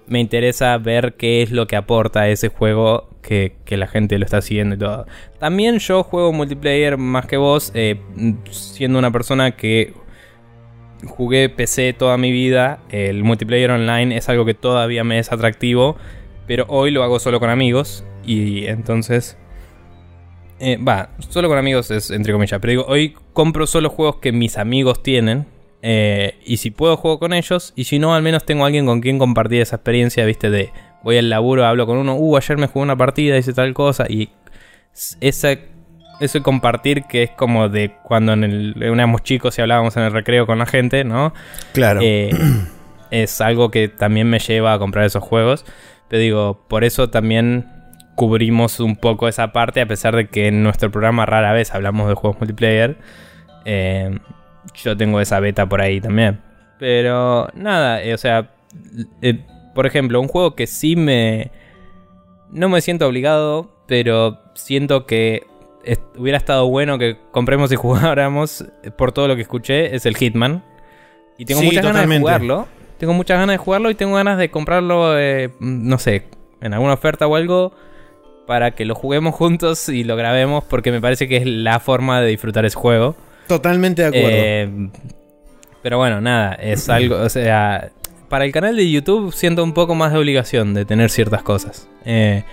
me 0.07 0.21
interesa 0.21 0.79
ver 0.79 1.17
qué 1.19 1.43
es 1.43 1.51
lo 1.51 1.67
que 1.67 1.77
aporta 1.77 2.31
ese 2.31 2.49
juego 2.49 3.11
que, 3.21 3.53
la 3.69 3.87
gente 3.89 4.19
lo 4.19 4.25
está 4.25 4.41
siguiendo 4.41 4.77
y 4.77 4.79
todo. 4.79 5.05
También 5.39 5.81
yo 5.81 6.03
juego 6.03 6.33
multiplayer 6.33 6.97
más 6.97 7.27
que 7.27 7.37
vos, 7.37 7.73
eh, 7.75 8.01
siendo 8.51 8.99
una 8.99 9.11
persona 9.11 9.51
que 9.51 9.93
jugué 11.07 11.51
PC 11.51 11.93
toda 11.93 12.17
mi 12.17 12.33
vida, 12.33 12.81
el 12.89 13.23
multiplayer 13.23 13.71
online 13.71 14.17
es 14.17 14.31
algo 14.31 14.47
que 14.47 14.55
todavía 14.55 15.05
me 15.05 15.19
es 15.19 15.31
atractivo, 15.31 15.99
pero 16.47 16.65
hoy 16.69 16.91
lo 16.91 17.03
hago 17.03 17.19
solo 17.19 17.39
con 17.39 17.51
amigos 17.51 18.03
y 18.27 18.67
entonces... 18.67 19.37
Eh, 20.61 20.77
va, 20.77 21.11
solo 21.29 21.49
con 21.49 21.59
amigos 21.59 21.91
es 21.91 22.11
entre 22.11 22.33
comillas. 22.33 22.61
Pero 22.61 22.71
digo, 22.71 22.85
hoy 22.87 23.17
compro 23.33 23.67
solo 23.67 23.91
juegos 23.91 24.17
que 24.17 24.33
mis 24.33 24.57
amigos 24.57 25.03
tienen. 25.03 25.47
Eh, 25.83 26.39
y 26.47 26.57
si 26.59 26.71
puedo 26.71 26.97
juego 26.97 27.19
con 27.19 27.33
ellos. 27.33 27.73
Y 27.77 27.85
si 27.85 27.99
no, 27.99 28.15
al 28.15 28.23
menos 28.23 28.47
tengo 28.47 28.65
alguien 28.65 28.87
con 28.87 29.01
quien 29.01 29.19
compartir 29.19 29.61
esa 29.61 29.77
experiencia, 29.77 30.25
viste, 30.25 30.51
de 30.51 30.71
voy 31.03 31.19
al 31.19 31.29
laburo, 31.29 31.67
hablo 31.67 31.87
con 31.87 31.99
uno, 31.99 32.15
uh, 32.15 32.37
ayer 32.39 32.57
me 32.57 32.67
jugué 32.67 32.85
una 32.85 32.97
partida, 32.97 33.37
hice 33.37 33.53
tal 33.53 33.75
cosa. 33.75 34.07
Y 34.09 34.31
esa, 35.21 35.59
eso 36.21 36.43
compartir 36.43 37.05
que 37.05 37.25
es 37.25 37.31
como 37.31 37.69
de 37.69 37.93
cuando 38.03 38.33
en 38.33 38.45
el, 38.45 38.83
éramos 38.83 39.23
chicos 39.23 39.59
y 39.59 39.63
hablábamos 39.63 39.97
en 39.97 40.05
el 40.05 40.13
recreo 40.13 40.47
con 40.47 40.59
la 40.59 40.67
gente, 40.67 41.05
¿no? 41.05 41.35
Claro. 41.75 42.01
Eh, 42.03 42.31
es 43.11 43.41
algo 43.41 43.71
que 43.71 43.89
también 43.89 44.31
me 44.31 44.39
lleva 44.39 44.73
a 44.73 44.79
comprar 44.79 45.05
esos 45.05 45.23
juegos. 45.23 45.67
Pero 46.09 46.21
digo, 46.23 46.61
por 46.69 46.85
eso 46.85 47.11
también 47.11 47.67
cubrimos 48.15 48.81
un 48.81 48.97
poco 48.97 49.29
esa 49.29 49.53
parte, 49.53 49.81
a 49.81 49.87
pesar 49.87 50.15
de 50.15 50.29
que 50.29 50.49
en 50.49 50.63
nuestro 50.63 50.91
programa 50.91 51.27
rara 51.27 51.53
vez 51.53 51.75
hablamos 51.75 52.09
de 52.09 52.15
juegos 52.15 52.39
multiplayer. 52.41 52.97
Eh, 53.65 54.19
yo 54.75 54.97
tengo 54.97 55.21
esa 55.21 55.41
beta 55.41 55.69
por 55.69 55.81
ahí 55.81 56.01
también. 56.01 56.41
Pero 56.79 57.49
nada, 57.55 58.03
eh, 58.03 58.15
o 58.15 58.19
sea, 58.19 58.51
eh, 59.23 59.41
por 59.75 59.87
ejemplo, 59.87 60.21
un 60.21 60.29
juego 60.29 60.55
que 60.55 60.67
sí 60.67 60.97
me... 60.97 61.51
No 62.51 62.69
me 62.69 62.81
siento 62.81 63.07
obligado, 63.09 63.75
pero 63.89 64.39
siento 64.55 65.07
que 65.07 65.47
hubiera 66.17 66.39
estado 66.39 66.69
bueno 66.69 66.99
que 66.99 67.19
compremos 67.33 67.73
y 67.73 67.77
jugáramos 67.77 68.65
por 68.97 69.13
todo 69.13 69.27
lo 69.27 69.35
que 69.35 69.43
escuché, 69.43 69.95
es 69.95 70.07
el 70.07 70.17
Hitman. 70.17 70.63
Y 71.37 71.47
tengo 71.47 71.63
muchas 71.63 71.85
ganas 71.85 72.09
de 72.09 72.19
jugarlo. 72.19 72.69
Tengo 72.99 73.13
muchas 73.13 73.39
ganas 73.39 73.55
de 73.55 73.59
jugarlo 73.59 73.91
y 73.91 73.97
tengo 73.97 74.15
ganas 74.15 74.39
de 74.39 74.51
comprarlo, 74.53 75.15
no 75.59 75.99
sé, 75.99 76.29
en 76.61 76.75
alguna 76.75 76.95
oferta 76.95 77.27
o 77.27 77.35
algo 77.35 77.73
para 78.47 78.73
que 78.73 78.85
lo 78.85 78.95
juguemos 78.95 79.35
juntos 79.35 79.89
y 79.89 80.05
lo 80.05 80.17
grabemos 80.17 80.65
porque 80.65 80.93
me 80.93 81.01
parece 81.01 81.29
que 81.29 81.39
es 81.39 81.47
la 81.47 81.81
forma 81.81 82.21
de 82.21 82.29
disfrutar 82.29 82.65
ese 82.65 82.77
juego. 82.77 83.17
Totalmente 83.49 84.03
de 84.03 84.09
acuerdo. 84.09 84.29
Eh, 84.31 84.91
pero 85.83 85.99
bueno, 85.99 86.21
nada, 86.21 86.55
es 86.55 86.89
algo, 86.89 87.17
o 87.17 87.29
sea, 87.29 87.91
para 88.29 88.45
el 88.45 88.53
canal 88.53 88.77
de 88.77 88.91
YouTube 88.91 89.33
siento 89.33 89.63
un 89.63 89.73
poco 89.73 89.95
más 89.95 90.13
de 90.13 90.19
obligación 90.19 90.75
de 90.75 90.85
tener 90.85 91.11
ciertas 91.11 91.43
cosas. 91.43 91.89
Eh, 92.05 92.45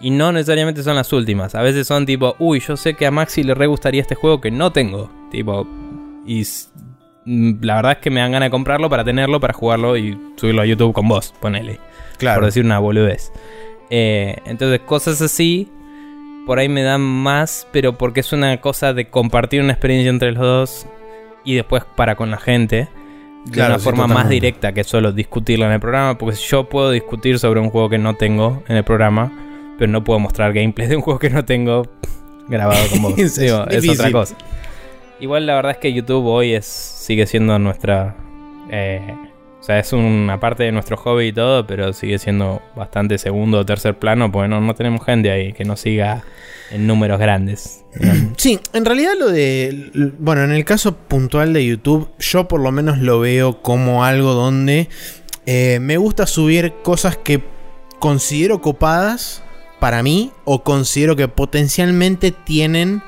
y 0.00 0.10
no 0.10 0.32
necesariamente 0.32 0.82
son 0.82 0.96
las 0.96 1.12
últimas. 1.12 1.54
A 1.54 1.62
veces 1.62 1.86
son 1.86 2.06
tipo, 2.06 2.36
uy, 2.38 2.60
yo 2.60 2.76
sé 2.76 2.94
que 2.94 3.06
a 3.06 3.10
Maxi 3.10 3.42
le 3.42 3.54
re 3.54 3.66
gustaría 3.66 4.02
este 4.02 4.14
juego 4.14 4.40
que 4.40 4.50
no 4.50 4.72
tengo. 4.72 5.10
Tipo, 5.30 5.66
y 6.26 6.42
mm, 7.24 7.64
la 7.64 7.76
verdad 7.76 7.92
es 7.92 7.98
que 7.98 8.10
me 8.10 8.20
dan 8.20 8.32
ganas 8.32 8.46
de 8.46 8.50
comprarlo 8.50 8.90
para 8.90 9.04
tenerlo, 9.04 9.40
para 9.40 9.54
jugarlo 9.54 9.96
y 9.96 10.18
subirlo 10.36 10.62
a 10.62 10.66
YouTube 10.66 10.92
con 10.92 11.08
vos, 11.08 11.34
ponele. 11.40 11.80
Claro. 12.18 12.40
Por 12.40 12.46
decir 12.46 12.64
una 12.64 12.78
boludez. 12.78 13.32
Eh, 13.90 14.36
entonces, 14.46 14.80
cosas 14.80 15.20
así, 15.22 15.70
por 16.46 16.58
ahí 16.58 16.68
me 16.68 16.82
dan 16.82 17.00
más, 17.00 17.66
pero 17.72 17.96
porque 17.98 18.20
es 18.20 18.32
una 18.32 18.60
cosa 18.60 18.92
de 18.94 19.08
compartir 19.08 19.60
una 19.62 19.72
experiencia 19.72 20.10
entre 20.10 20.32
los 20.32 20.42
dos 20.42 20.86
y 21.44 21.54
después 21.54 21.84
para 21.96 22.14
con 22.16 22.30
la 22.30 22.38
gente. 22.38 22.88
De 23.46 23.52
Claro, 23.52 23.74
una 23.74 23.78
sí, 23.78 23.84
forma 23.84 24.06
más 24.08 24.28
directa 24.28 24.72
que 24.72 24.82
solo 24.82 25.12
discutirla 25.12 25.66
en 25.66 25.72
el 25.72 25.80
programa. 25.80 26.18
Porque 26.18 26.36
yo 26.36 26.68
puedo 26.68 26.90
discutir 26.90 27.38
sobre 27.38 27.60
un 27.60 27.70
juego 27.70 27.88
que 27.88 27.98
no 27.98 28.14
tengo 28.16 28.62
en 28.68 28.76
el 28.76 28.84
programa, 28.84 29.32
pero 29.78 29.90
no 29.90 30.02
puedo 30.02 30.18
mostrar 30.18 30.52
gameplay 30.52 30.88
de 30.88 30.96
un 30.96 31.02
juego 31.02 31.18
que 31.20 31.30
no 31.30 31.44
tengo 31.44 31.84
grabado 32.48 32.88
con 32.90 33.02
vos. 33.02 33.14
Es 33.18 33.36
Digo, 33.38 33.64
es 33.68 33.88
otra 33.88 34.10
cosa. 34.10 34.36
Igual 35.20 35.46
la 35.46 35.54
verdad 35.54 35.72
es 35.72 35.78
que 35.78 35.92
YouTube 35.92 36.26
hoy 36.26 36.54
es 36.54 36.66
sigue 36.66 37.26
siendo 37.26 37.58
nuestra... 37.58 38.16
eh, 38.70 39.14
sea, 39.66 39.80
es 39.80 39.92
una 39.92 40.38
parte 40.38 40.62
de 40.62 40.72
nuestro 40.72 40.96
hobby 40.96 41.26
y 41.26 41.32
todo, 41.32 41.66
pero 41.66 41.92
sigue 41.92 42.18
siendo 42.18 42.62
bastante 42.76 43.18
segundo 43.18 43.58
o 43.58 43.66
tercer 43.66 43.98
plano, 43.98 44.30
porque 44.30 44.48
no, 44.48 44.60
no 44.60 44.74
tenemos 44.74 45.04
gente 45.04 45.30
ahí 45.30 45.52
que 45.52 45.64
nos 45.64 45.80
siga 45.80 46.22
en 46.70 46.86
números 46.86 47.18
grandes. 47.18 47.84
Sí, 48.36 48.60
en 48.74 48.84
realidad 48.84 49.14
lo 49.18 49.28
de. 49.28 49.90
Bueno, 50.18 50.44
en 50.44 50.52
el 50.52 50.64
caso 50.64 50.94
puntual 50.94 51.52
de 51.52 51.66
YouTube, 51.66 52.10
yo 52.18 52.46
por 52.46 52.60
lo 52.60 52.70
menos 52.70 52.98
lo 52.98 53.18
veo 53.18 53.62
como 53.62 54.04
algo 54.04 54.34
donde 54.34 54.88
eh, 55.46 55.78
me 55.80 55.96
gusta 55.96 56.26
subir 56.26 56.74
cosas 56.82 57.16
que 57.16 57.42
considero 57.98 58.60
copadas 58.60 59.42
para 59.80 60.02
mí 60.02 60.32
o 60.44 60.62
considero 60.62 61.16
que 61.16 61.28
potencialmente 61.28 62.30
tienen 62.30 63.02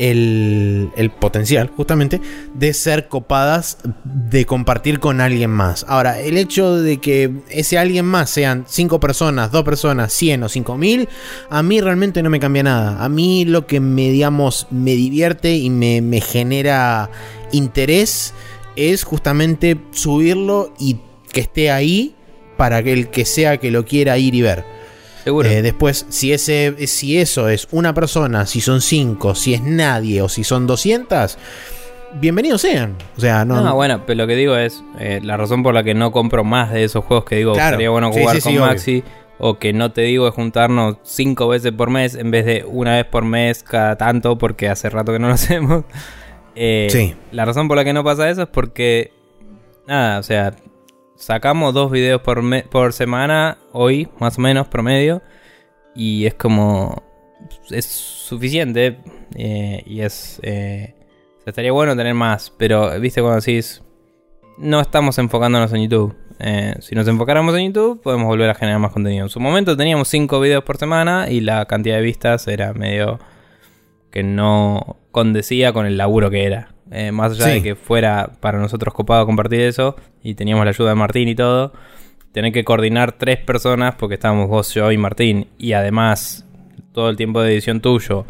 el, 0.00 1.12
potencial, 1.20 1.70
justamente, 1.76 2.20
de 2.54 2.72
ser 2.72 3.08
copadas 3.08 3.78
de 4.04 4.46
compartir 4.46 4.98
con 4.98 5.20
alguien 5.20 5.50
más. 5.50 5.84
Ahora, 5.88 6.20
el 6.20 6.38
hecho 6.38 6.76
de 6.76 6.98
que 6.98 7.30
ese 7.50 7.78
alguien 7.78 8.06
más 8.06 8.30
sean 8.30 8.64
5 8.66 8.98
personas, 8.98 9.52
2 9.52 9.62
personas, 9.62 10.12
100 10.12 10.44
o 10.44 10.48
5000, 10.48 11.08
a 11.50 11.62
mí 11.62 11.80
realmente 11.80 12.22
no 12.22 12.30
me 12.30 12.40
cambia 12.40 12.62
nada. 12.62 13.04
A 13.04 13.08
mí 13.08 13.44
lo 13.44 13.66
que 13.66 13.80
me, 13.80 14.10
digamos, 14.10 14.66
me 14.70 14.92
divierte 14.92 15.54
y 15.56 15.68
me, 15.68 16.00
me 16.00 16.20
genera 16.20 17.10
interés 17.52 18.32
es 18.76 19.04
justamente 19.04 19.76
subirlo 19.90 20.72
y 20.78 20.98
que 21.30 21.40
esté 21.40 21.70
ahí 21.70 22.14
para 22.56 22.82
que 22.82 22.92
el 22.92 23.08
que 23.10 23.26
sea 23.26 23.58
que 23.58 23.70
lo 23.70 23.84
quiera 23.84 24.16
ir 24.16 24.34
y 24.34 24.42
ver. 24.42 24.79
Seguro. 25.24 25.48
Eh, 25.48 25.62
después, 25.62 26.06
si, 26.08 26.32
ese, 26.32 26.86
si 26.86 27.18
eso 27.18 27.48
es 27.48 27.68
una 27.72 27.92
persona, 27.94 28.46
si 28.46 28.60
son 28.60 28.80
cinco, 28.80 29.34
si 29.34 29.54
es 29.54 29.62
nadie 29.62 30.22
o 30.22 30.28
si 30.28 30.44
son 30.44 30.66
200, 30.66 31.36
bienvenidos 32.20 32.62
sean. 32.62 32.96
O 33.16 33.20
sea, 33.20 33.44
no. 33.44 33.60
No, 33.62 33.74
bueno, 33.74 34.02
pero 34.06 34.16
lo 34.18 34.26
que 34.26 34.34
digo 34.36 34.56
es 34.56 34.82
eh, 34.98 35.20
la 35.22 35.36
razón 35.36 35.62
por 35.62 35.74
la 35.74 35.82
que 35.84 35.94
no 35.94 36.10
compro 36.12 36.42
más 36.42 36.72
de 36.72 36.84
esos 36.84 37.04
juegos 37.04 37.24
que 37.26 37.36
digo 37.36 37.52
Claro. 37.52 37.70
estaría 37.70 37.90
bueno 37.90 38.12
Sí, 38.12 38.20
jugar 38.20 38.36
sí, 38.36 38.42
con 38.42 38.52
obvio. 38.52 38.66
Maxi. 38.66 39.04
O 39.42 39.58
que 39.58 39.72
no 39.72 39.90
te 39.92 40.02
digo 40.02 40.28
es 40.28 40.34
juntarnos 40.34 40.96
cinco 41.02 41.48
veces 41.48 41.72
por 41.72 41.88
mes 41.88 42.14
en 42.14 42.30
vez 42.30 42.44
de 42.44 42.64
una 42.66 42.96
vez 42.96 43.06
por 43.06 43.24
mes 43.24 43.62
cada 43.62 43.96
tanto, 43.96 44.36
porque 44.36 44.68
hace 44.68 44.90
rato 44.90 45.12
que 45.12 45.18
no 45.18 45.28
lo 45.28 45.34
hacemos. 45.34 45.84
Eh, 46.54 46.88
Sí. 46.90 47.14
La 47.32 47.44
razón 47.44 47.68
por 47.68 47.76
la 47.76 47.84
que 47.84 47.92
no 47.92 48.04
pasa 48.04 48.28
eso 48.28 48.42
es 48.42 48.48
porque, 48.48 49.12
nada, 49.86 50.18
o 50.18 50.22
sea, 50.22 50.54
sacamos 51.20 51.74
dos 51.74 51.90
videos 51.90 52.22
por, 52.22 52.42
me- 52.42 52.62
por 52.64 52.92
semana, 52.92 53.58
hoy 53.72 54.08
más 54.18 54.38
o 54.38 54.40
menos, 54.40 54.66
promedio, 54.68 55.22
y 55.94 56.24
es 56.26 56.34
como, 56.34 57.02
es 57.70 57.84
suficiente, 57.86 58.98
eh, 59.36 59.82
y 59.86 60.00
es, 60.00 60.40
eh, 60.42 60.94
estaría 61.44 61.72
bueno 61.72 61.94
tener 61.94 62.14
más, 62.14 62.52
pero, 62.56 62.98
viste, 62.98 63.20
cuando 63.20 63.40
decís, 63.40 63.82
no 64.58 64.80
estamos 64.80 65.18
enfocándonos 65.18 65.72
en 65.72 65.82
YouTube. 65.82 66.16
Eh, 66.38 66.74
si 66.80 66.94
nos 66.94 67.06
enfocáramos 67.06 67.54
en 67.54 67.66
YouTube, 67.66 68.00
podemos 68.00 68.26
volver 68.26 68.48
a 68.48 68.54
generar 68.54 68.78
más 68.80 68.92
contenido. 68.92 69.24
En 69.24 69.28
su 69.28 69.40
momento 69.40 69.76
teníamos 69.76 70.08
5 70.08 70.40
videos 70.40 70.64
por 70.64 70.78
semana 70.78 71.30
y 71.30 71.40
la 71.42 71.66
cantidad 71.66 71.96
de 71.96 72.02
vistas 72.02 72.48
era 72.48 72.72
medio 72.72 73.18
que 74.10 74.22
no 74.22 74.96
condecía 75.12 75.72
con 75.74 75.84
el 75.84 75.98
laburo 75.98 76.30
que 76.30 76.44
era. 76.44 76.69
Eh, 76.90 77.12
más 77.12 77.32
allá 77.32 77.44
Sí. 77.46 77.50
de 77.52 77.62
que 77.62 77.74
fuera 77.76 78.30
para 78.40 78.58
nosotros 78.58 78.92
copado 78.92 79.24
compartir 79.26 79.60
eso 79.60 79.94
y 80.22 80.34
teníamos 80.34 80.64
la 80.64 80.70
ayuda 80.70 80.90
de 80.90 80.94
Martín 80.96 81.28
y 81.28 81.34
todo, 81.36 81.72
tener 82.32 82.52
que 82.52 82.64
coordinar 82.64 83.12
tres 83.12 83.38
personas 83.38 83.94
porque 83.96 84.14
estábamos 84.14 84.48
vos, 84.48 84.74
yo 84.74 84.90
y 84.90 84.96
Martín 84.98 85.46
y 85.58 85.72
además 85.72 86.44
todo 86.92 87.08
el 87.10 87.16
tiempo 87.16 87.40
de 87.42 87.52
edición 87.52 87.80
tuyo 87.80 88.24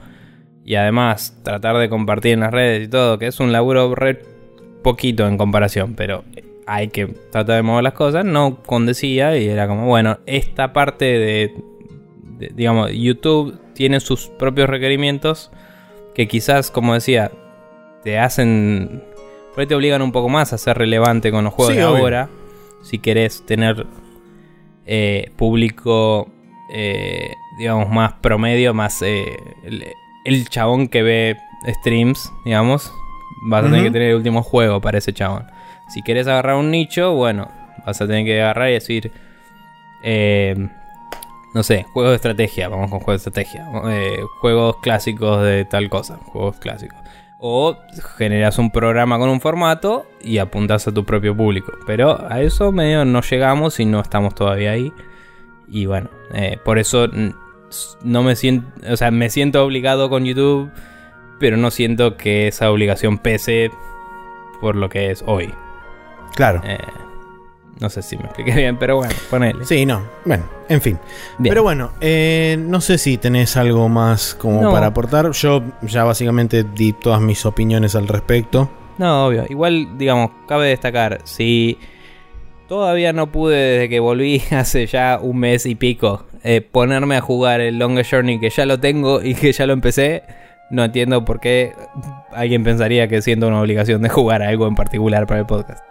y 0.64 0.74
además 0.74 1.38
tratar 1.42 1.78
de 1.78 1.88
compartir 1.88 2.32
en 2.32 2.40
las 2.40 2.52
redes 2.52 2.86
y 2.86 2.88
todo, 2.90 3.18
que 3.18 3.26
es 3.28 3.40
un 3.40 3.50
laburo 3.50 3.94
re 3.94 4.20
poquito 4.82 5.26
en 5.26 5.38
comparación, 5.38 5.94
pero 5.94 6.24
hay 6.66 6.88
que 6.88 7.06
tratar 7.06 7.56
de 7.56 7.62
mover 7.62 7.82
las 7.84 7.94
cosas, 7.94 8.24
no 8.24 8.62
condecía 8.62 9.36
y 9.38 9.48
era 9.48 9.66
como, 9.68 9.86
bueno, 9.86 10.18
esta 10.26 10.72
parte 10.74 11.04
de, 11.06 11.54
de- 12.38 12.52
digamos, 12.54 12.90
YouTube 12.92 13.58
tiene 13.74 14.00
sus 14.00 14.28
propios 14.28 14.68
requerimientos 14.68 15.50
que 16.14 16.28
quizás, 16.28 16.70
como 16.70 16.94
decía, 16.94 17.30
te 18.04 18.18
hacen, 18.18 19.02
por 19.52 19.60
ahí 19.60 19.66
te 19.66 19.74
obligan 19.74 20.02
un 20.02 20.12
poco 20.12 20.28
más 20.28 20.52
a 20.52 20.58
ser 20.58 20.78
relevante 20.78 21.30
con 21.30 21.44
los 21.44 21.52
juegos 21.52 21.74
Sí, 21.74 21.78
de 21.80 21.86
obvio. 21.86 21.98
ahora, 22.02 22.28
si 22.82 22.98
querés 22.98 23.44
tener 23.46 23.86
eh, 24.86 25.30
público, 25.36 26.28
eh, 26.72 27.32
digamos, 27.58 27.88
más 27.90 28.14
promedio, 28.14 28.74
más 28.74 29.02
eh, 29.02 29.36
el, 29.64 29.84
el 30.24 30.48
chabón 30.48 30.88
que 30.88 31.02
ve 31.02 31.36
streams, 31.80 32.32
digamos, 32.44 32.92
vas 33.42 33.64
a 33.64 33.66
tener 33.68 33.84
que 33.84 33.90
tener 33.90 34.10
el 34.10 34.16
último 34.16 34.42
juego 34.42 34.80
para 34.80 34.98
ese 34.98 35.12
chabón. 35.12 35.46
Si 35.88 36.02
querés 36.02 36.26
agarrar 36.26 36.56
un 36.56 36.70
nicho, 36.70 37.14
bueno, 37.14 37.48
vas 37.86 38.00
a 38.00 38.06
tener 38.06 38.24
que 38.24 38.40
agarrar 38.40 38.70
y 38.70 38.74
decir, 38.74 39.12
eh, 40.02 40.68
no 41.52 41.62
sé, 41.62 41.82
juegos 41.92 42.12
de 42.12 42.16
estrategia, 42.16 42.68
vamos 42.68 42.90
con 42.90 43.00
juegos 43.00 43.24
de 43.24 43.28
estrategia, 43.30 43.66
juegos 44.40 44.76
clásicos 44.82 45.42
de 45.42 45.64
tal 45.64 45.88
cosa, 45.90 46.16
juegos 46.26 46.56
clásicos. 46.58 46.98
O 47.42 47.78
generas 48.18 48.58
un 48.58 48.70
programa 48.70 49.18
con 49.18 49.30
un 49.30 49.40
formato 49.40 50.06
y 50.20 50.38
apuntas 50.38 50.86
a 50.86 50.92
tu 50.92 51.06
propio 51.06 51.34
público. 51.34 51.72
Pero 51.86 52.26
a 52.30 52.42
eso 52.42 52.70
medio 52.70 53.04
no 53.06 53.22
llegamos 53.22 53.80
y 53.80 53.86
no 53.86 54.00
estamos 54.00 54.34
todavía 54.34 54.72
ahí. 54.72 54.92
Y 55.66 55.86
bueno, 55.86 56.10
eh, 56.34 56.58
por 56.64 56.78
eso 56.78 57.08
no 58.02 58.22
me 58.22 58.36
siento, 58.36 58.68
o 58.92 58.96
sea, 58.96 59.10
me 59.10 59.30
siento 59.30 59.64
obligado 59.64 60.10
con 60.10 60.24
YouTube, 60.24 60.70
pero 61.38 61.56
no 61.56 61.70
siento 61.70 62.16
que 62.16 62.48
esa 62.48 62.70
obligación 62.70 63.18
pese 63.18 63.70
por 64.60 64.76
lo 64.76 64.88
que 64.88 65.10
es 65.10 65.24
hoy. 65.26 65.54
Claro. 66.34 66.60
Eh, 66.64 66.78
no 67.80 67.88
sé 67.90 68.02
si 68.02 68.16
me 68.16 68.24
expliqué 68.24 68.52
bien, 68.54 68.76
pero 68.78 68.96
bueno, 68.96 69.14
ponele. 69.30 69.64
Sí, 69.64 69.86
no. 69.86 70.02
Bueno, 70.24 70.44
en 70.68 70.80
fin. 70.80 70.98
Bien. 71.38 71.50
Pero 71.52 71.62
bueno, 71.62 71.92
eh, 72.00 72.56
no 72.60 72.80
sé 72.80 72.98
si 72.98 73.16
tenés 73.18 73.56
algo 73.56 73.88
más 73.88 74.34
como 74.34 74.62
No. 74.62 74.70
para 74.72 74.86
aportar. 74.88 75.30
Yo 75.32 75.62
ya 75.82 76.04
básicamente 76.04 76.64
di 76.64 76.92
todas 76.92 77.20
mis 77.20 77.44
opiniones 77.46 77.94
al 77.94 78.06
respecto. 78.08 78.70
No, 78.98 79.26
obvio. 79.26 79.44
Igual, 79.48 79.96
digamos, 79.96 80.30
cabe 80.46 80.68
destacar, 80.68 81.20
si 81.24 81.78
todavía 82.68 83.12
no 83.12 83.32
pude 83.32 83.56
desde 83.56 83.88
que 83.88 83.98
volví 84.00 84.42
hace 84.50 84.86
ya 84.86 85.18
un 85.20 85.38
mes 85.38 85.66
y 85.66 85.74
pico 85.74 86.26
eh, 86.44 86.60
ponerme 86.60 87.16
a 87.16 87.20
jugar 87.20 87.60
el 87.60 87.78
Longest 87.78 88.12
Journey 88.12 88.38
que 88.40 88.50
ya 88.50 88.64
lo 88.66 88.78
tengo 88.78 89.22
y 89.22 89.34
que 89.34 89.52
ya 89.52 89.66
lo 89.66 89.72
empecé, 89.72 90.22
no 90.70 90.84
entiendo 90.84 91.24
por 91.24 91.40
qué 91.40 91.74
alguien 92.32 92.62
pensaría 92.64 93.08
que 93.08 93.22
siento 93.22 93.48
una 93.48 93.60
obligación 93.60 94.02
de 94.02 94.08
jugar 94.08 94.42
algo 94.42 94.66
en 94.66 94.74
particular 94.74 95.26
para 95.26 95.40
el 95.40 95.46
podcast. 95.46 95.84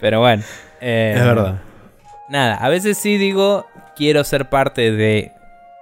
Pero 0.00 0.20
bueno. 0.20 0.42
eh, 0.80 1.14
es 1.16 1.24
verdad. 1.24 1.60
Nada, 2.28 2.56
a 2.56 2.68
veces 2.68 2.98
sí 2.98 3.18
digo, 3.18 3.66
quiero 3.94 4.24
ser 4.24 4.48
parte 4.48 4.90
de 4.92 5.32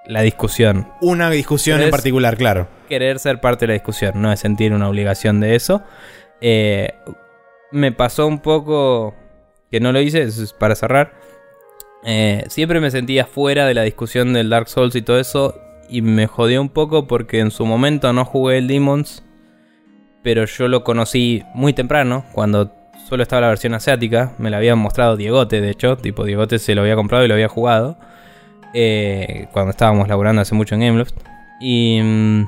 la 0.07 0.21
discusión. 0.23 0.89
Una 1.01 1.31
discusión 1.31 1.79
Pero 1.79 1.87
en 1.87 1.91
particular, 1.91 2.37
claro. 2.37 2.69
querer 2.89 3.19
ser 3.19 3.41
parte 3.41 3.67
de 3.67 3.69
la 3.69 3.75
discusión, 3.75 4.21
no 4.21 4.33
es 4.33 4.41
sentir 4.41 4.73
una 4.73 4.89
obligación 4.89 5.41
de 5.41 5.55
eso. 5.55 5.83
Eh, 6.41 6.93
me 7.71 7.93
pasó 7.93 8.27
un 8.27 8.41
poco 8.41 9.15
que 9.71 9.81
no 9.81 9.93
lo 9.93 10.01
hice, 10.01 10.23
es 10.23 10.53
para 10.59 10.75
cerrar. 10.75 11.13
Eh, 12.05 12.45
siempre 12.49 12.81
me 12.81 12.91
sentía 12.91 13.27
fuera 13.27 13.67
de 13.67 13.75
la 13.75 13.83
discusión 13.83 14.33
del 14.33 14.51
Dark 14.51 14.69
Souls 14.69 14.95
y 14.97 15.03
todo 15.03 15.21
eso. 15.21 15.55
Y 15.91 16.03
me 16.03 16.27
jodió 16.27 16.61
un 16.61 16.69
poco 16.69 17.07
porque 17.07 17.41
en 17.41 17.51
su 17.51 17.67
momento 17.67 18.13
no 18.13 18.25
jugué 18.25 18.59
el 18.59 18.69
Demons. 18.69 19.25
Pero 20.23 20.45
yo 20.45 20.69
lo 20.69 20.85
conocí 20.85 21.43
muy 21.55 21.73
temprano, 21.73 22.25
cuando 22.33 22.73
solo 23.09 23.23
estaba 23.23 23.43
la 23.43 23.49
versión 23.49 23.75
asiática. 23.75 24.33
Me 24.39 24.51
la 24.51 24.59
habían 24.59 24.79
mostrado 24.79 25.17
Diegote, 25.17 25.61
de 25.61 25.71
hecho. 25.71 25.97
Tipo, 25.97 26.25
Diegote 26.25 26.59
se 26.59 26.75
lo 26.75 26.83
había 26.83 26.95
comprado 26.97 27.25
y 27.25 27.29
lo 27.29 27.35
había 27.35 27.49
jugado. 27.49 27.99
eh, 28.75 29.49
cuando 29.53 29.71
estábamos 29.71 30.07
laburando 30.09 30.43
hace 30.43 30.55
mucho 30.55 30.75
en 30.77 30.83
Gameloft. 30.83 31.15
Y. 31.61 32.01
mm, 32.03 32.43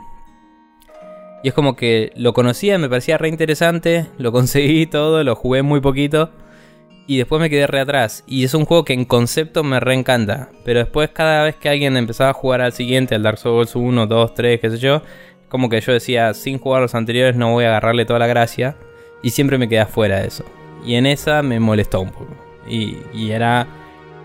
Y 1.43 1.49
es 1.49 1.55
como 1.55 1.75
que 1.75 2.13
lo 2.15 2.33
conocía, 2.35 2.79
me 2.79 2.89
parecía 2.89 3.19
re 3.19 3.29
interesante, 3.29 4.07
lo 4.19 4.31
conseguí 4.39 4.87
todo, 4.87 5.25
lo 5.25 5.35
jugué 5.35 5.63
muy 5.63 5.81
poquito. 5.81 6.31
Y 7.07 7.19
después 7.19 7.41
me 7.41 7.51
quedé 7.51 7.67
re 7.67 7.81
atrás. 7.81 8.25
Y 8.27 8.45
es 8.45 8.55
un 8.55 8.65
juego 8.65 8.85
que 8.85 8.93
en 8.93 9.05
concepto 9.05 9.65
me 9.65 9.81
re 9.81 9.95
encanta. 9.95 10.51
Pero 10.65 10.81
después 10.81 11.11
cada 11.11 11.45
vez 11.45 11.57
que 11.57 11.69
alguien 11.69 11.97
empezaba 11.97 12.31
a 12.31 12.35
jugar 12.35 12.61
al 12.61 12.73
siguiente, 12.73 13.15
al 13.15 13.23
Dark 13.23 13.39
Souls 13.39 13.75
1, 13.75 14.07
2, 14.07 14.35
3, 14.35 14.61
qué 14.61 14.71
sé 14.71 14.79
yo, 14.79 15.03
como 15.49 15.69
que 15.69 15.81
yo 15.81 15.93
decía, 15.93 16.33
sin 16.35 16.59
jugar 16.59 16.83
los 16.83 16.95
anteriores 16.95 17.37
no 17.37 17.53
voy 17.53 17.65
a 17.65 17.69
agarrarle 17.69 18.05
toda 18.05 18.19
la 18.19 18.27
gracia. 18.27 18.77
Y 19.23 19.31
siempre 19.31 19.59
me 19.59 19.69
quedé 19.69 19.85
fuera 19.87 20.21
de 20.21 20.29
eso. 20.29 20.45
Y 20.85 20.95
en 20.95 21.07
esa 21.07 21.43
me 21.43 21.61
molestó 21.61 22.01
un 22.01 22.11
poco. 22.11 22.35
Y, 22.69 22.99
y 23.13 23.31
era... 23.31 23.67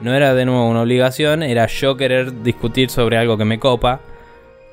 No 0.02 0.14
era 0.14 0.36
de 0.36 0.46
nuevo 0.46 0.70
una 0.70 0.84
obligación, 0.84 1.42
era 1.42 1.66
yo 1.66 1.98
querer 1.98 2.44
discutir 2.44 2.92
sobre 2.92 3.18
algo 3.18 3.36
que 3.36 3.46
me 3.46 3.60
copa 3.60 4.00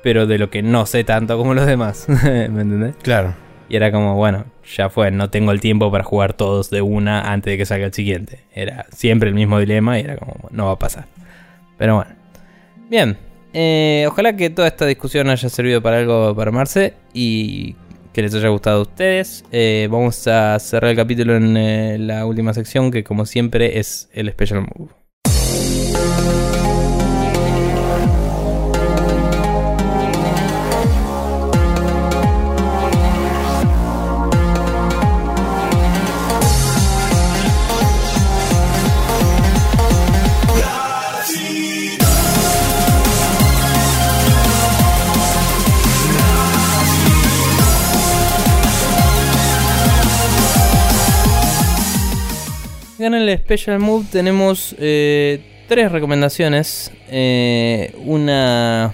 pero 0.05 0.27
de 0.27 0.37
lo 0.37 0.51
que 0.51 0.61
no 0.61 0.85
sé 0.85 1.03
tanto 1.03 1.35
como 1.35 1.55
los 1.55 1.65
demás. 1.65 2.05
¿Me 2.23 2.45
entendés? 2.45 2.95
Claro. 3.01 3.33
Y 3.69 3.75
era 3.75 3.91
como, 3.91 4.15
bueno, 4.15 4.45
ya 4.75 4.89
fue, 4.89 5.11
no 5.11 5.29
tengo 5.29 5.51
el 5.51 5.59
tiempo 5.59 5.91
para 5.91 6.03
jugar 6.03 6.33
todos 6.33 6.69
de 6.69 6.81
una 6.81 7.31
antes 7.31 7.51
de 7.51 7.57
que 7.57 7.65
salga 7.65 7.85
el 7.85 7.93
siguiente. 7.93 8.39
Era 8.53 8.85
siempre 8.91 9.29
el 9.29 9.35
mismo 9.35 9.59
dilema 9.59 9.99
y 9.99 10.03
era 10.03 10.17
como, 10.17 10.35
no 10.51 10.67
va 10.67 10.73
a 10.73 10.79
pasar. 10.79 11.05
Pero 11.77 11.95
bueno. 11.95 12.11
Bien. 12.89 13.17
Eh, 13.53 14.05
ojalá 14.07 14.35
que 14.35 14.49
toda 14.49 14.67
esta 14.67 14.85
discusión 14.85 15.29
haya 15.29 15.47
servido 15.47 15.81
para 15.81 15.99
algo 15.99 16.35
para 16.35 16.51
Marce 16.51 16.93
y 17.13 17.75
que 18.11 18.21
les 18.21 18.33
haya 18.35 18.49
gustado 18.49 18.79
a 18.79 18.81
ustedes. 18.81 19.43
Eh, 19.51 19.87
vamos 19.89 20.27
a 20.27 20.59
cerrar 20.59 20.91
el 20.91 20.97
capítulo 20.97 21.35
en 21.35 21.57
eh, 21.57 21.97
la 21.97 22.25
última 22.25 22.53
sección 22.53 22.91
que 22.91 23.03
como 23.03 23.25
siempre 23.25 23.79
es 23.79 24.09
el 24.13 24.29
Special 24.29 24.61
Move. 24.61 24.91
En 53.05 53.13
el 53.13 53.37
Special 53.37 53.79
Move 53.79 54.05
tenemos 54.11 54.75
eh, 54.79 55.39
tres 55.67 55.91
recomendaciones. 55.91 56.91
Eh, 57.09 57.93
una 58.03 58.93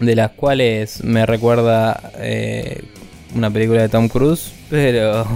de 0.00 0.16
las 0.16 0.30
cuales 0.32 1.04
me 1.04 1.26
recuerda 1.26 2.12
eh, 2.18 2.82
una 3.34 3.50
película 3.50 3.82
de 3.82 3.88
Tom 3.88 4.08
Cruise, 4.08 4.52
pero 4.70 5.26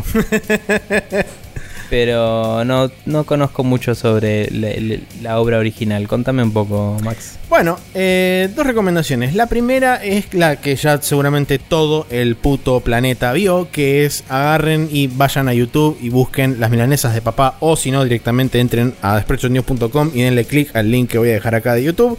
pero 1.91 2.65
no, 2.65 2.91
no 3.07 3.25
conozco 3.25 3.65
mucho 3.65 3.95
sobre 3.95 4.49
la, 5.23 5.41
obra 5.41 5.59
original. 5.59 6.07
Contame 6.07 6.43
un 6.43 6.53
poco, 6.53 6.97
Max. 7.03 7.39
Bueno, 7.49 7.79
eh, 7.95 8.51
dos 8.55 8.67
recomendaciones. 8.67 9.35
La 9.35 9.47
primera 9.47 9.97
es 9.97 10.35
la 10.35 10.57
que 10.57 10.77
ya 10.77 11.01
seguramente 11.01 11.59
todo 11.59 12.07
el 12.11 12.37
puto 12.37 12.81
planeta 12.81 13.33
vio, 13.33 13.69
que 13.71 14.05
es 14.05 14.25
agarren 14.29 14.89
y 14.91 15.07
vayan 15.07 15.49
a 15.49 15.55
YouTube 15.55 15.97
y 16.01 16.11
busquen 16.11 16.61
las 16.61 16.71
milanesas 16.71 17.15
de 17.15 17.23
papá, 17.23 17.57
o 17.61 17.77
si 17.77 17.91
no, 17.91 18.05
directamente 18.05 18.61
entren 18.61 18.95
a 19.01 19.17
desprechonews.com 19.17 20.11
y 20.15 20.23
denle 20.23 20.45
clic 20.45 20.75
al 20.77 20.91
link 20.91 21.11
que 21.11 21.19
voy 21.19 21.31
a 21.31 21.33
dejar 21.33 21.55
acá 21.55 21.75
de 21.75 21.85
YouTube, 21.85 22.19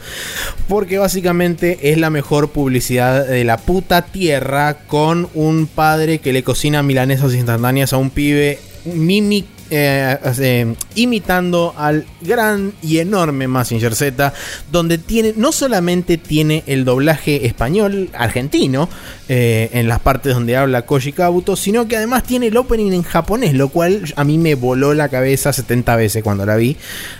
porque 0.68 0.98
básicamente 0.98 1.92
es 1.92 1.98
la 1.98 2.10
mejor 2.10 2.50
publicidad 2.50 3.28
de 3.28 3.44
la 3.44 3.58
puta 3.58 4.04
tierra 4.04 4.80
con 4.88 5.30
un 5.34 5.68
padre 5.68 6.20
que 6.20 6.34
le 6.34 6.44
cocina 6.44 6.82
milanesas 6.82 7.34
instantáneas 7.34 7.94
a 7.94 7.98
un 7.98 8.10
pibe 8.10 8.60
mimic 8.86 9.46
eh, 9.72 10.76
imitando 10.96 11.74
al 11.78 12.06
gran 12.22 12.74
y 12.82 13.00
enorme 13.00 13.48
Massinger 13.48 13.96
Z, 13.96 14.34
donde 14.72 14.98
tiene, 14.98 15.34
no 15.36 15.52
solamente 15.52 16.18
tiene 16.18 16.64
el 16.68 16.86
doblaje 16.86 17.46
español 17.46 18.10
argentino 18.14 18.90
eh, 19.28 19.70
en 19.74 19.88
las 19.88 20.00
partes 20.00 20.34
donde 20.34 20.58
habla 20.58 20.84
Koji 20.84 21.14
Kabuto, 21.14 21.56
sino 21.56 21.88
que 21.88 21.98
además 21.98 22.24
tiene 22.24 22.48
el 22.48 22.58
opening 22.58 22.94
en 22.94 23.04
japonés, 23.04 23.54
lo 23.54 23.70
cual 23.70 24.02
a 24.16 24.24
mí 24.24 24.38
me 24.38 24.56
voló 24.56 24.94
la 24.94 25.10
cabeza 25.10 25.54
70 25.54 25.96
veces 25.96 26.24
cuando 26.24 26.46
la 26.46 26.56
vi. 26.56 26.76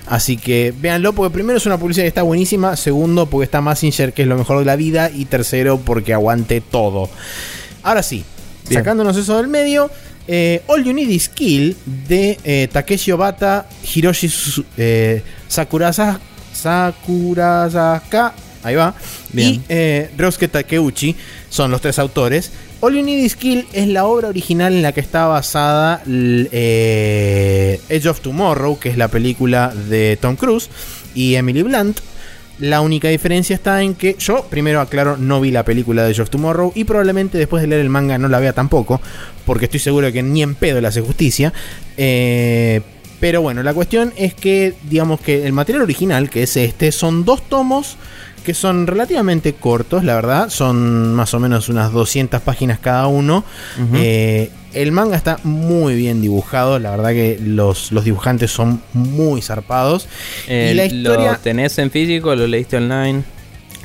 Así 0.08 0.38
que 0.38 0.74
véanlo, 0.80 1.14
porque 1.14 1.34
primero 1.34 1.58
es 1.58 1.66
una 1.66 1.78
publicidad 1.78 2.06
que 2.06 2.10
está 2.10 2.24
buenísima, 2.24 2.76
segundo 2.76 3.28
porque 3.28 3.46
está 3.46 3.62
Massinger, 3.62 4.14
que 4.14 4.24
es 4.24 4.28
lo 4.28 4.38
mejor 4.38 4.60
de 4.60 4.66
la 4.66 4.76
vida, 4.76 5.12
y 5.14 5.26
tercero 5.26 5.80
porque 5.80 6.14
aguante 6.14 6.62
todo. 6.62 7.10
Ahora 7.84 8.04
sí, 8.04 8.26
sacándonos 8.70 9.16
eso 9.18 9.38
del 9.38 9.48
medio. 9.48 9.90
Eh, 10.32 10.62
All 10.68 10.86
You 10.86 10.94
Need 10.94 11.10
Is 11.10 11.28
Kill 11.28 11.76
de 12.08 12.38
eh, 12.44 12.70
Takeshi 12.72 13.12
Obata, 13.12 13.66
Hiroshi 13.82 14.32
eh, 14.78 15.24
Sakurasa, 15.48 16.20
Sakurasaka, 16.54 18.34
ahí 18.62 18.76
va, 18.76 18.94
y 19.34 19.60
eh, 19.70 20.12
Ryosuke 20.16 20.48
Takeuchi 20.48 21.16
son 21.50 21.72
los 21.72 21.82
tres 21.82 21.98
autores. 21.98 22.52
All 22.82 22.96
You 22.96 23.04
Need 23.04 23.26
Is 23.26 23.36
Kill 23.36 23.66
es 23.74 23.88
la 23.88 24.06
obra 24.06 24.28
original 24.28 24.72
en 24.74 24.84
la 24.84 24.92
que 24.92 25.00
está 25.00 25.26
basada 25.26 26.04
eh, 26.08 27.82
Edge 27.90 28.08
of 28.08 28.22
Tomorrow, 28.22 28.78
que 28.78 28.90
es 28.90 28.98
la 28.98 29.08
película 29.08 29.74
de 29.74 30.16
Tom 30.22 30.36
Cruise 30.36 30.70
y 31.16 31.34
Emily 31.36 31.64
Blunt. 31.64 32.02
La 32.60 32.82
única 32.82 33.08
diferencia 33.08 33.56
está 33.56 33.82
en 33.82 33.96
que 33.96 34.16
yo, 34.20 34.46
primero 34.50 34.82
aclaro, 34.82 35.16
no 35.16 35.40
vi 35.40 35.50
la 35.52 35.64
película 35.64 36.04
de 36.04 36.22
of 36.22 36.30
Tomorrow 36.30 36.74
y 36.76 36.84
probablemente 36.84 37.38
después 37.38 37.62
de 37.62 37.68
leer 37.68 37.82
el 37.82 37.90
manga 37.90 38.18
no 38.18 38.28
la 38.28 38.40
vea 38.40 38.52
tampoco, 38.52 39.00
porque 39.46 39.66
estoy 39.66 39.80
seguro 39.80 40.08
de 40.08 40.14
que 40.14 40.24
ni 40.24 40.44
en 40.44 40.56
pedo 40.56 40.82
le 40.82 40.88
hace 40.88 41.00
justicia. 41.00 41.54
Eh, 41.96 42.82
pero 43.20 43.42
bueno, 43.42 43.64
la 43.64 43.74
cuestión 43.74 44.14
es 44.18 44.34
que, 44.34 44.74
digamos 44.90 45.20
que 45.22 45.46
el 45.46 45.54
material 45.54 45.84
original, 45.84 46.30
que 46.30 46.44
es 46.44 46.58
este, 46.58 46.92
son 46.92 47.26
dos 47.26 47.48
tomos 47.48 47.98
que 48.50 48.56
son 48.56 48.88
relativamente 48.88 49.54
cortos, 49.54 50.04
la 50.04 50.16
verdad, 50.16 50.50
son 50.50 51.14
más 51.14 51.36
o 51.36 51.40
menos 51.40 51.70
unas 51.70 51.92
200 51.92 52.42
páginas 52.42 52.80
cada 52.80 53.06
uno. 53.06 53.44
Eh, 53.94 54.50
el 54.74 54.92
manga 54.92 55.16
está 55.16 55.40
muy 55.44 55.94
bien 55.94 56.20
dibujado, 56.20 56.80
la 56.80 56.90
verdad 56.90 57.12
que 57.12 57.38
los, 57.40 57.92
los 57.92 58.06
dibujantes 58.06 58.50
son 58.50 58.82
muy 58.94 59.44
zarpados. 59.44 60.08
y 60.48 60.74
la 60.74 60.86
historia... 60.86 61.34
¿Lo 61.34 61.38
tenés 61.38 61.78
en 61.78 61.92
físico? 61.92 62.36
¿Lo 62.36 62.48
leíste 62.48 62.78
online? 62.78 63.22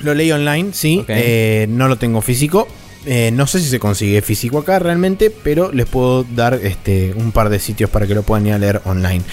Lo 0.01 0.15
leí 0.15 0.33
online, 0.33 0.71
sí, 0.73 1.05
eh, 1.09 1.67
no 1.69 1.87
lo 1.87 1.97
tengo 1.97 2.23
físico. 2.23 2.67
Eh, 3.05 3.33
no 3.35 3.47
sé 3.47 3.61
si 3.61 3.69
se 3.69 3.79
consigue 3.79 4.23
físico 4.23 4.61
acá 4.61 4.79
realmente, 4.79 5.31
pero 5.31 5.73
les 5.73 5.85
puedo 5.85 6.25
dar 6.25 6.55
este, 6.55 7.13
un 7.15 7.33
par 7.33 7.51
de 7.51 7.59
sitios 7.59 7.91
para 7.91 8.07
que 8.07 8.15
lo 8.15 8.23
puedan 8.23 8.47
ir 8.47 8.55
a 8.55 8.59
leer 8.59 8.81
online. 8.87 9.25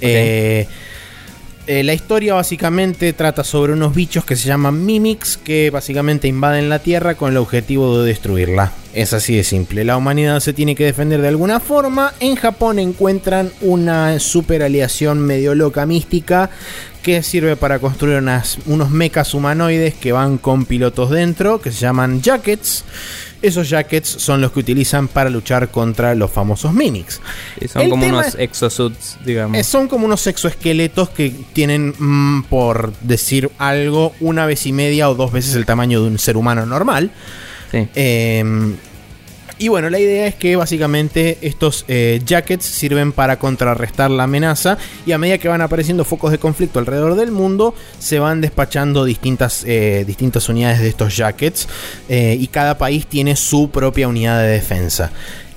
Eh, 0.00 0.66
eh, 1.66 1.84
la 1.84 1.94
historia 1.94 2.34
básicamente 2.34 3.12
trata 3.12 3.44
sobre 3.44 3.72
unos 3.72 3.94
bichos 3.94 4.24
que 4.24 4.34
se 4.34 4.48
llaman 4.48 4.84
Mimics 4.84 5.36
que 5.36 5.70
básicamente 5.70 6.26
invaden 6.26 6.68
la 6.68 6.80
Tierra 6.80 7.14
con 7.14 7.30
el 7.30 7.36
objetivo 7.36 7.98
de 7.98 8.08
destruirla. 8.08 8.72
Es 8.94 9.12
así 9.12 9.36
de 9.36 9.44
simple. 9.44 9.84
La 9.84 9.96
humanidad 9.96 10.40
se 10.40 10.52
tiene 10.52 10.74
que 10.74 10.84
defender 10.84 11.20
de 11.22 11.28
alguna 11.28 11.60
forma. 11.60 12.12
En 12.20 12.36
Japón 12.36 12.78
encuentran 12.78 13.50
una 13.60 14.18
super 14.18 14.62
aliación 14.62 15.20
medio 15.20 15.54
loca 15.54 15.86
mística 15.86 16.50
que 17.02 17.22
sirve 17.22 17.56
para 17.56 17.78
construir 17.78 18.22
unos 18.66 18.90
mechas 18.90 19.32
humanoides 19.32 19.94
que 19.94 20.12
van 20.12 20.38
con 20.38 20.64
pilotos 20.64 21.10
dentro 21.10 21.60
que 21.60 21.72
se 21.72 21.80
llaman 21.80 22.22
Jackets. 22.22 22.84
Esos 23.42 23.68
jackets 23.68 24.08
son 24.08 24.40
los 24.40 24.52
que 24.52 24.60
utilizan 24.60 25.08
para 25.08 25.28
luchar 25.28 25.70
contra 25.70 26.14
los 26.14 26.30
famosos 26.30 26.72
mimics. 26.72 27.20
son 27.70 27.90
como 27.90 28.06
unos 28.06 28.36
exosuits, 28.36 29.18
digamos. 29.24 29.58
Eh, 29.58 29.64
son 29.64 29.88
como 29.88 30.06
unos 30.06 30.26
exoesqueletos 30.26 31.10
que 31.10 31.34
tienen, 31.52 31.94
mm, 31.98 32.44
por 32.44 32.92
decir 33.00 33.50
algo, 33.58 34.14
una 34.20 34.46
vez 34.46 34.66
y 34.66 34.72
media 34.72 35.10
o 35.10 35.14
dos 35.14 35.32
veces 35.32 35.54
el 35.54 35.66
tamaño 35.66 36.02
de 36.02 36.08
un 36.08 36.18
ser 36.18 36.36
humano 36.36 36.64
normal. 36.66 37.10
Sí. 37.70 37.88
Eh, 37.94 38.74
y 39.58 39.68
bueno, 39.68 39.90
la 39.90 39.98
idea 39.98 40.26
es 40.26 40.34
que 40.34 40.56
básicamente 40.56 41.38
estos 41.42 41.84
eh, 41.88 42.20
jackets 42.24 42.64
sirven 42.64 43.12
para 43.12 43.38
contrarrestar 43.38 44.10
la 44.10 44.24
amenaza 44.24 44.78
y 45.06 45.12
a 45.12 45.18
medida 45.18 45.38
que 45.38 45.48
van 45.48 45.60
apareciendo 45.60 46.04
focos 46.04 46.30
de 46.30 46.38
conflicto 46.38 46.78
alrededor 46.78 47.14
del 47.14 47.30
mundo, 47.30 47.74
se 47.98 48.18
van 48.18 48.40
despachando 48.40 49.04
distintas, 49.04 49.64
eh, 49.66 50.04
distintas 50.06 50.48
unidades 50.48 50.80
de 50.80 50.88
estos 50.88 51.16
jackets 51.16 51.68
eh, 52.08 52.36
y 52.38 52.46
cada 52.48 52.78
país 52.78 53.06
tiene 53.06 53.36
su 53.36 53.70
propia 53.70 54.08
unidad 54.08 54.40
de 54.40 54.48
defensa. 54.48 55.10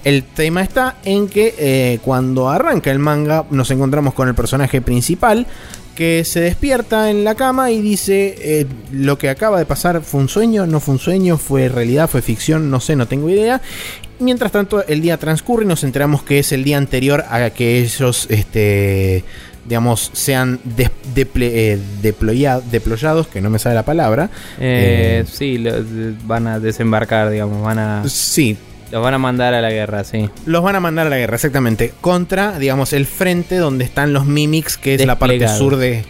El 0.03 0.23
tema 0.23 0.61
está 0.61 0.97
en 1.03 1.27
que 1.27 1.99
cuando 2.03 2.49
arranca 2.49 2.91
el 2.91 2.99
manga 2.99 3.45
nos 3.49 3.71
encontramos 3.71 4.13
con 4.13 4.27
el 4.27 4.35
personaje 4.35 4.79
principal 4.79 5.47
que 5.95 6.23
se 6.25 6.41
despierta 6.41 7.09
en 7.09 7.23
la 7.23 7.35
cama 7.35 7.71
y 7.71 7.81
dice 7.81 8.67
lo 8.91 9.17
que 9.17 9.29
acaba 9.29 9.57
de 9.59 9.65
pasar 9.65 10.01
fue 10.01 10.19
un 10.19 10.29
sueño, 10.29 10.67
no 10.67 10.79
fue 10.79 10.93
un 10.95 10.99
sueño, 10.99 11.37
fue 11.37 11.69
realidad, 11.69 12.09
fue 12.09 12.21
ficción, 12.21 12.69
no 12.69 12.79
sé, 12.79 12.95
no 12.95 13.07
tengo 13.07 13.29
idea. 13.29 13.61
Mientras 14.19 14.51
tanto, 14.51 14.85
el 14.87 15.01
día 15.01 15.17
transcurre 15.17 15.65
y 15.65 15.67
nos 15.67 15.83
enteramos 15.83 16.23
que 16.23 16.39
es 16.39 16.51
el 16.51 16.63
día 16.63 16.77
anterior 16.77 17.25
a 17.29 17.49
que 17.49 17.79
ellos 17.79 18.27
este, 18.29 19.23
digamos, 19.67 20.11
sean 20.13 20.59
des- 20.63 20.91
deple- 21.15 21.49
eh, 21.51 21.79
deploya- 22.01 22.61
deployados, 22.61 23.27
que 23.27 23.41
no 23.41 23.49
me 23.49 23.57
sale 23.59 23.75
la 23.75 23.83
palabra. 23.83 24.29
Eh, 24.59 25.23
Eh, 25.23 25.25
sí, 25.31 25.57
lo- 25.57 25.73
van 26.25 26.47
a 26.47 26.59
desembarcar, 26.59 27.29
digamos, 27.31 27.61
van 27.61 27.79
a... 27.79 28.03
Sí, 28.07 28.55
Los 28.91 29.01
van 29.01 29.13
a 29.13 29.17
mandar 29.17 29.53
a 29.53 29.61
la 29.61 29.71
guerra, 29.71 30.03
sí. 30.03 30.29
los 30.45 30.63
van 30.63 30.75
a 30.75 30.79
mandar 30.79 31.07
a 31.07 31.09
la 31.09 31.17
guerra, 31.17 31.35
exactamente. 31.35 31.93
Contra, 32.01 32.57
digamos, 32.59 32.93
el 32.93 33.05
frente 33.05 33.57
donde 33.57 33.83
están 33.83 34.13
los 34.13 34.25
Mimics, 34.25 34.77
que 34.77 34.95
es 34.95 35.05
la 35.05 35.17
parte 35.17 35.47
sur 35.47 35.75
de, 35.77 36.03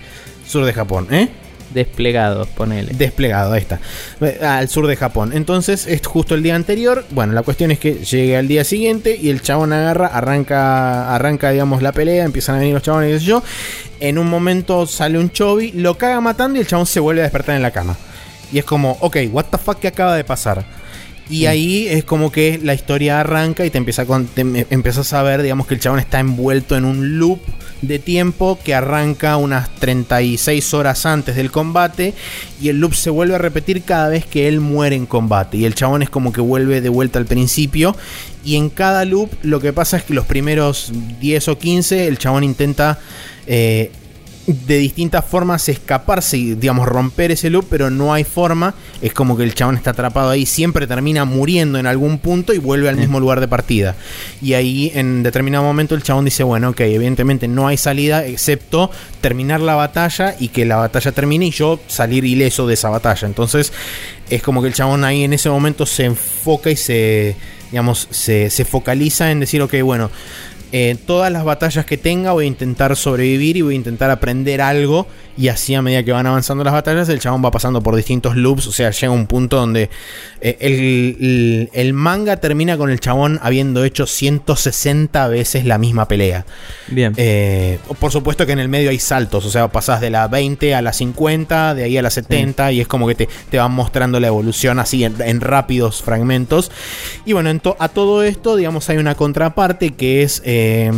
sur 0.46 0.66
de 0.66 0.74
Japón. 0.74 1.08
¿Eh? 1.12 1.30
Desplegados, 1.74 2.48
ponele. 2.48 2.94
Desplegado, 2.94 3.52
ahí 3.52 3.62
está. 3.62 3.80
Eh, 4.22 4.40
Al 4.42 4.70
sur 4.70 4.88
de 4.88 4.96
Japón. 4.96 5.32
Entonces, 5.34 5.88
es 5.88 6.06
justo 6.08 6.34
el 6.36 6.42
día 6.42 6.56
anterior. 6.56 7.06
Bueno, 7.12 7.34
la 7.34 7.44
cuestión 7.44 7.70
es 7.72 7.80
que 7.80 7.96
llegue 7.96 8.38
al 8.38 8.48
día 8.48 8.64
siguiente 8.64 9.18
y 9.22 9.30
el 9.30 9.42
chabón 9.42 9.74
agarra, 9.74 10.08
arranca, 10.08 11.14
arranca, 11.14 11.52
digamos, 11.52 11.82
la 11.82 11.92
pelea, 11.92 12.24
empiezan 12.24 12.56
a 12.56 12.60
venir 12.60 12.74
los 12.74 12.84
chabones 12.84 13.10
y 13.10 13.14
qué 13.14 13.20
sé 13.20 13.26
yo. 13.26 13.44
En 14.00 14.18
un 14.18 14.30
momento 14.30 14.86
sale 14.88 15.20
un 15.20 15.32
chobi, 15.32 15.72
lo 15.74 15.98
caga 15.98 16.22
matando 16.22 16.58
y 16.58 16.62
el 16.62 16.68
chabón 16.68 16.86
se 16.86 17.02
vuelve 17.02 17.22
a 17.22 17.24
despertar 17.24 17.56
en 17.56 17.62
la 17.62 17.72
cama. 17.72 17.98
Y 18.54 18.60
es 18.60 18.64
como, 18.64 18.98
ok, 19.02 19.18
what 19.32 19.46
the 19.52 19.58
fuck, 19.58 19.80
¿qué 19.80 19.90
acaba 19.90 20.16
de 20.16 20.24
pasar? 20.24 20.64
Y 21.30 21.48
ahí 21.48 21.88
es 21.88 22.04
como 22.04 22.32
que 22.32 22.60
la 22.62 22.76
historia 22.76 23.20
arranca 23.20 23.66
y 23.66 23.72
te 23.72 23.78
empieza 23.80 24.04
a 24.04 24.06
con- 24.06 24.28
te 24.28 24.42
em- 24.42 24.66
empiezas 24.70 25.12
a 25.14 25.24
ver, 25.24 25.42
digamos, 25.42 25.66
que 25.66 25.74
el 25.74 25.80
chabón 25.80 26.00
está 26.00 26.20
envuelto 26.20 26.78
en 26.78 26.86
un 26.86 27.18
loop 27.18 27.40
de 27.82 27.98
tiempo 28.00 28.60
que 28.64 28.74
arranca 28.76 29.36
unas 29.38 29.70
36 29.76 30.74
horas 30.76 31.06
antes 31.06 31.36
del 31.36 31.50
combate 31.52 32.14
y 32.62 32.70
el 32.70 32.80
loop 32.80 32.94
se 32.94 33.10
vuelve 33.10 33.36
a 33.36 33.38
repetir 33.40 33.82
cada 33.84 34.10
vez 34.10 34.26
que 34.26 34.48
él 34.48 34.60
muere 34.60 34.96
en 34.96 35.06
combate. 35.08 35.58
Y 35.58 35.66
el 35.66 35.74
chabón 35.76 36.04
es 36.04 36.10
como 36.12 36.32
que 36.32 36.42
vuelve 36.42 36.82
de 36.82 36.90
vuelta 36.90 37.18
al 37.20 37.26
principio 37.26 37.96
y 38.44 38.56
en 38.56 38.70
cada 38.70 39.04
loop 39.06 39.32
lo 39.42 39.60
que 39.60 39.74
pasa 39.74 39.98
es 39.98 40.04
que 40.04 40.14
los 40.14 40.26
primeros 40.26 40.92
10 41.20 41.48
o 41.48 41.58
15 41.58 42.08
el 42.08 42.18
chabón 42.20 42.44
intenta 42.44 43.00
eh, 43.48 43.92
de 44.48 44.78
distintas 44.78 45.26
formas 45.26 45.68
escaparse 45.70 46.38
y, 46.38 46.54
digamos, 46.56 46.88
romper 46.88 47.32
ese 47.32 47.50
loop, 47.50 47.66
pero 47.70 47.90
no 47.90 48.14
hay 48.14 48.24
forma. 48.24 48.76
Es 49.02 49.14
como 49.14 49.36
que 49.36 49.44
el 49.44 49.56
chabón 49.56 49.76
está 49.76 49.92
atrapado 49.92 50.30
ahí, 50.30 50.46
siempre 50.46 50.86
termina 50.88 51.26
muriendo 51.26 51.80
en 51.80 51.88
algún 51.88 52.20
punto 52.20 52.54
y 52.54 52.60
vuelve 52.60 52.90
al 52.90 52.98
mismo 52.98 53.20
lugar 53.20 53.40
de 53.40 53.48
partida. 53.48 53.96
Y 54.42 54.54
ahí, 54.54 54.92
en 54.94 55.24
determinado 55.24 55.64
momento, 55.64 55.96
el 55.96 56.04
chabón 56.04 56.26
dice: 56.26 56.44
Bueno, 56.44 56.70
ok, 56.70 56.82
evidentemente 56.82 57.48
no 57.48 57.68
hay 57.68 57.78
salida 57.78 58.26
excepto 58.26 58.92
terminar 59.22 59.62
la 59.62 59.76
batalla 59.76 60.36
y 60.40 60.50
que 60.50 60.66
la 60.66 60.78
batalla 60.78 61.12
termine 61.12 61.48
y 61.48 61.52
yo 61.52 61.80
salir 61.88 62.24
ileso 62.26 62.68
de 62.68 62.76
esa 62.76 62.90
batalla. 62.90 63.28
Entonces, 63.28 63.74
es 64.30 64.44
como 64.44 64.62
que 64.62 64.68
el 64.68 64.74
chabón 64.74 65.04
ahí 65.04 65.24
en 65.24 65.34
ese 65.34 65.50
momento 65.50 65.86
se 65.86 66.06
enfoca 66.06 66.70
y 66.70 66.76
se, 66.76 67.36
digamos, 67.72 68.08
se, 68.12 68.52
se 68.52 68.64
focaliza 68.64 69.32
en 69.32 69.40
decir: 69.40 69.62
Ok, 69.64 69.74
bueno 69.82 70.12
eh, 70.78 70.98
todas 71.06 71.32
las 71.32 71.46
batallas 71.46 71.86
que 71.86 71.96
tenga 71.96 72.34
voy 72.34 72.44
a 72.44 72.48
intentar 72.50 72.98
sobrevivir 72.98 73.56
y 73.56 73.62
voy 73.62 73.76
a 73.76 73.78
intentar 73.78 74.12
aprender 74.12 74.60
algo 74.60 75.08
y 75.38 75.50
así 75.50 75.76
a 75.76 75.82
medida 75.82 76.04
que 76.04 76.12
van 76.12 76.26
avanzando 76.28 76.64
las 76.64 76.74
batallas 76.74 77.10
el 77.10 77.20
chabón 77.20 77.44
va 77.44 77.52
pasando 77.52 77.82
por 77.82 77.96
distintos 77.96 78.36
loops 78.36 78.68
o 78.68 78.72
sea 78.72 78.92
llega 78.92 79.12
un 79.12 79.28
punto 79.28 79.58
donde 79.58 79.90
eh, 80.42 80.58
el, 80.62 80.74
el- 80.74 81.70
el 81.74 81.94
manga 81.94 82.38
termina 82.38 82.78
con 82.78 82.90
el 82.90 83.00
chabón 83.00 83.40
habiendo 83.44 83.84
hecho 83.84 84.06
160 84.08 85.28
veces 85.28 85.66
la 85.66 85.78
misma 85.78 86.08
pelea 86.08 86.46
Bien. 86.88 87.14
eh, 87.18 87.80
por 88.00 88.12
supuesto 88.12 88.46
que 88.46 88.52
en 88.54 88.60
el 88.60 88.70
medio 88.70 88.90
hay 88.90 89.00
saltos, 89.00 89.46
o 89.46 89.50
sea, 89.50 89.68
pasás 89.70 90.02
de 90.02 90.10
la 90.10 90.28
20 90.28 90.74
a 90.76 90.82
la 90.82 90.94
50, 90.94 91.74
de 91.74 91.84
ahí 91.84 91.98
a 91.98 92.02
la 92.02 92.10
70, 92.10 92.72
y 92.72 92.82
es 92.82 92.88
como 92.88 93.08
que 93.08 93.16
te, 93.16 93.30
te 93.50 93.58
van 93.58 93.72
mostrando 93.72 94.20
la 94.20 94.28
evolución 94.28 94.80
así 94.80 95.04
en, 95.04 95.16
en 95.22 95.42
rápidos 95.42 96.02
fragmentos. 96.02 96.72
Y 97.26 97.34
bueno, 97.34 97.58
to- 97.60 97.76
a 97.80 97.90
todo 97.90 98.24
esto, 98.24 98.56
digamos, 98.56 98.90
hay 98.90 98.98
una 98.98 99.16
contraparte 99.16 99.92
que 99.96 100.24
es... 100.24 100.42
eh, 100.46 100.92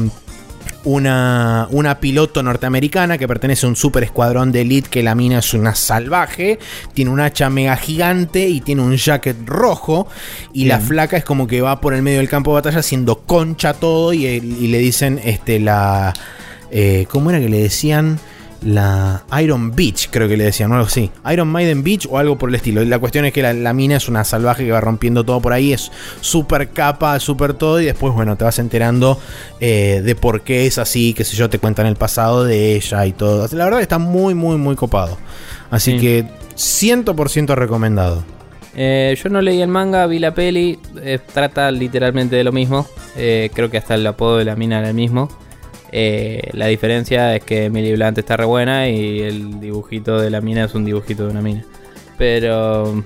una, 0.88 1.68
una 1.72 1.99
piloto 1.99 2.41
norteamericana 2.41 3.18
que 3.18 3.27
pertenece 3.27 3.65
a 3.65 3.69
un 3.69 3.76
super 3.76 4.03
escuadrón 4.03 4.53
de 4.53 4.61
elite 4.61 4.89
que 4.89 5.03
la 5.03 5.15
mina 5.15 5.39
es 5.39 5.53
una 5.53 5.76
salvaje, 5.76 6.59
tiene 6.93 7.11
un 7.11 7.19
hacha 7.19 7.49
mega 7.49 7.76
gigante 7.76 8.47
y 8.47 8.61
tiene 8.61 8.81
un 8.84 8.95
jacket 8.95 9.35
rojo 9.45 10.07
y 10.53 10.65
la 10.65 10.80
flaca 10.80 11.18
es 11.18 11.26
como 11.26 11.45
que 11.45 11.61
va 11.61 11.81
por 11.81 11.93
el 11.93 12.03
medio 12.03 12.19
del 12.19 12.30
campo 12.30 12.51
de 12.51 12.55
batalla 12.55 12.80
haciendo 12.80 13.19
concha 13.19 13.73
todo 13.73 14.14
y, 14.14 14.26
y 14.26 14.68
le 14.68 14.77
dicen 14.77 15.19
este 15.26 15.59
la 15.59 16.14
eh, 16.72 17.05
¿cómo 17.09 17.31
era 17.31 17.39
que 17.39 17.49
le 17.49 17.61
decían? 17.61 18.19
La 18.63 19.23
Iron 19.41 19.75
Beach, 19.75 20.09
creo 20.11 20.27
que 20.27 20.35
le 20.35 20.45
decían, 20.45 20.71
algo 20.73 20.88
así. 20.88 21.11
Iron 21.31 21.47
Maiden 21.47 21.84
Beach 21.84 22.07
o 22.09 22.17
algo 22.17 22.38
por 22.38 22.49
el 22.49 22.55
estilo. 22.55 22.84
La 22.85 22.97
cuestión 22.99 23.25
es 23.25 23.34
que 23.34 23.41
la, 23.43 23.53
la 23.53 23.71
mina 23.73 23.97
es 23.97 24.09
una 24.09 24.23
salvaje 24.23 24.65
que 24.65 24.71
va 24.71 24.81
rompiendo 24.81 25.23
todo 25.23 25.39
por 25.41 25.53
ahí. 25.53 25.73
Es 25.73 25.91
súper 26.21 26.69
capa, 26.69 27.19
súper 27.19 27.53
todo. 27.53 27.79
Y 27.79 27.85
después, 27.85 28.13
bueno, 28.13 28.35
te 28.35 28.43
vas 28.45 28.57
enterando 28.59 29.19
eh, 29.59 30.01
de 30.03 30.15
por 30.15 30.41
qué 30.41 30.65
es 30.65 30.77
así. 30.79 31.13
Que 31.13 31.23
sé 31.23 31.35
yo, 31.35 31.49
te 31.49 31.59
cuentan 31.59 31.85
el 31.85 31.95
pasado 31.95 32.43
de 32.43 32.75
ella 32.75 33.05
y 33.05 33.11
todo. 33.13 33.47
La 33.51 33.65
verdad 33.65 33.81
está 33.81 33.99
muy, 33.99 34.34
muy, 34.34 34.57
muy 34.57 34.75
copado. 34.75 35.17
Así 35.69 35.91
Sí. 35.93 35.99
que 35.99 36.25
100% 36.55 37.55
recomendado. 37.55 38.23
Eh, 38.75 39.17
yo 39.21 39.29
no 39.29 39.41
leí 39.41 39.61
el 39.61 39.69
manga, 39.69 40.05
vi 40.07 40.19
la 40.19 40.34
peli. 40.34 40.79
eh, 41.01 41.19
trata 41.34 41.69
literalmente 41.71 42.35
de 42.35 42.43
lo 42.43 42.51
mismo. 42.51 42.88
Creo 43.15 43.69
que 43.71 43.77
hasta 43.77 43.95
el 43.95 44.05
apodo 44.05 44.38
de 44.38 44.45
la 44.45 44.55
mina 44.55 44.79
era 44.79 44.89
el 44.89 44.95
mismo. 44.95 45.29
Eh, 45.91 46.49
la 46.53 46.68
diferencia 46.68 47.35
es 47.35 47.43
que 47.43 47.65
Emily 47.65 47.93
Blunt 47.93 48.18
está 48.18 48.35
re 48.38 48.45
buena 48.45 48.89
y 48.89 49.22
el 49.22 49.59
dibujito 49.59 50.19
de 50.19 50.30
la 50.30 50.41
mina 50.41 50.65
es 50.65 50.73
un 50.76 50.84
dibujito 50.85 51.26
de 51.26 51.31
una 51.31 51.41
mina. 51.41 51.65
Pero 52.18 53.03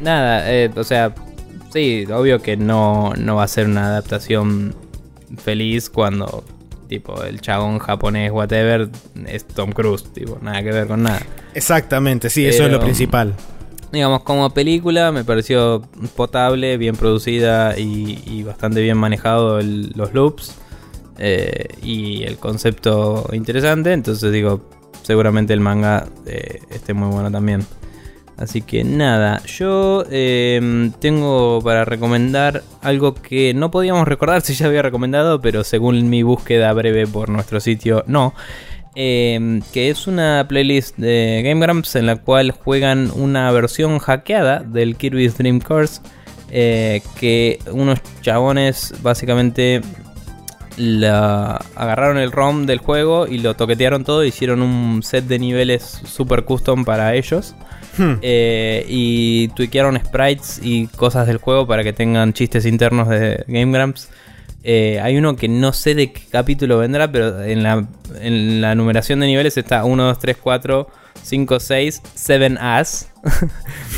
nada, 0.00 0.52
eh, 0.52 0.70
o 0.74 0.84
sea, 0.84 1.14
sí, 1.72 2.04
obvio 2.12 2.40
que 2.40 2.56
no, 2.56 3.12
no 3.16 3.36
va 3.36 3.44
a 3.44 3.48
ser 3.48 3.66
una 3.66 3.86
adaptación 3.86 4.74
feliz 5.36 5.90
cuando 5.90 6.42
tipo 6.88 7.22
el 7.22 7.40
chabón 7.42 7.78
japonés 7.78 8.32
whatever 8.32 8.88
es 9.26 9.46
Tom 9.46 9.72
Cruise, 9.72 10.04
tipo, 10.14 10.38
nada 10.40 10.62
que 10.62 10.70
ver 10.72 10.86
con 10.86 11.02
nada. 11.02 11.20
Exactamente, 11.54 12.30
sí, 12.30 12.46
eso 12.46 12.64
es 12.64 12.72
lo 12.72 12.80
principal. 12.80 13.34
Digamos, 13.92 14.22
como 14.22 14.50
película 14.50 15.12
me 15.12 15.24
pareció 15.24 15.82
potable, 16.16 16.76
bien 16.78 16.96
producida 16.96 17.78
y, 17.78 18.22
y 18.26 18.42
bastante 18.42 18.80
bien 18.82 18.96
manejado 18.98 19.58
el- 19.60 19.92
los 19.94 20.12
loops. 20.14 20.54
Eh, 21.18 21.68
y 21.82 22.22
el 22.24 22.38
concepto 22.38 23.28
interesante. 23.32 23.92
Entonces 23.92 24.32
digo, 24.32 24.68
seguramente 25.02 25.52
el 25.52 25.60
manga 25.60 26.06
eh, 26.26 26.60
esté 26.70 26.94
muy 26.94 27.08
bueno 27.08 27.30
también. 27.30 27.66
Así 28.38 28.62
que 28.62 28.84
nada, 28.84 29.42
yo 29.46 30.04
eh, 30.12 30.90
tengo 31.00 31.60
para 31.60 31.84
recomendar 31.84 32.62
algo 32.82 33.14
que 33.14 33.52
no 33.52 33.72
podíamos 33.72 34.06
recordar 34.06 34.42
si 34.42 34.54
ya 34.54 34.66
había 34.66 34.82
recomendado, 34.82 35.40
pero 35.40 35.64
según 35.64 36.08
mi 36.08 36.22
búsqueda 36.22 36.72
breve 36.72 37.06
por 37.08 37.30
nuestro 37.30 37.58
sitio, 37.58 38.04
no. 38.06 38.34
Eh, 38.94 39.60
que 39.72 39.90
es 39.90 40.06
una 40.06 40.46
playlist 40.48 40.96
de 40.96 41.42
Game 41.44 41.64
Grumps 41.64 41.94
en 41.96 42.06
la 42.06 42.16
cual 42.16 42.52
juegan 42.52 43.10
una 43.14 43.50
versión 43.52 43.98
hackeada 43.98 44.60
del 44.60 44.96
Kirby's 44.96 45.36
Dream 45.36 45.60
Course. 45.60 46.00
eh, 46.50 47.02
que 47.20 47.58
unos 47.72 47.98
chabones 48.22 48.94
básicamente 49.02 49.82
la 50.78 51.60
agarraron 51.74 52.18
el 52.18 52.32
ROM 52.32 52.66
del 52.66 52.78
juego 52.78 53.26
y 53.26 53.38
lo 53.38 53.54
toquetearon 53.54 54.04
todo, 54.04 54.24
hicieron 54.24 54.62
un 54.62 55.02
set 55.02 55.24
de 55.24 55.38
niveles 55.38 55.82
super 55.82 56.44
custom 56.44 56.84
para 56.84 57.14
ellos. 57.14 57.54
Hmm. 57.96 58.14
Eh, 58.22 58.86
y 58.88 59.48
tweakearon 59.48 59.98
sprites 59.98 60.60
y 60.62 60.86
cosas 60.86 61.26
del 61.26 61.38
juego 61.38 61.66
para 61.66 61.82
que 61.82 61.92
tengan 61.92 62.32
chistes 62.32 62.64
internos 62.64 63.08
de 63.08 63.44
Game 63.48 63.76
Grumps. 63.76 64.08
Eh, 64.62 65.00
hay 65.02 65.16
uno 65.16 65.36
que 65.36 65.48
no 65.48 65.72
sé 65.72 65.94
de 65.94 66.12
qué 66.12 66.22
capítulo 66.30 66.78
vendrá, 66.78 67.10
pero 67.10 67.42
en 67.42 67.62
la, 67.62 67.86
en 68.20 68.60
la 68.60 68.74
numeración 68.74 69.20
de 69.20 69.26
niveles 69.26 69.56
está 69.56 69.84
1, 69.84 70.04
2, 70.04 70.18
3, 70.18 70.36
4, 70.40 70.88
5, 71.22 71.60
6, 71.60 72.02
7 72.14 72.56
ass. 72.60 73.10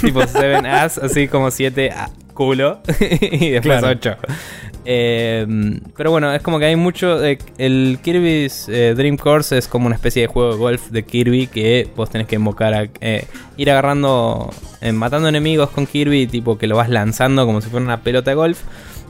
tipo 0.01 0.23
7 0.27 0.57
ass, 0.69 0.99
así 0.99 1.29
como 1.29 1.51
7 1.51 1.93
culo. 2.35 2.81
y 3.01 3.51
después 3.51 3.81
Claro. 3.81 4.19
8. 4.91 4.93
Eh, 4.93 5.47
pero 5.97 6.11
bueno, 6.11 6.33
es 6.35 6.43
como 6.43 6.59
que 6.59 6.65
hay 6.67 6.77
mucho. 6.77 7.25
eh, 7.25 7.39
el 7.59 7.99
Kirby's 8.03 8.67
eh, 8.69 8.95
Dream 8.97 9.17
Course 9.17 9.57
es 9.57 9.69
como 9.69 9.87
una 9.87 9.95
especie 9.95 10.23
de 10.23 10.29
juego 10.29 10.53
de 10.53 10.59
golf 10.59 10.91
de 10.91 11.05
Kirby 11.05 11.47
que 11.47 11.89
vos 11.97 12.11
tenés 12.11 12.27
que 12.27 12.37
invocar 12.37 12.75
a 12.75 12.89
eh, 13.01 13.25
ir 13.57 13.71
agarrando, 13.71 14.51
eh, 14.81 14.93
matando 14.93 15.29
enemigos 15.29 15.71
con 15.71 15.87
Kirby, 15.87 16.27
tipo 16.27 16.59
que 16.59 16.67
lo 16.67 16.77
vas 16.77 16.89
lanzando 16.89 17.47
como 17.47 17.61
si 17.61 17.69
fuera 17.71 17.85
una 17.85 18.03
pelota 18.03 18.31
de 18.31 18.35
golf. 18.35 18.61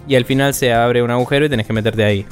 Y 0.07 0.17
al 0.17 0.25
final 0.25 0.55
se 0.55 0.73
abre 0.73 1.03
un 1.03 1.11
agujero 1.11 1.47
y 1.47 1.49
tenés 1.49 1.67
que 1.67 1.73
meterte 1.73 2.05
ahí. 2.05 2.27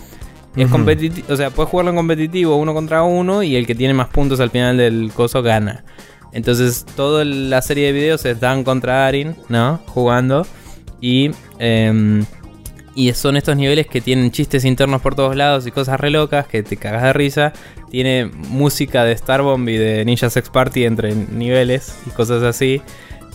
Es 0.57 0.65
Ujú. 0.65 0.73
competitivo, 0.73 1.27
o 1.33 1.37
sea, 1.37 1.51
puedes 1.51 1.71
jugarlo 1.71 1.91
en 1.91 1.97
competitivo 1.97 2.57
uno 2.57 2.75
contra 2.75 3.03
uno 3.03 3.43
y 3.43 3.55
el 3.57 3.67
que 3.67 3.75
tiene 3.75 3.95
más 3.95 4.09
puntos 4.09 4.41
al 4.41 4.51
final 4.51 4.77
del 4.77 5.11
coso 5.15 5.43
gana. 5.43 5.85
Entonces, 6.33 6.85
toda 6.97 7.25
la 7.25 7.63
serie 7.63 7.87
de 7.87 7.93
videos 7.93 8.25
es 8.25 8.41
Dan 8.41 8.65
contra 8.65 9.07
Arin, 9.07 9.37
¿no? 9.49 9.81
Jugando. 9.87 10.47
Y, 11.01 11.31
em, 11.59 12.25
y 12.99 13.15
son 13.15 13.37
estos 13.37 13.57
niveles 13.57 13.87
que 13.87 14.01
tienen 14.01 14.33
chistes 14.33 14.65
internos 14.65 15.01
por 15.01 15.15
todos 15.15 15.37
lados 15.37 15.65
y 15.69 15.71
cosas 15.71 16.01
re 16.01 16.11
locas 16.11 16.49
que 16.49 16.65
te 16.65 16.77
cagas 16.77 17.05
de 17.05 17.13
risa. 17.13 17.53
Tiene 17.93 18.25
música 18.25 19.05
de 19.05 19.17
Starbomb 19.17 19.69
y 19.69 19.77
de 19.77 20.05
Ninja 20.05 20.29
Sex 20.29 20.51
Party 20.51 20.85
entre 20.85 21.15
niveles 21.15 21.97
y 22.09 22.11
cosas 22.11 22.43
así. 22.43 22.83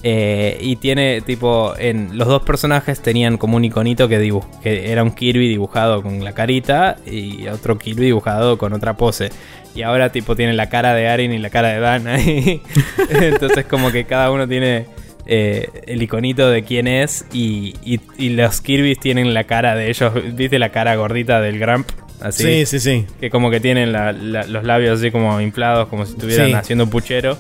Eh, 0.03 0.57
y 0.60 0.76
tiene 0.76 1.22
tipo, 1.22 1.76
en 1.77 2.18
los 2.18 2.27
dos 2.27 2.41
personajes 2.41 2.99
tenían 2.99 3.38
como 3.38 3.56
un 3.56 3.64
iconito 3.64 4.10
que, 4.10 4.19
dibuj 4.19 4.44
que 4.61 4.91
era 4.91 5.02
un 5.02 5.11
Kirby 5.11 5.48
dibujado 5.48 6.03
con 6.03 6.26
la 6.26 6.34
carita 6.34 6.98
y 7.06 7.48
otro 7.48 7.77
Kirby 7.77 8.07
dibujado 8.07 8.57
con 8.57 8.73
otra 8.73 8.98
pose. 8.98 9.30
Y 9.73 9.84
ahora 9.84 10.11
tipo 10.11 10.35
tiene 10.35 10.52
la 10.52 10.68
cara 10.68 10.94
de 10.94 11.07
Arin 11.07 11.31
y 11.31 11.38
la 11.38 11.49
cara 11.49 11.69
de 11.69 11.80
Dan 11.80 12.07
ahí. 12.07 12.61
Entonces 13.10 13.64
como 13.64 13.94
que 13.94 14.03
cada 14.03 14.30
uno 14.30 14.45
tiene 14.45 14.88
eh, 15.26 15.70
el 15.88 16.02
iconito 16.02 16.50
de 16.50 16.64
quién 16.64 16.88
es 16.88 17.26
y, 17.32 17.76
y, 17.84 18.30
los 18.30 18.62
Kirby's 18.62 19.00
tienen 19.00 19.34
la 19.34 19.45
cara 19.45 19.76
de 19.76 19.90
ellos. 19.90 20.14
¿Viste 20.36 20.60
la 20.60 20.70
cara 20.70 20.95
gordita 20.95 21.41
del 21.41 21.60
Gramp? 21.60 21.90
Así, 22.20 22.44
sí, 22.44 22.66
sí, 22.66 22.80
sí. 22.80 23.06
Que 23.20 23.30
como 23.30 23.50
que 23.50 23.60
tienen 23.60 23.91
los 23.91 24.64
labios 24.64 25.00
así 25.00 25.12
como 25.12 25.40
inflados, 25.41 25.88
como 25.90 26.06
si 26.06 26.14
estuvieran 26.14 26.56
haciendo 26.56 26.88
puchero. 26.88 27.38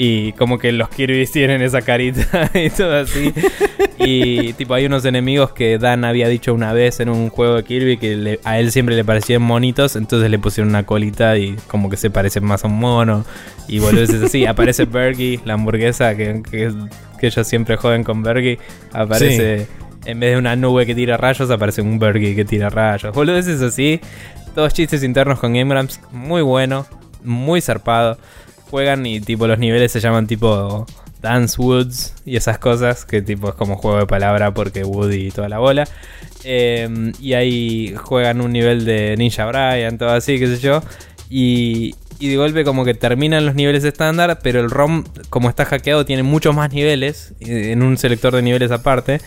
Y 0.00 0.32
como 0.34 0.60
que 0.60 0.70
los 0.70 0.88
Kirby's 0.90 1.32
tienen 1.32 1.60
esa 1.60 1.82
carita 1.82 2.52
y 2.54 2.70
todo 2.70 2.98
así. 2.98 3.34
y 3.98 4.52
tipo, 4.52 4.74
hay 4.74 4.86
unos 4.86 5.04
enemigos 5.04 5.50
que 5.50 5.76
Dan 5.76 6.04
había 6.04 6.28
dicho 6.28 6.54
una 6.54 6.72
vez 6.72 7.00
en 7.00 7.08
un 7.08 7.30
juego 7.30 7.56
de 7.56 7.64
Kirby 7.64 7.96
que 7.96 8.38
a 8.44 8.60
él 8.60 8.70
siempre 8.70 8.94
le 8.94 9.04
parecían 9.04 9.42
monitos. 9.42 9.96
Entonces 9.96 10.30
le 10.30 10.38
pusieron 10.38 10.68
una 10.68 10.86
colita 10.86 11.36
y 11.36 11.56
como 11.66 11.90
que 11.90 11.96
se 11.96 12.10
parecen 12.10 12.44
más 12.44 12.64
a 12.64 12.68
un 12.68 12.78
mono. 12.78 13.24
Y 13.66 13.80
volvés 13.80 14.10
así. 14.10 14.46
Aparece 14.46 14.84
Bergie, 14.86 15.40
la 15.44 15.54
hamburguesa 15.54 16.16
que, 16.16 16.42
que, 16.48 16.72
ellos 17.20 17.46
siempre 17.48 17.76
joden 17.76 18.04
con 18.04 18.22
Bergie. 18.22 18.60
Aparece. 18.92 19.66
En 20.04 20.20
vez 20.20 20.30
de 20.30 20.38
una 20.38 20.54
nube 20.54 20.86
que 20.86 20.94
tira 20.94 21.16
rayos, 21.16 21.50
aparece 21.50 21.82
un 21.82 21.98
Bergie 21.98 22.36
que 22.36 22.44
tira 22.44 22.70
rayos. 22.70 23.12
Boludo, 23.12 23.36
es 23.36 23.48
así. 23.48 24.00
Todos 24.54 24.72
chistes 24.72 25.02
internos 25.02 25.40
con 25.40 25.54
Game 25.54 25.74
Grumps. 25.74 26.00
Muy 26.12 26.42
bueno. 26.42 26.86
Muy 27.24 27.60
zarpado 27.60 28.16
juegan 28.70 29.06
y 29.06 29.20
tipo 29.20 29.46
los 29.46 29.58
niveles 29.58 29.92
se 29.92 30.00
llaman 30.00 30.26
tipo 30.26 30.86
Dance 31.20 31.60
Woods 31.60 32.14
y 32.24 32.36
esas 32.36 32.58
cosas, 32.58 33.04
que 33.04 33.22
tipo 33.22 33.48
es 33.48 33.54
como 33.54 33.76
juego 33.76 33.98
de 33.98 34.06
palabra 34.06 34.54
porque 34.54 34.84
Woody 34.84 35.28
y 35.28 35.30
toda 35.30 35.48
la 35.48 35.58
bola. 35.58 35.88
Em, 36.44 37.12
y 37.20 37.34
ahí 37.34 37.94
juegan 37.96 38.40
un 38.40 38.52
nivel 38.52 38.84
de 38.84 39.16
Ninja 39.16 39.46
Brian, 39.46 39.98
todo 39.98 40.10
así, 40.10 40.38
qué 40.38 40.46
sé 40.46 40.58
yo. 40.58 40.82
Y, 41.28 41.94
y 42.20 42.28
de 42.28 42.36
golpe 42.36 42.64
como 42.64 42.84
que 42.84 42.94
terminan 42.94 43.46
los 43.46 43.54
niveles 43.54 43.84
estándar, 43.84 44.38
pero 44.42 44.60
el 44.60 44.70
ROM 44.70 45.04
como 45.30 45.48
está 45.48 45.64
hackeado 45.64 46.04
tiene 46.04 46.22
muchos 46.22 46.54
más 46.54 46.72
niveles 46.72 47.34
eh, 47.40 47.72
en 47.72 47.82
un 47.82 47.98
selector 47.98 48.34
de 48.34 48.42
niveles 48.42 48.70
aparte 48.70 49.20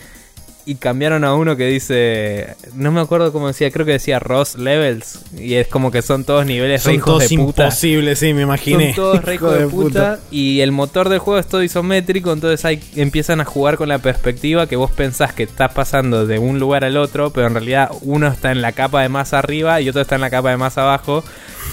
y 0.66 0.76
cambiaron 0.76 1.24
a 1.24 1.34
uno 1.34 1.56
que 1.56 1.68
dice, 1.68 2.56
no 2.74 2.92
me 2.92 3.02
acuerdo 3.02 3.32
cómo 3.32 3.48
decía, 3.48 3.72
creo 3.72 3.86
que 3.86 3.94
decía 3.94 4.20
Ross 4.20 4.56
Levels 4.56 5.20
y 5.38 5.56
es 5.56 5.68
como 5.68 5.92
que 5.92 6.02
son 6.02 6.24
todos 6.24 6.46
niveles 6.46 6.84
son 6.84 7.00
todos 7.00 7.30
de 7.30 7.36
puta. 7.38 7.64
imposibles, 7.64 8.20
sí, 8.20 8.34
me 8.34 8.44
imaginé. 8.44 8.94
Son 8.94 9.04
todos 9.04 9.26
re 9.26 9.38
de, 9.38 9.68
puta, 9.68 10.20
y 10.30 10.62
el 10.62 10.72
motor 10.72 11.10
del 11.10 11.20
juego 11.20 11.40
es 11.40 11.48
todo 11.48 11.64
isométrico, 11.64 12.32
entonces 12.32 12.64
ahí 12.66 12.82
empiezan 12.96 13.42
a 13.42 13.46
jugar 13.46 13.78
con 13.78 13.90
la 13.90 14.00
perspectiva 14.00 14.68
que 14.68 14.76
vos 14.76 14.92
pensás 14.92 15.34
que 15.34 15.44
estás 15.44 15.74
pasando 15.74 16.26
de 16.28 16.40
un 16.40 16.60
lugar 16.60 16.84
al 16.84 16.98
otro, 16.98 17.32
pero 17.32 17.48
en 17.48 17.54
realidad 17.54 17.90
uno 18.02 18.28
está 18.28 18.52
en 18.52 18.62
la 18.62 18.72
capa 18.72 19.02
de 19.02 19.10
más 19.10 19.34
arriba 19.34 19.82
y 19.82 19.90
otro 19.90 20.02
está 20.02 20.16
en 20.16 20.22
la 20.22 20.30
capa 20.30 20.52
de 20.52 20.58
más 20.58 20.78
abajo. 20.78 21.24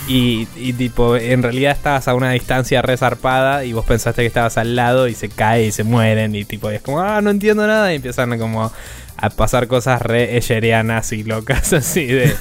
Y, 0.06 0.46
tipo, 0.72 1.16
en 1.16 1.42
realidad 1.42 1.72
estabas 1.72 2.08
a 2.08 2.14
una 2.14 2.30
distancia 2.30 2.80
resarpada 2.80 3.64
y 3.64 3.74
vos 3.74 3.84
pensaste 3.84 4.22
que 4.22 4.26
estabas 4.26 4.56
al 4.56 4.74
lado 4.74 5.06
y 5.06 5.14
se 5.14 5.28
cae 5.28 5.66
y 5.66 5.72
se 5.72 5.84
mueren 5.84 6.34
y 6.34 6.46
tipo, 6.46 6.70
es 6.70 6.80
como, 6.80 7.00
ah, 7.00 7.20
no 7.20 7.28
entiendo 7.28 7.66
nada 7.66 7.92
y 7.92 7.96
empiezan 7.96 8.38
como 8.38 8.72
a 9.20 9.30
pasar 9.30 9.66
cosas 9.66 10.00
re 10.00 10.36
echerianas 10.36 11.12
y 11.12 11.24
locas 11.24 11.72
así 11.72 12.06
de 12.06 12.32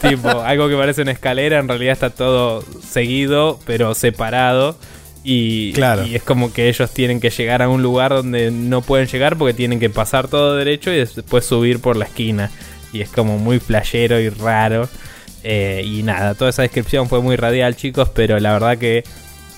tipo, 0.00 0.28
algo 0.28 0.68
que 0.68 0.76
parece 0.76 1.02
una 1.02 1.12
escalera, 1.12 1.58
en 1.58 1.68
realidad 1.68 1.92
está 1.92 2.10
todo 2.10 2.64
seguido 2.86 3.58
pero 3.64 3.94
separado. 3.94 4.76
Y, 5.28 5.74
y, 6.06 6.14
es 6.14 6.22
como 6.22 6.52
que 6.52 6.68
ellos 6.68 6.92
tienen 6.92 7.18
que 7.18 7.30
llegar 7.30 7.60
a 7.60 7.68
un 7.68 7.82
lugar 7.82 8.12
donde 8.12 8.52
no 8.52 8.80
pueden 8.80 9.08
llegar 9.08 9.36
porque 9.36 9.54
tienen 9.54 9.80
que 9.80 9.90
pasar 9.90 10.28
todo 10.28 10.54
derecho 10.54 10.92
y 10.92 10.98
después 10.98 11.44
subir 11.44 11.80
por 11.80 11.96
la 11.96 12.04
esquina. 12.04 12.52
Y 12.92 13.00
es 13.00 13.08
como 13.08 13.36
muy 13.36 13.58
playero 13.58 14.20
y 14.20 14.28
raro. 14.28 14.88
Eh, 15.42 15.82
y 15.84 16.04
nada, 16.04 16.34
toda 16.34 16.50
esa 16.50 16.62
descripción 16.62 17.08
fue 17.08 17.22
muy 17.22 17.34
radial, 17.34 17.74
chicos, 17.74 18.08
pero 18.14 18.38
la 18.38 18.52
verdad 18.52 18.78
que 18.78 19.02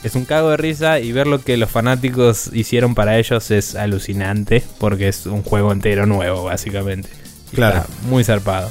es 0.03 0.15
un 0.15 0.25
cago 0.25 0.51
de 0.51 0.57
risa 0.57 1.01
y 1.01 1.13
ver 1.13 1.27
lo 1.27 1.43
que 1.43 1.57
los 1.57 1.71
fanáticos 1.71 2.51
hicieron 2.53 2.95
para 2.95 3.19
ellos 3.19 3.51
es 3.51 3.75
alucinante, 3.75 4.63
porque 4.79 5.09
es 5.09 5.27
un 5.27 5.43
juego 5.43 5.73
entero 5.73 6.07
nuevo, 6.07 6.45
básicamente. 6.45 7.09
Claro. 7.53 7.85
muy 8.09 8.25
zarpado. 8.25 8.71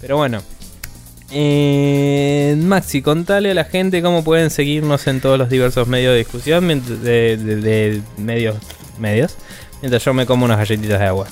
Pero 0.00 0.16
bueno. 0.16 0.42
Eh, 1.30 2.56
Maxi, 2.58 3.02
contale 3.02 3.50
a 3.50 3.54
la 3.54 3.64
gente 3.64 4.00
cómo 4.02 4.24
pueden 4.24 4.50
seguirnos 4.50 5.06
en 5.06 5.20
todos 5.20 5.38
los 5.38 5.50
diversos 5.50 5.86
medios 5.86 6.12
de 6.12 6.18
discusión, 6.18 6.66
de, 6.68 7.36
de 7.36 8.00
medios, 8.16 8.56
medios, 8.98 9.36
mientras 9.82 10.02
yo 10.04 10.14
me 10.14 10.24
como 10.24 10.46
unas 10.46 10.56
galletitas 10.56 10.98
de 10.98 11.06
agua. 11.06 11.26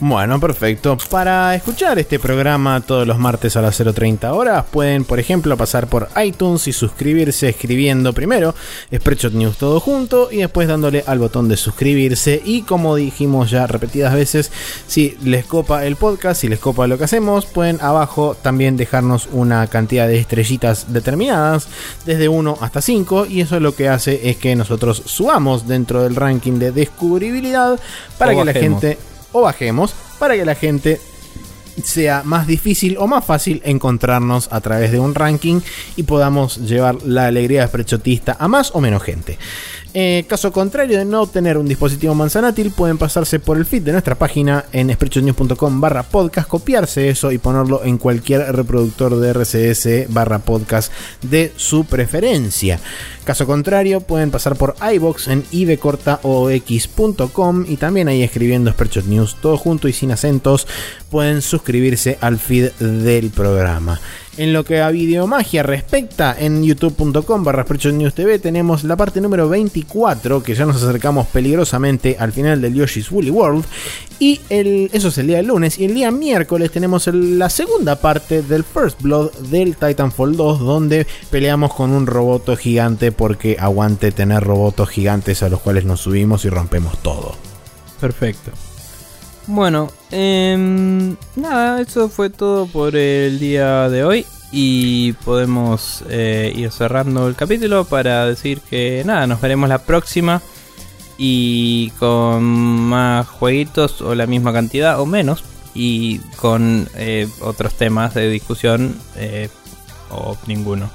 Bueno, 0.00 0.40
perfecto. 0.40 0.98
Para 1.08 1.54
escuchar 1.54 1.98
este 1.98 2.18
programa 2.18 2.80
todos 2.80 3.06
los 3.06 3.18
martes 3.18 3.56
a 3.56 3.62
las 3.62 3.78
0.30 3.80 4.32
horas, 4.32 4.64
pueden, 4.70 5.04
por 5.04 5.20
ejemplo, 5.20 5.56
pasar 5.56 5.86
por 5.86 6.08
iTunes 6.22 6.66
y 6.66 6.72
suscribirse 6.72 7.48
escribiendo 7.48 8.12
primero 8.12 8.54
Spreadshot 8.92 9.34
News 9.34 9.56
todo 9.56 9.78
junto 9.78 10.32
y 10.32 10.38
después 10.38 10.66
dándole 10.66 11.04
al 11.06 11.20
botón 11.20 11.48
de 11.48 11.56
suscribirse. 11.56 12.42
Y 12.44 12.62
como 12.62 12.96
dijimos 12.96 13.50
ya 13.50 13.68
repetidas 13.68 14.14
veces, 14.14 14.50
si 14.88 15.16
les 15.22 15.44
copa 15.44 15.86
el 15.86 15.94
podcast, 15.94 16.40
si 16.40 16.48
les 16.48 16.58
copa 16.58 16.88
lo 16.88 16.98
que 16.98 17.04
hacemos, 17.04 17.46
pueden 17.46 17.80
abajo 17.80 18.36
también 18.40 18.76
dejarnos 18.76 19.28
una 19.30 19.68
cantidad 19.68 20.08
de 20.08 20.18
estrellitas 20.18 20.92
determinadas, 20.92 21.68
desde 22.04 22.28
1 22.28 22.58
hasta 22.60 22.80
5, 22.80 23.26
y 23.26 23.42
eso 23.42 23.60
lo 23.60 23.76
que 23.76 23.88
hace 23.88 24.28
es 24.28 24.36
que 24.36 24.56
nosotros 24.56 25.02
subamos 25.06 25.68
dentro 25.68 26.02
del 26.02 26.16
ranking 26.16 26.58
de 26.58 26.72
descubribilidad 26.72 27.78
para 28.18 28.34
que 28.34 28.44
la 28.44 28.52
gente 28.52 28.98
o 29.34 29.42
bajemos 29.42 29.94
para 30.18 30.34
que 30.36 30.46
la 30.46 30.54
gente 30.54 30.98
sea 31.82 32.22
más 32.24 32.46
difícil 32.46 32.96
o 32.98 33.06
más 33.06 33.24
fácil 33.24 33.60
encontrarnos 33.64 34.48
a 34.52 34.60
través 34.60 34.92
de 34.92 35.00
un 35.00 35.14
ranking 35.14 35.60
y 35.96 36.04
podamos 36.04 36.58
llevar 36.58 37.02
la 37.02 37.26
alegría 37.26 37.70
prechotista 37.70 38.36
a 38.38 38.48
más 38.48 38.70
o 38.74 38.80
menos 38.80 39.02
gente. 39.02 39.38
Eh, 39.96 40.24
caso 40.26 40.50
contrario 40.50 40.98
de 40.98 41.04
no 41.04 41.24
tener 41.28 41.56
un 41.56 41.68
dispositivo 41.68 42.16
manzanátil, 42.16 42.72
pueden 42.72 42.98
pasarse 42.98 43.38
por 43.38 43.56
el 43.56 43.64
feed 43.64 43.82
de 43.82 43.92
nuestra 43.92 44.16
página 44.16 44.64
en 44.72 44.92
spreadshotnews.com 44.92 45.80
barra 45.80 46.02
podcast, 46.02 46.48
copiarse 46.48 47.08
eso 47.08 47.30
y 47.30 47.38
ponerlo 47.38 47.84
en 47.84 47.98
cualquier 47.98 48.40
reproductor 48.56 49.14
de 49.14 49.32
RCS 49.32 50.12
barra 50.12 50.40
podcast 50.40 50.92
de 51.22 51.52
su 51.54 51.84
preferencia. 51.84 52.80
Caso 53.22 53.46
contrario, 53.46 54.00
pueden 54.00 54.32
pasar 54.32 54.56
por 54.56 54.74
iBox 54.94 55.28
en 55.28 55.44
ibcortaox.com 55.52 57.64
y 57.68 57.76
también 57.76 58.08
ahí 58.08 58.24
escribiendo 58.24 58.72
Spreadshot 58.72 59.04
News 59.04 59.36
todo 59.40 59.56
junto 59.56 59.86
y 59.86 59.92
sin 59.92 60.10
acentos, 60.10 60.66
pueden 61.08 61.40
suscribirse 61.40 62.18
al 62.20 62.40
feed 62.40 62.72
del 62.80 63.30
programa. 63.30 64.00
En 64.36 64.52
lo 64.52 64.64
que 64.64 64.80
a 64.80 64.90
videomagia 64.90 65.62
respecta, 65.62 66.34
en 66.36 66.64
youtube.com 66.64 67.44
barra 67.44 67.64
News 67.92 68.14
TV 68.14 68.40
tenemos 68.40 68.82
la 68.82 68.96
parte 68.96 69.20
número 69.20 69.48
24, 69.48 70.42
que 70.42 70.56
ya 70.56 70.66
nos 70.66 70.82
acercamos 70.82 71.28
peligrosamente 71.28 72.16
al 72.18 72.32
final 72.32 72.60
del 72.60 72.74
Yoshi's 72.74 73.12
Woolly 73.12 73.30
World. 73.30 73.64
Y 74.18 74.40
eso 74.48 75.08
es 75.08 75.18
el 75.18 75.28
día 75.28 75.40
lunes. 75.40 75.78
Y 75.78 75.84
el 75.84 75.94
día 75.94 76.10
miércoles 76.10 76.72
tenemos 76.72 77.06
la 77.06 77.48
segunda 77.48 77.94
parte 77.96 78.42
del 78.42 78.64
First 78.64 79.02
Blood 79.02 79.32
del 79.50 79.76
Titanfall 79.76 80.36
2, 80.36 80.58
donde 80.58 81.06
peleamos 81.30 81.72
con 81.72 81.92
un 81.92 82.06
roboto 82.06 82.56
gigante 82.56 83.12
porque 83.12 83.56
aguante 83.60 84.10
tener 84.10 84.42
robotos 84.42 84.88
gigantes 84.88 85.44
a 85.44 85.48
los 85.48 85.60
cuales 85.60 85.84
nos 85.84 86.00
subimos 86.00 86.44
y 86.44 86.48
rompemos 86.48 86.98
todo. 87.02 87.36
Perfecto. 88.00 88.50
Bueno, 89.46 89.90
em, 90.10 91.16
nada, 91.36 91.80
eso 91.80 92.08
fue 92.08 92.30
todo 92.30 92.66
por 92.66 92.96
el 92.96 93.38
día 93.38 93.88
de 93.88 94.04
hoy. 94.04 94.26
Y 94.52 95.12
podemos 95.24 96.04
eh, 96.08 96.52
ir 96.54 96.70
cerrando 96.70 97.26
el 97.26 97.34
capítulo 97.34 97.84
para 97.84 98.26
decir 98.26 98.60
que 98.60 99.02
nada, 99.04 99.26
nos 99.26 99.40
veremos 99.40 99.68
la 99.68 99.78
próxima. 99.78 100.40
Y 101.18 101.90
con 101.98 102.42
más 102.42 103.26
jueguitos 103.28 104.00
o 104.00 104.14
la 104.14 104.26
misma 104.26 104.52
cantidad 104.52 105.00
o 105.00 105.06
menos. 105.06 105.44
Y 105.74 106.18
con 106.36 106.88
eh, 106.94 107.28
otros 107.40 107.74
temas 107.74 108.14
de 108.14 108.30
discusión 108.30 108.96
eh, 109.16 109.48
o 110.10 110.36
ninguno. 110.46 110.88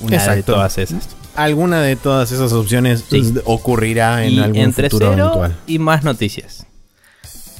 Una 0.00 0.34
de 0.34 0.42
todas 0.42 0.78
esas. 0.78 1.08
Alguna 1.34 1.82
de 1.82 1.96
todas 1.96 2.32
esas 2.32 2.52
opciones 2.52 3.04
ocurrirá 3.44 4.24
en 4.24 4.38
algún 4.38 4.56
entre 4.56 4.90
futuro 4.90 5.12
eventual. 5.12 5.56
Y 5.66 5.78
más 5.78 6.04
noticias. 6.04 6.68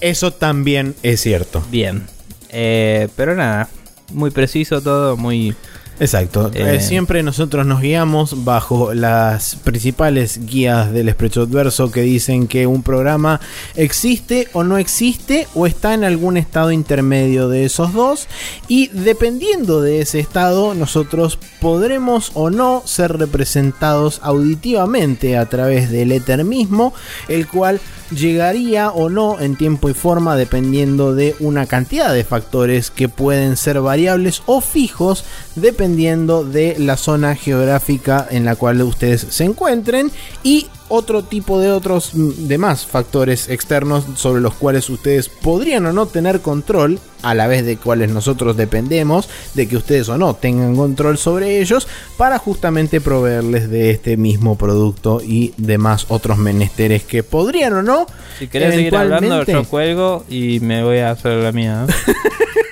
Eso 0.01 0.33
también 0.33 0.95
es 1.03 1.21
cierto. 1.21 1.63
Bien. 1.71 2.07
Eh, 2.51 3.09
pero 3.17 3.35
nada, 3.35 3.69
muy 4.13 4.31
preciso 4.31 4.81
todo, 4.81 5.17
muy... 5.17 5.55
Exacto. 6.01 6.53
Eh, 6.55 6.77
Eh, 6.77 6.81
siempre 6.81 7.25
nosotros 7.25 7.67
nos 7.67 7.81
guiamos 7.81 8.45
bajo 8.45 8.95
las 8.95 9.57
principales 9.57 10.47
guías 10.47 10.93
del 10.93 11.11
Spreadshot 11.11 11.51
Verso 11.51 11.91
que 11.91 12.03
dicen 12.03 12.47
que 12.47 12.69
un 12.69 12.85
programa 12.85 13.41
existe 13.75 14.47
o 14.53 14.63
no 14.63 14.79
existe 14.79 15.49
o 15.57 15.67
está 15.67 15.95
en 15.95 16.05
algún 16.05 16.37
estado 16.37 16.71
intermedio 16.71 17.49
de 17.49 17.65
esos 17.65 17.93
dos 17.95 18.29
y 18.69 18.89
dependiendo 18.93 19.83
de 19.83 20.01
ese 20.01 20.21
estado 20.21 20.73
nosotros 20.75 21.37
podremos 21.61 22.31
o 22.35 22.51
no 22.51 22.83
ser 22.85 23.19
representados 23.19 24.21
auditivamente 24.23 25.37
a 25.37 25.47
través 25.47 25.91
del 25.91 26.13
éter 26.13 26.45
mismo, 26.45 26.95
el 27.27 27.49
cual 27.49 27.81
llegaría 28.11 28.91
o 28.91 29.09
no 29.09 29.41
en 29.41 29.57
tiempo 29.57 29.89
y 29.89 29.95
forma 29.95 30.37
dependiendo 30.37 31.15
de 31.15 31.37
una 31.41 31.67
cantidad 31.67 32.13
de 32.13 32.25
factores 32.25 32.91
que 32.91 33.09
pueden 33.09 33.57
ser 33.57 33.81
variables 33.81 34.43
o 34.47 34.61
fijos 34.61 35.25
dependiendo 35.57 36.45
de 36.45 36.77
la 36.79 36.97
zona 36.97 37.35
geográfica 37.35 38.27
en 38.31 38.45
la 38.45 38.57
cual 38.57 38.81
ustedes 38.83 39.27
se 39.31 39.45
encuentren 39.45 40.11
y 40.43 40.69
otro 40.89 41.23
tipo 41.23 41.61
de 41.61 41.71
otros 41.71 42.15
mm, 42.15 42.47
demás 42.47 42.87
factores 42.87 43.49
externos 43.49 44.05
sobre 44.17 44.41
los 44.41 44.55
cuales 44.55 44.89
ustedes 44.91 45.29
podrían 45.29 45.87
o 45.87 45.93
no 45.93 46.07
tener 46.07 46.41
control 46.41 46.99
a 47.23 47.35
la 47.35 47.47
vez 47.47 47.65
de 47.65 47.77
cuales 47.77 48.11
nosotros 48.11 48.57
dependemos 48.57 49.29
de 49.55 49.69
que 49.69 49.77
ustedes 49.77 50.09
o 50.09 50.19
no 50.19 50.35
tengan 50.35 50.77
control 50.77 51.19
sobre 51.19 51.61
ellos 51.61 51.89
para 52.17 52.39
justamente 52.39 53.01
proveerles 53.01 53.71
de 53.71 53.91
este 53.91 54.17
mismo 54.17 54.57
producto 54.57 55.21
y 55.23 55.53
demás 55.57 56.07
otros 56.09 56.39
menesteres 56.39 57.03
que 57.03 57.23
podrían 57.23 57.75
o 57.75 57.83
no 57.83 58.07
Si 58.39 58.47
querés 58.47 58.75
seguir 58.75 58.97
hablando, 58.97 59.45
yo 59.45 59.65
cuelgo 59.65 60.25
y 60.29 60.61
me 60.61 60.83
voy 60.83 60.99
a 60.99 61.11
hacer 61.11 61.33
la 61.43 61.53
mía. 61.53 61.87
¿no? 61.87 61.95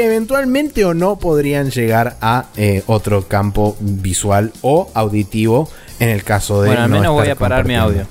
que 0.00 0.06
eventualmente 0.06 0.82
o 0.86 0.94
no 0.94 1.18
podrían 1.18 1.70
llegar 1.70 2.16
a 2.22 2.46
eh, 2.56 2.82
otro 2.86 3.28
campo 3.28 3.76
visual 3.80 4.50
o 4.62 4.90
auditivo 4.94 5.68
en 5.98 6.08
el 6.08 6.24
caso 6.24 6.62
de 6.62 6.68
Bueno, 6.68 6.84
al 6.84 6.90
no 6.90 6.96
menos 6.96 7.12
voy 7.12 7.24
estar 7.24 7.36
a 7.36 7.38
parar 7.38 7.66
mi 7.66 7.74
audio. 7.74 8.06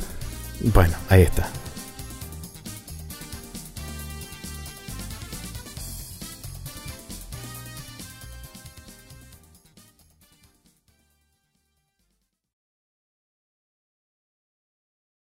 Bueno, 0.62 0.94
ahí 1.10 1.24
está. 1.24 1.48